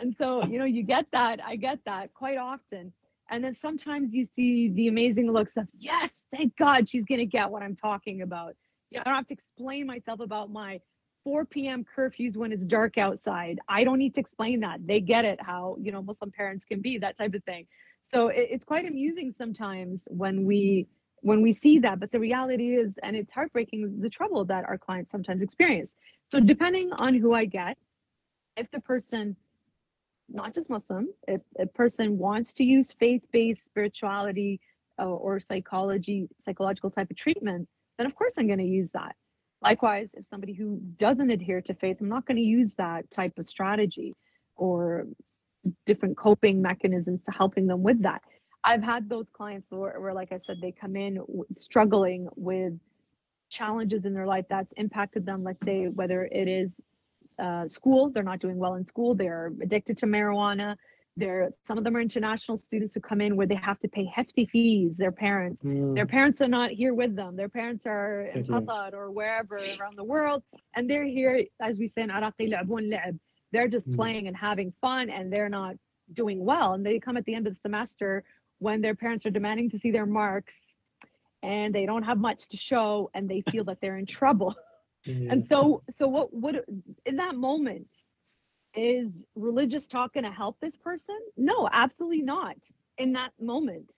and 0.00 0.14
so 0.14 0.42
you 0.46 0.58
know 0.58 0.64
you 0.64 0.82
get 0.82 1.06
that 1.12 1.38
i 1.44 1.54
get 1.54 1.78
that 1.84 2.12
quite 2.14 2.38
often 2.38 2.92
and 3.30 3.44
then 3.44 3.52
sometimes 3.52 4.14
you 4.14 4.24
see 4.24 4.70
the 4.70 4.88
amazing 4.88 5.30
looks 5.30 5.56
of 5.58 5.68
yes 5.78 6.24
thank 6.34 6.56
god 6.56 6.88
she's 6.88 7.04
going 7.04 7.18
to 7.18 7.26
get 7.26 7.50
what 7.50 7.62
i'm 7.62 7.76
talking 7.76 8.22
about 8.22 8.54
i 9.00 9.04
don't 9.04 9.14
have 9.14 9.26
to 9.26 9.34
explain 9.34 9.86
myself 9.86 10.20
about 10.20 10.50
my 10.50 10.80
4 11.24 11.44
p.m 11.46 11.84
curfews 11.84 12.36
when 12.36 12.52
it's 12.52 12.64
dark 12.64 12.98
outside. 12.98 13.60
I 13.68 13.84
don't 13.84 13.98
need 13.98 14.14
to 14.14 14.20
explain 14.20 14.60
that. 14.60 14.86
They 14.86 15.00
get 15.00 15.24
it 15.24 15.40
how 15.40 15.76
you 15.80 15.92
know 15.92 16.02
muslim 16.02 16.30
parents 16.30 16.64
can 16.64 16.80
be 16.80 16.98
that 16.98 17.16
type 17.16 17.34
of 17.34 17.44
thing. 17.44 17.66
So 18.04 18.28
it, 18.28 18.48
it's 18.50 18.64
quite 18.64 18.86
amusing 18.86 19.30
sometimes 19.30 20.06
when 20.10 20.44
we 20.44 20.86
when 21.20 21.40
we 21.40 21.52
see 21.52 21.78
that 21.78 22.00
but 22.00 22.10
the 22.10 22.18
reality 22.18 22.76
is 22.76 22.98
and 23.02 23.16
it's 23.16 23.32
heartbreaking 23.32 24.00
the 24.00 24.10
trouble 24.10 24.44
that 24.46 24.64
our 24.64 24.78
clients 24.78 25.12
sometimes 25.12 25.42
experience. 25.42 25.94
So 26.30 26.40
depending 26.40 26.90
on 26.98 27.14
who 27.14 27.34
i 27.34 27.44
get 27.44 27.76
if 28.56 28.70
the 28.70 28.80
person 28.80 29.36
not 30.28 30.54
just 30.54 30.70
muslim 30.70 31.08
if 31.28 31.40
a 31.58 31.66
person 31.66 32.18
wants 32.18 32.54
to 32.54 32.64
use 32.64 32.92
faith-based 32.92 33.64
spirituality 33.64 34.60
uh, 34.98 35.04
or 35.04 35.38
psychology 35.38 36.28
psychological 36.40 36.90
type 36.90 37.10
of 37.10 37.16
treatment 37.16 37.68
then 38.02 38.10
of 38.10 38.14
course 38.14 38.34
i'm 38.38 38.46
going 38.46 38.58
to 38.58 38.64
use 38.64 38.92
that 38.92 39.14
likewise 39.62 40.10
if 40.14 40.26
somebody 40.26 40.52
who 40.52 40.78
doesn't 40.98 41.30
adhere 41.30 41.60
to 41.60 41.74
faith 41.74 41.98
i'm 42.00 42.08
not 42.08 42.26
going 42.26 42.36
to 42.36 42.42
use 42.42 42.74
that 42.74 43.10
type 43.10 43.32
of 43.38 43.46
strategy 43.46 44.14
or 44.56 45.06
different 45.86 46.16
coping 46.16 46.60
mechanisms 46.60 47.20
to 47.24 47.32
helping 47.32 47.66
them 47.66 47.82
with 47.82 48.02
that 48.02 48.22
I've 48.64 48.82
had 48.82 49.08
those 49.08 49.30
clients 49.30 49.70
where, 49.70 50.00
where, 50.00 50.14
like 50.14 50.32
I 50.32 50.38
said, 50.38 50.60
they 50.60 50.72
come 50.72 50.96
in 50.96 51.16
w- 51.16 51.44
struggling 51.56 52.28
with 52.36 52.74
challenges 53.50 54.04
in 54.04 54.14
their 54.14 54.26
life 54.26 54.44
that's 54.48 54.72
impacted 54.74 55.26
them. 55.26 55.42
Let's 55.42 55.64
say 55.64 55.86
whether 55.88 56.24
it 56.24 56.48
is 56.48 56.80
uh, 57.38 57.66
school, 57.66 58.10
they're 58.10 58.22
not 58.22 58.40
doing 58.40 58.58
well 58.58 58.74
in 58.74 58.86
school, 58.86 59.14
they're 59.14 59.52
addicted 59.62 59.98
to 59.98 60.06
marijuana. 60.06 60.76
There, 61.16 61.50
some 61.62 61.76
of 61.76 61.84
them 61.84 61.96
are 61.96 62.00
international 62.00 62.56
students 62.56 62.94
who 62.94 63.00
come 63.00 63.20
in 63.20 63.36
where 63.36 63.46
they 63.46 63.56
have 63.56 63.78
to 63.80 63.88
pay 63.88 64.06
hefty 64.06 64.46
fees. 64.46 64.96
Their 64.96 65.12
parents, 65.12 65.62
mm. 65.62 65.94
their 65.94 66.06
parents 66.06 66.40
are 66.40 66.48
not 66.48 66.70
here 66.70 66.94
with 66.94 67.14
them. 67.14 67.36
Their 67.36 67.50
parents 67.50 67.86
are 67.86 68.22
in 68.22 68.44
Qatar 68.44 68.94
or 68.94 69.10
wherever 69.10 69.56
around 69.56 69.98
the 69.98 70.04
world, 70.04 70.42
and 70.74 70.88
they're 70.88 71.04
here, 71.04 71.44
as 71.60 71.78
we 71.78 71.86
say 71.86 72.02
in 72.02 72.10
Iraqi, 72.10 72.46
They're 73.52 73.68
just 73.68 73.90
mm. 73.90 73.96
playing 73.96 74.28
and 74.28 74.36
having 74.36 74.72
fun, 74.80 75.10
and 75.10 75.30
they're 75.30 75.50
not 75.50 75.76
doing 76.14 76.44
well. 76.44 76.72
And 76.72 76.84
they 76.84 76.98
come 76.98 77.16
at 77.16 77.24
the 77.26 77.34
end 77.34 77.46
of 77.46 77.54
the 77.54 77.60
semester 77.60 78.24
when 78.58 78.80
their 78.80 78.94
parents 78.94 79.26
are 79.26 79.30
demanding 79.30 79.68
to 79.70 79.78
see 79.78 79.90
their 79.90 80.06
marks, 80.06 80.74
and 81.42 81.74
they 81.74 81.84
don't 81.84 82.04
have 82.04 82.18
much 82.18 82.48
to 82.48 82.56
show, 82.56 83.10
and 83.12 83.28
they 83.28 83.42
feel 83.50 83.64
that 83.64 83.78
they're 83.80 83.98
in 83.98 84.06
trouble. 84.06 84.54
Hmm. 85.04 85.32
And 85.32 85.42
so, 85.42 85.82
so 85.90 86.06
what 86.06 86.32
would 86.32 86.62
in 87.06 87.16
that 87.16 87.34
moment? 87.34 87.88
Is 88.74 89.24
religious 89.34 89.86
talk 89.86 90.14
going 90.14 90.24
to 90.24 90.30
help 90.30 90.58
this 90.60 90.76
person? 90.76 91.18
No, 91.36 91.68
absolutely 91.72 92.22
not 92.22 92.56
in 92.98 93.12
that 93.12 93.32
moment. 93.40 93.92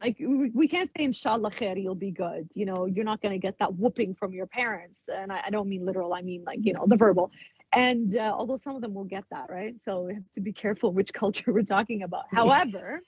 Like 0.00 0.16
we 0.20 0.68
can't 0.68 0.88
say 0.88 1.04
inshallah 1.04 1.50
khair, 1.50 1.80
you'll 1.82 1.94
be 1.94 2.10
good. 2.10 2.48
You 2.54 2.66
know, 2.66 2.86
you're 2.86 3.04
not 3.04 3.22
going 3.22 3.32
to 3.32 3.38
get 3.38 3.58
that 3.58 3.74
whooping 3.74 4.14
from 4.14 4.32
your 4.32 4.46
parents. 4.46 5.02
And 5.08 5.32
I, 5.32 5.44
I 5.46 5.50
don't 5.50 5.68
mean 5.68 5.84
literal, 5.84 6.12
I 6.12 6.20
mean 6.20 6.44
like, 6.44 6.58
you 6.62 6.74
know, 6.74 6.84
the 6.86 6.96
verbal. 6.96 7.30
And 7.72 8.16
uh, 8.16 8.32
although 8.36 8.56
some 8.56 8.76
of 8.76 8.82
them 8.82 8.94
will 8.94 9.04
get 9.04 9.24
that, 9.30 9.46
right? 9.48 9.80
So 9.80 10.02
we 10.02 10.14
have 10.14 10.30
to 10.34 10.40
be 10.40 10.52
careful 10.52 10.92
which 10.92 11.12
culture 11.14 11.52
we're 11.52 11.62
talking 11.62 12.02
about. 12.02 12.24
However, 12.30 13.00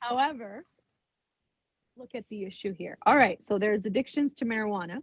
however, 0.00 0.64
look 1.96 2.14
at 2.14 2.24
the 2.30 2.44
issue 2.44 2.72
here. 2.72 2.98
All 3.06 3.16
right, 3.16 3.42
so 3.42 3.58
there's 3.58 3.86
addictions 3.86 4.34
to 4.34 4.44
marijuana. 4.44 4.98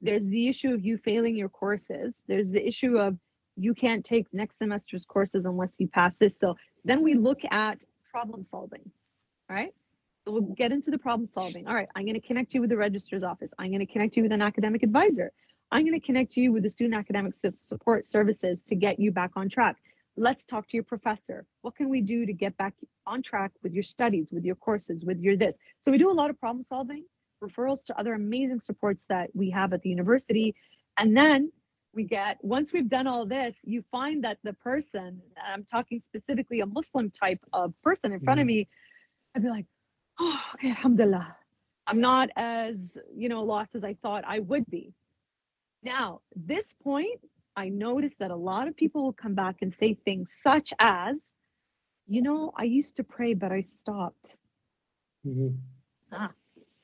There's 0.00 0.28
the 0.28 0.48
issue 0.48 0.72
of 0.72 0.84
you 0.84 0.98
failing 0.98 1.36
your 1.36 1.48
courses. 1.48 2.22
There's 2.26 2.50
the 2.50 2.66
issue 2.66 2.98
of 2.98 3.18
you 3.56 3.74
can't 3.74 4.04
take 4.04 4.26
next 4.32 4.58
semester's 4.58 5.04
courses 5.04 5.46
unless 5.46 5.76
you 5.78 5.88
pass 5.88 6.18
this. 6.18 6.38
So 6.38 6.56
then 6.84 7.02
we 7.02 7.14
look 7.14 7.40
at 7.50 7.84
problem 8.10 8.44
solving. 8.44 8.90
Right. 9.48 9.72
We'll 10.26 10.42
get 10.42 10.72
into 10.72 10.90
the 10.90 10.98
problem 10.98 11.24
solving. 11.24 11.68
All 11.68 11.74
right, 11.74 11.88
I'm 11.94 12.04
going 12.04 12.20
to 12.20 12.26
connect 12.26 12.52
you 12.52 12.60
with 12.60 12.70
the 12.70 12.76
registrar's 12.76 13.22
office. 13.22 13.54
I'm 13.58 13.70
going 13.70 13.86
to 13.86 13.92
connect 13.92 14.16
you 14.16 14.24
with 14.24 14.32
an 14.32 14.42
academic 14.42 14.82
advisor. 14.82 15.30
I'm 15.70 15.84
going 15.84 15.98
to 15.98 16.04
connect 16.04 16.36
you 16.36 16.52
with 16.52 16.64
the 16.64 16.70
student 16.70 16.94
academic 16.96 17.34
support 17.34 18.04
services 18.04 18.62
to 18.64 18.74
get 18.74 18.98
you 18.98 19.12
back 19.12 19.32
on 19.36 19.48
track. 19.48 19.76
Let's 20.16 20.44
talk 20.44 20.66
to 20.68 20.76
your 20.76 20.84
professor. 20.84 21.44
What 21.62 21.76
can 21.76 21.88
we 21.88 22.00
do 22.00 22.26
to 22.26 22.32
get 22.32 22.56
back 22.56 22.74
on 23.06 23.22
track 23.22 23.52
with 23.62 23.72
your 23.72 23.82
studies, 23.82 24.30
with 24.32 24.44
your 24.44 24.56
courses, 24.56 25.04
with 25.04 25.20
your 25.20 25.36
this? 25.36 25.54
So 25.82 25.90
we 25.90 25.98
do 25.98 26.10
a 26.10 26.12
lot 26.12 26.30
of 26.30 26.40
problem 26.40 26.62
solving, 26.62 27.04
referrals 27.42 27.84
to 27.86 27.98
other 27.98 28.14
amazing 28.14 28.60
supports 28.60 29.06
that 29.06 29.30
we 29.34 29.50
have 29.50 29.72
at 29.72 29.82
the 29.82 29.90
university. 29.90 30.54
And 30.98 31.16
then 31.16 31.52
we 31.96 32.04
get, 32.04 32.38
once 32.44 32.72
we've 32.72 32.88
done 32.88 33.06
all 33.06 33.26
this, 33.26 33.56
you 33.64 33.82
find 33.90 34.22
that 34.22 34.38
the 34.44 34.52
person, 34.52 35.20
I'm 35.44 35.64
talking 35.64 36.00
specifically 36.04 36.60
a 36.60 36.66
Muslim 36.66 37.10
type 37.10 37.40
of 37.52 37.74
person 37.82 38.12
in 38.12 38.20
front 38.20 38.38
of 38.40 38.46
me, 38.46 38.68
I'd 39.34 39.42
be 39.42 39.48
like, 39.48 39.66
oh, 40.20 40.40
okay, 40.54 40.68
alhamdulillah. 40.68 41.34
I'm 41.88 42.00
not 42.00 42.30
as, 42.36 42.98
you 43.14 43.28
know, 43.28 43.42
lost 43.42 43.74
as 43.74 43.82
I 43.82 43.94
thought 43.94 44.24
I 44.26 44.40
would 44.40 44.66
be. 44.70 44.92
Now, 45.82 46.20
this 46.34 46.74
point, 46.84 47.20
I 47.56 47.70
noticed 47.70 48.18
that 48.18 48.30
a 48.30 48.36
lot 48.36 48.68
of 48.68 48.76
people 48.76 49.02
will 49.04 49.12
come 49.12 49.34
back 49.34 49.56
and 49.62 49.72
say 49.72 49.94
things 49.94 50.32
such 50.32 50.74
as, 50.78 51.16
you 52.06 52.22
know, 52.22 52.52
I 52.56 52.64
used 52.64 52.96
to 52.96 53.04
pray, 53.04 53.34
but 53.34 53.50
I 53.52 53.62
stopped. 53.62 54.36
Mhm. 55.26 55.58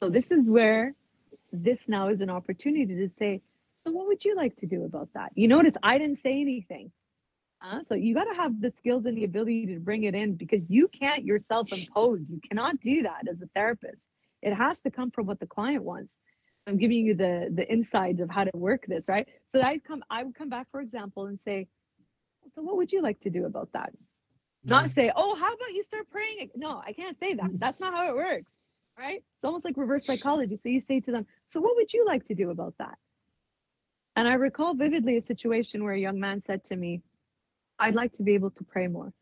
So 0.01 0.09
this 0.09 0.33
is 0.33 0.51
where 0.51 0.95
this 1.53 1.89
now 1.89 2.09
is 2.09 2.21
an 2.21 2.31
opportunity 2.31 2.95
to 2.95 3.09
say, 3.19 3.43
so 3.85 3.93
what 3.93 4.07
would 4.07 4.25
you 4.25 4.35
like 4.37 4.57
to 4.57 4.67
do 4.67 4.85
about 4.85 5.09
that? 5.15 5.33
You 5.35 5.49
notice 5.49 5.75
I 5.83 5.99
didn't 5.99 6.17
say 6.17 6.33
anything. 6.33 6.93
Uh, 7.65 7.83
so 7.85 7.95
you 7.95 8.15
got 8.15 8.25
to 8.25 8.35
have 8.35 8.61
the 8.61 8.73
skills 8.77 9.07
and 9.07 9.17
the 9.17 9.25
ability 9.25 9.67
to 9.67 9.79
bring 9.79 10.05
it 10.05 10.15
in 10.15 10.35
because 10.35 10.69
you 10.69 10.89
can't 10.89 11.25
yourself 11.25 11.73
impose. 11.73 12.29
You 12.29 12.41
cannot 12.49 12.81
do 12.81 13.03
that 13.03 13.29
as 13.31 13.41
a 13.41 13.47
therapist. 13.55 14.09
It 14.43 14.53
has 14.53 14.81
to 14.81 14.91
come 14.91 15.13
from 15.13 15.27
what 15.27 15.39
the 15.39 15.47
client 15.47 15.85
wants. 15.85 16.19
I'm 16.67 16.77
giving 16.77 17.07
you 17.07 17.15
the 17.15 17.49
the 17.53 17.71
insides 17.73 18.21
of 18.21 18.31
how 18.31 18.45
to 18.45 18.51
work 18.55 18.85
this, 18.87 19.09
right? 19.09 19.29
So 19.55 19.61
I'd 19.61 19.85
come, 19.85 20.03
I 20.11 20.23
would 20.23 20.35
come 20.35 20.49
back, 20.49 20.69
for 20.71 20.81
example, 20.81 21.27
and 21.27 21.39
say, 21.39 21.69
so 22.55 22.63
what 22.63 22.77
would 22.77 22.93
you 22.93 23.03
like 23.03 23.21
to 23.21 23.31
do 23.31 23.47
about 23.47 23.69
that? 23.73 23.93
Not 24.65 24.91
say, 24.91 25.11
oh, 25.15 25.35
how 25.35 25.53
about 25.53 25.73
you 25.73 25.83
start 25.83 26.09
praying? 26.11 26.51
No, 26.55 26.81
I 26.87 26.93
can't 26.93 27.19
say 27.19 27.35
that. 27.35 27.51
That's 27.59 27.81
not 27.81 27.95
how 27.95 28.09
it 28.09 28.15
works, 28.15 28.53
right? 28.97 29.23
It's 29.37 29.45
almost 29.45 29.65
like 29.65 29.77
reverse 29.77 30.07
psychology. 30.07 30.55
So 30.55 30.69
you 30.69 30.79
say 30.79 31.01
to 31.01 31.11
them, 31.11 31.27
so 31.47 31.61
what 31.61 31.75
would 31.75 31.93
you 31.93 32.05
like 32.07 32.25
to 32.27 32.35
do 32.35 32.51
about 32.51 32.75
that? 32.79 32.97
And 34.17 34.29
I 34.29 34.35
recall 34.35 34.75
vividly 34.75 35.17
a 35.17 35.23
situation 35.23 35.83
where 35.83 35.95
a 35.95 35.99
young 35.99 36.21
man 36.21 36.41
said 36.41 36.65
to 36.65 36.77
me, 36.77 37.03
I'd 37.79 37.95
like 37.95 38.13
to 38.15 38.23
be 38.23 38.35
able 38.35 38.51
to 38.51 38.65
pray 38.65 38.87
more. 38.87 39.13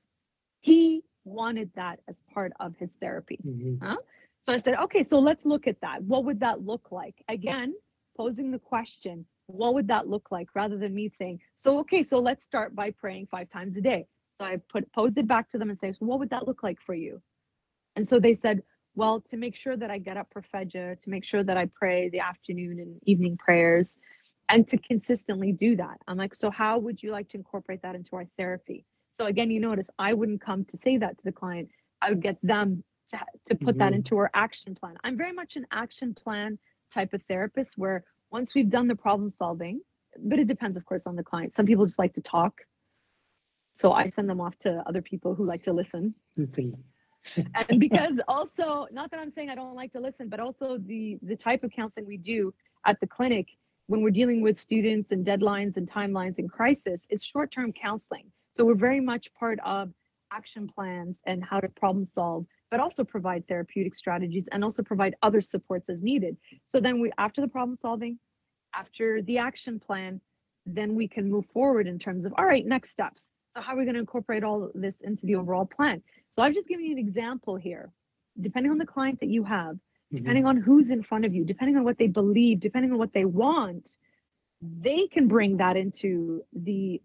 He 0.60 1.02
wanted 1.24 1.70
that 1.74 2.00
as 2.08 2.22
part 2.34 2.52
of 2.60 2.76
his 2.76 2.94
therapy. 2.96 3.38
Mhm. 3.44 3.96
So 4.42 4.52
I 4.52 4.56
said, 4.56 4.74
okay, 4.74 5.02
so 5.02 5.18
let's 5.18 5.44
look 5.44 5.66
at 5.66 5.80
that. 5.82 6.02
What 6.02 6.24
would 6.24 6.40
that 6.40 6.62
look 6.62 6.90
like? 6.90 7.22
Again, 7.28 7.74
posing 8.16 8.50
the 8.50 8.58
question, 8.58 9.26
what 9.46 9.74
would 9.74 9.88
that 9.88 10.08
look 10.08 10.30
like 10.30 10.48
rather 10.54 10.78
than 10.78 10.94
me 10.94 11.08
saying, 11.08 11.40
so 11.54 11.78
okay, 11.80 12.02
so 12.02 12.18
let's 12.18 12.44
start 12.44 12.74
by 12.74 12.90
praying 12.90 13.26
five 13.26 13.48
times 13.48 13.76
a 13.76 13.80
day. 13.80 14.06
So 14.38 14.46
I 14.46 14.56
put 14.68 14.90
posed 14.92 15.18
it 15.18 15.28
back 15.28 15.50
to 15.50 15.58
them 15.58 15.70
and 15.70 15.78
say, 15.78 15.92
so 15.92 16.06
what 16.06 16.18
would 16.18 16.30
that 16.30 16.46
look 16.46 16.62
like 16.62 16.80
for 16.80 16.94
you? 16.94 17.20
And 17.96 18.08
so 18.08 18.18
they 18.18 18.34
said, 18.34 18.62
well, 18.94 19.20
to 19.20 19.36
make 19.36 19.54
sure 19.54 19.76
that 19.76 19.90
I 19.90 19.98
get 19.98 20.16
up 20.16 20.28
for 20.32 20.42
Fajr, 20.42 21.00
to 21.00 21.10
make 21.10 21.24
sure 21.24 21.44
that 21.44 21.56
I 21.56 21.66
pray 21.66 22.08
the 22.08 22.20
afternoon 22.20 22.80
and 22.80 22.98
evening 23.04 23.36
prayers, 23.36 23.98
and 24.50 24.66
to 24.68 24.76
consistently 24.76 25.52
do 25.52 25.76
that. 25.76 25.98
I'm 26.08 26.16
like, 26.16 26.34
so 26.34 26.50
how 26.50 26.78
would 26.78 27.02
you 27.02 27.12
like 27.12 27.28
to 27.30 27.36
incorporate 27.36 27.82
that 27.82 27.94
into 27.94 28.16
our 28.16 28.26
therapy? 28.36 28.84
So 29.18 29.26
again, 29.26 29.50
you 29.50 29.60
notice 29.60 29.88
I 29.98 30.12
wouldn't 30.12 30.40
come 30.40 30.64
to 30.66 30.76
say 30.76 30.96
that 30.98 31.16
to 31.18 31.24
the 31.24 31.32
client. 31.32 31.68
I 32.02 32.10
would 32.10 32.22
get 32.22 32.38
them 32.42 32.82
to, 33.10 33.18
to 33.46 33.54
put 33.54 33.78
that 33.78 33.92
Mhm. 33.92 33.96
into 33.96 34.16
our 34.18 34.30
action 34.34 34.74
plan. 34.74 34.96
I'm 35.04 35.16
very 35.16 35.32
much 35.32 35.56
an 35.56 35.66
action 35.70 36.14
plan 36.14 36.58
type 36.90 37.12
of 37.12 37.22
therapist 37.24 37.78
where 37.78 38.04
once 38.30 38.54
we've 38.54 38.70
done 38.70 38.88
the 38.88 38.96
problem 38.96 39.30
solving, 39.30 39.80
but 40.18 40.38
it 40.38 40.48
depends, 40.48 40.76
of 40.76 40.84
course, 40.84 41.06
on 41.06 41.16
the 41.16 41.22
client. 41.22 41.54
Some 41.54 41.66
people 41.66 41.84
just 41.86 41.98
like 41.98 42.14
to 42.14 42.20
talk. 42.20 42.62
So 43.76 43.92
I 43.92 44.08
send 44.10 44.28
them 44.28 44.40
off 44.40 44.58
to 44.60 44.82
other 44.86 45.02
people 45.02 45.34
who 45.34 45.44
like 45.44 45.62
to 45.64 45.72
listen. 45.72 46.14
And 47.54 47.78
because 47.78 48.20
also, 48.26 48.86
not 48.90 49.10
that 49.10 49.20
I'm 49.20 49.30
saying 49.30 49.50
I 49.50 49.54
don't 49.54 49.74
like 49.74 49.92
to 49.92 50.00
listen, 50.00 50.28
but 50.28 50.40
also 50.40 50.78
the 50.78 51.18
the 51.22 51.36
type 51.36 51.62
of 51.64 51.70
counseling 51.70 52.06
we 52.06 52.16
do 52.16 52.52
at 52.86 52.98
the 53.00 53.06
clinic 53.06 53.48
when 53.90 54.02
we're 54.02 54.10
dealing 54.10 54.40
with 54.40 54.56
students 54.56 55.10
and 55.10 55.26
deadlines 55.26 55.76
and 55.76 55.90
timelines 55.90 56.38
and 56.38 56.48
crisis 56.48 57.08
is 57.10 57.24
short-term 57.24 57.72
counseling. 57.72 58.30
So 58.52 58.64
we're 58.64 58.76
very 58.76 59.00
much 59.00 59.34
part 59.34 59.58
of 59.64 59.90
action 60.32 60.68
plans 60.72 61.18
and 61.26 61.42
how 61.42 61.58
to 61.58 61.68
problem 61.70 62.04
solve, 62.04 62.46
but 62.70 62.78
also 62.78 63.02
provide 63.02 63.48
therapeutic 63.48 63.96
strategies 63.96 64.46
and 64.52 64.62
also 64.62 64.84
provide 64.84 65.16
other 65.22 65.40
supports 65.40 65.90
as 65.90 66.04
needed. 66.04 66.36
So 66.68 66.78
then 66.78 67.00
we 67.00 67.10
after 67.18 67.40
the 67.40 67.48
problem 67.48 67.74
solving, 67.74 68.16
after 68.76 69.22
the 69.22 69.38
action 69.38 69.80
plan, 69.80 70.20
then 70.64 70.94
we 70.94 71.08
can 71.08 71.28
move 71.28 71.46
forward 71.46 71.88
in 71.88 71.98
terms 71.98 72.24
of 72.24 72.32
all 72.38 72.46
right, 72.46 72.64
next 72.64 72.90
steps. 72.90 73.28
So 73.50 73.60
how 73.60 73.74
are 73.74 73.78
we 73.78 73.84
going 73.84 73.94
to 73.94 74.00
incorporate 74.00 74.44
all 74.44 74.70
this 74.72 75.00
into 75.00 75.26
the 75.26 75.34
overall 75.34 75.66
plan? 75.66 76.00
So 76.30 76.42
I've 76.42 76.54
just 76.54 76.68
given 76.68 76.84
you 76.84 76.92
an 76.92 76.98
example 76.98 77.56
here. 77.56 77.90
Depending 78.40 78.70
on 78.70 78.78
the 78.78 78.86
client 78.86 79.18
that 79.18 79.30
you 79.30 79.42
have, 79.42 79.78
Depending 80.12 80.42
mm-hmm. 80.42 80.58
on 80.58 80.62
who's 80.62 80.90
in 80.90 81.02
front 81.02 81.24
of 81.24 81.34
you, 81.34 81.44
depending 81.44 81.76
on 81.76 81.84
what 81.84 81.98
they 81.98 82.08
believe, 82.08 82.58
depending 82.58 82.90
on 82.90 82.98
what 82.98 83.12
they 83.12 83.24
want, 83.24 83.96
they 84.60 85.06
can 85.06 85.28
bring 85.28 85.56
that 85.58 85.76
into 85.76 86.42
the 86.52 87.00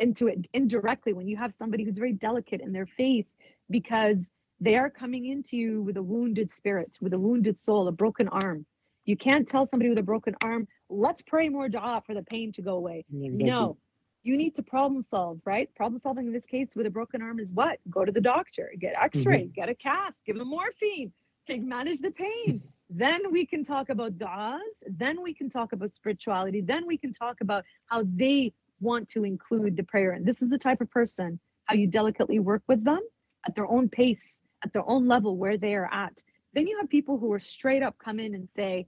into 0.00 0.28
it 0.28 0.46
indirectly 0.54 1.12
when 1.12 1.26
you 1.26 1.36
have 1.36 1.52
somebody 1.58 1.84
who's 1.84 1.98
very 1.98 2.12
delicate 2.12 2.60
in 2.60 2.72
their 2.72 2.86
faith 2.86 3.26
because 3.68 4.32
they 4.60 4.76
are 4.76 4.90
coming 4.90 5.26
into 5.26 5.56
you 5.56 5.82
with 5.82 5.96
a 5.96 6.02
wounded 6.02 6.50
spirit, 6.50 6.96
with 7.00 7.12
a 7.12 7.18
wounded 7.18 7.58
soul, 7.58 7.88
a 7.88 7.92
broken 7.92 8.28
arm. 8.28 8.64
You 9.04 9.16
can't 9.16 9.46
tell 9.46 9.66
somebody 9.66 9.88
with 9.88 9.98
a 9.98 10.02
broken 10.02 10.34
arm, 10.42 10.68
let's 10.88 11.22
pray 11.22 11.48
more 11.48 11.68
dua 11.68 12.02
for 12.04 12.14
the 12.14 12.22
pain 12.22 12.52
to 12.52 12.62
go 12.62 12.76
away. 12.76 13.04
Exactly. 13.12 13.44
No, 13.44 13.76
you 14.22 14.36
need 14.36 14.54
to 14.56 14.62
problem 14.62 15.00
solve, 15.00 15.40
right? 15.44 15.72
Problem 15.74 15.98
solving 15.98 16.26
in 16.26 16.32
this 16.32 16.46
case 16.46 16.68
with 16.74 16.86
a 16.86 16.90
broken 16.90 17.22
arm 17.22 17.38
is 17.38 17.52
what? 17.52 17.78
Go 17.88 18.04
to 18.04 18.12
the 18.12 18.20
doctor, 18.20 18.72
get 18.78 18.94
x 19.00 19.24
ray, 19.24 19.44
mm-hmm. 19.44 19.52
get 19.52 19.68
a 19.68 19.74
cast, 19.74 20.24
give 20.24 20.36
them 20.36 20.48
morphine, 20.48 21.12
manage 21.56 22.00
the 22.00 22.10
pain. 22.10 22.62
then 22.90 23.30
we 23.30 23.46
can 23.46 23.64
talk 23.64 23.88
about 23.88 24.18
du'as. 24.18 24.60
Then 24.86 25.22
we 25.22 25.34
can 25.34 25.48
talk 25.48 25.72
about 25.72 25.90
spirituality. 25.90 26.60
Then 26.60 26.86
we 26.86 26.96
can 26.96 27.12
talk 27.12 27.40
about 27.40 27.64
how 27.86 28.04
they 28.14 28.52
want 28.80 29.08
to 29.10 29.24
include 29.24 29.76
the 29.76 29.82
prayer. 29.82 30.12
And 30.12 30.24
this 30.24 30.42
is 30.42 30.50
the 30.50 30.58
type 30.58 30.80
of 30.80 30.90
person, 30.90 31.38
how 31.64 31.74
you 31.74 31.86
delicately 31.86 32.38
work 32.38 32.62
with 32.68 32.84
them 32.84 33.00
at 33.46 33.54
their 33.54 33.66
own 33.66 33.88
pace, 33.88 34.38
at 34.64 34.72
their 34.72 34.88
own 34.88 35.06
level 35.08 35.36
where 35.36 35.56
they 35.56 35.74
are 35.74 35.92
at. 35.92 36.22
Then 36.54 36.66
you 36.66 36.78
have 36.78 36.88
people 36.88 37.18
who 37.18 37.32
are 37.32 37.40
straight 37.40 37.82
up 37.82 37.96
come 37.98 38.20
in 38.20 38.34
and 38.34 38.48
say, 38.48 38.86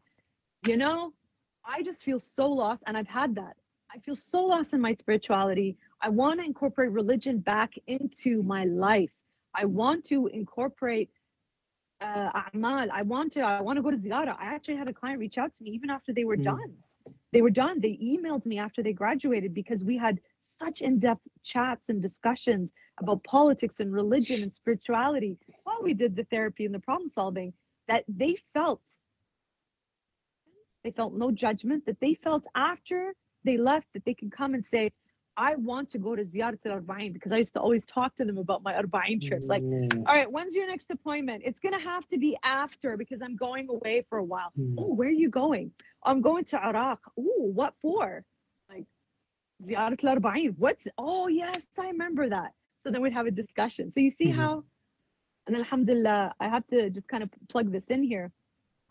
you 0.67 0.77
know, 0.77 1.13
I 1.65 1.83
just 1.83 2.05
feel 2.05 2.19
so 2.19 2.49
lost. 2.49 2.85
And 2.87 2.97
I've 2.97 3.09
had 3.09 3.35
that. 3.37 3.57
I 3.93 3.99
feel 3.99 4.17
so 4.17 4.45
lost 4.45 4.73
in 4.73 4.81
my 4.81 4.95
spirituality. 4.95 5.77
I 6.01 6.09
want 6.09 6.41
to 6.41 6.47
incorporate 6.47 6.93
religion 6.93 7.39
back 7.39 7.75
into 7.87 8.43
my 8.43 8.65
life. 8.65 9.11
I 9.55 9.65
want 9.65 10.05
to 10.07 10.29
incorporate 10.29 11.11
uh, 12.01 12.31
a'mal. 12.43 12.89
I 12.93 13.03
want 13.03 13.33
to. 13.35 13.41
I 13.41 13.61
want 13.61 13.77
to 13.77 13.83
go 13.83 13.91
to 13.91 13.97
ziyarah. 13.97 14.37
I 14.39 14.47
actually 14.55 14.77
had 14.77 14.89
a 14.89 14.93
client 14.93 15.19
reach 15.21 15.39
out 15.39 15.53
to 15.55 15.65
me 15.65 15.71
even 15.71 15.91
after 15.91 16.13
they 16.13 16.25
were 16.25 16.37
Mm. 16.37 16.45
done. 16.45 16.73
They 17.33 17.43
were 17.43 17.51
done. 17.51 17.81
They 17.81 17.97
emailed 18.03 18.47
me 18.47 18.59
after 18.59 18.83
they 18.83 18.93
graduated 18.93 19.55
because 19.55 19.85
we 19.85 19.97
had 19.97 20.21
such 20.59 20.83
in-depth 20.83 21.27
chats 21.43 21.89
and 21.89 22.03
discussions 22.03 22.73
about 22.99 23.23
politics 23.25 23.81
and 23.81 23.93
religion 23.93 24.43
and 24.43 24.55
spirituality 24.55 25.39
while 25.65 25.83
we 25.83 25.95
did 25.95 26.15
the 26.17 26.25
therapy 26.25 26.67
and 26.67 26.75
the 26.75 26.81
problem 26.81 27.09
solving 27.09 27.53
that 27.89 28.05
they 28.09 28.37
felt 28.53 28.83
they 30.85 30.91
felt 30.91 31.15
no 31.15 31.31
judgment 31.31 31.85
that 31.87 31.99
they 32.01 32.15
felt 32.15 32.47
after 32.55 33.15
they 33.45 33.57
left 33.57 33.87
that 33.95 34.05
they 34.05 34.15
can 34.15 34.31
come 34.31 34.53
and 34.55 34.65
say 34.65 34.91
i 35.49 35.51
want 35.71 35.87
to 35.95 35.99
go 36.07 36.11
to 36.21 36.25
ziyarat 36.33 36.65
al-arba'in 36.67 37.13
because 37.17 37.33
i 37.37 37.39
used 37.45 37.55
to 37.59 37.63
always 37.67 37.85
talk 37.97 38.11
to 38.21 38.25
them 38.29 38.39
about 38.45 38.61
my 38.69 38.73
arba'in 38.83 39.19
trips 39.29 39.49
like 39.55 39.63
Mm, 39.63 40.05
all 40.09 40.15
right 40.19 40.31
when's 40.35 40.55
your 40.59 40.69
next 40.73 40.89
appointment 40.97 41.43
it's 41.49 41.61
going 41.65 41.77
to 41.81 41.85
have 41.93 42.05
to 42.13 42.19
be 42.27 42.31
after 42.63 42.97
because 43.03 43.21
i'm 43.27 43.37
going 43.47 43.67
away 43.77 43.97
for 44.09 44.19
a 44.25 44.27
while 44.33 44.53
mm. 44.59 44.75
oh 44.81 44.93
where 44.99 45.11
are 45.15 45.21
you 45.25 45.31
going 45.43 45.67
i'm 46.09 46.21
going 46.29 46.45
to 46.53 46.57
iraq 46.71 47.01
oh 47.19 47.43
what 47.61 47.75
for 47.83 48.07
like 48.73 48.87
Ziyarat 49.69 50.03
al 50.05 50.53
What's 50.57 50.87
oh 50.97 51.29
yes, 51.29 51.67
I 51.79 51.89
remember 51.89 52.29
that. 52.29 52.53
So 52.83 52.91
then 52.91 53.01
we'd 53.03 53.13
have 53.13 53.27
a 53.27 53.31
discussion. 53.31 53.91
So 53.91 54.01
you 54.01 54.11
see 54.11 54.31
Mhm. 54.31 54.37
how, 54.41 54.65
and 55.47 55.57
alhamdulillah, 55.57 56.35
I 56.41 56.49
have 56.49 56.67
to 56.69 56.91
just 56.91 57.09
kind 57.09 57.23
of 57.23 57.31
plug 57.49 57.71
this 57.71 57.87
in 57.87 58.03
here. 58.03 58.33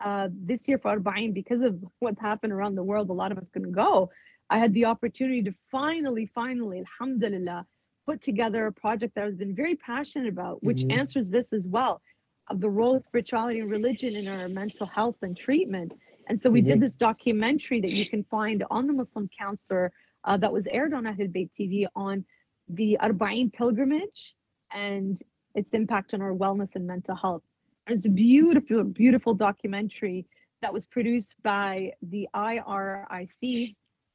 Uh, 0.00 0.28
this 0.50 0.68
year 0.68 0.78
for 0.78 0.96
Arba'in, 0.96 1.34
because 1.34 1.62
of 1.62 1.84
what's 1.98 2.20
happened 2.20 2.52
around 2.52 2.74
the 2.74 2.82
world, 2.90 3.10
a 3.10 3.12
lot 3.22 3.32
of 3.32 3.38
us 3.38 3.48
couldn't 3.48 3.72
go. 3.72 4.10
I 4.50 4.58
had 4.58 4.74
the 4.74 4.84
opportunity 4.84 5.42
to 5.44 5.54
finally, 5.70 6.26
finally, 6.26 6.80
alhamdulillah, 6.80 7.66
put 8.06 8.20
together 8.20 8.66
a 8.66 8.72
project 8.72 9.14
that 9.14 9.24
I've 9.24 9.38
been 9.38 9.54
very 9.54 9.76
passionate 9.76 10.28
about, 10.28 10.62
which 10.62 10.82
Mhm. 10.84 10.92
answers 10.92 11.30
this 11.30 11.52
as 11.52 11.68
well 11.68 12.02
of 12.48 12.60
the 12.60 12.68
role 12.68 12.96
of 12.96 13.02
spirituality 13.02 13.60
and 13.60 13.70
religion 13.70 14.16
in 14.16 14.26
our 14.26 14.48
mental 14.48 14.86
health 14.86 15.22
and 15.22 15.36
treatment. 15.36 15.92
And 16.26 16.40
so 16.40 16.50
we 16.50 16.60
did 16.60 16.78
Mhm. 16.78 16.80
this 16.80 16.96
documentary 16.96 17.80
that 17.80 17.92
you 17.92 18.06
can 18.06 18.24
find 18.24 18.64
on 18.70 18.88
the 18.88 18.92
Muslim 18.92 19.28
Counselor 19.28 19.92
uh, 20.24 20.36
that 20.36 20.52
was 20.52 20.66
aired 20.66 20.92
on 20.92 21.06
Ahl 21.06 21.14
Bayt 21.28 21.50
TV 21.54 21.86
on 21.94 22.26
the 22.68 22.98
Arba'in 23.00 23.50
pilgrimage 23.52 24.36
and 24.72 25.22
its 25.54 25.72
impact 25.72 26.12
on 26.12 26.20
our 26.20 26.34
wellness 26.34 26.76
and 26.76 26.86
mental 26.86 27.14
health. 27.14 27.42
It's 27.86 28.04
a 28.04 28.10
beautiful, 28.10 28.84
beautiful 28.84 29.34
documentary 29.34 30.26
that 30.60 30.72
was 30.72 30.86
produced 30.86 31.40
by 31.42 31.94
the 32.02 32.28
IRIC, 32.34 33.74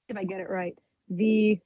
if 0.10 0.18
I 0.18 0.24
get 0.24 0.40
it 0.40 0.50
right. 0.50 0.78
The 1.10 1.60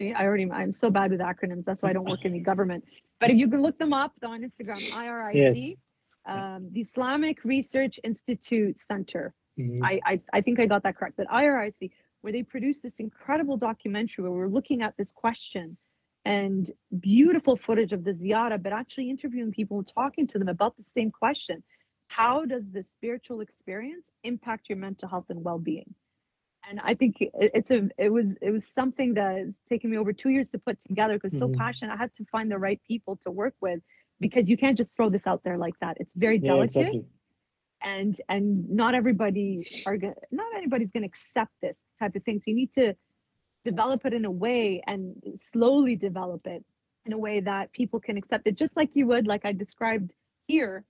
I 0.00 0.24
already 0.24 0.50
I'm 0.50 0.72
so 0.72 0.90
bad 0.90 1.10
with 1.10 1.20
acronyms. 1.20 1.64
That's 1.64 1.82
why 1.82 1.90
I 1.90 1.92
don't 1.92 2.08
work 2.08 2.24
in 2.24 2.32
the 2.32 2.40
government. 2.40 2.84
But 3.20 3.30
if 3.30 3.36
you 3.38 3.48
can 3.48 3.60
look 3.60 3.78
them 3.78 3.92
up 3.92 4.14
on 4.24 4.42
Instagram, 4.42 4.80
IRIC, 4.92 5.34
Yes. 5.34 5.76
um, 6.24 6.68
the 6.72 6.80
Islamic 6.80 7.44
Research 7.44 8.00
Institute 8.02 8.78
Center. 8.78 9.34
Mhm. 9.58 9.80
I, 9.84 10.00
I 10.06 10.20
I 10.32 10.40
think 10.40 10.58
I 10.58 10.66
got 10.66 10.82
that 10.84 10.96
correct. 10.96 11.16
But 11.18 11.26
IRIC, 11.30 11.90
where 12.22 12.32
they 12.32 12.42
produced 12.42 12.82
this 12.82 12.98
incredible 12.98 13.56
documentary 13.58 14.22
where 14.22 14.32
we're 14.32 14.48
looking 14.48 14.80
at 14.80 14.96
this 14.96 15.12
question 15.12 15.76
and 16.24 16.70
beautiful 17.00 17.56
footage 17.56 17.92
of 17.92 18.04
the 18.04 18.12
ziyara, 18.12 18.62
but 18.62 18.72
actually 18.72 19.10
interviewing 19.10 19.50
people 19.52 19.78
and 19.78 19.88
talking 19.88 20.26
to 20.28 20.38
them 20.38 20.48
about 20.48 20.76
the 20.76 20.84
same 20.84 21.10
question. 21.10 21.62
How 22.08 22.44
does 22.44 22.72
the 22.72 22.82
spiritual 22.82 23.40
experience 23.40 24.10
impact 24.24 24.68
your 24.68 24.78
mental 24.78 25.08
health 25.08 25.26
and 25.30 25.42
well-being? 25.44 25.94
And 26.70 26.80
I 26.84 26.94
think 26.94 27.16
it's 27.20 27.72
a 27.72 27.90
it 27.98 28.10
was 28.10 28.36
it 28.42 28.52
was 28.52 28.66
something 28.66 29.14
that 29.14 29.38
has 29.38 29.54
taken 29.68 29.90
me 29.90 29.98
over 29.98 30.12
two 30.14 30.30
years 30.30 30.50
to 30.52 30.58
put 30.58 30.80
together 30.82 31.14
because 31.16 31.36
so 31.38 31.48
Mhm. 31.48 31.58
passionate. 31.58 31.94
I 31.94 31.98
had 31.98 32.14
to 32.16 32.26
find 32.26 32.50
the 32.50 32.58
right 32.58 32.80
people 32.88 33.16
to 33.24 33.32
work 33.32 33.54
with 33.60 33.80
because 34.20 34.50
you 34.50 34.56
can't 34.56 34.78
just 34.78 34.94
throw 34.96 35.10
this 35.10 35.26
out 35.26 35.42
there 35.44 35.58
like 35.58 35.78
that. 35.80 35.98
It's 36.00 36.14
very 36.14 36.38
Yeah, 36.38 36.46
delicate 36.46 36.80
exactly. 36.80 37.06
and 37.82 38.20
and 38.30 38.70
not 38.70 38.94
everybody 38.96 39.66
are 39.86 39.98
not 40.32 40.46
everybody's 40.56 40.92
going 40.92 41.04
to 41.04 41.08
accept 41.08 41.52
this 41.62 41.78
type 42.00 42.16
of 42.16 42.24
thing 42.24 42.38
so 42.38 42.44
you 42.48 42.56
need 42.56 42.72
to 42.72 42.94
develop 43.64 44.06
it 44.06 44.14
in 44.14 44.26
a 44.26 44.30
way 44.30 44.82
and 44.88 45.14
slowly 45.36 45.96
develop 45.96 46.46
it 46.46 46.64
in 47.06 47.14
a 47.14 47.18
way 47.18 47.40
that 47.40 47.72
people 47.72 48.00
can 48.00 48.18
accept 48.18 48.46
it 48.48 48.56
just 48.56 48.76
like 48.76 48.90
you 48.94 49.06
would 49.06 49.28
like 49.28 49.44
i 49.46 49.52
described 49.52 50.14
here 50.48 50.84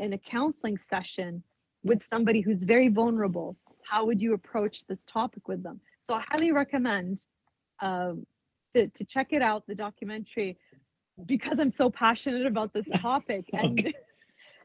in 0.00 0.14
a 0.14 0.18
counseling 0.18 0.78
session 0.78 1.42
with 1.84 2.02
somebody 2.02 2.40
who's 2.40 2.64
very 2.64 2.88
vulnerable 2.88 3.56
how 3.92 4.04
would 4.06 4.20
you 4.22 4.32
approach 4.34 4.86
this 4.86 5.02
topic 5.04 5.48
with 5.48 5.62
them 5.62 5.80
so 6.06 6.14
i 6.14 6.22
highly 6.30 6.52
recommend 6.52 7.26
um, 7.80 8.26
to, 8.72 8.86
to 8.88 9.04
check 9.04 9.28
it 9.30 9.42
out 9.42 9.66
the 9.66 9.74
documentary 9.74 10.56
because 11.26 11.58
i'm 11.58 11.74
so 11.82 11.90
passionate 11.90 12.46
about 12.46 12.72
this 12.72 12.88
topic 13.08 13.44
and 13.52 13.78
Okay. 13.80 13.92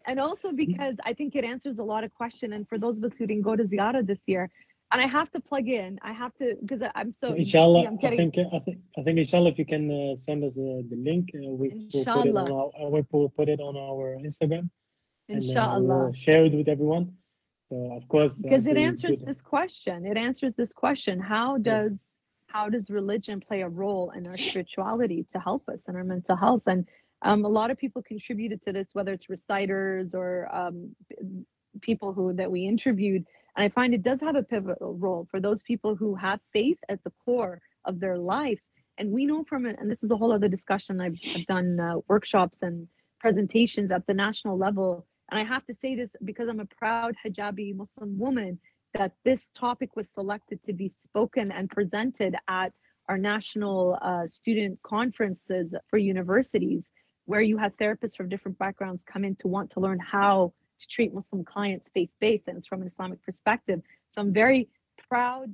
and 0.08 0.20
also 0.20 0.54
because 0.54 0.96
I 1.04 1.14
think 1.14 1.36
it 1.36 1.44
answers 1.44 1.80
a 1.80 1.84
lot 1.84 2.04
of 2.06 2.14
question. 2.14 2.54
And 2.54 2.68
for 2.68 2.78
those 2.78 2.98
of 2.98 3.04
us 3.04 3.18
who 3.18 3.28
didn't 3.28 3.44
go 3.44 3.56
to 3.56 3.64
Ziyara 3.64 4.08
this 4.08 4.24
year, 4.26 4.50
and 4.92 5.02
I 5.02 5.08
have 5.08 5.30
to 5.32 5.40
plug 5.42 5.68
in, 5.68 6.00
I 6.02 6.14
have 6.14 6.34
to 6.38 6.56
because 6.62 6.82
I'm 6.96 7.12
so 7.12 7.34
inshallah, 7.34 7.88
I'm 7.88 8.00
I 8.02 8.16
think 8.16 8.36
I 8.38 8.60
think 8.60 8.78
I 8.98 9.02
think 9.04 9.20
inshallah, 9.20 9.50
if 9.50 9.60
you 9.60 9.66
can 9.66 9.84
uh, 9.92 10.16
send 10.16 10.46
us 10.46 10.54
uh, 10.58 10.82
the 10.92 10.98
link, 11.10 11.26
uh, 11.36 11.52
we 11.62 11.68
will 11.94 12.06
put 12.06 12.26
it 12.26 12.38
on 12.38 12.52
our 12.58 12.72
uh, 12.80 12.90
we 12.90 13.04
will 13.12 13.30
put 13.30 13.50
it 13.50 13.60
on 13.60 13.76
our 13.76 14.06
Instagram 14.28 14.70
and 15.30 15.42
then 15.42 15.58
inshallah 15.58 15.98
we'll 16.06 16.14
share 16.14 16.46
it 16.46 16.54
with 16.54 16.70
everyone. 16.70 17.06
So 17.70 17.92
of 17.92 18.08
course, 18.08 18.40
uh, 18.40 18.42
because 18.44 18.66
it 18.66 18.78
answers 18.78 19.22
we- 19.22 19.28
this 19.28 19.42
question. 19.42 20.06
It 20.06 20.18
answers 20.18 20.56
this 20.56 20.74
question: 20.74 21.20
How 21.20 21.58
does 21.58 22.16
how 22.48 22.70
does 22.70 22.90
religion 22.90 23.40
play 23.40 23.62
a 23.62 23.70
role 23.70 24.12
in 24.12 24.26
our 24.26 24.38
spirituality 24.38 25.26
to 25.34 25.40
help 25.40 25.68
us 25.70 25.88
in 25.90 25.96
our 25.96 26.04
mental 26.04 26.36
health? 26.36 26.64
And 26.66 26.88
um, 27.22 27.44
a 27.46 27.50
lot 27.50 27.72
of 27.72 27.78
people 27.78 28.02
contributed 28.02 28.62
to 28.64 28.72
this, 28.72 28.88
whether 28.94 29.12
it's 29.12 29.30
reciters 29.30 30.16
or 30.16 30.48
um, 30.56 30.96
people 31.82 32.14
who 32.14 32.34
that 32.34 32.50
we 32.50 32.66
interviewed. 32.66 33.26
And 33.56 33.64
I 33.66 33.70
find 33.70 33.94
it 33.94 34.02
does 34.02 34.22
have 34.22 34.36
a 34.36 34.44
pivotal 34.44 34.94
role 34.96 35.28
for 35.30 35.40
those 35.40 35.62
people 35.64 35.96
who 35.96 36.16
have 36.16 36.40
faith 36.54 36.78
at 36.90 37.04
the 37.04 37.12
core 37.26 37.60
of 37.86 38.00
their 38.00 38.18
life. 38.18 38.60
And 38.98 39.12
we 39.12 39.26
know 39.26 39.44
from 39.44 39.66
it, 39.66 39.78
and 39.80 39.90
this 39.90 40.02
is 40.04 40.12
a 40.12 40.16
whole 40.16 40.32
other 40.32 40.48
discussion. 40.48 41.02
I've, 41.02 41.20
I've 41.36 41.46
done 41.46 41.80
uh, 41.80 41.96
workshops 42.08 42.60
and 42.62 42.88
presentations 43.20 43.92
at 43.92 44.08
the 44.08 44.14
national 44.14 44.58
level. 44.58 45.06
And 45.30 45.40
I 45.40 45.44
have 45.44 45.66
to 45.66 45.74
say 45.74 45.96
this 45.96 46.16
because 46.24 46.48
I'm 46.48 46.60
a 46.60 46.66
proud 46.66 47.16
hijabi 47.26 47.76
Muslim 47.76 48.18
woman 48.18 48.60
that 48.94 49.14
this 49.24 49.50
topic 49.54 49.96
was 49.96 50.10
selected 50.10 50.64
to 50.64 50.74
be 50.74 50.88
spoken 50.88 51.52
and 51.52 51.70
presented 51.70 52.36
at 52.48 52.72
our 53.10 53.18
national 53.18 53.98
uh, 54.02 54.28
student 54.28 54.82
conferences 54.84 55.76
for 55.90 55.98
universities, 55.98 56.92
where 57.26 57.42
you 57.42 57.58
have 57.58 57.78
therapists 57.78 58.16
from 58.16 58.30
different 58.30 58.58
backgrounds 58.58 59.04
come 59.04 59.24
in 59.24 59.36
to 59.36 59.48
want 59.48 59.70
to 59.72 59.80
learn 59.80 60.00
how 60.00 60.54
to 60.80 60.88
treat 60.88 61.14
Muslim 61.14 61.44
clients 61.44 61.90
faith 61.94 62.10
based 62.20 62.48
and 62.48 62.58
it's 62.58 62.68
from 62.68 62.82
an 62.82 62.88
Islamic 62.88 63.22
perspective. 63.24 63.82
So 64.10 64.22
I'm 64.22 64.34
very 64.34 64.70
proud, 65.10 65.54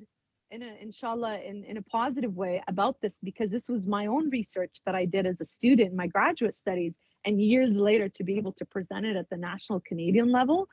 in 0.51 0.61
a, 0.61 0.75
inshallah, 0.81 1.39
in, 1.39 1.63
in 1.63 1.77
a 1.77 1.81
positive 1.81 2.35
way 2.35 2.61
about 2.67 3.01
this 3.01 3.19
because 3.23 3.49
this 3.49 3.69
was 3.69 3.87
my 3.87 4.07
own 4.07 4.29
research 4.29 4.81
that 4.85 4.95
I 4.95 5.05
did 5.05 5.25
as 5.25 5.39
a 5.41 5.45
student 5.45 5.91
in 5.91 5.95
my 5.95 6.07
graduate 6.07 6.53
studies. 6.55 6.93
And 7.25 7.41
years 7.41 7.77
later, 7.77 8.09
to 8.09 8.23
be 8.23 8.37
able 8.37 8.53
to 8.53 8.65
present 8.65 9.05
it 9.05 9.15
at 9.15 9.29
the 9.29 9.37
national 9.37 9.79
Canadian 9.81 10.31
level 10.31 10.67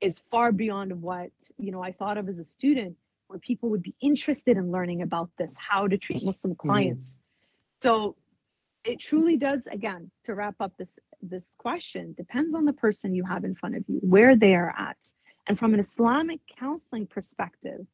is 0.00 0.22
far 0.30 0.52
beyond 0.52 1.00
what 1.00 1.30
you 1.58 1.72
know 1.72 1.82
I 1.82 1.92
thought 1.92 2.18
of 2.18 2.28
as 2.28 2.38
a 2.38 2.44
student, 2.44 2.96
where 3.28 3.38
people 3.38 3.70
would 3.70 3.82
be 3.82 3.94
interested 4.00 4.56
in 4.56 4.70
learning 4.70 5.02
about 5.02 5.30
this, 5.38 5.54
how 5.56 5.88
to 5.88 5.98
treat 5.98 6.24
Muslim 6.24 6.52
mm-hmm. 6.52 6.68
clients. 6.68 7.18
So 7.82 8.16
it 8.84 9.00
truly 9.00 9.36
does 9.36 9.66
again 9.66 10.10
to 10.24 10.34
wrap 10.34 10.54
up 10.60 10.72
this 10.78 10.98
this 11.22 11.52
question 11.58 12.14
depends 12.16 12.54
on 12.54 12.64
the 12.64 12.72
person 12.72 13.14
you 13.14 13.24
have 13.24 13.44
in 13.44 13.54
front 13.54 13.76
of 13.76 13.84
you 13.88 13.98
where 14.02 14.36
they 14.36 14.54
are 14.54 14.74
at. 14.78 14.98
And 15.48 15.58
from 15.58 15.74
an 15.74 15.80
islamic 15.80 16.40
counseling 16.58 17.06
perspective 17.06 17.86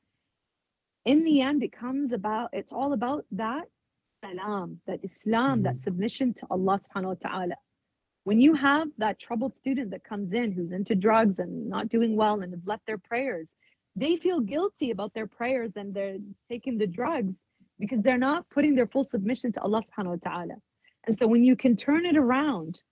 in 1.05 1.25
the 1.25 1.41
end 1.41 1.63
it 1.63 1.73
comes 1.73 2.13
about 2.13 2.51
it's 2.53 2.73
all 2.73 2.93
about 2.93 3.25
that 3.33 3.67
salam 4.25 4.81
that 4.87 5.01
islam 5.03 5.63
that 5.63 5.75
mm-hmm. 5.75 5.83
submission 5.83 6.35
to 6.35 6.47
allah 6.51 6.81
subhanahu 6.81 7.17
wa 7.21 7.29
ta'ala 7.29 7.55
when 8.25 8.41
you 8.41 8.55
have 8.55 8.89
that 8.99 9.19
troubled 9.19 9.57
student 9.57 9.91
that 9.91 10.05
comes 10.05 10.33
in 10.33 10.53
who's 10.53 10.73
into 10.73 10.95
drugs 10.95 11.39
and 11.39 11.69
not 11.69 11.89
doing 11.89 12.17
well 12.17 12.41
and 12.41 12.53
have 12.53 12.67
left 12.67 12.87
their 12.87 12.99
prayers 12.99 13.53
they 13.95 14.17
feel 14.17 14.41
guilty 14.41 14.91
about 14.91 15.13
their 15.13 15.27
prayers 15.27 15.73
and 15.77 15.93
they're 15.93 16.19
taking 16.49 16.79
the 16.79 16.87
drugs 16.87 17.45
because 17.79 18.01
they're 18.03 18.19
not 18.19 18.49
putting 18.49 18.75
their 18.75 18.87
full 18.87 19.05
submission 19.05 19.53
to 19.53 19.61
allah 19.61 19.83
subhanahu 19.83 20.23
wa 20.23 20.31
ta'ala 20.31 20.55
and 21.05 21.17
so 21.17 21.27
when 21.27 21.45
you 21.45 21.57
can 21.57 21.77
turn 21.77 22.07
it 22.07 22.17
around 22.17 22.83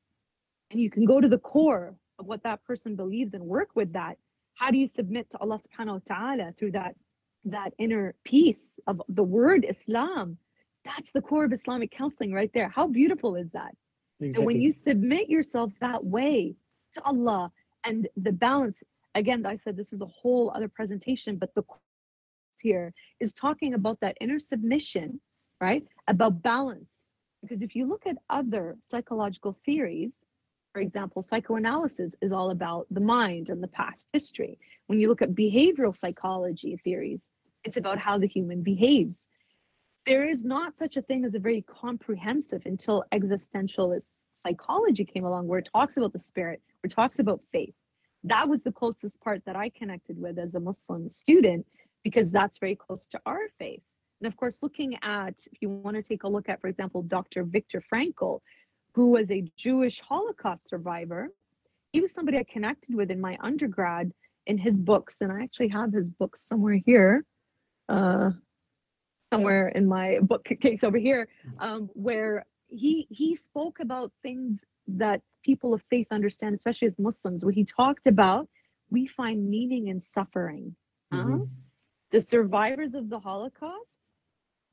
and 0.70 0.80
you 0.80 0.90
can 0.90 1.04
go 1.04 1.20
to 1.20 1.28
the 1.28 1.38
core 1.38 1.94
of 2.18 2.26
what 2.26 2.42
that 2.42 2.64
person 2.64 2.96
believes 2.96 3.34
and 3.34 3.42
work 3.44 3.70
with 3.74 3.92
that, 3.92 4.16
how 4.54 4.70
do 4.70 4.78
you 4.78 4.86
submit 4.86 5.30
to 5.30 5.38
Allah 5.38 5.60
subhanahu 5.60 5.92
wa 5.92 6.16
ta'ala 6.16 6.52
through 6.58 6.72
that 6.72 6.94
that 7.46 7.72
inner 7.78 8.14
peace 8.24 8.78
of 8.86 9.00
the 9.08 9.22
word 9.22 9.64
Islam? 9.68 10.38
That's 10.84 11.12
the 11.12 11.20
core 11.20 11.44
of 11.44 11.52
Islamic 11.52 11.90
counseling 11.90 12.32
right 12.32 12.50
there. 12.52 12.68
How 12.68 12.86
beautiful 12.86 13.36
is 13.36 13.50
that? 13.52 13.74
And 14.20 14.44
when 14.44 14.60
you 14.60 14.70
submit 14.70 15.28
yourself 15.28 15.72
that 15.80 16.04
way 16.04 16.54
to 16.94 17.02
Allah 17.04 17.50
and 17.84 18.08
the 18.16 18.32
balance, 18.32 18.84
again, 19.14 19.46
I 19.46 19.56
said 19.56 19.76
this 19.76 19.92
is 19.92 20.02
a 20.02 20.06
whole 20.06 20.52
other 20.54 20.68
presentation, 20.68 21.36
but 21.36 21.54
the 21.54 21.62
course 21.62 21.80
here 22.60 22.92
is 23.20 23.32
talking 23.32 23.74
about 23.74 23.98
that 24.00 24.16
inner 24.20 24.38
submission, 24.38 25.20
right? 25.60 25.84
About 26.08 26.42
balance. 26.42 26.86
Because 27.42 27.62
if 27.62 27.74
you 27.74 27.86
look 27.86 28.06
at 28.06 28.18
other 28.28 28.76
psychological 28.82 29.52
theories, 29.52 30.24
for 30.72 30.80
example, 30.80 31.22
psychoanalysis 31.22 32.14
is 32.20 32.32
all 32.32 32.50
about 32.50 32.86
the 32.90 33.00
mind 33.00 33.48
and 33.48 33.62
the 33.62 33.68
past 33.68 34.08
history. 34.12 34.58
When 34.86 35.00
you 35.00 35.08
look 35.08 35.22
at 35.22 35.34
behavioral 35.34 35.96
psychology 35.96 36.76
theories, 36.76 37.30
it's 37.64 37.76
about 37.76 37.98
how 37.98 38.18
the 38.18 38.28
human 38.28 38.62
behaves. 38.62 39.26
There 40.06 40.28
is 40.28 40.44
not 40.44 40.76
such 40.76 40.96
a 40.96 41.02
thing 41.02 41.24
as 41.24 41.34
a 41.34 41.38
very 41.38 41.62
comprehensive 41.62 42.62
until 42.64 43.04
existentialist 43.12 44.14
psychology 44.42 45.04
came 45.04 45.24
along, 45.24 45.46
where 45.46 45.58
it 45.58 45.68
talks 45.74 45.96
about 45.96 46.12
the 46.12 46.18
spirit, 46.18 46.60
where 46.80 46.88
it 46.88 46.94
talks 46.94 47.18
about 47.18 47.40
faith. 47.52 47.74
That 48.24 48.48
was 48.48 48.62
the 48.62 48.72
closest 48.72 49.20
part 49.20 49.42
that 49.46 49.56
I 49.56 49.68
connected 49.70 50.18
with 50.18 50.38
as 50.38 50.54
a 50.54 50.60
Muslim 50.60 51.08
student, 51.08 51.66
because 52.02 52.32
that's 52.32 52.58
very 52.58 52.76
close 52.76 53.06
to 53.08 53.20
our 53.26 53.48
faith. 53.58 53.82
And 54.20 54.26
of 54.26 54.36
course, 54.36 54.62
looking 54.62 54.96
at, 55.02 55.38
if 55.52 55.62
you 55.62 55.68
want 55.68 55.96
to 55.96 56.02
take 56.02 56.24
a 56.24 56.28
look 56.28 56.48
at, 56.48 56.60
for 56.60 56.68
example, 56.68 57.02
Dr. 57.02 57.44
Viktor 57.44 57.82
Frankl, 57.92 58.40
who 58.94 59.10
was 59.10 59.30
a 59.30 59.44
Jewish 59.56 60.00
Holocaust 60.00 60.68
survivor, 60.68 61.28
he 61.92 62.00
was 62.00 62.12
somebody 62.12 62.38
I 62.38 62.44
connected 62.44 62.94
with 62.94 63.10
in 63.10 63.20
my 63.20 63.38
undergrad 63.40 64.12
in 64.46 64.58
his 64.58 64.78
books. 64.78 65.16
And 65.20 65.32
I 65.32 65.42
actually 65.42 65.68
have 65.68 65.92
his 65.92 66.08
books 66.08 66.42
somewhere 66.42 66.78
here. 66.84 67.24
Uh, 67.88 68.30
somewhere 69.30 69.68
in 69.68 69.86
my 69.86 70.18
bookcase 70.22 70.84
over 70.84 70.98
here, 70.98 71.28
um, 71.58 71.88
where 71.94 72.44
he 72.68 73.06
he 73.10 73.34
spoke 73.36 73.80
about 73.80 74.12
things 74.22 74.64
that 74.88 75.22
people 75.44 75.72
of 75.74 75.82
faith 75.90 76.08
understand, 76.10 76.54
especially 76.54 76.88
as 76.88 76.98
Muslims, 76.98 77.44
where 77.44 77.52
he 77.52 77.64
talked 77.64 78.06
about 78.06 78.48
we 78.90 79.06
find 79.06 79.48
meaning 79.48 79.88
in 79.88 80.00
suffering. 80.00 80.74
huh? 81.12 81.18
Mhm. 81.18 81.48
The 82.10 82.20
survivors 82.20 82.94
of 82.94 83.08
the 83.08 83.20
Holocaust 83.20 83.98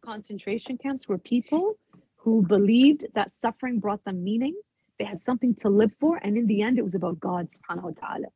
concentration 0.04 0.78
camps 0.78 1.08
were 1.08 1.18
people 1.20 1.78
who 2.16 2.42
believed 2.42 3.06
that 3.14 3.34
suffering 3.36 3.80
brought 3.80 4.04
them 4.04 4.24
meaning. 4.24 4.56
They 4.98 5.06
had 5.06 5.20
something 5.22 5.54
to 5.56 5.70
live 5.70 5.94
for, 6.00 6.18
and 6.24 6.38
in 6.38 6.48
the 6.48 6.62
end, 6.64 6.80
it 6.80 6.82
was 6.82 6.96
about 6.96 7.20
God 7.20 7.48
subhanahu 7.52 7.84
wa 7.84 7.92
ta'ala. 7.92 8.28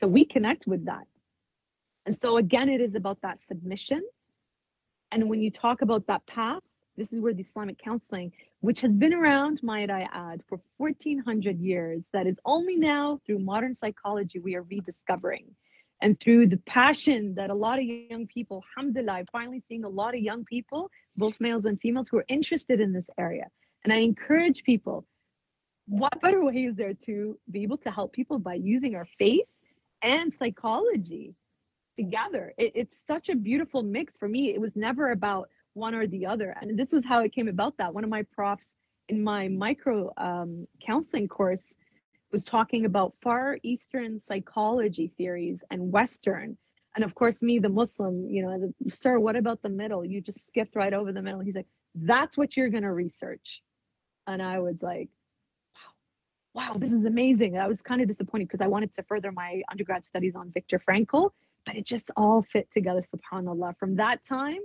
So 0.00 0.08
we 0.08 0.24
connect 0.24 0.66
with 0.66 0.84
that. 0.86 1.06
And 2.06 2.16
so 2.16 2.38
again, 2.38 2.68
it 2.68 2.80
is 2.80 2.94
about 2.96 3.20
that 3.22 3.38
submission. 3.38 4.02
And 5.12 5.28
when 5.28 5.40
you 5.40 5.50
talk 5.50 5.82
about 5.82 6.06
that 6.06 6.24
path, 6.26 6.62
this 6.96 7.12
is 7.12 7.20
where 7.20 7.32
the 7.32 7.40
Islamic 7.40 7.78
counseling, 7.78 8.32
which 8.60 8.80
has 8.82 8.96
been 8.96 9.14
around, 9.14 9.62
might 9.62 9.90
I 9.90 10.08
add, 10.12 10.42
for 10.48 10.60
1400 10.76 11.58
years, 11.58 12.02
that 12.12 12.26
is 12.26 12.38
only 12.44 12.76
now 12.76 13.20
through 13.24 13.38
modern 13.38 13.74
psychology 13.74 14.38
we 14.38 14.54
are 14.54 14.62
rediscovering. 14.62 15.46
And 16.02 16.18
through 16.18 16.46
the 16.46 16.56
passion 16.58 17.34
that 17.34 17.50
a 17.50 17.54
lot 17.54 17.78
of 17.78 17.84
young 17.84 18.26
people, 18.26 18.64
alhamdulillah, 18.76 19.24
finally 19.30 19.62
seeing 19.68 19.84
a 19.84 19.88
lot 19.88 20.14
of 20.14 20.20
young 20.20 20.44
people, 20.44 20.90
both 21.16 21.40
males 21.40 21.64
and 21.64 21.80
females, 21.80 22.08
who 22.08 22.18
are 22.18 22.24
interested 22.28 22.80
in 22.80 22.92
this 22.92 23.10
area. 23.18 23.46
And 23.84 23.92
I 23.92 23.98
encourage 23.98 24.62
people, 24.62 25.06
what 25.86 26.20
better 26.20 26.44
way 26.44 26.64
is 26.64 26.76
there 26.76 26.94
to 27.06 27.38
be 27.50 27.62
able 27.62 27.78
to 27.78 27.90
help 27.90 28.12
people 28.12 28.38
by 28.38 28.54
using 28.54 28.94
our 28.94 29.06
faith 29.18 29.46
and 30.02 30.32
psychology 30.32 31.34
together? 31.96 32.52
It, 32.58 32.72
it's 32.74 33.04
such 33.06 33.28
a 33.28 33.36
beautiful 33.36 33.82
mix 33.82 34.16
for 34.16 34.28
me. 34.28 34.54
It 34.54 34.60
was 34.60 34.76
never 34.76 35.12
about 35.12 35.48
one 35.74 35.94
or 35.94 36.06
the 36.06 36.26
other. 36.26 36.56
And 36.60 36.78
this 36.78 36.92
was 36.92 37.04
how 37.04 37.20
it 37.20 37.32
came 37.32 37.48
about 37.48 37.76
that 37.78 37.94
one 37.94 38.04
of 38.04 38.10
my 38.10 38.22
profs 38.34 38.76
in 39.08 39.22
my 39.22 39.48
micro 39.48 40.12
um, 40.16 40.66
counseling 40.84 41.28
course 41.28 41.76
was 42.32 42.44
talking 42.44 42.86
about 42.86 43.14
Far 43.22 43.58
Eastern 43.62 44.18
psychology 44.18 45.12
theories 45.16 45.64
and 45.70 45.92
Western. 45.92 46.56
And 46.94 47.04
of 47.04 47.14
course, 47.14 47.42
me, 47.42 47.58
the 47.58 47.68
Muslim, 47.68 48.28
you 48.28 48.42
know, 48.42 48.72
the, 48.80 48.90
sir, 48.90 49.18
what 49.18 49.36
about 49.36 49.62
the 49.62 49.68
middle? 49.68 50.04
You 50.04 50.20
just 50.20 50.46
skipped 50.46 50.76
right 50.76 50.92
over 50.92 51.12
the 51.12 51.22
middle. 51.22 51.40
He's 51.40 51.56
like, 51.56 51.66
that's 51.94 52.38
what 52.38 52.56
you're 52.56 52.68
going 52.68 52.84
to 52.84 52.92
research. 52.92 53.62
And 54.26 54.40
I 54.40 54.60
was 54.60 54.82
like, 54.82 55.08
wow, 56.54 56.72
wow, 56.72 56.74
this 56.78 56.92
is 56.92 57.04
amazing. 57.04 57.58
I 57.58 57.66
was 57.66 57.82
kind 57.82 58.00
of 58.00 58.08
disappointed 58.08 58.48
because 58.48 58.64
I 58.64 58.68
wanted 58.68 58.92
to 58.94 59.02
further 59.04 59.32
my 59.32 59.62
undergrad 59.70 60.06
studies 60.06 60.36
on 60.36 60.50
Viktor 60.52 60.78
Frankl, 60.78 61.30
but 61.66 61.76
it 61.76 61.86
just 61.86 62.10
all 62.16 62.42
fit 62.42 62.68
together, 62.72 63.02
subhanAllah. 63.02 63.76
From 63.78 63.96
that 63.96 64.24
time 64.24 64.60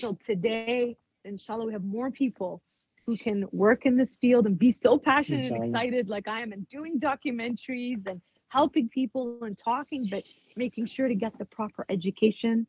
till 0.00 0.16
today, 0.16 0.96
inshallah, 1.24 1.66
we 1.66 1.72
have 1.72 1.84
more 1.84 2.10
people 2.10 2.62
who 3.06 3.16
can 3.16 3.46
work 3.52 3.86
in 3.86 3.96
this 3.96 4.16
field 4.16 4.46
and 4.46 4.58
be 4.58 4.70
so 4.70 4.98
passionate 4.98 5.46
and 5.46 5.56
excited 5.56 6.08
like 6.08 6.28
I 6.28 6.40
am 6.40 6.52
and 6.52 6.68
doing 6.68 6.98
documentaries 7.00 8.06
and 8.06 8.20
helping 8.48 8.88
people 8.88 9.38
and 9.44 9.56
talking, 9.58 10.06
but 10.06 10.24
making 10.56 10.86
sure 10.86 11.08
to 11.08 11.14
get 11.14 11.36
the 11.38 11.44
proper 11.46 11.84
education 11.90 12.66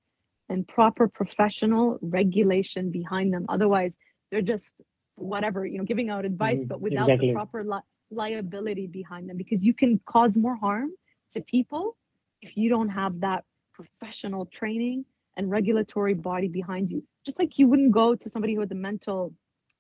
and 0.49 0.67
proper 0.67 1.07
professional 1.07 1.97
regulation 2.01 2.91
behind 2.91 3.33
them. 3.33 3.45
Otherwise, 3.49 3.97
they're 4.31 4.41
just 4.41 4.75
whatever, 5.15 5.65
you 5.65 5.77
know, 5.77 5.83
giving 5.85 6.09
out 6.09 6.25
advice, 6.25 6.61
Mhm, 6.61 6.67
but 6.67 6.81
without 6.81 7.15
exactly. 7.15 7.29
the 7.31 7.33
proper 7.33 7.63
li- 7.63 7.79
liability 8.11 8.87
behind 8.87 9.29
them 9.29 9.37
because 9.37 9.63
you 9.63 9.73
can 9.73 9.99
cause 10.05 10.37
more 10.37 10.55
harm 10.55 10.91
to 11.31 11.41
people 11.41 11.97
if 12.41 12.57
you 12.57 12.69
don't 12.69 12.89
have 12.89 13.19
that 13.21 13.43
professional 13.73 14.45
training 14.45 15.05
and 15.37 15.49
regulatory 15.49 16.13
body 16.13 16.47
behind 16.47 16.91
you. 16.91 17.03
Just 17.25 17.39
like 17.39 17.57
you 17.57 17.67
wouldn't 17.67 17.91
go 17.91 18.15
to 18.15 18.29
somebody 18.29 18.53
who 18.53 18.59
had 18.59 18.69
the 18.69 18.75
mental, 18.75 19.33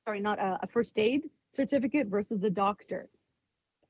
sorry, 0.05 0.19
not 0.19 0.39
a, 0.39 0.59
a 0.63 0.67
first 0.67 0.97
aid 0.97 1.29
certificate 1.51 2.07
versus 2.07 2.39
the 2.39 2.49
doctor. 2.49 3.09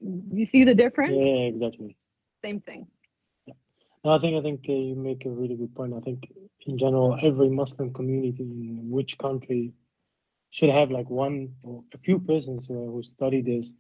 You 0.02 0.46
see 0.46 0.64
the 0.64 0.76
difference? 0.76 1.16
Yeah, 1.18 1.46
exactly. 1.54 1.96
Same 2.44 2.60
thing. 2.60 2.88
No, 4.04 4.12
I 4.12 4.20
think 4.20 4.36
I 4.38 4.42
think 4.42 4.66
uh, 4.68 4.74
you 4.74 4.96
make 4.96 5.26
a 5.26 5.30
really 5.30 5.56
good 5.56 5.74
point. 5.74 5.94
I 5.94 6.02
think 6.02 6.28
in 6.68 6.78
general, 6.78 7.18
every 7.22 7.50
Muslim 7.50 7.94
community 7.94 8.44
in 8.44 8.90
which 8.90 9.18
country 9.18 9.72
should 10.50 10.70
have 10.70 10.92
like 10.92 11.10
one 11.10 11.54
or 11.64 11.84
a 11.94 11.98
few 11.98 12.20
persons 12.20 12.68
who, 12.68 12.92
who 12.92 13.02
study 13.02 13.42
this, 13.42 13.72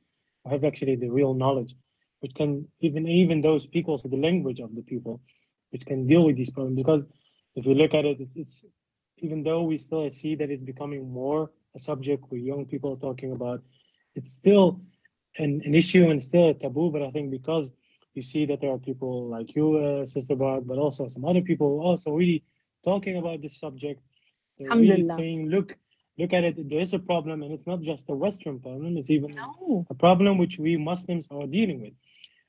who 0.44 0.52
have 0.52 0.64
actually 0.64 0.95
the 0.95 1.10
real 1.10 1.34
knowledge, 1.34 1.76
which 2.22 2.34
can 2.36 2.66
even 2.80 3.06
even 3.06 3.41
those 3.41 3.64
speak 3.64 3.90
also 3.90 4.08
the 4.08 4.16
language 4.16 4.62
of 4.62 4.74
the 4.76 4.82
people, 4.82 5.20
which 5.74 5.86
can 5.88 6.08
deal 6.08 6.26
with 6.26 6.38
these 6.38 6.52
problems. 6.52 6.78
Because 6.78 7.04
if 7.56 7.66
you 7.68 7.76
look 7.76 7.95
at 7.95 8.06
it, 8.06 8.22
it- 8.22 8.36
it's 8.36 8.66
even 9.20 9.44
though 9.44 9.64
we 9.64 9.78
still 9.80 10.10
see 10.12 10.36
that 10.36 10.52
it's 10.52 10.64
becoming 10.64 11.10
more 11.12 11.52
a 11.76 11.80
subject 11.80 12.26
where 12.30 12.41
young 12.41 12.66
people 12.66 12.94
are 12.94 12.98
talking 13.08 13.34
about, 13.34 13.62
it's 14.16 14.32
still 14.32 14.82
an, 15.40 15.62
an 15.66 15.76
issue 15.76 16.10
and 16.12 16.24
still 16.24 16.50
a 16.50 16.54
taboo. 16.54 16.91
But 16.91 17.04
I 17.04 17.12
think 17.12 17.32
because 17.32 17.72
you 18.16 18.24
see 18.24 18.45
that 18.48 18.62
there 18.62 18.72
are 18.72 18.80
people 18.80 19.28
like 19.30 19.56
you, 19.56 19.78
uh, 19.78 20.06
Sister 20.06 20.36
Barb, 20.36 20.68
but 20.68 20.80
also 20.80 21.08
some 21.10 21.26
other 21.26 21.41
people 21.41 21.80
also 21.82 22.12
really 22.14 22.44
talking 22.86 23.18
about 23.18 23.41
this 23.41 23.60
subject. 23.60 24.02
They're 24.60 24.74
really 24.76 25.10
saying, 25.10 25.50
look, 25.50 25.78
look 26.18 26.34
at 26.34 26.44
it. 26.44 26.70
There 26.70 26.80
is 26.80 26.94
a 26.94 27.00
problem, 27.00 27.44
and 27.44 27.54
it's 27.54 27.68
not 27.68 27.82
just 27.82 28.10
a 28.10 28.16
Western 28.16 28.60
problem. 28.60 28.98
It's 28.98 29.10
even 29.10 29.36
No. 29.36 29.86
a 29.90 29.95
problem 29.95 30.38
which 30.38 30.60
we 30.60 30.78
Muslims 30.78 31.28
are 31.32 31.48
dealing 31.48 31.82
with. 31.82 31.94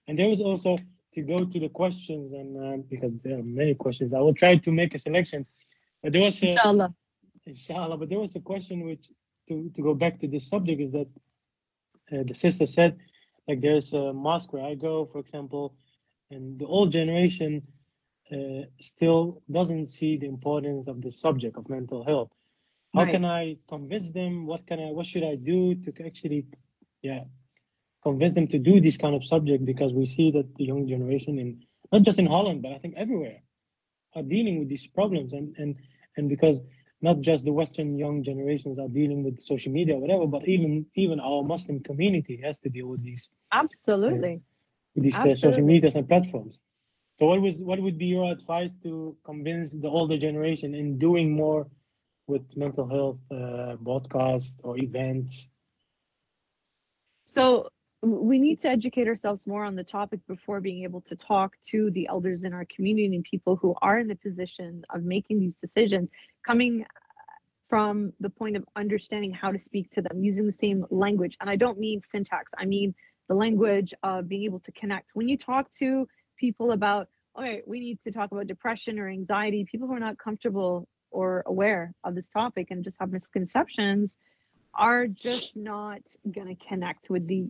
And 0.09 0.19
there 0.19 0.29
was 0.29 0.41
also 0.41 0.79
to 1.15 1.23
go 1.23 1.45
to 1.45 1.61
the 1.61 1.69
questions, 1.69 2.33
and 2.33 2.57
um, 2.57 2.85
because 2.89 3.13
there 3.23 3.39
are 3.39 3.43
many 3.43 3.75
questions, 3.75 4.13
I 4.13 4.21
will 4.21 4.35
try 4.35 4.57
to 4.57 4.71
make 4.73 4.95
a 4.95 4.99
selection. 4.99 5.47
But 6.03 6.13
there 6.13 6.23
was 6.23 6.43
a, 6.43 6.47
Inshallah. 6.49 6.95
inshallah, 7.47 7.97
but 7.97 8.09
there 8.09 8.21
was 8.21 8.35
a 8.37 8.41
question 8.41 8.85
which 8.85 9.07
to, 9.49 9.71
to 9.75 9.83
go 9.83 9.95
back 9.95 10.21
to 10.21 10.29
this 10.29 10.49
subject 10.49 10.81
is 10.81 10.93
that 10.93 11.09
uh, 12.13 12.23
the 12.25 12.35
sister 12.35 12.67
said, 12.67 12.99
like 13.49 13.61
there's 13.61 13.93
a 13.93 14.13
mosque 14.13 14.53
where 14.53 14.65
I 14.65 14.75
go, 14.75 15.07
for 15.11 15.19
example, 15.21 15.75
and 16.31 16.59
the 16.59 16.67
old 16.67 16.93
generation 16.93 17.63
uh, 18.33 18.63
still 18.81 19.43
doesn't 19.51 19.89
see 19.89 20.17
the 20.17 20.27
importance 20.27 20.89
of 20.89 21.03
the 21.03 21.13
subject 21.13 21.57
of 21.57 21.69
mental 21.69 22.05
health. 22.05 22.31
How 22.95 23.03
Right. 23.03 23.13
can 23.13 23.25
I 23.25 23.57
convince 23.69 24.11
them? 24.11 24.47
What 24.47 24.67
can 24.67 24.79
I? 24.81 24.91
What 24.93 25.07
should 25.07 25.25
I 25.25 25.35
do 25.35 25.75
to 25.75 25.93
actually, 26.07 26.47
yeah, 27.03 27.25
convince 28.05 28.35
them 28.35 28.47
to 28.49 28.59
do 28.59 28.81
this 28.81 28.97
kind 28.97 29.15
of 29.15 29.25
subject? 29.25 29.65
Because 29.65 29.93
we 29.93 30.07
see 30.07 30.31
that 30.33 30.55
the 30.57 30.65
young 30.65 30.87
generation 30.87 31.39
in 31.39 31.65
not 31.93 32.03
just 32.03 32.19
in 32.19 32.27
Holland, 32.27 32.63
but 32.63 32.73
I 32.73 32.79
think 32.79 32.95
everywhere, 32.97 33.41
are 34.15 34.23
dealing 34.23 34.59
with 34.59 34.69
these 34.69 34.87
problems, 34.87 35.33
and 35.33 35.55
and 35.59 35.77
and 36.17 36.29
because 36.29 36.61
not 37.03 37.21
just 37.21 37.45
the 37.45 37.53
Western 37.53 37.99
young 37.99 38.23
generations 38.25 38.79
are 38.79 38.89
dealing 38.89 39.25
with 39.25 39.41
social 39.41 39.73
media, 39.73 39.95
or 39.95 40.01
whatever, 40.01 40.27
but 40.27 40.47
even 40.49 40.87
even 40.95 41.21
our 41.21 41.43
Muslim 41.43 41.81
community 41.81 42.41
has 42.43 42.59
to 42.61 42.69
deal 42.69 42.87
with 42.87 43.03
these 43.03 43.31
Absolutely. 43.53 44.41
with 44.95 45.05
these 45.05 45.15
uh, 45.17 45.23
social 45.23 45.49
Absolutely. 45.49 45.63
medias 45.63 45.95
and 45.95 46.09
platforms. 46.09 46.61
So 47.19 47.27
what 47.27 47.41
was 47.41 47.59
what 47.59 47.81
would 47.81 47.99
be 47.99 48.07
your 48.07 48.33
advice 48.33 48.77
to 48.83 49.17
convince 49.25 49.73
the 49.73 49.89
older 49.89 50.19
generation 50.19 50.75
in 50.75 50.99
doing 50.99 51.33
more 51.33 51.67
with 52.27 52.43
mental 52.57 52.89
health 52.89 53.19
uh, 53.31 53.77
podcasts 53.85 54.59
or 54.63 54.79
events? 54.79 55.47
So 57.27 57.69
we 58.05 58.39
need 58.39 58.61
to 58.61 58.69
educate 58.69 59.09
ourselves 59.09 59.47
more 59.47 59.65
on 59.65 59.75
the 59.75 59.85
topic 59.85 60.21
before 60.27 60.61
being 60.61 60.85
able 60.85 61.01
to 61.03 61.17
talk 61.17 61.57
to 61.69 61.91
the 61.93 62.07
elders 62.09 62.45
in 62.45 62.53
our 62.53 62.67
community 62.67 63.15
and 63.15 63.25
people 63.25 63.57
who 63.57 63.75
are 63.83 63.99
in 63.99 64.09
the 64.09 64.17
position 64.17 64.85
of 64.91 65.03
making 65.05 65.41
these 65.41 65.57
decisions, 65.57 66.11
coming 66.47 66.85
from 67.69 68.13
the 68.21 68.31
point 68.31 68.57
of 68.57 68.65
understanding 68.77 69.33
how 69.33 69.51
to 69.51 69.59
speak 69.59 69.91
to 69.91 70.03
them 70.03 70.23
using 70.23 70.45
the 70.47 70.53
same 70.53 70.85
language. 70.91 71.37
And 71.41 71.49
I 71.49 71.57
don't 71.57 71.79
mean 71.79 72.01
syntax, 72.03 72.53
I 72.59 72.67
mean 72.67 72.95
the 73.29 73.35
language 73.35 73.95
of 74.03 74.29
being 74.29 74.45
able 74.45 74.61
to 74.61 74.73
connect. 74.73 75.11
When 75.15 75.29
you 75.29 75.39
talk 75.39 75.71
to 75.79 76.07
people 76.37 76.73
about, 76.73 77.09
okay, 77.39 77.63
we 77.67 77.81
need 77.81 78.03
to 78.03 78.13
talk 78.13 78.33
about 78.33 78.47
depression 78.47 78.99
or 78.99 79.09
anxiety, 79.09 79.65
people 79.65 79.89
who 79.89 79.95
are 79.95 80.01
not 80.01 80.19
comfortable 80.19 80.87
or 81.11 81.43
aware 81.47 81.95
of 82.05 82.15
this 82.15 82.29
topic 82.29 82.71
and 82.71 82.85
just 82.85 82.99
have 83.01 83.11
misconceptions 83.11 84.19
are 84.75 85.07
just 85.07 85.57
not 85.57 86.01
going 86.31 86.49
to 86.49 86.67
connect 86.67 87.09
with 87.09 87.27
the 87.27 87.49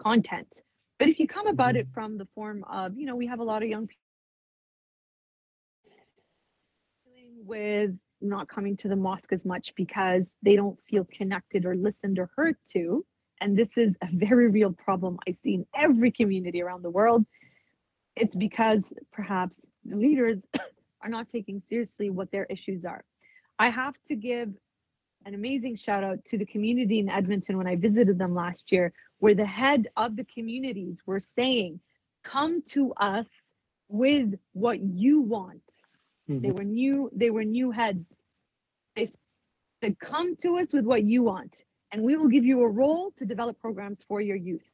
content. 0.00 0.62
But 0.98 1.08
if 1.08 1.18
you 1.18 1.26
come 1.26 1.46
about 1.46 1.76
it 1.76 1.86
mm-hmm. 1.86 1.94
from 1.94 2.18
the 2.18 2.26
form 2.34 2.64
of, 2.64 2.96
you 2.96 3.06
know, 3.06 3.16
we 3.16 3.26
have 3.26 3.40
a 3.40 3.44
lot 3.44 3.62
of 3.62 3.68
young 3.68 3.86
people 3.86 3.96
with 7.44 7.96
not 8.20 8.48
coming 8.48 8.76
to 8.76 8.88
the 8.88 8.96
mosque 8.96 9.32
as 9.32 9.46
much 9.46 9.74
because 9.74 10.32
they 10.42 10.54
don't 10.56 10.78
feel 10.88 11.06
connected 11.10 11.64
or 11.64 11.74
listened 11.74 12.18
or 12.18 12.30
heard 12.36 12.56
to. 12.68 13.04
And 13.40 13.56
this 13.56 13.78
is 13.78 13.94
a 14.02 14.08
very 14.12 14.48
real 14.48 14.72
problem 14.72 15.18
I 15.26 15.30
see 15.30 15.54
in 15.54 15.66
every 15.74 16.10
community 16.10 16.62
around 16.62 16.82
the 16.82 16.90
world. 16.90 17.24
It's 18.16 18.36
because 18.36 18.92
perhaps 19.10 19.60
the 19.84 19.96
leaders 19.96 20.46
are 21.02 21.08
not 21.08 21.28
taking 21.28 21.60
seriously 21.60 22.10
what 22.10 22.30
their 22.30 22.44
issues 22.50 22.84
are. 22.84 23.02
I 23.58 23.70
have 23.70 23.94
to 24.08 24.16
give 24.16 24.52
an 25.24 25.34
amazing 25.34 25.76
shout 25.76 26.04
out 26.04 26.24
to 26.26 26.38
the 26.38 26.46
community 26.46 26.98
in 26.98 27.08
Edmonton 27.08 27.56
when 27.56 27.66
I 27.66 27.76
visited 27.76 28.18
them 28.18 28.34
last 28.34 28.72
year, 28.72 28.92
where 29.20 29.34
the 29.34 29.46
head 29.46 29.88
of 29.96 30.16
the 30.16 30.24
communities 30.24 31.02
were 31.06 31.20
saying, 31.20 31.80
Come 32.24 32.62
to 32.62 32.92
us 32.94 33.30
with 33.88 34.38
what 34.52 34.80
you 34.80 35.20
want. 35.20 35.62
They 36.28 36.50
Mhm. 36.50 36.58
were 36.58 36.64
new, 36.64 37.10
they 37.14 37.30
were 37.30 37.44
new 37.44 37.70
heads. 37.70 38.20
They 38.96 39.10
said, 39.82 39.98
come 39.98 40.36
to 40.36 40.58
us 40.58 40.72
with 40.72 40.84
what 40.84 41.04
you 41.04 41.22
want, 41.22 41.64
and 41.92 42.02
we 42.02 42.16
will 42.16 42.28
give 42.28 42.44
you 42.44 42.62
a 42.62 42.68
role 42.68 43.12
to 43.16 43.24
develop 43.24 43.58
programs 43.58 44.02
for 44.04 44.20
your 44.20 44.36
youth. 44.36 44.68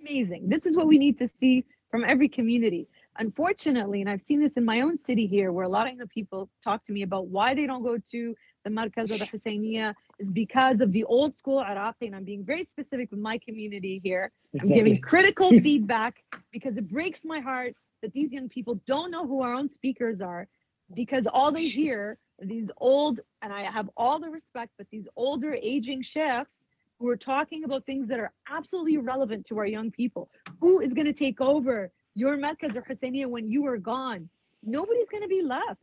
Amazing. 0.00 0.48
This 0.48 0.66
is 0.66 0.76
what 0.76 0.86
we 0.86 0.98
need 0.98 1.18
to 1.18 1.28
see 1.28 1.64
from 1.90 2.04
every 2.04 2.28
community. 2.28 2.88
Unfortunately, 3.18 4.00
and 4.00 4.10
I've 4.10 4.22
seen 4.22 4.40
this 4.40 4.56
in 4.56 4.64
my 4.64 4.80
own 4.82 4.98
city 4.98 5.26
here, 5.26 5.52
where 5.52 5.64
a 5.64 5.68
lot 5.68 5.86
of 5.88 5.96
young 5.96 6.08
people 6.08 6.50
talk 6.62 6.84
to 6.84 6.92
me 6.92 7.02
about 7.02 7.28
why 7.28 7.54
they 7.54 7.66
don't 7.66 7.82
go 7.82 7.98
to 8.10 8.34
the 8.64 8.70
Markaz 8.70 9.10
or 9.10 9.18
the 9.18 9.26
Husseiniya 9.26 9.94
is 10.18 10.30
because 10.30 10.80
of 10.80 10.92
the 10.92 11.04
old 11.04 11.34
school 11.34 11.60
Iraqi. 11.60 12.06
And 12.06 12.16
I'm 12.16 12.24
being 12.24 12.44
very 12.44 12.64
specific 12.64 13.10
with 13.10 13.20
my 13.20 13.38
community 13.38 14.00
here. 14.02 14.30
I'm 14.60 14.68
giving 14.68 14.98
critical 15.00 15.50
feedback 15.66 16.22
because 16.52 16.76
it 16.78 16.88
breaks 16.88 17.24
my 17.24 17.40
heart 17.40 17.74
that 18.02 18.12
these 18.12 18.32
young 18.32 18.48
people 18.48 18.80
don't 18.86 19.10
know 19.10 19.26
who 19.26 19.42
our 19.42 19.54
own 19.54 19.70
speakers 19.70 20.20
are 20.20 20.48
because 20.94 21.26
all 21.26 21.52
they 21.52 21.68
hear 21.68 22.18
are 22.40 22.46
these 22.46 22.70
old, 22.78 23.20
and 23.40 23.52
I 23.52 23.62
have 23.62 23.88
all 23.96 24.18
the 24.18 24.30
respect, 24.30 24.72
but 24.76 24.86
these 24.90 25.08
older 25.16 25.56
aging 25.62 26.02
chefs 26.02 26.66
who 26.98 27.08
are 27.08 27.16
talking 27.16 27.64
about 27.64 27.84
things 27.84 28.08
that 28.08 28.20
are 28.20 28.32
absolutely 28.48 28.96
relevant 28.96 29.46
to 29.46 29.58
our 29.58 29.66
young 29.66 29.90
people. 29.90 30.28
Who 30.60 30.80
is 30.80 30.94
going 30.94 31.06
to 31.06 31.12
take 31.12 31.40
over 31.40 31.90
your 32.14 32.36
Markaz 32.36 32.76
or 32.76 32.82
Husseiniya 32.82 33.26
when 33.26 33.50
you 33.50 33.66
are 33.66 33.78
gone? 33.78 34.28
Nobody's 34.62 35.08
going 35.08 35.22
to 35.22 35.28
be 35.28 35.42
left 35.42 35.80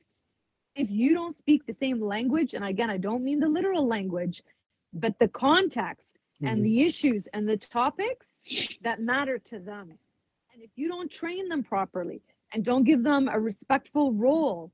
if 0.75 0.89
you 0.89 1.13
don't 1.13 1.35
speak 1.35 1.65
the 1.65 1.73
same 1.73 2.01
language, 2.01 2.53
and 2.53 2.63
again, 2.63 2.89
I 2.89 2.97
don't 2.97 3.23
mean 3.23 3.39
the 3.39 3.49
literal 3.49 3.87
language, 3.87 4.41
but 4.93 5.17
the 5.19 5.27
context 5.27 6.17
mm-hmm. 6.41 6.47
and 6.47 6.65
the 6.65 6.83
issues 6.83 7.27
and 7.33 7.47
the 7.47 7.57
topics 7.57 8.41
that 8.81 9.01
matter 9.01 9.39
to 9.39 9.59
them. 9.59 9.89
And 10.53 10.63
if 10.63 10.71
you 10.75 10.87
don't 10.87 11.11
train 11.11 11.49
them 11.49 11.63
properly 11.63 12.21
and 12.53 12.63
don't 12.63 12.83
give 12.83 13.03
them 13.03 13.27
a 13.27 13.39
respectful 13.39 14.13
role 14.13 14.71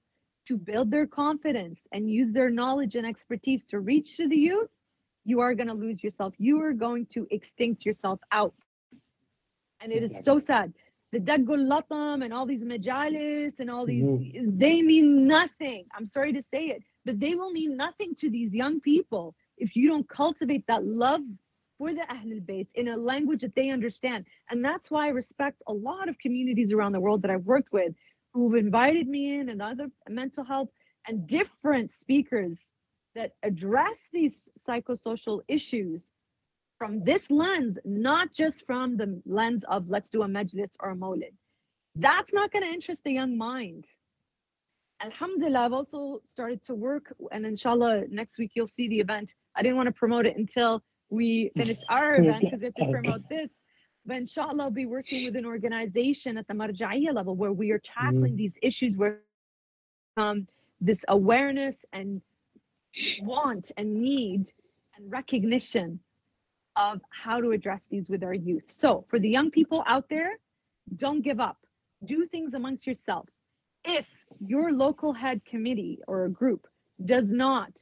to 0.48 0.58
build 0.58 0.92
their 0.92 1.08
confidence 1.08 1.82
and 1.92 2.10
use 2.10 2.32
their 2.32 2.50
knowledge 2.50 2.96
and 2.96 3.06
expertise 3.06 3.66
to 3.66 3.80
reach 3.80 4.18
to 4.18 4.28
the 4.28 4.38
youth, 4.38 4.70
you 5.26 5.40
are 5.42 5.56
going 5.56 5.68
to 5.68 5.74
lose 5.74 6.04
yourself. 6.04 6.34
You 6.38 6.62
are 6.62 6.74
going 6.74 7.08
to 7.08 7.28
extinct 7.32 7.84
yourself 7.84 8.20
out. 8.32 8.54
And 9.82 9.92
it 9.92 10.04
is 10.04 10.24
so 10.24 10.40
sad 10.40 10.72
the 11.16 11.22
Daggul 11.22 11.64
Latam 11.72 12.26
and 12.26 12.34
all 12.34 12.46
these 12.46 12.66
majalis 12.66 13.62
and 13.62 13.72
all 13.72 13.86
these, 13.86 14.04
mm-hmm. 14.04 14.58
they 14.58 14.82
mean 14.82 15.26
nothing. 15.26 15.86
I'm 15.96 16.06
sorry 16.06 16.34
to 16.34 16.42
say 16.42 16.66
it, 16.68 16.84
but 17.06 17.22
they 17.22 17.36
will 17.36 17.52
mean 17.52 17.78
nothing 17.78 18.14
to 18.16 18.30
these 18.30 18.54
young 18.54 18.82
people 18.82 19.34
if 19.58 19.78
you 19.78 19.88
don't 19.88 20.08
cultivate 20.10 20.68
that 20.68 20.86
love 20.86 21.22
for 21.78 21.94
the 21.94 22.02
Ahlul 22.02 22.46
Bayt 22.46 22.68
in 22.76 22.90
a 22.90 22.98
language 22.98 23.42
that 23.44 23.56
they 23.56 23.70
understand. 23.70 24.26
And 24.50 24.64
that's 24.64 24.92
why 24.92 25.06
I 25.06 25.12
respect 25.12 25.62
a 25.68 25.74
lot 25.74 26.10
of 26.10 26.20
communities 26.20 26.74
around 26.74 26.92
the 26.92 27.00
world 27.00 27.22
that 27.22 27.32
I've 27.32 27.46
worked 27.46 27.72
with 27.72 27.94
who've 28.34 28.56
invited 28.56 29.08
me 29.08 29.40
in 29.40 29.48
and 29.48 29.62
other 29.62 29.88
mental 30.10 30.44
health 30.44 30.70
and 31.08 31.26
different 31.26 31.94
speakers 31.94 32.68
that 33.16 33.32
address 33.42 34.10
these 34.12 34.50
psychosocial 34.68 35.40
issues 35.48 36.12
from 36.78 37.04
this 37.04 37.32
lens, 37.32 37.80
not 37.86 38.34
just 38.34 38.66
from 38.66 38.98
the 38.98 39.22
lens 39.26 39.64
of 39.66 39.90
let's 39.90 40.10
do 40.10 40.24
a 40.24 40.28
majlis 40.28 40.72
or 40.80 40.92
a 40.92 40.96
mawlid. 40.96 41.34
That's 41.96 42.34
not 42.34 42.52
going 42.52 42.64
to 42.64 42.70
interest 42.70 43.04
the 43.04 43.12
young 43.12 43.38
mind. 43.38 43.86
Alhamdulillah, 45.02 45.60
I've 45.60 45.74
also 45.74 46.20
started 46.26 46.64
to 46.64 46.76
work, 46.76 47.14
and 47.32 47.46
inshallah, 47.46 48.04
next 48.10 48.38
week 48.38 48.52
you'll 48.54 48.68
see 48.68 48.88
the 48.88 49.00
event. 49.00 49.34
I 49.56 49.62
didn't 49.62 49.78
want 49.78 49.88
to 49.88 49.94
promote 49.94 50.26
it 50.26 50.38
until 50.38 50.84
we 51.10 51.52
finished 51.56 51.86
our 51.90 52.16
event 52.22 52.42
because 52.42 52.62
we 52.62 52.66
have 52.66 52.76
to 52.76 52.92
promote 52.92 53.28
this. 53.30 53.52
But 54.06 54.18
inshallah, 54.18 54.64
I'll 54.64 54.72
be 54.72 54.86
working 54.86 55.26
with 55.26 55.36
an 55.36 55.46
organization 55.46 56.38
at 56.38 56.48
the 56.48 56.54
marja'iyya 56.54 57.14
level 57.14 57.36
where 57.36 57.52
we 57.52 57.72
are 57.72 57.80
tackling 57.80 58.34
mm. 58.34 58.38
these 58.38 58.58
issues 58.62 58.98
where 58.98 59.22
um, 60.18 60.48
this 60.80 61.04
awareness 61.08 61.86
and 61.92 62.22
want 63.22 63.72
and 63.78 63.94
need 63.96 64.48
and 64.96 65.12
recognition 65.12 66.00
of 66.76 67.02
how 67.10 67.40
to 67.40 67.52
address 67.52 67.86
these 67.90 68.10
with 68.10 68.24
our 68.24 68.34
youth. 68.34 68.66
So, 68.68 69.06
for 69.10 69.20
the 69.20 69.30
young 69.30 69.52
people 69.52 69.84
out 69.88 70.10
there, 70.10 70.32
don't 70.96 71.22
give 71.22 71.40
up. 71.40 71.58
Do 72.06 72.26
things 72.26 72.54
amongst 72.54 72.86
yourself. 72.86 73.28
If 73.84 74.08
your 74.40 74.72
local 74.72 75.14
head 75.14 75.44
committee 75.46 76.00
or 76.08 76.26
a 76.26 76.30
group 76.30 76.68
does 77.04 77.32
not 77.32 77.80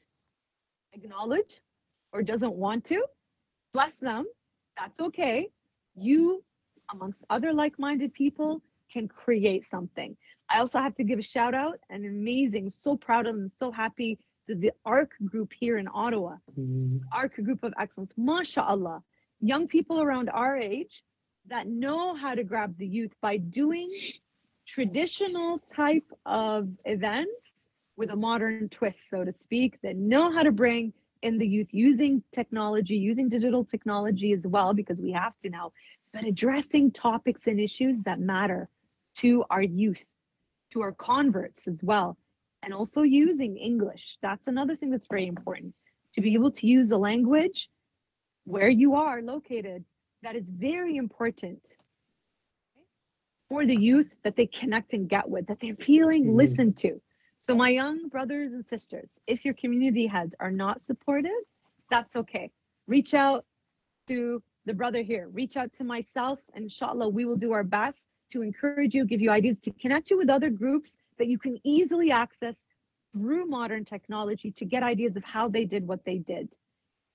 acknowledge 0.94 1.60
or 2.12 2.22
doesn't 2.24 2.54
want 2.54 2.86
to, 2.86 3.04
bless 3.74 4.00
them. 4.00 4.26
That's 4.78 5.00
okay. 5.00 5.50
You, 5.96 6.44
amongst 6.92 7.20
other 7.30 7.54
like 7.54 7.80
minded 7.80 8.14
people, 8.14 8.62
can 8.92 9.08
create 9.08 9.66
something. 9.66 10.16
I 10.50 10.60
also 10.60 10.80
have 10.80 10.96
to 10.96 11.04
give 11.04 11.18
a 11.18 11.24
shout 11.24 11.56
out 11.56 11.80
and 11.90 12.06
amazing, 12.06 12.70
so 12.70 12.96
proud 12.96 13.26
of 13.26 13.36
them, 13.36 13.48
so 13.48 13.72
happy 13.72 14.20
the, 14.48 14.56
the 14.56 14.72
ARC 14.86 15.12
group 15.26 15.52
here 15.58 15.78
in 15.78 15.88
Ottawa, 15.94 16.38
mm-hmm. 16.58 16.98
ARC 17.12 17.36
group 17.36 17.64
of 17.64 17.74
excellence, 17.80 18.14
mashallah, 18.18 19.02
young 19.40 19.68
people 19.68 20.02
around 20.02 20.30
our 20.30 20.58
age 20.58 21.04
that 21.48 21.68
know 21.68 22.16
how 22.16 22.36
to 22.36 22.44
grab 22.44 22.78
the 22.78 22.88
youth 22.88 23.14
by 23.22 23.38
doing 23.38 23.92
traditional 24.66 25.60
type 25.60 26.10
of 26.26 26.70
events 26.86 27.52
with 27.98 28.10
a 28.10 28.16
modern 28.16 28.70
twist, 28.70 29.10
so 29.10 29.24
to 29.24 29.34
speak, 29.34 29.80
that 29.82 29.96
know 29.96 30.32
how 30.32 30.44
to 30.44 30.52
bring 30.52 30.94
in 31.22 31.38
the 31.38 31.48
youth 31.48 31.70
using 31.72 32.24
technology, 32.32 32.96
using 32.96 33.30
digital 33.30 33.64
technology 33.64 34.34
as 34.34 34.48
well, 34.48 34.74
because 34.74 35.00
we 35.02 35.12
have 35.12 35.38
to 35.40 35.50
now, 35.50 35.72
but 36.12 36.26
addressing 36.26 36.92
topics 36.92 37.48
and 37.48 37.60
issues 37.60 38.02
that 38.02 38.20
matter 38.20 38.70
to 39.16 39.44
our 39.50 39.62
youth, 39.62 40.04
to 40.72 40.82
our 40.82 40.92
converts 40.92 41.68
as 41.68 41.84
well 41.84 42.18
and 42.64 42.74
also 42.74 43.02
using 43.02 43.58
English. 43.58 44.18
That's 44.22 44.48
another 44.48 44.76
thing 44.76 44.90
that's 44.90 45.08
very 45.08 45.28
important 45.28 45.74
to 46.16 46.22
be 46.22 46.34
able 46.34 46.52
to 46.52 46.68
use 46.68 46.92
a 46.92 46.98
language 46.98 47.70
where 48.46 48.70
you 48.70 48.96
are 48.96 49.22
located. 49.22 49.84
That 50.24 50.36
is 50.36 50.48
very 50.50 50.96
important 50.96 51.76
for 53.50 53.66
the 53.66 53.76
youth 53.76 54.16
that 54.24 54.36
they 54.36 54.48
connect 54.48 54.94
and 54.94 55.10
get 55.10 55.30
with, 55.30 55.48
that 55.48 55.60
they're 55.60 55.76
feeling 55.76 56.24
mm-hmm. 56.24 56.38
listened 56.38 56.78
to. 56.78 57.02
So, 57.42 57.54
my 57.54 57.70
young 57.70 58.08
brothers 58.08 58.54
and 58.54 58.64
sisters, 58.64 59.20
if 59.28 59.44
your 59.44 59.54
community 59.56 60.08
heads 60.08 60.34
are 60.40 60.52
not 60.52 60.82
supportive, 60.82 61.32
that's 61.90 62.16
okay. 62.16 62.50
Reach 62.88 63.14
out 63.14 63.46
to 64.08 64.42
the 64.66 64.74
brother 64.74 65.02
here, 65.02 65.28
reach 65.30 65.58
out 65.58 65.74
to 65.74 65.84
myself, 65.84 66.40
and 66.54 66.64
inshallah, 66.64 67.10
we 67.10 67.26
will 67.26 67.36
do 67.36 67.52
our 67.52 67.66
best 67.66 68.08
to 68.34 68.42
encourage 68.42 68.94
you, 68.94 69.06
give 69.06 69.22
you 69.22 69.30
ideas, 69.30 69.58
to 69.64 69.72
connect 69.72 70.10
you 70.10 70.18
with 70.18 70.30
other 70.30 70.50
groups 70.50 70.98
that 71.18 71.28
you 71.28 71.40
can 71.40 71.58
easily 71.64 72.12
access 72.12 72.66
through 73.14 73.46
modern 73.46 73.86
technology 73.86 74.52
to 74.52 74.66
get 74.66 74.84
ideas 74.84 75.16
of 75.16 75.24
how 75.24 75.48
they 75.48 75.66
did 75.66 75.88
what 75.88 76.04
they 76.04 76.18
did. 76.18 76.56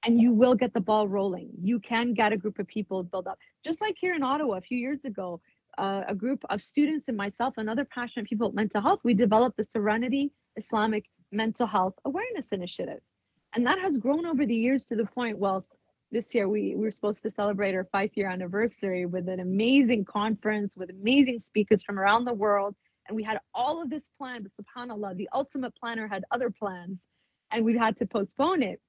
And 0.05 0.21
you 0.21 0.33
will 0.33 0.55
get 0.55 0.73
the 0.73 0.81
ball 0.81 1.09
rolling. 1.09 1.51
You 1.61 1.81
can 1.81 2.15
get 2.15 2.33
a 2.33 2.37
group 2.37 2.61
of 2.61 2.69
people 2.69 3.03
build 3.03 3.27
up. 3.27 3.37
Just 3.65 3.81
like 3.81 3.97
here 3.99 4.15
in 4.15 4.23
Ottawa 4.23 4.55
a 4.55 4.61
few 4.61 4.79
years 4.79 5.05
ago, 5.05 5.41
uh, 5.77 6.03
a 6.07 6.15
group 6.15 6.45
of 6.51 6.63
students 6.63 7.09
and 7.09 7.17
myself 7.17 7.59
and 7.59 7.69
other 7.69 7.85
passionate 7.85 8.29
people 8.29 8.49
at 8.49 8.55
mental 8.55 8.81
health, 8.81 9.01
we 9.03 9.13
developed 9.13 9.57
the 9.57 9.65
Serenity 9.65 10.31
Islamic 10.57 11.05
Mental 11.33 11.67
Health 11.67 11.95
Awareness 12.05 12.53
Initiative. 12.53 13.01
And 13.55 13.67
that 13.67 13.81
has 13.81 13.99
grown 13.99 14.25
over 14.25 14.47
the 14.47 14.55
years 14.55 14.87
to 14.87 14.97
the 14.97 15.07
point, 15.07 15.37
well, 15.37 15.67
this 16.11 16.35
year 16.35 16.49
we, 16.49 16.75
we 16.75 16.85
were 16.85 16.91
supposed 16.91 17.23
to 17.23 17.31
celebrate 17.31 17.75
our 17.75 17.85
five 17.85 18.11
year 18.15 18.29
anniversary 18.29 19.07
with 19.07 19.29
an 19.29 19.41
amazing 19.41 20.05
conference 20.05 20.77
with 20.77 20.91
amazing 20.91 21.41
speakers 21.41 21.83
from 21.83 21.99
around 21.99 22.25
the 22.25 22.33
world. 22.33 22.75
And 23.07 23.17
we 23.17 23.23
had 23.23 23.41
all 23.55 23.83
of 23.83 23.91
this 23.91 24.09
planned 24.19 24.49
but 24.57 24.65
subhanallah 24.65 25.17
the 25.17 25.29
ultimate 25.33 25.75
planner 25.77 26.07
had 26.09 26.25
other 26.31 26.51
plans 26.51 26.99
and 27.51 27.65
we 27.65 27.77
had 27.77 27.97
to 27.99 28.07
postpone 28.07 28.63
it. 28.63 28.81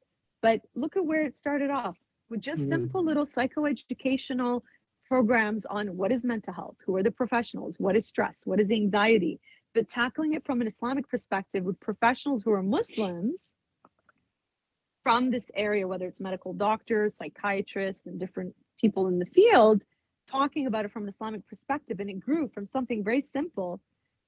But 0.42 0.62
look 0.76 0.96
at 0.96 1.06
where 1.06 1.26
it 1.26 1.36
started 1.36 1.70
off 1.70 1.98
with 2.30 2.42
just 2.42 2.62
mm. 2.62 2.70
simple 2.70 3.04
little 3.04 3.26
psychoeducational 3.26 4.62
programs 5.06 5.66
on 5.66 5.98
what 5.98 6.12
is 6.12 6.24
mental 6.24 6.54
health 6.54 6.78
who 6.86 6.96
are 6.96 7.02
the 7.04 7.12
professionals 7.12 7.78
what 7.80 7.96
is 7.96 8.06
stress 8.06 8.42
what 8.46 8.60
is 8.60 8.72
anxiety. 8.72 9.40
But 9.74 9.90
tackling 9.90 10.34
it 10.34 10.46
from 10.46 10.62
an 10.62 10.68
islamic 10.68 11.08
perspective 11.10 11.64
with 11.64 11.80
professionals 11.80 12.44
who 12.44 12.52
are 12.52 12.64
muslims 12.64 13.50
from 15.04 15.32
this 15.32 15.50
area 15.56 15.88
whether 15.88 16.08
it's 16.08 16.20
medical 16.20 16.54
doctors 16.54 17.16
psychiatrists 17.16 18.06
and 18.06 18.20
different 18.20 18.54
people 18.80 19.08
in 19.08 19.20
the 19.20 19.26
field 19.26 19.84
talking 20.30 20.68
about 20.68 20.86
it 20.86 20.92
from 20.92 21.04
an 21.04 21.10
islamic 21.10 21.46
perspective 21.48 22.00
and 22.00 22.10
it 22.10 22.20
grew 22.20 22.48
from 22.48 22.68
something 22.68 23.04
very 23.04 23.22
simple. 23.22 23.80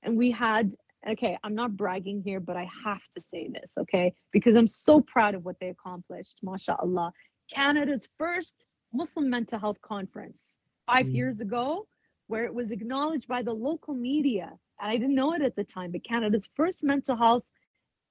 And 0.04 0.18
we 0.18 0.32
had 0.32 0.74
okay 1.08 1.38
i'm 1.44 1.56
not 1.56 1.76
bragging 1.76 2.22
here 2.24 2.40
but 2.40 2.56
i 2.56 2.68
have 2.84 3.02
to 3.16 3.22
say 3.22 3.50
this 3.52 3.72
okay? 3.80 4.14
Because 4.32 4.56
i'm 4.56 4.68
so 4.68 5.02
proud 5.02 5.36
of 5.36 5.46
what 5.46 5.58
they 5.60 5.70
accomplished 5.70 6.40
mashallah. 6.44 7.12
Canada's 7.54 8.08
first 8.18 8.56
muslim 8.94 9.30
mental 9.30 9.60
health 9.60 9.82
conference 9.82 10.40
5 10.88 11.06
mm. 11.06 11.16
years 11.16 11.42
ago 11.42 11.88
where 12.28 12.46
it 12.46 12.54
was 12.54 12.72
acknowledged 12.72 13.28
by 13.28 13.42
the 13.42 13.54
local 13.54 13.94
media. 13.94 14.52
And 14.80 14.92
i 14.92 14.98
didn't 14.98 15.16
know 15.16 15.34
it 15.34 15.42
at 15.42 15.56
the 15.56 15.64
time 15.64 15.92
but 15.92 16.04
canada's 16.04 16.50
first 16.56 16.84
mental 16.84 17.16
health 17.16 17.44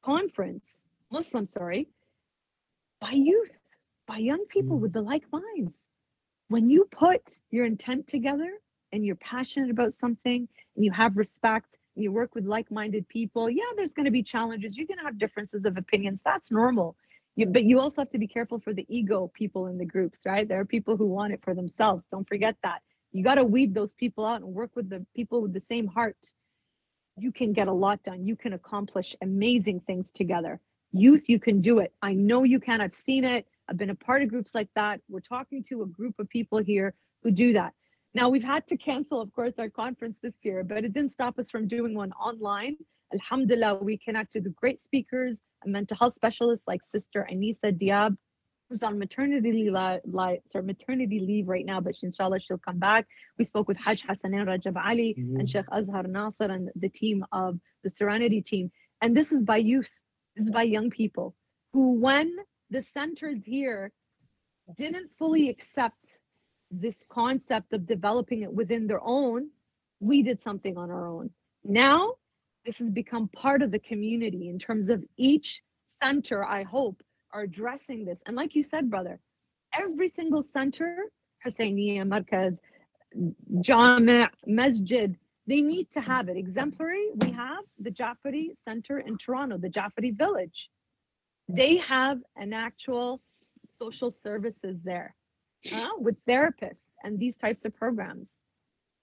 conference 0.05 0.85
muslim 1.11 1.45
sorry 1.45 1.89
by 3.01 3.13
youth 3.13 3.59
by 4.07 4.19
young 4.19 4.45
people 4.49 4.79
mm. 4.79 4.83
with 4.83 4.93
the 4.93 5.03
like 5.03 5.25
minds 5.33 5.73
when 6.49 6.69
you 6.69 6.87
put 6.91 7.39
your 7.51 7.65
intent 7.65 8.07
together 8.07 8.53
and 8.93 9.05
you're 9.05 9.17
passionate 9.17 9.71
about 9.71 9.93
something 9.93 10.49
and 10.77 10.85
you 10.85 10.91
have 10.91 11.17
respect 11.17 11.79
and 11.95 12.03
you 12.05 12.13
work 12.13 12.35
with 12.35 12.45
like-minded 12.45 13.07
people 13.09 13.49
yeah 13.49 13.71
there's 13.77 13.95
going 13.95 14.05
to 14.05 14.11
be 14.11 14.23
challenges 14.23 14.77
you're 14.77 14.87
going 14.87 14.99
to 14.99 15.05
have 15.05 15.19
differences 15.19 15.65
of 15.65 15.77
opinions 15.77 16.23
that's 16.23 16.51
normal 16.51 16.97
You, 17.37 17.47
but 17.47 17.65
you 17.65 17.79
also 17.81 18.03
have 18.03 18.11
to 18.11 18.19
be 18.19 18.27
careful 18.27 18.59
for 18.59 18.75
the 18.75 18.87
ego 18.89 19.31
people 19.33 19.69
in 19.69 19.79
the 19.79 19.85
groups, 19.85 20.21
right? 20.27 20.47
There 20.49 20.61
are 20.61 20.65
people 20.65 20.97
who 20.97 21.07
want 21.07 21.33
it 21.33 21.41
for 21.43 21.55
themselves. 21.55 22.05
Don't 22.11 22.29
forget 22.29 22.57
that. 22.63 22.81
You 23.13 23.23
got 23.25 23.37
to 23.37 23.45
weed 23.45 23.75
those 23.75 23.95
people 23.95 24.25
out 24.27 24.43
and 24.43 24.53
work 24.53 24.73
with 24.75 24.89
the 24.91 25.07
people 25.15 25.41
with 25.41 25.53
the 25.53 25.61
same 25.61 25.87
heart. 25.87 26.35
You 27.17 27.33
can 27.33 27.53
get 27.53 27.69
a 27.69 27.73
lot 27.73 28.03
done. 28.03 28.27
You 28.27 28.37
can 28.37 28.53
accomplish 28.53 29.17
amazing 29.23 29.81
things 29.81 30.13
together. 30.13 30.61
Youth, 30.93 31.29
you 31.29 31.39
can 31.39 31.61
do 31.61 31.79
it. 31.79 31.93
I 32.03 32.15
know 32.15 32.45
you 32.45 32.61
can. 32.61 32.81
I've 32.81 32.95
seen 32.95 33.25
it. 33.25 33.47
I've 33.69 33.77
been 33.77 33.91
a 33.91 33.95
part 33.95 34.23
of 34.23 34.29
groups 34.29 34.55
like 34.55 34.69
that. 34.75 35.01
We're 35.09 35.21
talking 35.21 35.63
to 35.65 35.83
a 35.83 35.87
group 35.87 36.19
of 36.19 36.29
people 36.29 36.59
here 36.59 36.95
who 37.23 37.31
do 37.31 37.53
that. 37.53 37.75
Now, 38.13 38.29
we've 38.29 38.43
had 38.43 38.67
to 38.69 38.77
cancel, 38.77 39.21
of 39.21 39.33
course, 39.33 39.55
our 39.59 39.71
conference 39.71 40.19
this 40.19 40.45
year, 40.45 40.65
but 40.65 40.79
it 40.79 40.93
didn't 40.93 41.13
stop 41.13 41.39
us 41.39 41.49
from 41.49 41.69
doing 41.69 41.95
one 41.95 42.11
online. 42.13 42.77
Alhamdulillah, 43.13 43.77
we 43.77 43.99
connected 43.99 44.45
with 44.45 44.57
great 44.57 44.81
speakers 44.81 45.43
and 45.63 45.73
mental 45.73 45.97
health 45.97 46.15
specialists 46.15 46.67
like 46.67 46.83
Sister 46.83 47.27
Anisa 47.31 47.73
Diab, 47.73 48.17
who's 48.69 48.83
on 48.83 48.99
maternity 48.99 49.53
leave, 49.53 49.77
like, 50.05 50.43
sorry, 50.47 50.65
maternity 50.65 51.21
leave 51.21 51.49
right 51.49 51.67
now, 51.67 51.81
but 51.81 51.95
inshallah 52.03 52.41
she'll 52.41 52.59
come 52.59 52.79
back. 52.79 53.07
We 53.39 53.45
spoke 53.45 53.69
with 53.69 53.77
Hajj 53.77 54.05
Hassanin 54.05 54.47
Rajab 54.47 54.77
Ali 54.77 55.15
Mhm. 55.17 55.41
and 55.41 55.51
Sheikh 55.51 55.67
Azhar 55.71 56.05
Nasser 56.09 56.45
and 56.45 56.71
the 56.75 56.89
team 56.89 57.25
of 57.31 57.61
the 57.83 57.91
Serenity 57.91 58.41
team. 58.43 58.71
And 59.01 59.17
this 59.17 59.33
is 59.33 59.43
by 59.43 59.57
youth, 59.57 59.93
is 60.37 60.51
by 60.51 60.63
young 60.63 60.91
people 60.91 61.35
who, 61.73 61.95
when 62.01 62.37
the 62.71 62.83
centers 62.83 63.45
here 63.45 63.91
didn't 64.77 65.11
fully 65.19 65.49
accept 65.49 66.19
this 66.71 67.05
concept 67.09 67.73
of 67.73 67.87
developing 67.87 68.43
it 68.43 68.53
within 68.53 68.87
their 68.87 69.03
own, 69.03 69.51
we 70.01 70.23
did 70.23 70.41
something 70.41 70.77
on 70.77 70.91
our 70.91 71.07
own. 71.07 71.31
Now, 71.65 72.15
this 72.65 72.79
has 72.79 72.91
become 72.91 73.29
part 73.29 73.63
of 73.63 73.71
the 73.71 73.79
community 73.79 74.49
in 74.49 74.59
terms 74.59 74.91
of 74.91 75.05
each 75.17 75.63
center, 75.89 76.45
I 76.45 76.63
hope, 76.63 77.03
are 77.33 77.43
addressing 77.43 78.05
this. 78.05 78.23
And 78.27 78.37
like 78.37 78.55
you 78.55 78.63
said, 78.63 78.91
brother, 78.91 79.19
every 79.75 80.09
single 80.09 80.43
center, 80.43 81.07
Husseiniya, 81.45 82.07
Markaz, 82.07 82.61
Jami', 83.61 84.27
Masjid, 84.47 85.17
they 85.51 85.63
need 85.63 85.91
to 85.91 86.01
have 86.01 86.29
it. 86.29 86.37
Exemplary, 86.37 87.09
we 87.17 87.33
have 87.33 87.65
the 87.79 87.91
Jafari 87.91 88.55
Center 88.55 89.01
in 89.01 89.19
Toronto, 89.19 89.59
the 89.59 89.69
Jafari 89.69 90.17
Village. 90.17 90.71
They 91.49 91.79
have 91.79 92.21
an 92.37 92.53
actual 92.53 93.21
social 93.67 94.13
services 94.13 94.83
there 94.85 95.15
uh, 95.73 95.89
with 95.99 96.25
therapists 96.25 96.87
and 97.03 97.19
these 97.19 97.37
types 97.37 97.65
of 97.65 97.75
programs. 97.75 98.45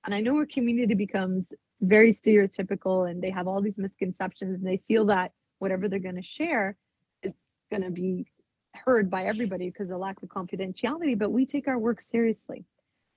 And 0.06 0.16
I 0.16 0.22
know 0.22 0.38
our 0.38 0.46
community 0.46 0.94
becomes 0.94 1.52
very 1.82 2.14
stereotypical 2.14 3.12
and 3.12 3.22
they 3.22 3.30
have 3.30 3.48
all 3.48 3.62
these 3.62 3.78
misconceptions 3.78 4.56
and 4.56 4.66
they 4.66 4.82
feel 4.88 5.06
that 5.08 5.34
whatever 5.60 5.90
they're 5.90 6.00
going 6.00 6.16
to 6.16 6.22
share 6.22 6.78
is 7.24 7.34
going 7.70 7.84
to 7.84 7.92
be 7.92 8.26
heard 8.74 9.10
by 9.10 9.26
everybody 9.26 9.70
because 9.70 9.92
of 9.92 10.00
lack 10.00 10.24
of 10.24 10.30
confidentiality. 10.30 11.20
But 11.20 11.32
we 11.32 11.46
take 11.46 11.68
our 11.68 11.78
work 11.78 12.02
seriously. 12.02 12.64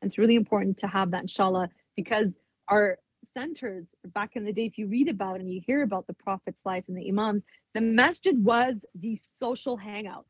And 0.02 0.09
it's 0.09 0.19
really 0.19 0.35
important 0.35 0.78
to 0.78 0.89
have 0.89 1.12
that, 1.12 1.23
inshallah, 1.23 1.69
because 1.94 2.36
our 2.66 2.98
centers 3.34 3.88
back 4.14 4.36
in 4.36 4.44
the 4.44 4.52
day, 4.52 4.66
if 4.66 4.78
you 4.78 4.86
read 4.86 5.09
about 5.09 5.40
and 5.40 5.51
you 5.51 5.60
hear 5.60 5.82
about 5.82 6.06
the 6.06 6.14
Prophet's 6.14 6.64
life 6.64 6.84
and 6.88 6.97
the 6.97 7.09
Imams, 7.09 7.44
the 7.74 7.80
masjid 7.80 8.42
was 8.42 8.84
the 8.94 9.18
social 9.36 9.76
hangout. 9.76 10.26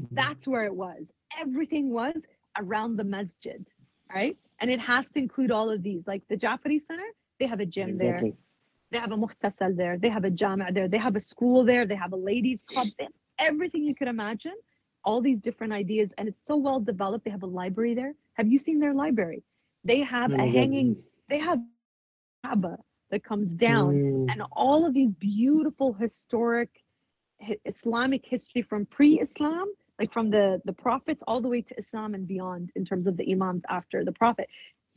Mm-hmm. 0.00 0.14
That's 0.14 0.46
where 0.46 0.64
it 0.64 0.74
was. 0.74 1.12
Everything 1.40 1.90
was 1.90 2.26
around 2.58 2.96
the 2.96 3.04
masjid, 3.04 3.66
right? 4.12 4.36
And 4.60 4.70
it 4.70 4.80
has 4.80 5.10
to 5.10 5.18
include 5.18 5.50
all 5.50 5.70
of 5.70 5.82
these. 5.82 6.06
Like 6.06 6.22
the 6.28 6.36
Jafari 6.36 6.80
Center, 6.84 7.06
they 7.38 7.46
have 7.46 7.60
a 7.60 7.66
gym 7.66 7.98
there, 7.98 8.22
they 8.90 8.98
have 8.98 9.12
a 9.12 9.16
muhtasal 9.16 9.76
there, 9.76 9.98
they 9.98 10.08
have 10.08 10.24
a 10.24 10.30
jama' 10.30 10.72
there, 10.72 10.88
they 10.88 10.98
have 10.98 11.16
a 11.16 11.20
school 11.20 11.64
there, 11.64 11.86
they 11.86 11.94
have 11.94 12.12
a 12.12 12.16
ladies 12.16 12.62
club, 12.62 12.88
they 12.98 13.04
have 13.04 13.12
everything 13.38 13.84
you 13.84 13.94
could 13.94 14.08
imagine. 14.08 14.54
All 15.02 15.22
these 15.22 15.40
different 15.40 15.72
ideas, 15.72 16.10
and 16.18 16.28
it's 16.28 16.46
so 16.46 16.56
well 16.58 16.78
developed. 16.78 17.24
They 17.24 17.30
have 17.30 17.42
a 17.42 17.46
library 17.46 17.94
there. 17.94 18.12
Have 18.34 18.48
you 18.48 18.58
seen 18.58 18.78
their 18.80 18.92
library? 18.92 19.42
They 19.82 20.00
have 20.00 20.30
a 20.30 20.46
hanging, 20.46 21.02
they 21.30 21.38
have 21.38 21.58
Kaaba 22.44 22.78
that 23.10 23.24
comes 23.24 23.54
down 23.54 23.94
Mm, 23.94 24.30
and 24.30 24.42
all 24.52 24.86
of 24.86 24.94
these 24.94 25.10
beautiful 25.18 25.92
historic 25.92 26.70
Islamic 27.64 28.24
history 28.24 28.62
from 28.62 28.86
pre-Islam, 28.86 29.72
like 29.98 30.12
from 30.12 30.30
the 30.30 30.60
the 30.64 30.72
prophets 30.72 31.22
all 31.26 31.40
the 31.40 31.48
way 31.48 31.62
to 31.62 31.74
Islam 31.78 32.14
and 32.14 32.26
beyond, 32.26 32.70
in 32.76 32.84
terms 32.84 33.06
of 33.06 33.16
the 33.16 33.32
imams 33.32 33.62
after 33.68 34.04
the 34.04 34.12
prophet. 34.12 34.48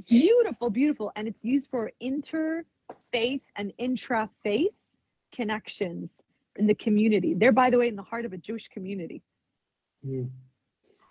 Beautiful, 0.07 0.69
beautiful, 0.69 1.11
and 1.15 1.27
it's 1.27 1.43
used 1.43 1.69
for 1.69 1.91
interfaith 2.01 3.41
and 3.55 3.73
intra-faith 3.77 4.75
connections 5.31 6.09
in 6.57 6.67
the 6.67 6.75
community. 6.75 7.33
They're, 7.33 7.51
by 7.51 7.69
the 7.69 7.77
way, 7.77 7.87
in 7.87 7.95
the 7.95 8.03
heart 8.03 8.25
of 8.25 8.33
a 8.33 8.37
Jewish 8.37 8.67
community. 8.67 9.21
mm. 10.05 10.29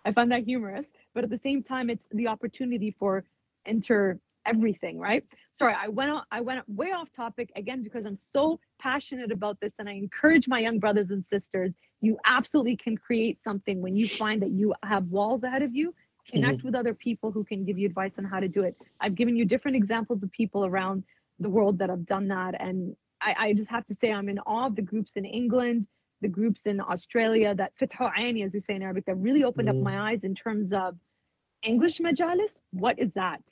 I 0.04 0.12
find 0.12 0.30
that 0.32 0.44
humorous, 0.44 0.88
but 1.14 1.24
at 1.24 1.30
the 1.30 1.38
same 1.38 1.62
time, 1.62 1.88
it's 1.88 2.09
the 2.10 2.26
opportunity 2.28 2.94
for 2.98 3.24
enter 3.66 4.18
everything, 4.47 4.98
right? 4.98 5.24
Sorry, 5.59 5.74
I 5.78 5.89
went 5.89 6.10
on, 6.10 6.23
I 6.31 6.40
went 6.40 6.66
way 6.69 6.93
off 6.93 7.10
topic 7.12 7.51
again 7.56 7.82
because 7.82 8.05
I'm 8.06 8.14
so 8.16 8.59
passionate 8.81 9.31
about 9.31 9.60
this, 9.60 9.73
and 9.78 9.89
I 9.89 9.93
encourage 9.93 10.48
my 10.48 10.59
young 10.59 10.78
brothers 10.78 11.10
and 11.10 11.24
sisters. 11.24 11.73
You 12.01 12.19
absolutely 12.24 12.77
can 12.77 12.97
create 12.97 13.40
something 13.40 13.81
when 13.81 13.94
you 13.97 14.09
find 14.09 14.43
that 14.43 14.51
you 14.51 14.74
have 14.82 15.05
walls 15.06 15.44
ahead 15.44 15.62
of 15.62 15.74
you. 15.74 15.94
Connect 16.28 16.62
with 16.64 16.74
other 16.74 16.94
people 16.94 17.31
who 17.32 17.44
can 17.44 17.64
give 17.64 17.78
you 17.78 17.86
advice 17.86 18.19
on 18.19 18.24
how 18.24 18.40
to 18.40 18.48
do 18.48 18.62
it. 18.62 18.77
I've 19.01 19.14
given 19.14 19.36
you 19.36 19.44
different 19.44 19.77
examples 19.77 20.23
of 20.23 20.31
people 20.32 20.64
around 20.64 21.05
the 21.40 21.51
world 21.51 21.78
that 21.78 21.90
have 21.90 22.06
done 22.06 22.28
that, 22.28 22.60
and 22.60 22.97
I, 23.20 23.35
I 23.39 23.52
just 23.52 23.70
have 23.70 23.86
to 23.86 23.94
say 23.94 24.12
I'm 24.12 24.28
in 24.28 24.39
awe 24.40 24.66
of 24.66 24.77
the 24.77 24.82
groups 24.82 25.16
in 25.16 25.24
England, 25.24 25.86
the 26.20 26.28
groups 26.28 26.66
in 26.66 26.81
Australia 26.81 27.55
that 27.55 27.73
Fithu 27.81 28.12
Aini, 28.16 28.44
as 28.47 28.55
you 28.55 28.60
say 28.60 28.74
in 28.74 28.82
Arabic, 28.82 29.05
that 29.06 29.16
really 29.16 29.44
opened 29.44 29.69
up 29.69 29.77
Mm. 29.77 29.82
my 29.82 30.10
eyes 30.12 30.24
in 30.24 30.35
terms 30.35 30.73
of 30.73 30.97
English 31.64 31.98
majalis. 32.01 32.60
What 32.70 32.98
is 32.98 33.12
that? 33.14 33.43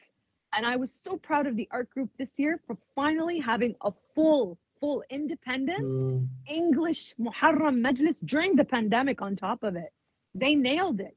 And 0.52 0.66
I 0.66 0.76
was 0.76 0.92
so 0.92 1.16
proud 1.16 1.46
of 1.46 1.56
the 1.56 1.68
ARC 1.70 1.90
group 1.90 2.10
this 2.18 2.38
year 2.38 2.60
for 2.66 2.76
finally 2.94 3.38
having 3.38 3.74
a 3.82 3.92
full, 4.14 4.58
full 4.80 5.04
independent 5.10 6.00
Mm. 6.00 6.28
English 6.48 7.14
Muharram 7.20 7.80
Majlis 7.84 8.16
during 8.24 8.56
the 8.56 8.64
pandemic 8.64 9.22
on 9.22 9.36
top 9.36 9.62
of 9.62 9.76
it. 9.76 9.92
They 10.34 10.54
nailed 10.54 11.00
it. 11.00 11.16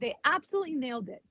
They 0.00 0.14
absolutely 0.24 0.74
nailed 0.74 1.08
it. 1.08 1.22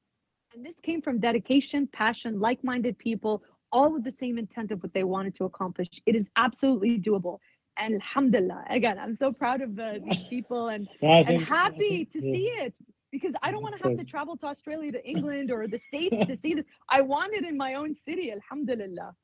And 0.54 0.66
this 0.66 0.80
came 0.80 1.02
from 1.02 1.20
dedication, 1.20 1.88
passion, 1.88 2.40
like 2.40 2.64
minded 2.64 2.98
people, 2.98 3.44
all 3.72 3.92
with 3.92 4.04
the 4.04 4.12
same 4.12 4.38
intent 4.38 4.72
of 4.72 4.82
what 4.84 4.94
they 4.94 5.04
wanted 5.04 5.34
to 5.36 5.46
accomplish. 5.46 5.90
It 6.06 6.16
is 6.16 6.30
absolutely 6.36 7.00
doable. 7.00 7.40
And 7.78 7.96
alhamdulillah, 7.96 8.66
again, 8.70 9.00
I'm 9.00 9.14
so 9.14 9.32
proud 9.32 9.62
of 9.62 9.76
the, 9.76 10.00
these 10.04 10.24
people 10.30 10.68
and, 10.70 10.88
and 11.02 11.44
happy 11.44 12.06
to 12.06 12.22
see 12.22 12.48
it 12.66 12.74
because 13.14 13.34
I 13.44 13.52
don't 13.52 13.62
want 13.62 13.78
to 13.78 13.84
have 13.84 13.96
to 13.96 14.04
travel 14.04 14.36
to 14.38 14.48
Australia, 14.48 14.92
to 14.92 15.04
England, 15.14 15.52
or 15.52 15.68
the 15.68 15.78
States 15.78 16.20
to 16.30 16.36
see 16.36 16.54
this. 16.56 16.66
I 16.90 17.00
want 17.02 17.34
it 17.34 17.46
in 17.46 17.56
my 17.56 17.76
own 17.76 17.94
city, 17.94 18.32
alhamdulillah. 18.32 19.16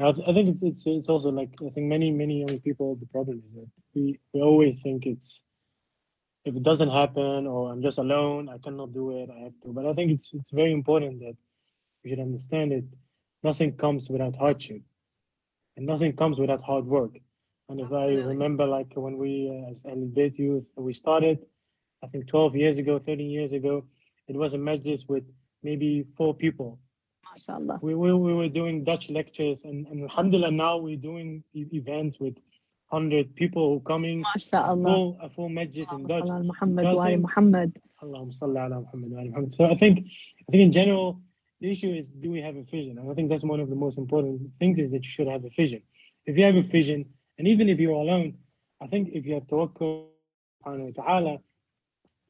I 0.00 0.12
think 0.12 0.48
it's 0.52 0.62
it's 0.62 0.82
it's 0.86 1.08
also 1.08 1.30
like 1.30 1.50
I 1.66 1.70
think 1.74 1.86
many 1.88 2.08
many 2.12 2.36
young 2.44 2.60
people 2.60 2.94
the 2.94 3.06
problem 3.06 3.42
is 3.46 3.52
that 3.56 3.68
we 3.94 4.20
we 4.32 4.40
always 4.40 4.78
think 4.84 5.06
it's 5.06 5.42
if 6.44 6.54
it 6.54 6.62
doesn't 6.62 6.90
happen 6.90 7.48
or 7.48 7.72
I'm 7.72 7.82
just 7.82 7.98
alone 7.98 8.48
I 8.48 8.58
cannot 8.58 8.94
do 8.94 9.04
it 9.18 9.28
I 9.36 9.40
have 9.46 9.56
to 9.62 9.68
but 9.76 9.86
I 9.86 9.92
think 9.94 10.12
it's 10.12 10.30
it's 10.32 10.52
very 10.52 10.72
important 10.72 11.18
that 11.24 11.36
we 12.04 12.10
should 12.10 12.20
understand 12.20 12.72
it 12.72 12.84
nothing 13.42 13.72
comes 13.84 14.08
without 14.08 14.36
hardship 14.36 14.82
and 15.76 15.84
nothing 15.84 16.14
comes 16.14 16.38
without 16.38 16.62
hard 16.62 16.86
work 16.86 17.14
and 17.68 17.80
if 17.80 17.86
Absolutely. 17.86 18.22
I 18.22 18.26
remember 18.34 18.66
like 18.66 18.92
when 18.94 19.18
we 19.18 19.32
uh, 19.50 19.72
as 19.72 19.82
Bayt 20.16 20.38
Youth 20.38 20.68
we 20.76 20.92
started 20.94 21.38
I 22.02 22.06
think 22.06 22.26
12 22.28 22.56
years 22.56 22.78
ago 22.78 22.98
13 22.98 23.30
years 23.30 23.52
ago 23.52 23.84
it 24.28 24.36
was 24.36 24.54
a 24.54 24.58
majlis 24.58 25.08
with 25.08 25.24
maybe 25.62 26.04
four 26.16 26.34
people 26.34 26.78
MashaAllah. 27.36 27.82
we, 27.82 27.94
we, 27.94 28.12
we 28.12 28.34
were 28.34 28.48
doing 28.48 28.84
Dutch 28.84 29.10
lectures 29.10 29.64
and, 29.64 29.86
and 29.88 30.02
alhamdulillah 30.02 30.50
now 30.50 30.76
we're 30.76 30.96
doing 30.96 31.42
events 31.54 32.18
with 32.20 32.34
100 32.90 33.34
people 33.34 33.80
coming 33.80 34.22
MashaAllah. 34.36 34.84
full 34.84 35.18
a 35.22 35.28
full 35.30 35.48
masjid 35.48 35.86
in 35.92 36.06
Dutch 36.06 36.24
Allahumma 36.24 36.46
salli 36.46 36.46
Muhammad 36.46 36.84
So 36.84 36.90
I 36.90 36.94
wa 36.94 37.04
think- 37.06 37.22
Muhammad. 37.22 37.70
Allahumma 38.02 38.34
salli 38.38 38.58
ala 38.66 38.80
Muhammad 38.80 39.10
wa 39.12 39.22
Muhammad. 39.24 39.54
so 39.54 39.64
I 39.64 39.74
think 39.76 39.98
I 40.48 40.52
think 40.52 40.62
in 40.62 40.72
general 40.72 41.20
the 41.60 41.70
issue 41.72 41.90
is 42.00 42.08
do 42.08 42.30
we 42.30 42.40
have 42.40 42.56
a 42.56 42.62
vision 42.62 42.98
and 42.98 43.10
I 43.10 43.14
think 43.14 43.28
that's 43.28 43.42
one 43.42 43.60
of 43.60 43.68
the 43.68 43.74
most 43.84 43.98
important 43.98 44.40
things 44.60 44.78
is 44.78 44.90
that 44.92 45.02
you 45.04 45.10
should 45.10 45.26
have 45.26 45.44
a 45.44 45.50
vision 45.50 45.82
if 46.26 46.36
you 46.38 46.44
have 46.44 46.54
a 46.54 46.62
vision 46.62 47.04
and 47.38 47.48
even 47.48 47.68
if 47.68 47.78
you're 47.80 48.00
alone 48.06 48.34
I 48.80 48.86
think 48.86 49.08
if 49.12 49.26
you 49.26 49.34
have 49.34 49.46
tawakkul 49.48 50.04
subhanahu 50.64 50.94
wa 50.96 51.02
ta'ala 51.02 51.38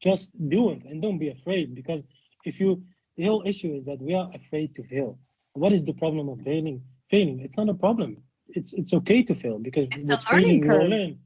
just 0.01 0.31
do 0.49 0.71
it 0.71 0.85
and 0.85 1.03
don't 1.03 1.19
be 1.19 1.29
afraid 1.29 1.75
because 1.75 2.03
if 2.45 2.61
you 2.61 2.83
the 3.17 3.25
whole 3.25 3.43
issue 3.45 3.75
is 3.75 3.85
that 3.85 4.01
we 4.01 4.15
are 4.15 4.31
afraid 4.33 4.75
to 4.77 4.83
fail. 4.85 5.19
What 5.55 5.73
is 5.73 5.85
the 5.85 5.93
problem 5.93 6.29
of 6.29 6.41
failing 6.43 6.83
failing? 7.11 7.41
It's 7.41 7.57
not 7.57 7.69
a 7.69 7.75
problem. 7.75 8.19
It's 8.49 8.73
it's 8.73 8.93
okay 8.95 9.23
to 9.25 9.35
fail 9.35 9.59
because 9.59 9.89
It's 9.91 10.09
a 10.09 10.17
with 10.17 10.25
failing 10.31 10.63
you 10.63 10.69
will 10.71 10.89
learn. 10.89 11.19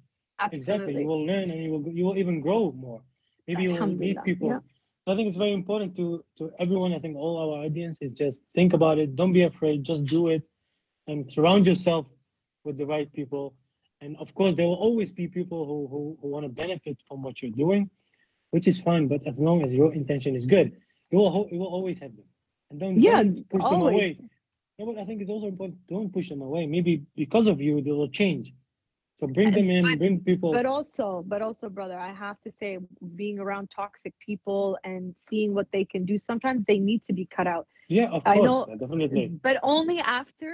Exactly. 0.51 0.75
Absolutely. 0.75 1.01
you 1.03 1.07
will 1.07 1.27
learn 1.27 1.51
and 1.51 1.63
you 1.63 1.71
will 1.73 1.85
you 1.99 2.05
will 2.07 2.17
even 2.17 2.41
grow 2.41 2.73
more. 2.73 3.03
Maybe 3.47 3.65
you 3.65 3.73
will 3.73 3.87
meet 3.87 4.17
people. 4.25 4.49
Yeah. 4.49 5.13
i 5.13 5.15
think 5.17 5.27
it's 5.29 5.41
very 5.45 5.55
important 5.61 5.91
to 5.99 6.05
to 6.39 6.43
everyone 6.65 6.93
i 6.97 7.01
think 7.05 7.15
all 7.25 7.37
our 7.43 7.55
audience 7.67 7.97
is 8.07 8.11
just 8.25 8.39
think 8.57 8.71
about 8.79 8.97
it. 9.03 9.09
Don't 9.21 9.35
be 9.41 9.45
afraid. 9.53 9.77
Just 9.93 10.05
do 10.17 10.23
it 10.35 10.43
and 11.09 11.19
surround 11.35 11.63
yourself 11.71 12.05
with 12.65 12.77
the 12.81 12.87
right 12.95 13.11
people. 13.19 13.45
And 14.03 14.17
of 14.25 14.29
course 14.39 14.55
there 14.57 14.67
will 14.71 14.83
always 14.89 15.11
be 15.21 15.25
people 15.39 15.61
who 15.71 15.79
who, 15.93 16.01
who 16.21 16.27
want 16.35 16.45
to 16.49 16.53
benefit 16.65 16.97
from 17.09 17.19
what 17.25 17.35
you're 17.43 17.59
doing 17.67 17.91
which 18.53 18.69
is 18.69 18.79
fine. 18.81 19.09
But 19.09 19.27
as 19.27 19.37
long 19.39 19.63
as 19.65 19.73
your 19.73 19.93
intention 19.93 20.37
is 20.37 20.47
good, 20.47 20.69
you 21.11 21.19
will 21.19 21.49
you 21.51 21.59
will 21.59 21.73
always 21.79 21.99
have 22.05 22.15
them, 22.17 22.29
and 22.71 22.79
don't, 22.81 23.01
Yeah, 23.01 23.23
don't 23.23 23.49
push 23.51 23.63
them 23.63 23.83
away. 23.83 24.19
No, 24.79 24.87
but 24.87 24.99
I 24.99 25.05
think 25.05 25.21
it's 25.21 25.31
also 25.31 25.49
important. 25.49 25.79
Don't 25.89 26.11
push 26.17 26.29
them 26.29 26.41
away. 26.49 26.67
Maybe 26.67 26.93
because 27.17 27.47
of 27.53 27.61
you, 27.61 27.83
they 27.83 27.91
will 27.91 28.09
change. 28.09 28.55
So 29.17 29.27
bring 29.27 29.51
them 29.53 29.69
in. 29.71 29.83
But- 29.85 29.99
bring 29.99 30.21
people. 30.21 30.53
But 30.53 30.67
also, 30.67 31.23
but 31.27 31.41
also, 31.43 31.69
brother, 31.69 31.99
I 31.99 32.13
have 32.13 32.41
to 32.41 32.51
say, 32.51 32.79
being 33.17 33.39
around 33.39 33.71
toxic 33.71 34.15
people 34.19 34.79
and 34.85 35.15
seeing 35.19 35.55
what 35.55 35.69
they 35.73 35.85
can 35.85 36.05
do, 36.05 36.17
sometimes 36.17 36.65
they 36.65 36.79
need 36.79 37.03
to 37.09 37.13
be 37.13 37.27
cut 37.27 37.47
out. 37.47 37.67
yeah, 37.89 38.09
of 38.17 38.23
I 38.25 38.37
course, 38.37 38.47
know- 38.49 38.77
definitely. 38.85 39.25
but 39.49 39.57
only 39.63 39.99
after 40.01 40.53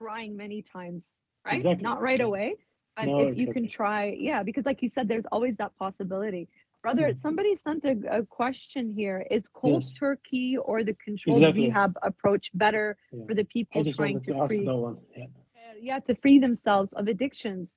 trying 0.00 0.32
many 0.44 0.62
times, 0.62 1.02
right? 1.46 1.56
Exactly. 1.56 1.82
Not 1.82 2.00
right 2.00 2.20
away. 2.20 2.48
But 2.96 3.06
No, 3.06 3.18
if 3.28 3.36
you 3.36 3.52
can 3.52 3.66
try, 3.66 4.16
yeah, 4.28 4.42
because 4.48 4.64
like 4.70 4.80
you 4.80 4.88
said, 4.88 5.08
there's 5.08 5.26
always 5.34 5.54
that 5.56 5.72
possibility. 5.76 6.48
Brother, 6.84 7.06
Mm. 7.12 7.18
somebody 7.18 7.54
sent 7.54 7.82
a, 7.86 7.96
a 8.18 8.22
question 8.26 8.92
here. 9.00 9.18
Is 9.30 9.48
cold 9.48 9.84
Yes. 9.84 9.94
turkey 10.02 10.58
or 10.68 10.84
the 10.84 10.94
controlled 11.06 11.40
Exactly. 11.40 11.64
rehab 11.68 11.92
approach 12.10 12.50
better 12.52 12.86
Yeah. 13.10 13.24
for 13.26 13.34
the 13.40 13.46
people 13.56 13.80
trying 13.98 14.20
to, 14.20 14.32
to 14.32 14.38
ask 14.42 14.48
free, 14.48 14.66
one. 14.86 14.96
Yeah. 15.16 15.24
uh, 15.24 15.76
yeah, 15.88 15.98
to 16.06 16.14
free 16.22 16.38
themselves 16.46 16.92
of 16.98 17.04
addictions? 17.14 17.72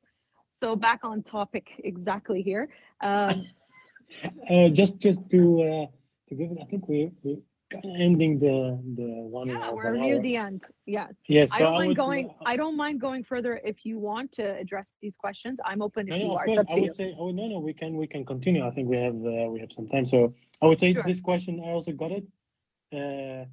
So 0.62 0.76
back 0.76 1.00
on 1.12 1.24
topic 1.24 1.66
exactly 1.92 2.42
here. 2.50 2.64
Um, 3.10 3.38
Uh, 4.54 4.70
just 4.80 4.96
just 5.06 5.22
to 5.34 5.40
uh, 5.70 5.86
to 6.28 6.32
give 6.40 6.50
it, 6.54 6.58
I 6.64 6.66
think 6.72 6.82
we 6.92 7.00
we 7.24 7.32
ending 7.84 8.40
the 8.40 8.80
the 8.96 9.08
one. 9.38 9.48
yeah, 9.50 9.72
we're 9.72 9.96
near 9.96 10.16
hour. 10.16 10.22
the 10.22 10.36
end. 10.38 10.64
Yes. 10.86 11.14
Yes, 11.28 11.50
I 11.52 11.60
so 11.60 11.64
don't 11.66 11.74
mind 11.76 11.88
would, 11.90 12.00
uh, 12.00 12.04
going. 12.06 12.30
I 12.46 12.56
don't 12.56 12.78
mind 12.78 13.02
going 13.02 13.24
further 13.24 13.60
if 13.64 13.86
you 13.86 14.00
want 14.00 14.32
to 14.34 14.44
address 14.58 14.94
these 15.02 15.16
questions. 15.18 15.60
I'm 15.66 15.82
open 15.82 16.08
if 16.08 16.12
No, 16.12 16.16
you 16.18 16.24
no, 16.28 16.32
of 16.34 16.38
are. 16.38 16.46
course. 16.46 16.66
I 16.72 16.76
would 16.76 16.84
you. 16.86 16.94
say, 16.94 17.16
oh 17.20 17.32
no, 17.32 17.48
no, 17.48 17.60
we 17.60 17.74
can 17.74 17.98
we 17.98 18.08
can 18.08 18.26
continue. 18.26 18.66
I 18.66 18.72
think 18.72 18.88
we 18.90 18.98
have 18.98 19.16
uh, 19.16 19.50
we 19.50 19.60
have 19.60 19.72
some 19.72 19.88
time. 19.88 20.06
So 20.06 20.34
I 20.62 20.68
would 20.68 20.80
say 20.80 20.94
Sure. 20.94 21.04
this 21.04 21.20
question 21.22 21.62
I 21.64 21.70
also 21.70 21.92
got 21.92 22.12
it. 22.12 22.26
Uh, 22.94 23.46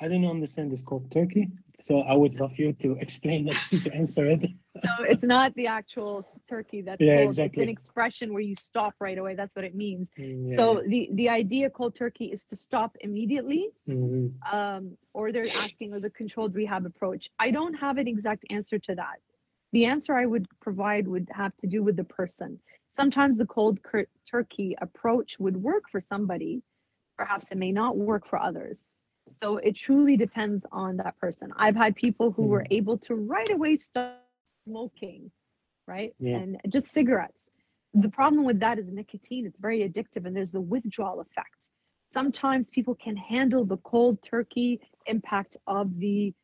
I 0.00 0.08
didn't 0.08 0.26
understand 0.26 0.70
this 0.70 0.82
cold 0.82 1.10
turkey, 1.10 1.48
so 1.80 2.00
I 2.00 2.14
would 2.14 2.38
love 2.38 2.52
you 2.58 2.72
to 2.74 2.92
explain 3.00 3.48
it 3.48 3.56
to 3.84 3.92
answer 3.92 4.26
it. 4.26 4.42
So 4.84 4.90
it's 5.02 5.24
not 5.24 5.54
the 5.54 5.66
actual 5.66 6.24
turkey 6.48 6.82
that's 6.82 7.02
Yeah, 7.02 7.16
cold. 7.18 7.30
exactly. 7.30 7.62
It's 7.62 7.68
an 7.68 7.68
expression 7.68 8.32
where 8.32 8.42
you 8.42 8.54
stop 8.54 8.94
right 9.00 9.18
away. 9.18 9.34
That's 9.34 9.56
what 9.56 9.64
it 9.64 9.74
means. 9.74 10.10
Mm, 10.18 10.54
So 10.54 10.82
the 10.86 11.08
the 11.14 11.28
idea 11.28 11.68
cold 11.70 11.94
turkey 11.96 12.26
is 12.26 12.44
to 12.44 12.56
stop 12.56 12.96
immediately, 13.00 13.70
yeah. 13.86 13.94
Mhm. 13.94 14.32
um, 14.52 14.96
or 15.14 15.32
they're 15.32 15.50
asking 15.56 15.92
or 15.94 16.00
the 16.00 16.10
controlled 16.10 16.54
rehab 16.54 16.86
approach. 16.86 17.28
I 17.40 17.50
don't 17.50 17.74
have 17.74 17.98
an 17.98 18.06
exact 18.06 18.44
answer 18.50 18.78
to 18.78 18.94
that. 18.94 19.18
The 19.72 19.84
answer 19.86 20.14
I 20.14 20.26
would 20.26 20.46
provide 20.60 21.08
would 21.08 21.28
have 21.32 21.56
to 21.58 21.66
do 21.66 21.82
with 21.82 21.96
the 21.96 22.04
person. 22.04 22.60
Sometimes 22.92 23.36
the 23.36 23.46
cold 23.46 23.82
cur- 23.82 24.06
turkey 24.30 24.76
approach 24.80 25.38
would 25.40 25.56
work 25.56 25.84
for 25.90 26.00
somebody, 26.00 26.62
perhaps 27.16 27.50
it 27.50 27.58
may 27.58 27.72
not 27.72 27.96
work 27.96 28.26
for 28.26 28.38
others. 28.40 28.84
So 29.38 29.58
it 29.58 29.76
truly 29.76 30.16
depends 30.16 30.66
on 30.72 30.96
that 30.98 31.16
person. 31.18 31.52
I've 31.56 31.76
had 31.76 31.94
people 31.94 32.32
who 32.32 32.42
were 32.42 32.62
mm-hmm. 32.62 32.74
able 32.74 32.98
to 32.98 33.14
right 33.14 33.50
away 33.50 33.76
stop 33.76 34.20
smoking, 34.66 35.30
right? 35.86 36.14
Yeah. 36.18 36.36
And 36.36 36.60
just 36.68 36.88
cigarettes. 36.88 37.48
The 37.94 38.08
problem 38.08 38.44
with 38.44 38.60
that 38.60 38.78
is 38.78 38.92
nicotine, 38.92 39.46
it's 39.46 39.60
very 39.60 39.88
addictive 39.88 40.26
and 40.26 40.36
there's 40.36 40.52
the 40.52 40.60
withdrawal 40.60 41.20
effect. 41.20 41.54
Sometimes 42.10 42.70
people 42.70 42.94
can 42.94 43.16
handle 43.16 43.64
the 43.64 43.76
cold 43.78 44.22
turkey 44.22 44.80
impact 45.06 45.56
of 45.66 45.98
the 45.98 46.34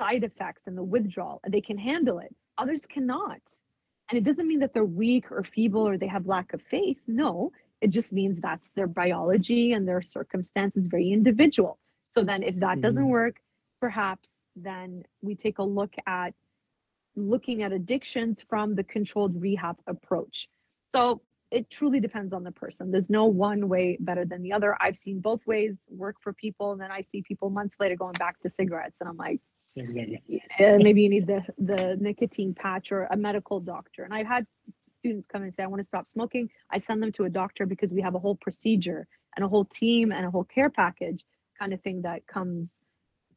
side 0.00 0.24
effects 0.24 0.62
and 0.66 0.76
the 0.76 0.82
withdrawal, 0.82 1.40
and 1.44 1.52
they 1.52 1.60
can 1.60 1.76
handle 1.76 2.18
it. 2.18 2.34
Others 2.58 2.86
cannot. 2.86 3.40
And 4.10 4.18
it 4.18 4.24
doesn't 4.24 4.48
mean 4.48 4.60
that 4.60 4.72
they're 4.72 4.84
weak 4.84 5.30
or 5.30 5.44
feeble 5.44 5.86
or 5.86 5.96
they 5.96 6.06
have 6.08 6.26
lack 6.26 6.52
of 6.52 6.62
faith. 6.62 6.98
No, 7.06 7.52
it 7.80 7.90
just 7.90 8.12
means 8.12 8.40
that's 8.40 8.70
their 8.70 8.86
biology 8.86 9.72
and 9.72 9.86
their 9.86 10.02
circumstances 10.02 10.88
very 10.88 11.12
individual. 11.12 11.78
So 12.12 12.24
then 12.24 12.42
if 12.42 12.56
that 12.60 12.80
doesn't 12.80 13.04
Mhm. 13.04 13.10
work, 13.10 13.40
perhaps 13.80 14.42
then 14.56 15.04
we 15.22 15.34
take 15.34 15.58
a 15.58 15.62
look 15.62 15.94
at 16.06 16.34
looking 17.16 17.62
at 17.62 17.72
addictions 17.72 18.42
from 18.42 18.74
the 18.74 18.84
controlled 18.84 19.40
rehab 19.40 19.80
approach. 19.86 20.48
So 20.88 21.22
it 21.50 21.68
truly 21.70 21.98
depends 21.98 22.32
on 22.32 22.44
the 22.44 22.52
person. 22.52 22.90
There's 22.90 23.10
no 23.10 23.26
one 23.26 23.68
way 23.68 23.96
better 24.00 24.24
than 24.24 24.42
the 24.42 24.52
other. 24.52 24.76
I've 24.80 24.96
seen 24.96 25.20
both 25.20 25.44
ways 25.46 25.78
work 25.88 26.20
for 26.20 26.32
people, 26.32 26.72
and 26.72 26.80
then 26.80 26.92
I 26.92 27.00
see 27.00 27.22
people 27.22 27.50
months 27.50 27.80
later 27.80 27.96
going 27.96 28.16
back 28.18 28.38
to 28.40 28.50
cigarettes, 28.50 29.00
and 29.00 29.08
I'm 29.08 29.16
like, 29.16 29.40
Exactly. 29.76 30.42
uh, 30.58 30.78
maybe 30.78 31.02
you 31.02 31.08
need 31.08 31.26
the 31.26 31.44
the 31.58 31.96
nicotine 32.00 32.54
patch 32.54 32.90
or 32.92 33.04
a 33.04 33.16
medical 33.16 33.60
doctor. 33.60 34.02
And 34.04 34.12
I've 34.12 34.26
had 34.26 34.46
students 34.90 35.26
come 35.26 35.42
and 35.42 35.54
say, 35.54 35.62
I 35.62 35.66
want 35.66 35.80
to 35.80 35.84
stop 35.84 36.06
smoking. 36.06 36.50
I 36.70 36.78
send 36.78 37.02
them 37.02 37.12
to 37.12 37.24
a 37.24 37.30
doctor 37.30 37.66
because 37.66 37.92
we 37.92 38.00
have 38.02 38.14
a 38.14 38.18
whole 38.18 38.36
procedure 38.36 39.06
and 39.36 39.44
a 39.44 39.48
whole 39.48 39.64
team 39.64 40.12
and 40.12 40.26
a 40.26 40.30
whole 40.30 40.44
care 40.44 40.70
package 40.70 41.24
kind 41.60 41.72
of 41.72 41.80
thing 41.82 42.02
that 42.02 42.26
comes 42.26 42.72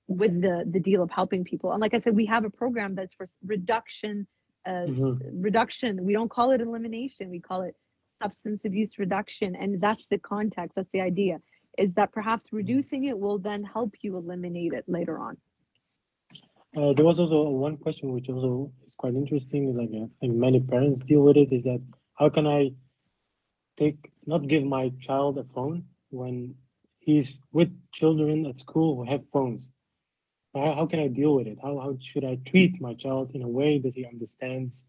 with 0.07 0.41
the 0.41 0.65
the 0.75 0.79
deal 0.79 1.01
of 1.03 1.11
helping 1.11 1.43
people. 1.43 1.71
And 1.73 1.81
like 1.81 1.93
I 1.93 1.99
said, 1.99 2.15
we 2.15 2.25
have 2.25 2.45
a 2.45 2.49
program 2.49 2.95
that's 2.95 3.13
for 3.13 3.25
reduction, 3.45 4.27
uh, 4.65 4.87
Mhm. 4.87 5.19
reduction. 5.49 6.03
We 6.03 6.13
don't 6.13 6.29
call 6.29 6.51
it 6.51 6.61
elimination. 6.61 7.29
We 7.29 7.39
call 7.39 7.61
it 7.63 7.75
substance 8.21 8.65
abuse 8.65 8.97
reduction. 8.99 9.55
And 9.55 9.81
that's 9.81 10.05
the 10.07 10.17
context. 10.19 10.75
That's 10.75 10.91
the 10.91 11.01
idea 11.01 11.41
is 11.77 11.95
that 11.95 12.11
perhaps 12.11 12.53
reducing 12.53 13.05
it 13.05 13.17
will 13.17 13.39
then 13.39 13.63
help 13.63 13.91
you 14.03 14.15
eliminate 14.17 14.73
it 14.73 14.85
later 14.87 15.17
on. 15.19 15.37
Uh, 16.77 16.93
there 16.93 17.05
was 17.05 17.19
also 17.19 17.49
one 17.49 17.77
question 17.77 18.13
which 18.13 18.29
also 18.29 18.71
is 18.87 18.93
quite 18.95 19.15
interesting. 19.15 19.75
Like 19.75 19.89
uh, 19.99 20.05
I 20.05 20.09
think 20.19 20.35
many 20.35 20.59
parents 20.59 21.01
deal 21.01 21.21
with 21.21 21.37
it. 21.37 21.51
Is 21.51 21.63
that 21.63 21.81
how 22.19 22.29
can 22.29 22.45
I 22.47 22.71
take 23.77 23.97
not 24.25 24.47
give 24.47 24.63
my 24.63 24.91
child 25.01 25.37
a 25.37 25.45
phone 25.55 25.83
when 26.09 26.55
he's 27.05 27.39
with 27.51 27.71
children 27.93 28.45
at 28.45 28.57
school 28.59 28.95
who 28.97 29.03
have 29.11 29.23
phones? 29.31 29.69
How, 30.55 30.73
how 30.75 30.85
can 30.87 30.99
I 30.99 31.07
deal 31.07 31.35
with 31.35 31.47
it? 31.47 31.59
How 31.61 31.79
how 31.79 31.97
should 32.01 32.25
I 32.25 32.35
treat 32.45 32.81
my 32.81 32.93
child 32.95 33.31
in 33.35 33.41
a 33.43 33.47
way 33.59 33.79
that 33.79 33.95
he 33.95 34.05
understands 34.05 34.83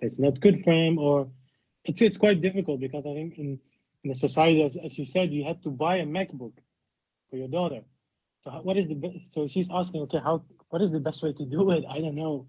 that's 0.00 0.18
not 0.18 0.40
good 0.40 0.62
for 0.64 0.72
him? 0.72 0.98
Or 0.98 1.28
it's 1.84 2.00
it's 2.02 2.18
quite 2.18 2.40
difficult 2.42 2.80
because 2.80 3.04
I 3.06 3.14
think 3.14 3.38
in 3.38 3.58
in 4.04 4.08
the 4.10 4.14
society, 4.14 4.62
as, 4.62 4.76
as 4.76 4.98
you 4.98 5.04
said, 5.06 5.32
you 5.32 5.44
had 5.44 5.62
to 5.64 5.70
buy 5.70 5.96
a 5.96 6.06
MacBook 6.06 6.54
for 7.30 7.36
your 7.36 7.48
daughter. 7.48 7.82
So 8.42 8.50
how, 8.50 8.62
what 8.62 8.76
is 8.76 8.88
the 8.88 8.94
best? 8.94 9.32
So 9.32 9.48
she's 9.48 9.68
asking, 9.70 10.02
okay, 10.02 10.18
how 10.18 10.44
what 10.70 10.82
is 10.82 10.92
the 10.92 11.00
best 11.00 11.22
way 11.22 11.32
to 11.32 11.44
do 11.44 11.70
it? 11.70 11.84
I 11.88 12.00
don't 12.00 12.14
know. 12.14 12.46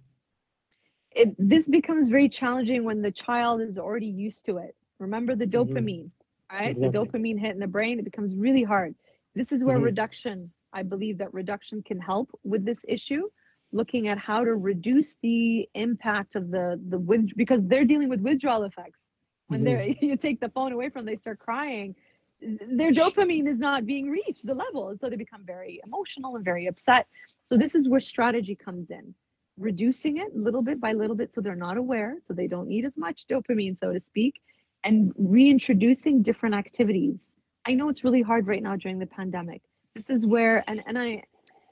it 1.12 1.36
this 1.38 1.68
becomes 1.68 2.10
very 2.10 2.30
challenging 2.30 2.84
when 2.84 3.02
the 3.02 3.12
child 3.12 3.62
is 3.62 3.78
already 3.78 4.08
used 4.08 4.46
to 4.46 4.58
it. 4.58 4.76
Remember 5.00 5.36
the 5.36 5.46
Mhm. 5.46 5.52
dopamine, 5.56 6.10
right? 6.52 6.72
Exactly. 6.72 6.90
The 6.90 6.98
dopamine 6.98 7.40
hit 7.40 7.52
in 7.54 7.60
the 7.60 7.68
brain, 7.68 8.00
it 8.00 8.06
becomes 8.06 8.36
really 8.36 8.64
hard. 8.64 8.96
This 9.40 9.54
is 9.54 9.64
where 9.64 9.80
Mhm. 9.80 9.84
reduction, 9.84 10.52
I 10.74 10.84
believe 10.84 11.18
that 11.20 11.34
reduction 11.34 11.82
can 11.82 11.98
help 11.98 12.30
with 12.44 12.66
this 12.66 12.84
issue, 12.90 13.30
looking 13.72 14.10
at 14.10 14.18
how 14.18 14.44
to 14.44 14.54
reduce 14.56 15.16
the 15.16 15.70
impact 15.76 16.36
of 16.36 16.52
the 16.52 16.66
the 16.90 17.00
with 17.00 17.34
because 17.38 17.66
they're 17.66 17.86
dealing 17.86 18.10
with 18.10 18.20
withdrawal 18.20 18.64
effects. 18.64 19.00
When 19.48 19.64
they're 19.64 19.82
you 20.02 20.18
take 20.18 20.42
the 20.42 20.50
phone 20.50 20.74
away 20.74 20.90
from 20.90 21.06
them, 21.06 21.14
they 21.14 21.16
start 21.16 21.40
crying. 21.40 21.96
Their 22.42 22.92
dopamine 22.92 23.48
is 23.48 23.60
not 23.60 23.86
being 23.86 24.10
reached 24.10 24.46
the 24.46 24.54
level, 24.54 24.98
so 25.00 25.10
they 25.10 25.16
become 25.16 25.46
very 25.46 25.80
emotional 25.86 26.36
and 26.36 26.44
very 26.44 26.66
upset. 26.68 27.08
So 27.46 27.56
this 27.58 27.76
is 27.76 27.88
where 27.88 28.02
strategy 28.02 28.56
comes 28.56 28.92
in 28.92 29.16
reducing 29.58 30.18
it 30.18 30.36
little 30.36 30.62
bit 30.62 30.80
by 30.82 30.92
little 30.94 31.16
bit 31.16 31.34
so 31.34 31.40
they're 31.40 31.64
not 31.70 31.78
aware, 31.78 32.18
so 32.26 32.34
they 32.34 32.48
don't 32.48 32.68
need 32.68 32.86
as 32.86 32.98
much 32.98 33.26
dopamine, 33.28 33.78
so 33.78 33.94
to 33.94 34.00
speak, 34.00 34.42
and 34.84 35.14
reintroducing 35.18 36.22
different 36.22 36.56
activities. 36.56 37.32
I 37.66 37.74
know 37.74 37.90
it's 37.90 38.04
really 38.04 38.22
hard 38.22 38.48
right 38.48 38.64
now 38.64 38.76
during 38.76 39.00
the 39.00 39.06
pandemic. 39.06 39.62
This 39.96 40.10
is 40.10 40.26
where, 40.26 40.64
and, 40.68 40.84
and 40.88 40.98
I, 40.98 41.24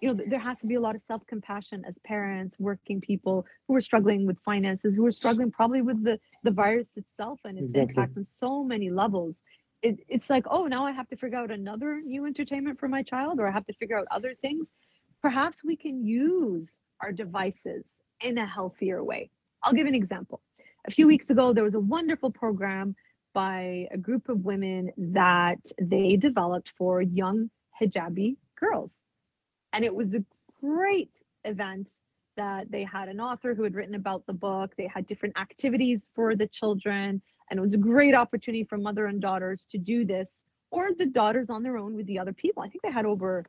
you 0.02 0.14
know, 0.14 0.24
there 0.28 0.40
has 0.40 0.60
to 0.60 0.68
be 0.68 0.76
a 0.76 0.80
lot 0.80 0.96
of 0.96 1.02
self 1.02 1.26
compassion 1.26 1.84
as 1.88 1.98
parents, 2.00 2.58
working 2.60 3.02
people 3.02 3.46
who 3.68 3.76
are 3.76 3.82
struggling 3.82 4.26
with 4.26 4.38
finances, 4.44 4.96
who 4.96 5.06
are 5.06 5.12
struggling 5.12 5.52
probably 5.52 5.82
with 5.82 6.04
the, 6.04 6.20
the 6.44 6.52
virus 6.52 6.98
itself 6.98 7.40
and 7.46 7.58
its 7.58 7.74
Exactly. 7.74 7.94
impact 7.94 8.18
on 8.18 8.26
so 8.26 8.64
many 8.64 8.90
levels. 8.90 9.44
It, 9.82 10.00
it's 10.08 10.30
like, 10.30 10.46
oh, 10.50 10.66
now 10.66 10.86
I 10.86 10.92
have 10.92 11.08
to 11.10 11.16
figure 11.16 11.38
out 11.38 11.52
another 11.52 12.02
new 12.02 12.26
entertainment 12.26 12.80
for 12.80 12.88
my 12.88 13.04
child, 13.04 13.40
or 13.40 13.48
I 13.48 13.52
have 13.52 13.66
to 13.68 13.74
figure 13.74 13.98
out 13.98 14.08
other 14.12 14.34
things. 14.42 14.74
Perhaps 15.22 15.64
we 15.64 15.76
can 15.76 16.04
use 16.04 16.80
our 17.02 17.12
devices 17.12 17.96
in 18.22 18.38
a 18.38 18.46
healthier 18.46 19.04
way. 19.04 19.30
I'll 19.64 19.74
give 19.74 19.88
an 19.88 19.96
example. 19.96 20.42
A 20.88 20.92
few 20.92 21.08
weeks 21.08 21.30
ago, 21.30 21.54
there 21.54 21.64
was 21.64 21.76
a 21.76 21.80
wonderful 21.80 22.32
program 22.32 22.96
by 23.38 23.88
a 23.92 23.98
group 24.00 24.30
of 24.30 24.46
women 24.46 24.92
that 24.98 25.64
they 25.80 26.16
developed 26.16 26.74
for 26.76 27.04
young 27.04 27.52
hijabi 27.80 28.36
girls. 28.60 28.96
And 29.74 29.86
it 29.86 29.94
was 29.94 30.16
a 30.16 30.26
great 30.60 31.12
event 31.46 31.88
that 32.36 32.72
they 32.72 32.84
had 32.84 33.10
an 33.10 33.20
author 33.20 33.54
who 33.54 33.62
had 33.62 33.76
written 33.76 33.94
about 33.94 34.26
the 34.26 34.34
book. 34.34 34.74
They 34.76 34.88
had 34.88 35.06
different 35.06 35.38
activities 35.38 36.00
for 36.16 36.36
the 36.36 36.48
children. 36.48 37.22
And 37.52 37.60
it 37.60 37.62
was 37.62 37.76
a 37.76 37.78
great 37.78 38.16
opportunity 38.16 38.64
for 38.64 38.80
mother 38.80 39.06
and 39.06 39.22
daughters 39.22 39.68
to 39.70 39.78
do 39.78 40.04
this, 40.04 40.44
or 40.72 40.90
the 40.98 41.06
daughters 41.06 41.52
on 41.52 41.62
their 41.62 41.78
own 41.78 41.94
with 41.94 42.08
the 42.08 42.18
other 42.18 42.34
people. 42.34 42.64
I 42.64 42.70
think 42.70 42.82
they 42.82 42.92
had 42.92 43.06
over 43.06 43.46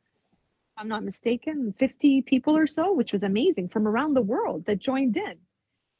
I'm 0.77 0.87
not 0.87 1.03
mistaken, 1.03 1.73
50 1.79 2.21
people 2.21 2.55
or 2.55 2.67
so, 2.67 2.93
which 2.93 3.11
was 3.11 3.23
amazing 3.23 3.69
from 3.69 3.87
around 3.87 4.13
the 4.13 4.21
world 4.21 4.65
that 4.65 4.77
joined 4.77 5.17
in. 5.17 5.39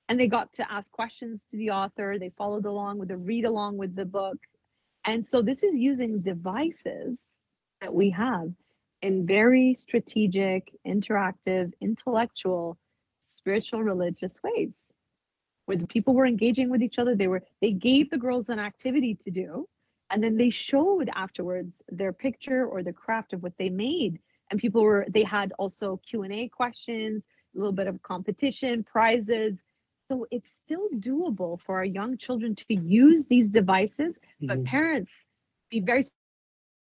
And 0.09 0.19
they 0.19 0.27
got 0.27 0.51
to 0.53 0.69
ask 0.71 0.91
questions 0.91 1.45
to 1.45 1.57
the 1.57 1.69
author. 1.69 2.17
They 2.19 2.31
followed 2.35 2.65
along 2.65 2.97
with 2.97 3.09
the 3.09 3.17
read 3.17 3.45
along 3.45 3.77
with 3.77 3.95
the 3.95 4.05
book. 4.05 4.37
And 5.05 5.25
so 5.25 5.41
this 5.41 5.63
is 5.63 5.77
using 5.77 6.21
devices 6.21 7.27
that 7.79 7.93
we 7.93 8.09
have 8.09 8.51
in 9.01 9.25
very 9.25 9.75
strategic, 9.75 10.73
interactive, 10.85 11.71
intellectual, 11.79 12.77
spiritual, 13.19 13.83
religious 13.83 14.41
ways. 14.43 14.73
Where 15.65 15.77
the 15.77 15.85
people 15.85 16.15
were 16.15 16.25
engaging 16.25 16.71
with 16.71 16.81
each 16.81 16.97
other, 16.97 17.15
they 17.15 17.27
were 17.27 17.43
they 17.61 17.71
gave 17.71 18.09
the 18.09 18.17
girls 18.17 18.49
an 18.49 18.57
activity 18.57 19.15
to 19.23 19.29
do, 19.29 19.67
and 20.09 20.23
then 20.23 20.35
they 20.35 20.49
showed 20.49 21.09
afterwards 21.13 21.83
their 21.89 22.11
picture 22.11 22.65
or 22.65 22.81
the 22.81 22.91
craft 22.91 23.33
of 23.33 23.43
what 23.43 23.53
they 23.59 23.69
made. 23.69 24.19
And 24.49 24.59
people 24.59 24.81
were 24.81 25.05
they 25.07 25.23
had 25.23 25.53
also 25.59 25.97
Q 25.97 26.23
and 26.23 26.33
A 26.33 26.47
questions, 26.47 27.23
a 27.55 27.59
little 27.59 27.71
bit 27.71 27.85
of 27.85 28.01
competition, 28.01 28.83
prizes. 28.83 29.63
So 30.09 30.25
it's 30.31 30.51
still 30.51 30.89
doable 30.89 31.61
for 31.61 31.75
our 31.77 31.85
young 31.85 32.17
children 32.17 32.55
to 32.55 32.73
use 32.73 33.27
these 33.27 33.49
devices, 33.49 34.19
but 34.41 34.57
Mhm. 34.59 34.65
parents 34.65 35.25
be 35.69 35.79
very 35.79 36.03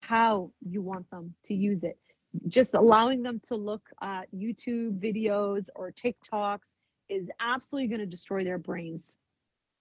how 0.02 0.50
you 0.62 0.80
want 0.80 1.10
them 1.10 1.34
to 1.44 1.55
use 1.55 1.84
it. 1.84 1.98
Just 2.46 2.74
allowing 2.74 3.22
them 3.22 3.40
to 3.40 3.56
look 3.56 3.90
at 4.00 4.30
YouTube 4.32 4.98
videos 4.98 5.68
or 5.74 5.92
TikToks 5.92 6.76
is 7.10 7.30
absolutely 7.40 7.88
going 7.88 8.00
to 8.00 8.06
destroy 8.06 8.44
their 8.44 8.59
brains. 8.59 9.18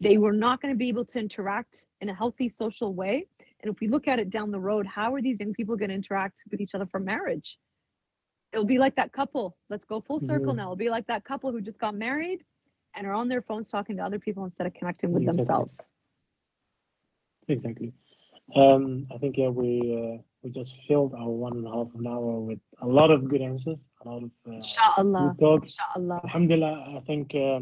They 0.02 0.18
were 0.18 0.34
not 0.34 0.62
going 0.62 0.74
to 0.74 0.78
be 0.78 0.90
able 0.90 1.06
to 1.06 1.20
interact 1.20 1.86
in 2.02 2.10
a 2.10 2.14
healthy 2.14 2.50
social 2.50 2.94
way. 2.94 3.28
And 3.62 3.72
if 3.74 3.80
we 3.80 3.88
look 3.88 4.08
at 4.08 4.20
it 4.20 4.30
down 4.30 4.52
the 4.52 4.60
road, 4.60 4.86
how 4.86 5.14
are 5.14 5.22
these 5.22 5.40
young 5.40 5.54
people 5.54 5.78
going 5.78 5.90
to 5.90 5.96
interact 5.96 6.44
with 6.52 6.60
each 6.60 6.76
other 6.76 6.86
for 6.86 7.00
marriage? 7.00 7.58
It'll 8.52 8.66
be 8.66 8.78
like 8.78 8.96
that 8.96 9.14
couple. 9.14 9.58
Let's 9.70 9.86
go 9.86 10.02
full 10.02 10.20
circle 10.20 10.54
Mhm. 10.54 10.58
now. 10.58 10.64
It'll 10.64 10.76
be 10.76 10.90
like 10.90 11.08
that 11.08 11.24
couple 11.24 11.52
who 11.52 11.62
just 11.62 11.80
got 11.80 11.96
married 11.96 12.44
and 12.98 13.08
are 13.08 13.14
on 13.14 13.28
their 13.30 13.42
phones 13.42 13.68
talking 13.68 13.98
to 13.98 14.04
other 14.04 14.20
people 14.20 14.44
instead 14.44 14.68
of 14.68 14.74
connecting 14.74 15.14
with 15.14 15.24
Exactly. 15.24 15.38
themselves. 15.38 15.80
Exactly. 17.48 17.94
Um, 18.56 19.08
I 19.14 19.18
think 19.18 19.38
yeah, 19.38 19.50
we 19.50 19.72
uh, 19.96 20.22
we 20.42 20.50
just 20.52 20.74
filled 20.88 21.14
our 21.14 21.30
one 21.30 21.54
and 21.54 21.68
a 21.68 21.72
half 21.72 21.88
an 21.96 22.08
hour 22.08 22.40
with 22.40 22.60
a 22.82 22.88
lot 22.88 23.12
of 23.12 23.28
good 23.30 23.42
answers, 23.42 23.84
a 24.06 24.10
lot 24.10 24.24
of 24.24 24.32
uh, 24.48 24.56
Inshallah. 24.56 25.36
good 25.38 25.40
talks. 25.46 25.70
Inshallah. 25.70 26.22
Alhamdulillah, 26.24 26.98
I 26.98 27.02
think 27.06 27.36
uh, 27.36 27.60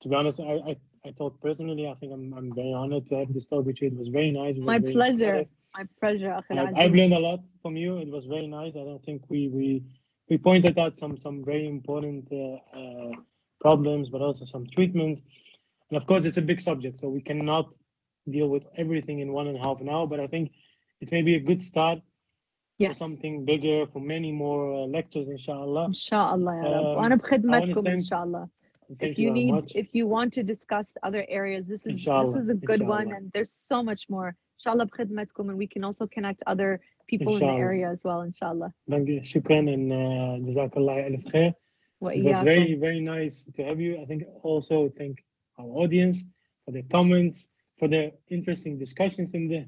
to 0.00 0.08
be 0.08 0.14
honest, 0.14 0.40
I, 0.40 0.54
I 0.70 0.76
I 1.06 1.12
thought 1.12 1.40
personally, 1.40 1.88
I 1.88 1.94
think 1.94 2.12
I'm 2.12 2.32
I'm 2.34 2.54
very 2.54 2.72
honored 2.72 3.08
to 3.10 3.14
have 3.16 3.32
this 3.32 3.46
talk 3.46 3.64
with 3.66 3.80
you. 3.80 3.88
It 3.88 3.96
was 3.96 4.08
very 4.08 4.30
nice. 4.30 4.56
was 4.56 4.64
My 4.64 4.78
very 4.78 4.92
pleasure. 4.92 5.44
My 5.76 5.84
pleasure, 6.00 6.32
I've 6.50 6.92
learned 6.92 7.12
a 7.12 7.18
lot 7.18 7.40
from 7.62 7.76
you. 7.76 7.98
It 7.98 8.08
was 8.08 8.24
very 8.24 8.46
nice. 8.46 8.72
I 8.74 8.84
don't 8.84 9.04
think 9.04 9.22
we 9.28 9.48
we 9.48 9.82
we 10.30 10.38
pointed 10.38 10.78
out 10.78 10.96
some 10.96 11.16
some 11.18 11.44
very 11.44 11.68
important 11.68 12.26
uh, 12.32 12.78
uh, 12.78 13.12
problems, 13.65 14.09
but 14.09 14.21
also 14.21 14.45
some 14.45 14.65
treatments. 14.75 15.21
And 15.89 15.97
of 16.01 16.07
course, 16.07 16.25
it's 16.25 16.37
a 16.37 16.41
big 16.41 16.61
subject, 16.61 16.99
so 16.99 17.09
we 17.09 17.21
cannot 17.21 17.65
deal 18.29 18.47
with 18.49 18.65
everything 18.77 19.19
in 19.19 19.31
one 19.33 19.47
and 19.47 19.57
a 19.57 19.59
half 19.61 19.81
an 19.81 19.89
hour. 19.89 20.07
But 20.07 20.19
I 20.19 20.27
think 20.27 20.51
it's 21.01 21.11
maybe 21.11 21.35
a 21.35 21.39
good 21.39 21.61
start 21.61 21.99
for 21.99 22.03
Yes. 22.87 22.97
something 22.97 23.45
bigger, 23.45 23.85
for 23.93 23.99
many 23.99 24.31
more 24.31 24.63
uh, 24.73 24.85
lectures, 24.97 25.27
inshallah. 25.29 25.85
Inshallah, 25.85 26.55
ya 26.63 26.69
Rab. 26.71 26.85
Um, 26.85 26.97
وأنا 26.97 27.15
بخدمتكم 27.15 27.83
thank- 27.83 27.87
inshallah. 27.99 28.49
Thank 28.99 29.11
If 29.13 29.19
you 29.19 29.29
very 29.29 29.39
need, 29.45 29.53
much. 29.53 29.71
if 29.75 29.89
you 29.93 30.05
want 30.07 30.33
to 30.33 30.43
discuss 30.43 30.87
other 31.03 31.23
areas, 31.29 31.67
this 31.67 31.81
is 31.81 31.93
this 31.93 31.97
Inshallah, 31.99 32.39
is 32.39 32.49
a 32.49 32.55
good 32.55 32.81
one, 32.81 33.03
inshallah. 33.03 33.15
and 33.17 33.31
there's 33.33 33.53
so 33.69 33.81
much 33.83 34.09
more. 34.09 34.35
Inshallah 34.59 34.85
بخدمتكم, 34.87 35.49
and 35.49 35.57
we 35.57 35.67
can 35.67 35.83
also 35.83 36.07
connect 36.07 36.41
other 36.47 36.79
people 37.07 37.33
in 37.35 37.39
the 37.39 37.45
Inshallah. 37.45 37.59
area 37.67 37.89
as 37.91 38.01
well. 38.03 38.21
Inshallah. 38.21 38.73
Thank 38.89 39.07
you. 39.09 39.21
Shukran 39.21 39.65
and 39.73 39.85
uh, 39.93 39.97
Jazakallah 40.45 41.05
alif 41.07 41.23
khair. 41.33 41.53
It 42.00 42.24
was 42.24 42.44
very, 42.44 42.74
very 42.74 43.00
nice 43.00 43.48
to 43.54 43.64
have 43.64 43.80
you. 43.80 44.00
I 44.00 44.04
think 44.04 44.24
also 44.42 44.92
thank 44.98 45.24
our 45.58 45.66
audience 45.66 46.24
for 46.64 46.72
the 46.72 46.82
comments, 46.82 47.48
for 47.78 47.88
the 47.88 48.12
interesting 48.28 48.78
discussions 48.78 49.34
in 49.34 49.48
the 49.48 49.66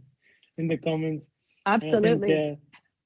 in 0.58 0.68
the 0.68 0.76
comments. 0.76 1.30
Absolutely. 1.66 2.32
Uh, 2.32 2.36
yeah, 2.36 2.46
think, 2.46 2.58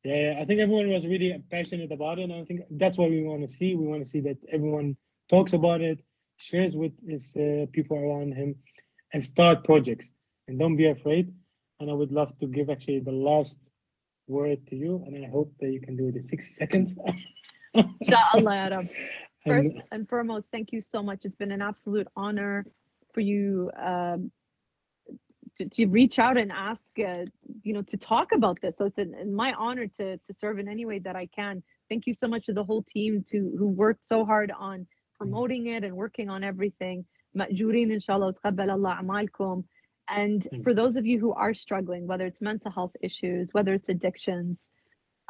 uh, 0.06 0.08
yeah, 0.08 0.38
I 0.40 0.44
think 0.44 0.60
everyone 0.60 0.88
was 0.90 1.06
really 1.06 1.40
passionate 1.50 1.92
about 1.92 2.18
it. 2.18 2.24
And 2.24 2.32
I 2.32 2.44
think 2.44 2.62
that's 2.70 2.98
what 2.98 3.10
we 3.10 3.22
want 3.22 3.42
to 3.42 3.54
see. 3.54 3.74
We 3.74 3.86
want 3.86 4.04
to 4.04 4.10
see 4.10 4.20
that 4.20 4.38
everyone 4.50 4.96
talks 5.28 5.52
about 5.52 5.80
it, 5.80 6.00
shares 6.38 6.74
with 6.74 6.92
his 7.06 7.34
uh, 7.36 7.66
people 7.72 7.96
around 7.98 8.32
him, 8.34 8.56
and 9.12 9.22
start 9.22 9.64
projects. 9.64 10.10
And 10.48 10.58
don't 10.58 10.76
be 10.76 10.88
afraid. 10.88 11.32
And 11.78 11.90
I 11.90 11.94
would 11.94 12.12
love 12.12 12.36
to 12.40 12.46
give 12.46 12.70
actually 12.70 13.00
the 13.00 13.12
last 13.12 13.60
word 14.26 14.66
to 14.68 14.76
you. 14.76 15.02
And 15.06 15.24
I 15.24 15.28
hope 15.28 15.52
that 15.60 15.70
you 15.70 15.80
can 15.80 15.96
do 15.96 16.08
it 16.08 16.16
in 16.16 16.22
60 16.22 16.54
seconds. 16.54 16.96
Inshallah, 17.73 18.55
ya 18.55 18.67
Rab. 18.67 18.79
And- 18.79 18.89
First 19.47 19.73
and 19.93 20.09
foremost, 20.09 20.51
thank 20.51 20.73
you 20.73 20.81
so 20.81 21.01
much. 21.01 21.23
It's 21.23 21.37
been 21.37 21.51
an 21.51 21.61
absolute 21.61 22.07
honor 22.17 22.65
for 23.13 23.21
you 23.21 23.71
um, 23.81 24.29
to, 25.57 25.69
to 25.69 25.85
reach 25.85 26.19
out 26.19 26.37
and 26.37 26.51
ask, 26.51 26.81
uh, 26.99 27.23
you 27.63 27.71
know, 27.73 27.81
to 27.83 27.95
talk 27.95 28.33
about 28.33 28.59
this. 28.61 28.77
So 28.77 28.83
it's 28.85 28.97
an, 28.97 29.13
an 29.13 29.33
my 29.33 29.53
honor 29.53 29.87
to 29.99 30.17
to 30.17 30.33
serve 30.33 30.59
in 30.59 30.67
any 30.67 30.85
way 30.85 30.99
that 30.99 31.15
I 31.15 31.27
can. 31.27 31.63
Thank 31.89 32.07
you 32.07 32.13
so 32.13 32.27
much 32.27 32.45
to 32.47 32.53
the 32.53 32.63
whole 32.63 32.83
team 32.83 33.23
to 33.29 33.55
who 33.57 33.69
worked 33.69 34.05
so 34.07 34.25
hard 34.25 34.51
on 34.51 34.85
promoting 35.17 35.67
it 35.67 35.85
and 35.85 35.95
working 35.95 36.29
on 36.29 36.43
everything. 36.43 37.05
مأجورين 37.37 37.91
إن 37.91 37.99
شاء 37.99 38.17
الله 38.17 38.27
وتقبل 38.33 38.69
الله 38.71 38.91
أعمالكم. 39.01 39.63
And 40.09 40.43
Thank 40.51 40.63
for 40.63 40.73
those 40.73 40.95
of 40.97 41.05
you 41.05 41.19
who 41.19 41.31
are 41.33 41.53
struggling, 41.53 42.05
whether 42.07 42.25
it's 42.25 42.41
mental 42.41 42.71
health 42.71 42.95
issues, 43.01 43.53
whether 43.53 43.73
it's 43.73 43.89
addictions, 43.89 44.69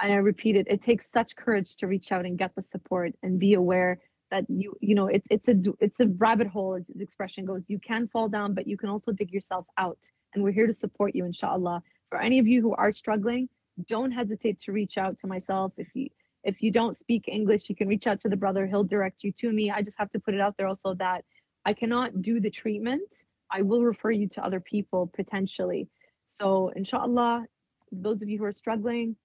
and 0.00 0.12
I 0.12 0.16
repeat 0.16 0.56
it, 0.56 0.66
it 0.68 0.82
takes 0.82 1.10
such 1.10 1.36
courage 1.36 1.76
to 1.76 1.86
reach 1.86 2.12
out 2.12 2.24
and 2.24 2.38
get 2.38 2.54
the 2.54 2.62
support 2.62 3.12
and 3.22 3.38
be 3.38 3.54
aware 3.54 4.00
that 4.30 4.44
you, 4.48 4.74
you 4.80 4.94
know, 4.94 5.06
it's 5.06 5.26
it's 5.30 5.48
a 5.48 5.54
it's 5.80 6.00
a 6.00 6.08
rabbit 6.08 6.46
hole, 6.46 6.74
as 6.74 6.86
the 6.86 7.02
expression 7.02 7.44
goes. 7.44 7.62
You 7.68 7.78
can 7.78 8.08
fall 8.08 8.28
down, 8.28 8.54
but 8.54 8.66
you 8.66 8.76
can 8.76 8.88
also 8.88 9.12
dig 9.12 9.30
yourself 9.30 9.66
out. 9.76 9.98
And 10.34 10.42
we're 10.42 10.52
here 10.52 10.66
to 10.66 10.72
support 10.72 11.14
you, 11.14 11.24
inshallah. 11.26 11.82
For 12.08 12.18
any 12.18 12.38
of 12.38 12.46
you 12.46 12.62
who 12.62 12.74
are 12.74 12.92
struggling, 12.92 13.48
don't 13.88 14.10
hesitate 14.10 14.58
to 14.60 14.72
reach 14.72 14.96
out 14.96 15.18
to 15.18 15.26
myself. 15.26 15.72
If 15.76 15.88
you 15.94 16.08
if 16.44 16.62
you 16.62 16.70
don't 16.70 16.96
speak 16.96 17.24
English, 17.28 17.68
you 17.68 17.76
can 17.76 17.88
reach 17.88 18.06
out 18.06 18.20
to 18.22 18.28
the 18.28 18.36
brother. 18.36 18.66
He'll 18.66 18.84
direct 18.84 19.22
you 19.22 19.32
to 19.32 19.52
me. 19.52 19.70
I 19.70 19.82
just 19.82 19.98
have 19.98 20.10
to 20.10 20.18
put 20.18 20.34
it 20.34 20.40
out 20.40 20.56
there 20.56 20.66
also 20.66 20.94
that 20.94 21.24
I 21.64 21.72
cannot 21.74 22.22
do 22.22 22.40
the 22.40 22.50
treatment. 22.50 23.24
I 23.50 23.62
will 23.62 23.82
refer 23.82 24.10
you 24.10 24.28
to 24.30 24.44
other 24.44 24.60
people 24.60 25.10
potentially. 25.14 25.88
So, 26.26 26.72
inshallah, 26.74 27.44
those 27.92 28.22
of 28.22 28.28
you 28.28 28.38
who 28.38 28.44
are 28.44 28.52
struggling, 28.52 29.16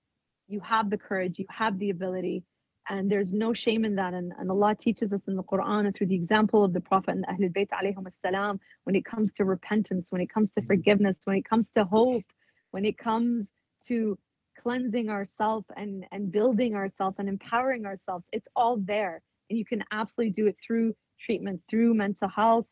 you 0.48 0.60
have 0.62 0.90
the 0.90 0.98
courage, 0.98 1.40
you 1.40 1.46
have 1.50 1.78
the 1.80 1.90
ability, 1.90 2.44
and 2.90 3.12
there's 3.12 3.34
no 3.34 3.54
shame 3.54 3.84
in 3.86 3.96
that. 3.96 4.14
And, 4.14 4.32
and 4.40 4.50
Allah 4.50 4.76
teaches 4.76 5.12
us 5.12 5.22
in 5.28 5.36
the 5.36 5.44
Quran 5.44 5.86
and 5.86 5.96
through 5.96 6.08
the 6.08 6.16
example 6.16 6.64
of 6.64 6.74
the 6.74 6.82
Prophet 6.82 7.12
and 7.12 7.26
Ahlul 7.28 7.54
Bayt 7.54 7.70
alayhim 7.70 8.06
salam, 8.26 8.60
when 8.86 8.96
it 8.96 9.06
comes 9.06 9.34
to 9.34 9.46
repentance, 9.46 10.12
when 10.12 10.22
it 10.22 10.30
comes 10.30 10.52
to 10.52 10.62
forgiveness, 10.62 11.18
when 11.26 11.38
it 11.38 11.46
comes 11.50 11.70
to 11.72 11.84
hope, 11.84 12.24
when 12.72 12.86
it 12.86 12.98
comes 12.98 13.54
to 13.88 14.18
cleansing 14.62 15.10
ourselves 15.10 15.66
and, 15.76 16.06
and 16.12 16.32
building 16.32 16.76
ourselves 16.76 17.18
and 17.20 17.30
empowering 17.30 17.86
ourselves, 17.86 18.26
it's 18.32 18.48
all 18.56 18.78
there. 18.78 19.22
And 19.50 19.60
you 19.60 19.66
can 19.66 19.84
absolutely 19.92 20.32
do 20.32 20.48
it 20.48 20.58
through 20.66 20.96
treatment, 21.20 21.62
through 21.70 21.94
mental 21.94 22.30
health 22.30 22.68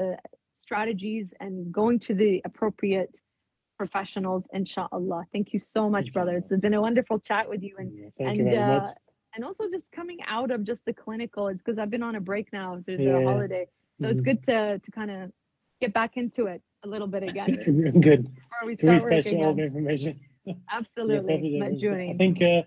uh, 0.00 0.16
strategies, 0.58 1.32
and 1.40 1.72
going 1.72 1.98
to 2.00 2.14
the 2.14 2.42
appropriate 2.44 3.20
professionals, 3.82 4.44
inshallah. 4.52 5.22
Thank 5.32 5.52
you 5.52 5.58
so 5.58 5.82
much, 5.94 6.06
brother. 6.16 6.34
It's 6.36 6.60
been 6.66 6.74
a 6.74 6.80
wonderful 6.88 7.18
chat 7.28 7.44
with 7.52 7.62
you. 7.68 7.74
And 7.78 7.90
Yeah, 7.92 8.28
and 8.30 8.38
you 8.52 8.58
uh, 8.58 8.86
and 9.34 9.44
also 9.44 9.64
just 9.76 9.86
coming 9.98 10.18
out 10.36 10.50
of 10.54 10.62
just 10.70 10.82
the 10.88 10.92
clinical 11.04 11.42
it's 11.50 11.62
because 11.62 11.78
i've 11.80 11.92
been 11.96 12.06
on 12.10 12.16
a 12.16 12.24
break 12.30 12.46
now 12.60 12.68
through 12.84 12.98
the 12.98 13.04
Yeah. 13.12 13.24
holiday 13.30 13.64
so 14.00 14.04
it's 14.12 14.20
Mhm. 14.20 14.28
good 14.30 14.40
to 14.48 14.56
to 14.84 14.90
kind 14.98 15.10
of 15.16 15.20
get 15.82 15.90
back 16.00 16.12
into 16.22 16.42
it 16.52 16.60
a 16.86 16.88
little 16.92 17.10
bit 17.14 17.22
again 17.30 17.50
Good. 18.08 18.22
before 18.40 18.64
we 18.70 18.74
start 18.76 19.02
working 19.02 19.44
all 19.44 19.54
the 19.60 19.64
information. 19.70 20.12
Yeah, 20.44 20.54
absolutely 20.80 21.36
perfect. 21.62 22.08
I 22.12 22.16
think 22.22 22.36
uh, 22.52 22.62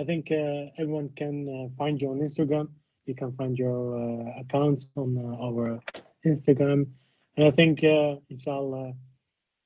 I 0.00 0.04
think 0.10 0.24
uh, 0.42 0.80
everyone 0.80 1.08
can 1.22 1.34
uh, 1.56 1.66
find 1.80 1.94
you 2.00 2.08
on 2.14 2.18
Instagram. 2.28 2.66
You 3.08 3.14
can 3.20 3.30
find 3.40 3.52
your 3.64 3.80
uh, 4.04 4.42
accounts 4.42 4.82
on 5.02 5.08
uh, 5.26 5.46
our 5.46 5.64
Instagram, 6.32 6.80
and 7.36 7.42
I 7.50 7.52
think 7.58 7.74
uh, 7.96 8.12
inshallah, 8.34 8.86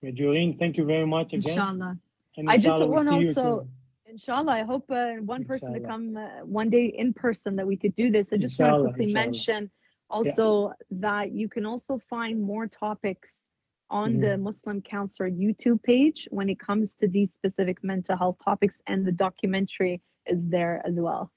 Majorine, 0.02 0.58
thank 0.58 0.76
you 0.76 0.84
very 0.84 1.06
much 1.06 1.32
again. 1.32 1.40
inshallah 1.52 1.98
And 2.36 2.48
I 2.50 2.54
just 2.56 2.66
inshallah, 2.66 2.86
we'll 2.86 2.96
wanna 3.04 3.10
see 3.10 3.26
you 3.26 3.28
also- 3.50 3.68
inshallah 4.06 4.52
i 4.52 4.62
hope 4.62 4.90
uh, 4.90 5.14
one 5.34 5.44
person 5.44 5.74
to 5.74 5.80
come 5.80 6.16
uh, 6.16 6.28
one 6.44 6.70
day 6.70 6.86
in 6.86 7.12
person 7.12 7.56
that 7.56 7.66
we 7.66 7.76
could 7.76 7.94
do 7.94 8.10
this 8.10 8.32
i 8.32 8.36
just 8.38 8.58
want 8.58 8.72
to 8.74 8.80
quickly 8.88 9.04
inshallah. 9.04 9.26
mention 9.26 9.70
also 10.08 10.72
that 10.90 11.32
you 11.32 11.46
can 11.48 11.66
also 11.66 11.98
find 12.08 12.40
more 12.40 12.66
topics 12.66 13.42
on 13.90 14.14
Mhm. 14.14 14.20
the 14.24 14.38
muslim 14.38 14.80
counselor 14.80 15.28
youtube 15.30 15.82
page 15.82 16.26
when 16.30 16.48
it 16.48 16.58
comes 16.58 16.94
to 16.94 17.06
these 17.06 17.30
specific 17.32 17.76
mental 17.84 18.16
health 18.16 18.38
topics 18.42 18.80
and 18.86 19.04
the 19.06 19.12
documentary 19.26 20.00
is 20.26 20.40
there 20.48 20.80
as 20.88 20.94
well 21.06 21.30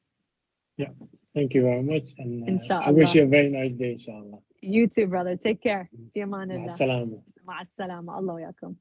Yeah, 0.77 0.93
Thank 1.35 1.53
you 1.55 1.61
very 1.71 1.83
much, 1.83 2.07
and 2.17 2.33
uh, 2.71 2.75
I 2.87 2.91
wish 2.91 3.15
you 3.15 3.23
a 3.23 3.31
very 3.37 3.49
nice 3.51 3.75
day, 3.75 3.91
inshallah. 3.97 4.39
You 4.62 4.86
too, 4.88 5.06
brother. 5.06 5.36
Take 5.36 5.60
care. 5.60 5.86
في 6.14 6.22
أمان 6.22 6.48
مع 6.48 6.54
الله. 6.54 6.64
السلامة. 6.64 7.22
مع 7.44 7.62
السلامة. 7.62 8.18
الله 8.18 8.34
وياكم. 8.34 8.74